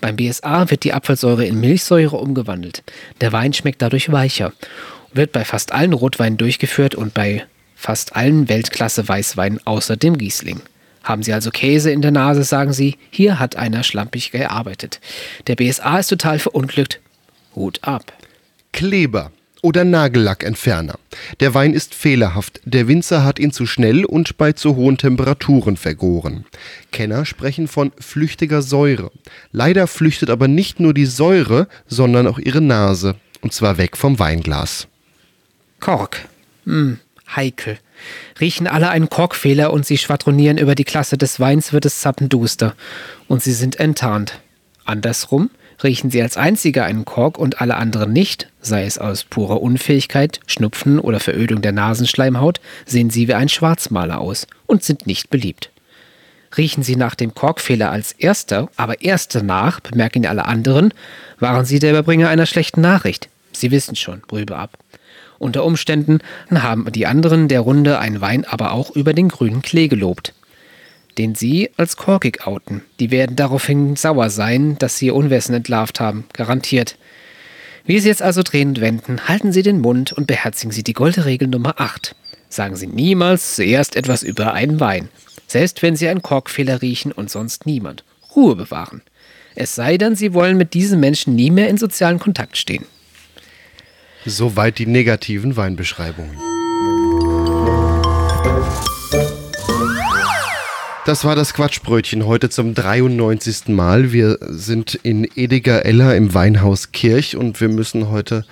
Beim 0.00 0.14
BSA 0.14 0.70
wird 0.70 0.84
die 0.84 0.92
Apfelsäure 0.92 1.44
in 1.44 1.58
Milchsäure 1.58 2.18
umgewandelt. 2.18 2.84
Der 3.20 3.32
Wein 3.32 3.52
schmeckt 3.52 3.82
dadurch 3.82 4.12
weicher. 4.12 4.52
Wird 5.12 5.32
bei 5.32 5.44
fast 5.44 5.72
allen 5.72 5.92
Rotweinen 5.92 6.38
durchgeführt 6.38 6.94
und 6.94 7.14
bei 7.14 7.46
fast 7.74 8.14
allen 8.14 8.48
Weltklasse 8.48 9.08
Weißweinen 9.08 9.58
außer 9.66 9.96
dem 9.96 10.14
Riesling. 10.14 10.60
Haben 11.10 11.24
Sie 11.24 11.32
also 11.32 11.50
Käse 11.50 11.90
in 11.90 12.02
der 12.02 12.12
Nase, 12.12 12.44
sagen 12.44 12.72
Sie, 12.72 12.96
hier 13.10 13.40
hat 13.40 13.56
einer 13.56 13.82
schlampig 13.82 14.30
gearbeitet. 14.30 15.00
Der 15.48 15.56
BSA 15.56 15.98
ist 15.98 16.06
total 16.06 16.38
verunglückt. 16.38 17.00
Hut 17.56 17.80
ab. 17.82 18.12
Kleber 18.70 19.32
oder 19.60 19.84
Nagellackentferner. 19.84 21.00
Der 21.40 21.52
Wein 21.52 21.74
ist 21.74 21.96
fehlerhaft. 21.96 22.60
Der 22.64 22.86
Winzer 22.86 23.24
hat 23.24 23.40
ihn 23.40 23.50
zu 23.50 23.66
schnell 23.66 24.04
und 24.04 24.38
bei 24.38 24.52
zu 24.52 24.76
hohen 24.76 24.98
Temperaturen 24.98 25.76
vergoren. 25.76 26.44
Kenner 26.92 27.26
sprechen 27.26 27.66
von 27.66 27.90
flüchtiger 27.98 28.62
Säure. 28.62 29.10
Leider 29.50 29.88
flüchtet 29.88 30.30
aber 30.30 30.46
nicht 30.46 30.78
nur 30.78 30.94
die 30.94 31.06
Säure, 31.06 31.66
sondern 31.88 32.28
auch 32.28 32.38
ihre 32.38 32.60
Nase. 32.60 33.16
Und 33.40 33.52
zwar 33.52 33.78
weg 33.78 33.96
vom 33.96 34.20
Weinglas. 34.20 34.86
Kork. 35.80 36.28
Hm, 36.66 37.00
heikel. 37.34 37.80
Riechen 38.40 38.66
alle 38.66 38.90
einen 38.90 39.10
Korkfehler 39.10 39.72
und 39.72 39.86
sie 39.86 39.98
schwadronieren 39.98 40.58
über 40.58 40.74
die 40.74 40.84
Klasse 40.84 41.18
des 41.18 41.40
Weins, 41.40 41.72
wird 41.72 41.84
es 41.84 42.00
zappenduster. 42.00 42.74
Und 43.28 43.42
sie 43.42 43.52
sind 43.52 43.78
enttarnt. 43.78 44.40
Andersrum, 44.84 45.50
riechen 45.82 46.10
sie 46.10 46.22
als 46.22 46.36
einziger 46.36 46.84
einen 46.84 47.04
Kork 47.04 47.38
und 47.38 47.60
alle 47.60 47.76
anderen 47.76 48.12
nicht, 48.12 48.48
sei 48.60 48.84
es 48.84 48.98
aus 48.98 49.24
purer 49.24 49.62
Unfähigkeit, 49.62 50.40
Schnupfen 50.46 50.98
oder 50.98 51.20
Verödung 51.20 51.62
der 51.62 51.72
Nasenschleimhaut, 51.72 52.60
sehen 52.86 53.10
sie 53.10 53.28
wie 53.28 53.34
ein 53.34 53.48
Schwarzmaler 53.48 54.20
aus 54.20 54.46
und 54.66 54.82
sind 54.82 55.06
nicht 55.06 55.30
beliebt. 55.30 55.70
Riechen 56.56 56.82
sie 56.82 56.96
nach 56.96 57.14
dem 57.14 57.34
Korkfehler 57.34 57.90
als 57.90 58.12
erster, 58.12 58.68
aber 58.76 59.02
erst 59.02 59.34
danach, 59.34 59.80
bemerken 59.80 60.26
alle 60.26 60.46
anderen, 60.46 60.92
waren 61.38 61.64
sie 61.64 61.78
der 61.78 61.92
Überbringer 61.92 62.28
einer 62.28 62.46
schlechten 62.46 62.80
Nachricht. 62.80 63.28
Sie 63.52 63.70
wissen 63.70 63.94
schon, 63.96 64.20
Brübe 64.20 64.56
ab. 64.56 64.76
Unter 65.40 65.64
Umständen 65.64 66.18
haben 66.54 66.92
die 66.92 67.06
anderen 67.06 67.48
der 67.48 67.60
Runde 67.60 67.98
einen 67.98 68.20
Wein 68.20 68.44
aber 68.44 68.72
auch 68.72 68.90
über 68.94 69.14
den 69.14 69.30
grünen 69.30 69.62
Klee 69.62 69.88
gelobt, 69.88 70.34
den 71.16 71.34
sie 71.34 71.70
als 71.78 71.96
korkig 71.96 72.46
outen. 72.46 72.82
Die 73.00 73.10
werden 73.10 73.36
daraufhin 73.36 73.96
sauer 73.96 74.28
sein, 74.28 74.76
dass 74.78 74.98
sie 74.98 75.06
ihr 75.06 75.14
Unwissen 75.14 75.54
entlarvt 75.54 75.98
haben, 75.98 76.26
garantiert. 76.34 76.98
Wie 77.86 77.98
Sie 77.98 78.08
jetzt 78.08 78.20
also 78.20 78.42
drehen 78.42 78.78
wenden, 78.82 79.28
halten 79.28 79.50
Sie 79.50 79.62
den 79.62 79.80
Mund 79.80 80.12
und 80.12 80.26
beherzigen 80.26 80.72
Sie 80.72 80.82
die 80.82 80.92
Goldregel 80.92 81.48
Nummer 81.48 81.80
8. 81.80 82.14
Sagen 82.50 82.76
Sie 82.76 82.86
niemals 82.86 83.56
zuerst 83.56 83.96
etwas 83.96 84.22
über 84.22 84.52
einen 84.52 84.78
Wein, 84.78 85.08
selbst 85.46 85.80
wenn 85.80 85.96
Sie 85.96 86.08
einen 86.08 86.20
Korkfehler 86.20 86.82
riechen 86.82 87.12
und 87.12 87.30
sonst 87.30 87.64
niemand. 87.64 88.04
Ruhe 88.36 88.56
bewahren. 88.56 89.00
Es 89.54 89.74
sei 89.74 89.96
denn, 89.96 90.16
Sie 90.16 90.34
wollen 90.34 90.58
mit 90.58 90.74
diesen 90.74 91.00
Menschen 91.00 91.34
nie 91.34 91.50
mehr 91.50 91.70
in 91.70 91.78
sozialen 91.78 92.18
Kontakt 92.18 92.58
stehen. 92.58 92.84
Soweit 94.26 94.78
die 94.78 94.86
negativen 94.86 95.56
Weinbeschreibungen. 95.56 96.36
Das 101.06 101.24
war 101.24 101.34
das 101.34 101.54
Quatschbrötchen 101.54 102.26
heute 102.26 102.50
zum 102.50 102.74
93. 102.74 103.68
Mal. 103.68 104.12
Wir 104.12 104.38
sind 104.42 104.94
in 104.94 105.26
Ediger 105.34 105.86
Eller 105.86 106.16
im 106.16 106.34
Weinhaus 106.34 106.92
Kirch 106.92 107.34
und 107.34 107.60
wir 107.62 107.70
müssen 107.70 108.10
heute 108.10 108.44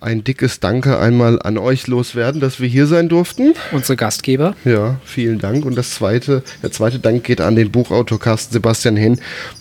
ein 0.00 0.22
dickes 0.22 0.60
Danke 0.60 0.98
einmal 0.98 1.42
an 1.42 1.58
euch 1.58 1.88
loswerden, 1.88 2.40
dass 2.40 2.60
wir 2.60 2.68
hier 2.68 2.86
sein 2.86 3.08
durften. 3.08 3.54
Unsere 3.72 3.96
Gastgeber. 3.96 4.54
Ja, 4.64 5.00
vielen 5.04 5.38
Dank. 5.40 5.64
Und 5.64 5.76
das 5.76 5.90
zweite, 5.90 6.42
der 6.62 6.70
zweite 6.70 7.00
Dank 7.00 7.24
geht 7.24 7.40
an 7.40 7.56
den 7.56 7.72
Buchautor 7.72 8.20
Carsten 8.20 8.52
Sebastian 8.52 8.96
Henn, 8.96 9.20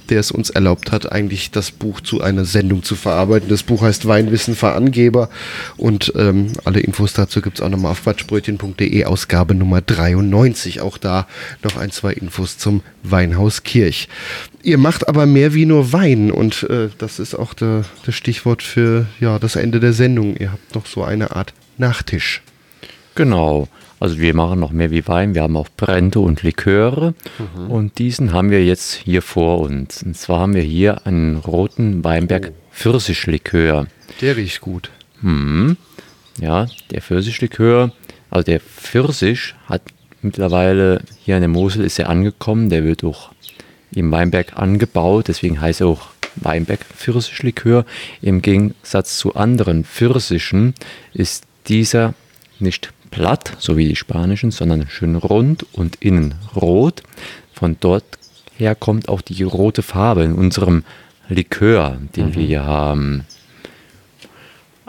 der 0.09 0.19
es 0.19 0.31
uns 0.31 0.49
erlaubt 0.49 0.91
hat, 0.91 1.11
eigentlich 1.11 1.51
das 1.51 1.72
Buch 1.72 2.01
zu 2.01 2.22
einer 2.22 2.45
Sendung 2.45 2.84
zu 2.84 2.95
verarbeiten. 2.95 3.49
Das 3.49 3.64
Buch 3.64 3.81
heißt 3.81 4.07
Weinwissen 4.07 4.55
für 4.55 4.73
Angeber 4.73 5.30
und 5.76 6.14
ähm, 6.15 6.53
alle 6.65 6.80
Infos 6.80 7.14
dazu 7.14 7.41
gibt 7.41 7.57
es 7.57 7.65
auch 7.65 7.69
nochmal 7.69 7.91
auf 7.91 8.03
quatschbrötchen.de, 8.03 9.05
Ausgabe 9.05 9.55
Nummer 9.55 9.81
93. 9.81 10.81
Auch 10.81 10.97
da 10.97 11.27
noch 11.64 11.77
ein, 11.77 11.91
zwei 11.91 12.14
Infos 12.14 12.57
zum 12.57 12.81
Weinhaus 13.03 13.64
Kirch. 13.64 14.07
Ihr 14.64 14.77
macht 14.77 15.07
aber 15.07 15.26
mehr 15.26 15.53
wie 15.53 15.65
nur 15.65 15.93
Wein 15.93 16.30
und 16.30 16.64
äh, 16.64 16.89
das 16.97 17.19
ist 17.19 17.35
auch 17.35 17.53
das 17.53 17.85
Stichwort 18.09 18.61
für 18.61 19.05
ja, 19.19 19.39
das 19.39 19.55
Ende 19.55 19.80
der 19.80 19.93
Sendung. 19.93 20.27
Ihr 20.36 20.52
habt 20.52 20.76
noch 20.76 20.86
so 20.86 21.04
eine 21.04 21.36
Art 21.36 21.54
Nachtisch. 21.78 22.41
Genau. 23.16 23.68
Also 23.99 24.20
wir 24.20 24.36
machen 24.36 24.60
noch 24.60 24.72
mehr 24.72 24.91
wie 24.91 25.08
Wein. 25.08 25.34
Wir 25.34 25.41
haben 25.44 25.58
auch 25.58 25.70
Brände 25.76 26.20
und 26.20 26.44
Liköre. 26.44 27.16
Und 27.68 27.98
diesen 27.98 28.32
haben 28.32 28.52
wir 28.52 28.64
jetzt 28.64 28.94
hier 28.94 29.22
vor 29.22 29.60
uns. 29.60 30.04
Und 30.04 30.16
zwar 30.16 30.41
haben 30.41 30.54
wir 30.54 30.62
hier 30.62 31.06
einen 31.08 31.38
roten 31.38 32.04
Weinberg 32.04 32.52
Pfirsichlikör. 32.72 33.88
Der 34.22 34.38
riecht 34.38 34.62
gut. 34.62 34.91
Mhm. 35.22 35.78
Ja, 36.40 36.68
der 36.91 37.02
Pfirsichlikör, 37.02 37.91
also 38.30 38.44
der 38.44 38.60
Pfirsich 38.60 39.56
hat 39.66 39.82
mittlerweile 40.22 41.02
hier 41.24 41.36
in 41.36 41.41
der 41.41 41.49
Mosel 41.49 41.84
ist 41.84 41.98
er 41.98 42.10
angekommen. 42.10 42.70
Der 42.70 42.84
wird 42.84 43.04
auch 43.04 43.32
im 43.91 44.12
Weinberg 44.12 44.58
angebaut, 44.58 45.28
deswegen 45.28 45.60
heißt 45.60 45.82
er 45.82 45.88
auch 45.88 46.10
Weinberg 46.41 46.84
Pfirsichlikör. 46.85 47.85
Im 48.22 48.41
Gegensatz 48.41 49.18
zu 49.18 49.35
anderen 49.35 49.84
Pfirsichen 49.84 50.73
ist 51.14 51.45
dieser 51.68 52.14
nicht 52.59 52.91
platt, 53.11 53.55
so 53.59 53.77
wie 53.77 53.88
die 53.88 53.95
spanischen, 53.95 54.51
sondern 54.51 54.88
schön 54.89 55.15
rund 55.15 55.65
und 55.73 55.97
innen 56.01 56.35
rot. 56.55 57.03
Von 57.53 57.77
dort 57.80 58.05
her 58.57 58.76
kommt 58.76 59.09
auch 59.09 59.22
die 59.22 59.43
rote 59.43 59.81
Farbe 59.81 60.23
in 60.23 60.34
unserem 60.34 60.84
Likör, 61.30 61.97
den 62.15 62.35
wir 62.35 62.45
hier 62.45 62.64
haben. 62.65 63.26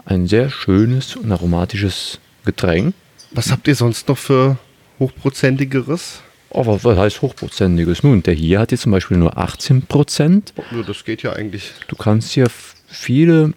Ein 0.05 0.27
sehr 0.27 0.51
schönes 0.51 1.17
und 1.17 1.31
aromatisches 1.33 2.19
Getränk. 2.45 2.95
Was 3.33 3.51
habt 3.53 3.69
ihr 3.69 3.75
sonst 3.75 4.09
noch 4.09 4.19
für 4.19 4.57
hochprozentigeres? 4.99 6.23
Aber 6.51 6.83
was 6.83 6.97
heißt 6.97 7.23
hochprozentiges? 7.23 8.03
Nun, 8.03 8.23
der 8.23 8.35
hier 8.35 8.61
hat 8.61 8.73
jetzt 8.73 8.83
zum 8.83 8.93
Beispiel 8.93 9.17
nur 9.19 9.37
18 9.37 9.83
Prozent. 9.83 10.53
Oh, 10.57 10.83
Das 10.83 11.05
geht 11.05 11.23
ja 11.23 11.33
eigentlich. 11.33 11.73
Du 11.89 11.97
kannst 11.97 12.33
hier 12.33 12.47
viele 12.87 13.53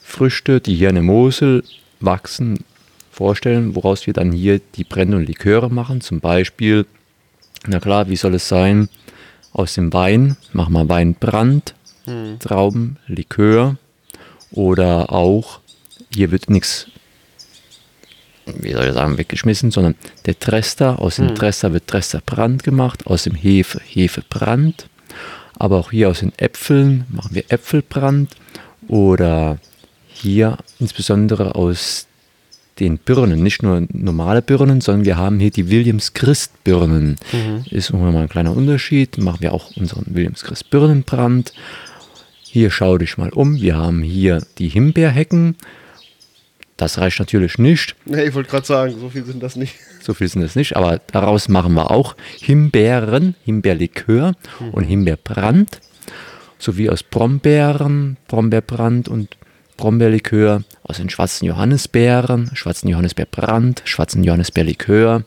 Früchte, 0.00 0.60
die 0.60 0.74
hier 0.74 0.88
in 0.88 0.96
der 0.96 1.04
Mosel 1.04 1.62
wachsen, 2.00 2.58
vorstellen, 3.10 3.74
woraus 3.76 4.06
wir 4.06 4.12
dann 4.14 4.32
hier 4.32 4.60
die 4.74 4.84
Brände 4.84 5.16
und 5.16 5.26
Liköre 5.26 5.70
machen. 5.70 6.00
Zum 6.00 6.20
Beispiel, 6.20 6.86
na 7.66 7.78
klar, 7.78 8.08
wie 8.08 8.16
soll 8.16 8.34
es 8.34 8.48
sein? 8.48 8.88
Aus 9.52 9.74
dem 9.74 9.92
Wein 9.92 10.36
machen 10.52 10.72
wir 10.72 10.88
Weinbrand, 10.88 11.74
Trauben, 12.40 12.98
Likör 13.06 13.76
oder 14.50 15.12
auch, 15.12 15.60
hier 16.12 16.30
wird 16.32 16.50
nichts, 16.50 16.88
wie 18.46 18.72
soll 18.72 18.86
ich 18.86 18.92
sagen, 18.92 19.18
weggeschmissen, 19.18 19.70
sondern 19.70 19.94
der 20.26 20.38
Trester, 20.38 21.00
aus 21.00 21.16
dem 21.16 21.34
Trester 21.34 21.72
wird 21.72 21.86
Tresterbrand 21.86 22.62
gemacht, 22.62 23.06
aus 23.06 23.24
dem 23.24 23.34
Hefe 23.34 23.80
Hefebrand. 23.84 24.88
Aber 25.56 25.78
auch 25.78 25.90
hier 25.90 26.08
aus 26.08 26.20
den 26.20 26.32
Äpfeln 26.36 27.04
machen 27.08 27.34
wir 27.34 27.44
Äpfelbrand 27.48 28.30
oder 28.88 29.58
hier 30.08 30.58
insbesondere 30.80 31.54
aus 31.54 32.06
den 32.80 32.98
Birnen, 32.98 33.42
nicht 33.42 33.62
nur 33.62 33.86
normale 33.92 34.42
Birnen, 34.42 34.80
sondern 34.80 35.04
wir 35.04 35.16
haben 35.16 35.38
hier 35.38 35.50
die 35.50 35.70
Williams 35.70 36.12
Christ 36.12 36.64
Birnen. 36.64 37.16
Ist 37.70 37.92
nochmal 37.92 38.16
ein 38.16 38.28
kleiner 38.28 38.56
Unterschied. 38.56 39.16
Machen 39.18 39.42
wir 39.42 39.52
auch 39.52 39.76
unseren 39.76 40.06
Williams 40.08 40.42
Christ 40.42 40.70
Birnenbrand. 40.70 41.52
Hier 42.42 42.70
schau 42.70 42.98
dich 42.98 43.16
mal 43.16 43.30
um. 43.30 43.60
Wir 43.60 43.76
haben 43.76 44.02
hier 44.02 44.42
die 44.58 44.68
Himbeerhecken. 44.68 45.56
Das 46.76 46.98
reicht 46.98 47.20
natürlich 47.20 47.58
nicht. 47.58 47.94
Nee, 48.04 48.24
ich 48.24 48.34
wollte 48.34 48.50
gerade 48.50 48.66
sagen, 48.66 48.94
so 48.98 49.08
viel 49.08 49.24
sind 49.24 49.42
das 49.42 49.54
nicht. 49.54 49.76
So 50.00 50.12
viel 50.12 50.28
sind 50.28 50.42
es 50.42 50.56
nicht, 50.56 50.76
aber 50.76 51.00
daraus 51.12 51.48
machen 51.48 51.74
wir 51.74 51.90
auch 51.90 52.16
Himbeeren, 52.40 53.36
Himbeerlikör 53.44 54.34
und 54.72 54.84
Himbeerbrand. 54.84 55.80
sowie 56.58 56.90
aus 56.90 57.02
Brombeeren, 57.02 58.16
Brombeerbrand 58.26 59.08
und 59.08 59.36
Brombeerlikör, 59.76 60.62
aus 60.82 60.96
den 60.96 61.10
schwarzen 61.10 61.46
Johannisbeeren, 61.46 62.50
schwarzen 62.54 62.88
Johannisbeerbrand, 62.88 63.82
schwarzen 63.84 64.22
Johannisbeerlikör, 64.24 65.24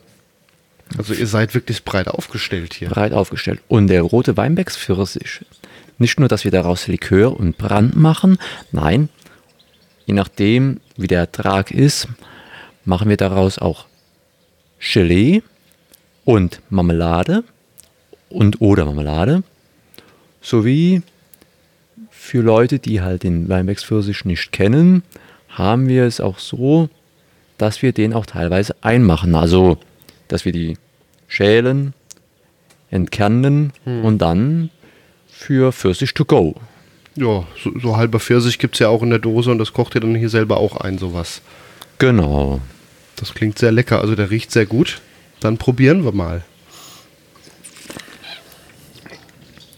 Also 0.96 1.12
ihr 1.14 1.26
seid 1.26 1.54
wirklich 1.54 1.84
breit 1.84 2.08
aufgestellt 2.08 2.74
hier. 2.74 2.88
breit 2.88 3.12
aufgestellt. 3.12 3.60
Und 3.68 3.88
der 3.88 4.02
rote 4.02 4.36
Weinbergspfirsich, 4.36 5.40
nicht 5.98 6.18
nur, 6.18 6.28
dass 6.28 6.44
wir 6.44 6.50
daraus 6.50 6.86
Likör 6.88 7.38
und 7.38 7.58
Brand 7.58 7.94
machen, 7.96 8.38
nein, 8.72 9.08
je 10.08 10.14
nachdem, 10.14 10.80
wie 10.96 11.06
der 11.06 11.20
Ertrag 11.20 11.70
ist, 11.70 12.08
machen 12.84 13.10
wir 13.10 13.18
daraus 13.18 13.58
auch 13.58 13.84
Gelee 14.80 15.42
und 16.24 16.62
Marmelade 16.70 17.44
und 18.30 18.60
oder 18.62 18.86
Marmelade, 18.86 19.42
sowie 20.40 21.02
für 22.10 22.40
Leute, 22.40 22.78
die 22.78 23.02
halt 23.02 23.22
den 23.22 23.48
Weinbergspfirsich 23.50 24.24
nicht 24.24 24.50
kennen, 24.50 25.02
haben 25.50 25.88
wir 25.88 26.04
es 26.04 26.20
auch 26.20 26.38
so, 26.38 26.88
dass 27.58 27.82
wir 27.82 27.92
den 27.92 28.14
auch 28.14 28.24
teilweise 28.24 28.76
einmachen. 28.80 29.34
Also, 29.34 29.76
dass 30.28 30.44
wir 30.44 30.52
die 30.52 30.78
schälen, 31.26 31.92
entkernen 32.90 33.72
und 33.84 34.18
dann 34.18 34.70
für 35.28 35.72
Pfirsich 35.72 36.14
to 36.14 36.24
go. 36.24 36.54
Ja, 37.18 37.46
so, 37.62 37.72
so 37.80 37.96
halber 37.96 38.20
Pfirsich 38.20 38.58
gibt 38.58 38.76
es 38.76 38.78
ja 38.78 38.88
auch 38.88 39.02
in 39.02 39.10
der 39.10 39.18
Dose 39.18 39.50
und 39.50 39.58
das 39.58 39.72
kocht 39.72 39.94
ihr 39.96 40.00
dann 40.00 40.14
hier 40.14 40.28
selber 40.28 40.58
auch 40.58 40.76
ein, 40.76 40.98
sowas. 40.98 41.40
Genau. 41.98 42.60
Das 43.16 43.34
klingt 43.34 43.58
sehr 43.58 43.72
lecker, 43.72 44.00
also 44.00 44.14
der 44.14 44.30
riecht 44.30 44.52
sehr 44.52 44.66
gut. 44.66 45.00
Dann 45.40 45.58
probieren 45.58 46.04
wir 46.04 46.12
mal. 46.12 46.44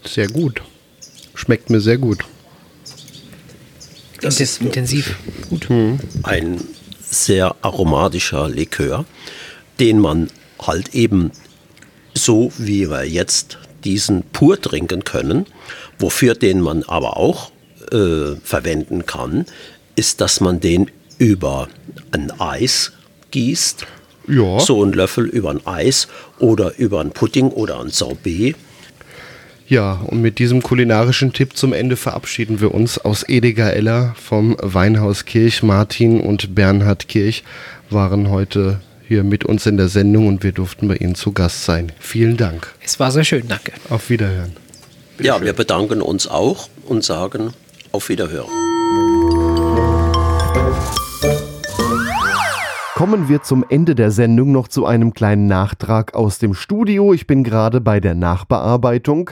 Sehr 0.05 0.27
gut. 0.27 0.61
Schmeckt 1.33 1.69
mir 1.69 1.81
sehr 1.81 1.97
gut. 1.97 2.25
Das 4.21 4.39
ist 4.39 4.61
intensiv. 4.61 5.17
Gut. 5.49 5.67
ein 6.23 6.63
sehr 7.01 7.55
aromatischer 7.61 8.47
Likör, 8.49 9.05
den 9.79 9.99
man 9.99 10.29
halt 10.59 10.93
eben 10.93 11.31
so 12.13 12.51
wie 12.57 12.89
wir 12.89 13.03
jetzt 13.03 13.57
diesen 13.83 14.23
pur 14.23 14.61
trinken 14.61 15.03
können, 15.03 15.47
wofür 16.01 16.33
den 16.35 16.61
man 16.61 16.83
aber 16.83 17.17
auch 17.17 17.51
äh, 17.91 18.35
verwenden 18.43 19.05
kann, 19.05 19.45
ist, 19.95 20.21
dass 20.21 20.39
man 20.41 20.59
den 20.59 20.89
über 21.17 21.67
ein 22.11 22.31
Eis 22.39 22.91
gießt, 23.31 23.85
Ja. 24.27 24.59
so 24.59 24.83
ein 24.83 24.93
Löffel 24.93 25.25
über 25.25 25.51
ein 25.51 25.65
Eis 25.65 26.07
oder 26.39 26.77
über 26.77 27.01
ein 27.01 27.11
Pudding 27.11 27.49
oder 27.49 27.79
ein 27.79 27.89
Sorbet. 27.89 28.55
Ja, 29.67 29.93
und 30.07 30.21
mit 30.21 30.39
diesem 30.39 30.61
kulinarischen 30.61 31.31
Tipp 31.31 31.55
zum 31.55 31.71
Ende 31.71 31.95
verabschieden 31.95 32.59
wir 32.59 32.73
uns 32.73 32.97
aus 32.97 33.23
Ediger 33.29 33.73
Eller 33.73 34.13
vom 34.21 34.57
Weinhaus 34.61 35.23
Kirch. 35.25 35.63
Martin 35.63 36.19
und 36.19 36.55
Bernhard 36.55 37.07
Kirch 37.07 37.43
waren 37.89 38.29
heute 38.29 38.81
hier 39.07 39.23
mit 39.23 39.45
uns 39.45 39.65
in 39.65 39.77
der 39.77 39.87
Sendung 39.87 40.27
und 40.27 40.43
wir 40.43 40.51
durften 40.51 40.87
bei 40.89 40.97
Ihnen 40.97 41.15
zu 41.15 41.31
Gast 41.31 41.63
sein. 41.63 41.91
Vielen 41.99 42.35
Dank. 42.35 42.67
Es 42.83 42.99
war 42.99 43.11
sehr 43.11 43.23
schön, 43.23 43.47
danke. 43.47 43.71
Auf 43.89 44.09
Wiederhören. 44.09 44.60
Ja, 45.23 45.39
wir 45.39 45.53
bedanken 45.53 46.01
uns 46.01 46.27
auch 46.27 46.67
und 46.87 47.03
sagen 47.03 47.53
auf 47.91 48.09
Wiederhören. 48.09 48.49
Kommen 52.95 53.29
wir 53.29 53.43
zum 53.43 53.63
Ende 53.69 53.93
der 53.93 54.09
Sendung 54.09 54.51
noch 54.51 54.67
zu 54.67 54.87
einem 54.87 55.13
kleinen 55.13 55.45
Nachtrag 55.45 56.15
aus 56.15 56.39
dem 56.39 56.55
Studio. 56.55 57.13
Ich 57.13 57.27
bin 57.27 57.43
gerade 57.43 57.81
bei 57.81 57.99
der 57.99 58.15
Nachbearbeitung. 58.15 59.29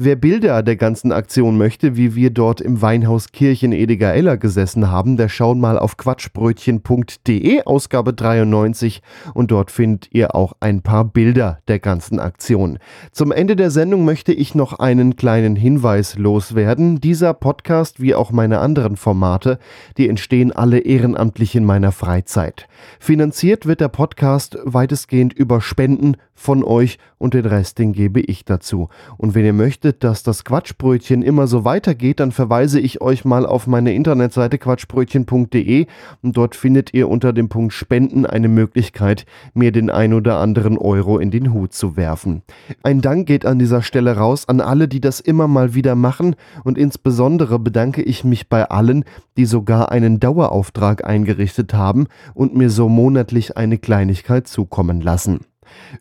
Wer 0.00 0.14
Bilder 0.14 0.62
der 0.62 0.76
ganzen 0.76 1.10
Aktion 1.10 1.58
möchte, 1.58 1.96
wie 1.96 2.14
wir 2.14 2.30
dort 2.30 2.60
im 2.60 2.80
Weinhaus 2.80 3.32
Kirchen 3.32 3.72
Ediger 3.72 4.14
Eller 4.14 4.36
gesessen 4.36 4.92
haben, 4.92 5.16
der 5.16 5.28
schaut 5.28 5.58
mal 5.58 5.76
auf 5.76 5.96
quatschbrötchen.de, 5.96 7.62
Ausgabe 7.62 8.14
93, 8.14 9.02
und 9.34 9.50
dort 9.50 9.72
findet 9.72 10.14
ihr 10.14 10.36
auch 10.36 10.52
ein 10.60 10.82
paar 10.82 11.04
Bilder 11.04 11.58
der 11.66 11.80
ganzen 11.80 12.20
Aktion. 12.20 12.78
Zum 13.10 13.32
Ende 13.32 13.56
der 13.56 13.72
Sendung 13.72 14.04
möchte 14.04 14.32
ich 14.32 14.54
noch 14.54 14.78
einen 14.78 15.16
kleinen 15.16 15.56
Hinweis 15.56 16.16
loswerden. 16.16 17.00
Dieser 17.00 17.34
Podcast, 17.34 18.00
wie 18.00 18.14
auch 18.14 18.30
meine 18.30 18.60
anderen 18.60 18.96
Formate, 18.96 19.58
die 19.96 20.08
entstehen 20.08 20.52
alle 20.52 20.78
ehrenamtlich 20.78 21.56
in 21.56 21.64
meiner 21.64 21.90
Freizeit. 21.90 22.68
Finanziert 23.00 23.66
wird 23.66 23.80
der 23.80 23.88
Podcast 23.88 24.58
weitestgehend 24.62 25.32
über 25.32 25.60
Spenden 25.60 26.16
von 26.38 26.62
euch 26.62 26.98
und 27.18 27.34
den 27.34 27.46
Rest, 27.46 27.80
den 27.80 27.92
gebe 27.92 28.20
ich 28.20 28.44
dazu. 28.44 28.88
Und 29.16 29.34
wenn 29.34 29.44
ihr 29.44 29.52
möchtet, 29.52 29.87
dass 29.92 30.22
das 30.22 30.44
Quatschbrötchen 30.44 31.22
immer 31.22 31.46
so 31.46 31.64
weitergeht, 31.64 32.20
dann 32.20 32.32
verweise 32.32 32.80
ich 32.80 33.00
euch 33.00 33.24
mal 33.24 33.46
auf 33.46 33.66
meine 33.66 33.92
Internetseite 33.94 34.58
quatschbrötchen.de 34.58 35.86
und 36.22 36.36
dort 36.36 36.54
findet 36.54 36.94
ihr 36.94 37.08
unter 37.08 37.32
dem 37.32 37.48
Punkt 37.48 37.72
Spenden 37.72 38.26
eine 38.26 38.48
Möglichkeit, 38.48 39.26
mir 39.54 39.72
den 39.72 39.90
ein 39.90 40.12
oder 40.12 40.38
anderen 40.38 40.78
Euro 40.78 41.18
in 41.18 41.30
den 41.30 41.52
Hut 41.52 41.72
zu 41.72 41.96
werfen. 41.96 42.42
Ein 42.82 43.00
Dank 43.00 43.26
geht 43.26 43.46
an 43.46 43.58
dieser 43.58 43.82
Stelle 43.82 44.16
raus 44.16 44.48
an 44.48 44.60
alle, 44.60 44.88
die 44.88 45.00
das 45.00 45.20
immer 45.20 45.48
mal 45.48 45.74
wieder 45.74 45.94
machen 45.94 46.36
und 46.64 46.78
insbesondere 46.78 47.58
bedanke 47.58 48.02
ich 48.02 48.24
mich 48.24 48.48
bei 48.48 48.68
allen, 48.68 49.04
die 49.36 49.46
sogar 49.46 49.90
einen 49.90 50.20
Dauerauftrag 50.20 51.04
eingerichtet 51.04 51.74
haben 51.74 52.06
und 52.34 52.54
mir 52.54 52.70
so 52.70 52.88
monatlich 52.88 53.56
eine 53.56 53.78
Kleinigkeit 53.78 54.48
zukommen 54.48 55.00
lassen. 55.00 55.40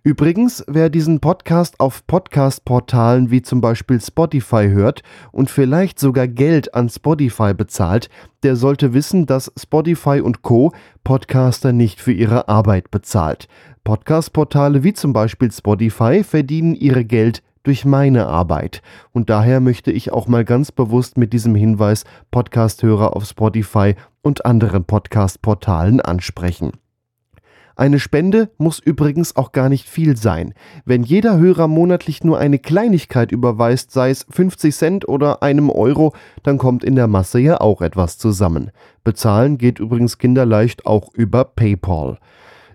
Übrigens, 0.03 0.63
wer 0.67 0.89
diesen 0.89 1.19
Podcast 1.19 1.79
auf 1.79 2.05
Podcast-Portalen 2.07 3.31
wie 3.31 3.41
zum 3.41 3.61
Beispiel 3.61 4.01
Spotify 4.01 4.69
hört 4.69 5.03
und 5.31 5.49
vielleicht 5.49 5.99
sogar 5.99 6.27
Geld 6.27 6.73
an 6.73 6.89
Spotify 6.89 7.53
bezahlt, 7.53 8.09
der 8.43 8.55
sollte 8.55 8.93
wissen, 8.93 9.25
dass 9.25 9.51
Spotify 9.57 10.21
und 10.21 10.41
Co. 10.41 10.73
Podcaster 11.03 11.71
nicht 11.71 12.01
für 12.01 12.13
ihre 12.13 12.47
Arbeit 12.47 12.91
bezahlt. 12.91 13.47
Podcast-Portale 13.83 14.83
wie 14.83 14.93
zum 14.93 15.13
Beispiel 15.13 15.51
Spotify 15.51 16.23
verdienen 16.23 16.75
ihre 16.75 17.05
Geld 17.05 17.41
durch 17.63 17.83
meine 17.83 18.27
Arbeit. 18.27 18.81
Und 19.11 19.29
daher 19.29 19.59
möchte 19.59 19.91
ich 19.91 20.11
auch 20.13 20.27
mal 20.27 20.45
ganz 20.45 20.71
bewusst 20.71 21.17
mit 21.17 21.33
diesem 21.33 21.53
Hinweis 21.53 22.05
Podcasthörer 22.31 23.15
auf 23.15 23.25
Spotify 23.25 23.95
und 24.21 24.45
anderen 24.45 24.85
Podcast-Portalen 24.85 25.99
ansprechen. 25.99 26.71
Eine 27.77 27.99
Spende 27.99 28.49
muss 28.57 28.79
übrigens 28.79 29.35
auch 29.35 29.51
gar 29.51 29.69
nicht 29.69 29.87
viel 29.87 30.17
sein. 30.17 30.55
Wenn 30.85 31.03
jeder 31.03 31.37
Hörer 31.37 31.67
monatlich 31.67 32.23
nur 32.23 32.39
eine 32.39 32.57
Kleinigkeit 32.57 33.31
überweist, 33.31 33.91
sei 33.91 34.09
es 34.09 34.25
50 34.31 34.75
Cent 34.75 35.07
oder 35.07 35.43
einem 35.43 35.69
Euro, 35.69 36.15
dann 36.41 36.57
kommt 36.57 36.83
in 36.83 36.95
der 36.95 37.05
Masse 37.05 37.37
ja 37.37 37.61
auch 37.61 37.83
etwas 37.83 38.17
zusammen. 38.17 38.71
Bezahlen 39.03 39.59
geht 39.59 39.77
übrigens 39.77 40.17
kinderleicht 40.17 40.87
auch 40.87 41.13
über 41.13 41.45
PayPal. 41.45 42.17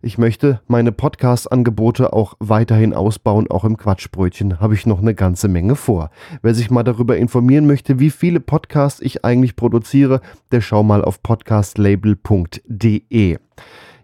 Ich 0.02 0.18
möchte 0.18 0.60
meine 0.68 0.92
Podcast-Angebote 0.92 2.12
auch 2.12 2.34
weiterhin 2.38 2.94
ausbauen, 2.94 3.50
auch 3.50 3.64
im 3.64 3.76
Quatschbrötchen 3.76 4.60
habe 4.60 4.74
ich 4.74 4.86
noch 4.86 5.00
eine 5.00 5.16
ganze 5.16 5.48
Menge 5.48 5.74
vor. 5.74 6.10
Wer 6.42 6.54
sich 6.54 6.70
mal 6.70 6.84
darüber 6.84 7.16
informieren 7.16 7.66
möchte, 7.66 7.98
wie 7.98 8.10
viele 8.10 8.38
Podcasts 8.38 9.00
ich 9.00 9.24
eigentlich 9.24 9.56
produziere, 9.56 10.20
der 10.52 10.60
schau 10.60 10.84
mal 10.84 11.04
auf 11.04 11.24
podcastlabel.de. 11.24 13.38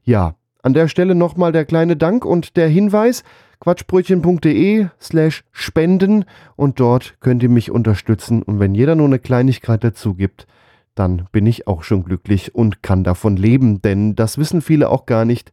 Ja, 0.02 0.34
an 0.68 0.74
der 0.74 0.88
Stelle 0.88 1.14
nochmal 1.14 1.50
der 1.50 1.64
kleine 1.64 1.96
Dank 1.96 2.26
und 2.26 2.58
der 2.58 2.68
Hinweis, 2.68 3.24
quatschbrötchen.de 3.60 4.88
slash 5.00 5.42
spenden 5.50 6.26
und 6.56 6.78
dort 6.78 7.14
könnt 7.20 7.42
ihr 7.42 7.48
mich 7.48 7.70
unterstützen 7.70 8.42
und 8.42 8.60
wenn 8.60 8.74
jeder 8.74 8.94
nur 8.94 9.06
eine 9.06 9.18
Kleinigkeit 9.18 9.82
dazu 9.82 10.12
gibt, 10.12 10.46
dann 10.94 11.26
bin 11.32 11.46
ich 11.46 11.66
auch 11.68 11.84
schon 11.84 12.04
glücklich 12.04 12.54
und 12.54 12.82
kann 12.82 13.02
davon 13.02 13.38
leben, 13.38 13.80
denn 13.80 14.14
das 14.14 14.36
wissen 14.36 14.60
viele 14.60 14.90
auch 14.90 15.06
gar 15.06 15.24
nicht. 15.24 15.52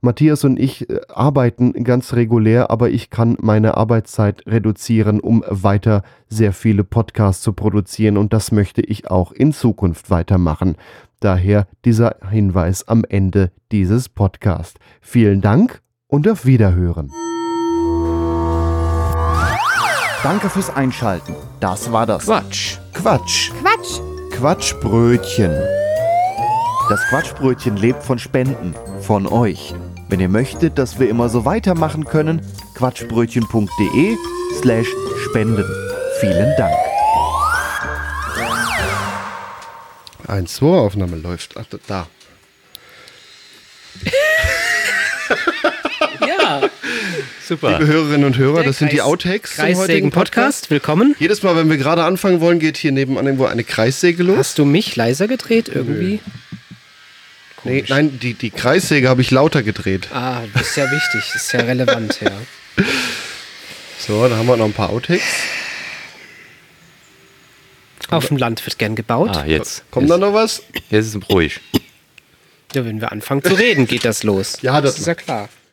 Matthias 0.00 0.44
und 0.44 0.58
ich 0.58 0.88
äh, 0.88 1.00
arbeiten 1.08 1.72
ganz 1.84 2.14
regulär, 2.14 2.70
aber 2.70 2.88
ich 2.88 3.10
kann 3.10 3.36
meine 3.42 3.76
Arbeitszeit 3.76 4.46
reduzieren, 4.46 5.20
um 5.20 5.44
weiter 5.48 6.04
sehr 6.28 6.54
viele 6.54 6.84
Podcasts 6.84 7.42
zu 7.42 7.52
produzieren 7.52 8.16
und 8.16 8.32
das 8.32 8.50
möchte 8.50 8.80
ich 8.80 9.10
auch 9.10 9.32
in 9.32 9.52
Zukunft 9.52 10.10
weitermachen. 10.10 10.76
Daher 11.20 11.66
dieser 11.84 12.16
Hinweis 12.28 12.86
am 12.86 13.04
Ende 13.04 13.52
dieses 13.72 14.08
Podcasts. 14.08 14.74
Vielen 15.00 15.40
Dank 15.40 15.82
und 16.06 16.28
auf 16.28 16.46
Wiederhören. 16.46 17.10
Danke 20.22 20.48
fürs 20.48 20.74
Einschalten. 20.74 21.34
Das 21.60 21.92
war 21.92 22.06
das 22.06 22.24
Quatsch. 22.24 22.78
Quatsch. 22.94 23.50
Quatsch. 23.60 24.00
Quatschbrötchen. 24.32 25.52
Das 26.88 27.00
Quatschbrötchen 27.08 27.76
lebt 27.76 28.02
von 28.02 28.18
Spenden, 28.18 28.74
von 29.00 29.26
euch. 29.26 29.74
Wenn 30.08 30.20
ihr 30.20 30.28
möchtet, 30.28 30.78
dass 30.78 30.98
wir 30.98 31.08
immer 31.08 31.28
so 31.28 31.44
weitermachen 31.44 32.04
können, 32.04 32.40
quatschbrötchen.de 32.74 34.16
slash 34.60 34.88
spenden. 35.28 35.64
Vielen 36.20 36.54
Dank. 36.56 36.93
1, 40.26 40.54
2, 40.54 40.66
Aufnahme 40.66 41.16
läuft. 41.16 41.54
Ach, 41.56 41.64
da. 41.86 42.06
Ja. 46.26 46.62
Super. 47.46 47.72
Liebe 47.72 47.86
Hörerinnen 47.86 48.24
und 48.24 48.36
Hörer, 48.38 48.56
Der 48.58 48.64
das 48.64 48.78
sind 48.78 48.92
die 48.92 49.02
Outtakes 49.02 49.56
zum 49.56 49.64
heutigen 49.64 49.76
Kreissägen 49.78 50.10
Podcast. 50.10 50.34
Podcast. 50.34 50.70
Willkommen. 50.70 51.16
Jedes 51.18 51.42
Mal, 51.42 51.56
wenn 51.56 51.68
wir 51.70 51.76
gerade 51.76 52.04
anfangen 52.04 52.40
wollen, 52.40 52.58
geht 52.58 52.76
hier 52.76 52.92
nebenan 52.92 53.26
irgendwo 53.26 53.46
eine 53.46 53.64
Kreissäge 53.64 54.22
los. 54.22 54.36
Hast 54.38 54.58
du 54.58 54.64
mich 54.64 54.96
leiser 54.96 55.28
gedreht 55.28 55.68
irgendwie? 55.72 56.20
Nee, 57.64 57.80
Komisch. 57.80 57.88
nein, 57.90 58.18
die, 58.20 58.34
die 58.34 58.50
Kreissäge 58.50 59.08
habe 59.08 59.22
ich 59.22 59.30
lauter 59.30 59.62
gedreht. 59.62 60.08
Ah, 60.12 60.42
das 60.54 60.68
ist 60.70 60.76
ja 60.76 60.90
wichtig, 60.90 61.22
das 61.32 61.42
ist 61.42 61.52
ja 61.52 61.60
relevant, 61.60 62.20
ja. 62.20 62.30
So, 63.98 64.28
da 64.28 64.36
haben 64.36 64.46
wir 64.46 64.56
noch 64.56 64.66
ein 64.66 64.72
paar 64.74 64.90
Outtakes. 64.90 65.22
Auf 68.10 68.28
dem 68.28 68.36
Land 68.36 68.64
wird 68.64 68.78
gern 68.78 68.94
gebaut. 68.94 69.36
Ah, 69.36 69.44
jetzt. 69.46 69.90
Kommt 69.90 70.10
da 70.10 70.18
noch 70.18 70.34
was? 70.34 70.62
Jetzt 70.90 71.06
ist 71.08 71.14
es 71.16 71.28
ruhig. 71.28 71.60
Ja, 72.74 72.84
wenn 72.84 73.00
wir 73.00 73.12
anfangen 73.12 73.42
zu 73.42 73.54
reden, 73.54 73.86
geht 73.86 74.04
das 74.04 74.24
los. 74.24 74.58
Ja, 74.62 74.80
das 74.80 74.98
ist 74.98 75.06
ja 75.06 75.14
klar. 75.14 75.48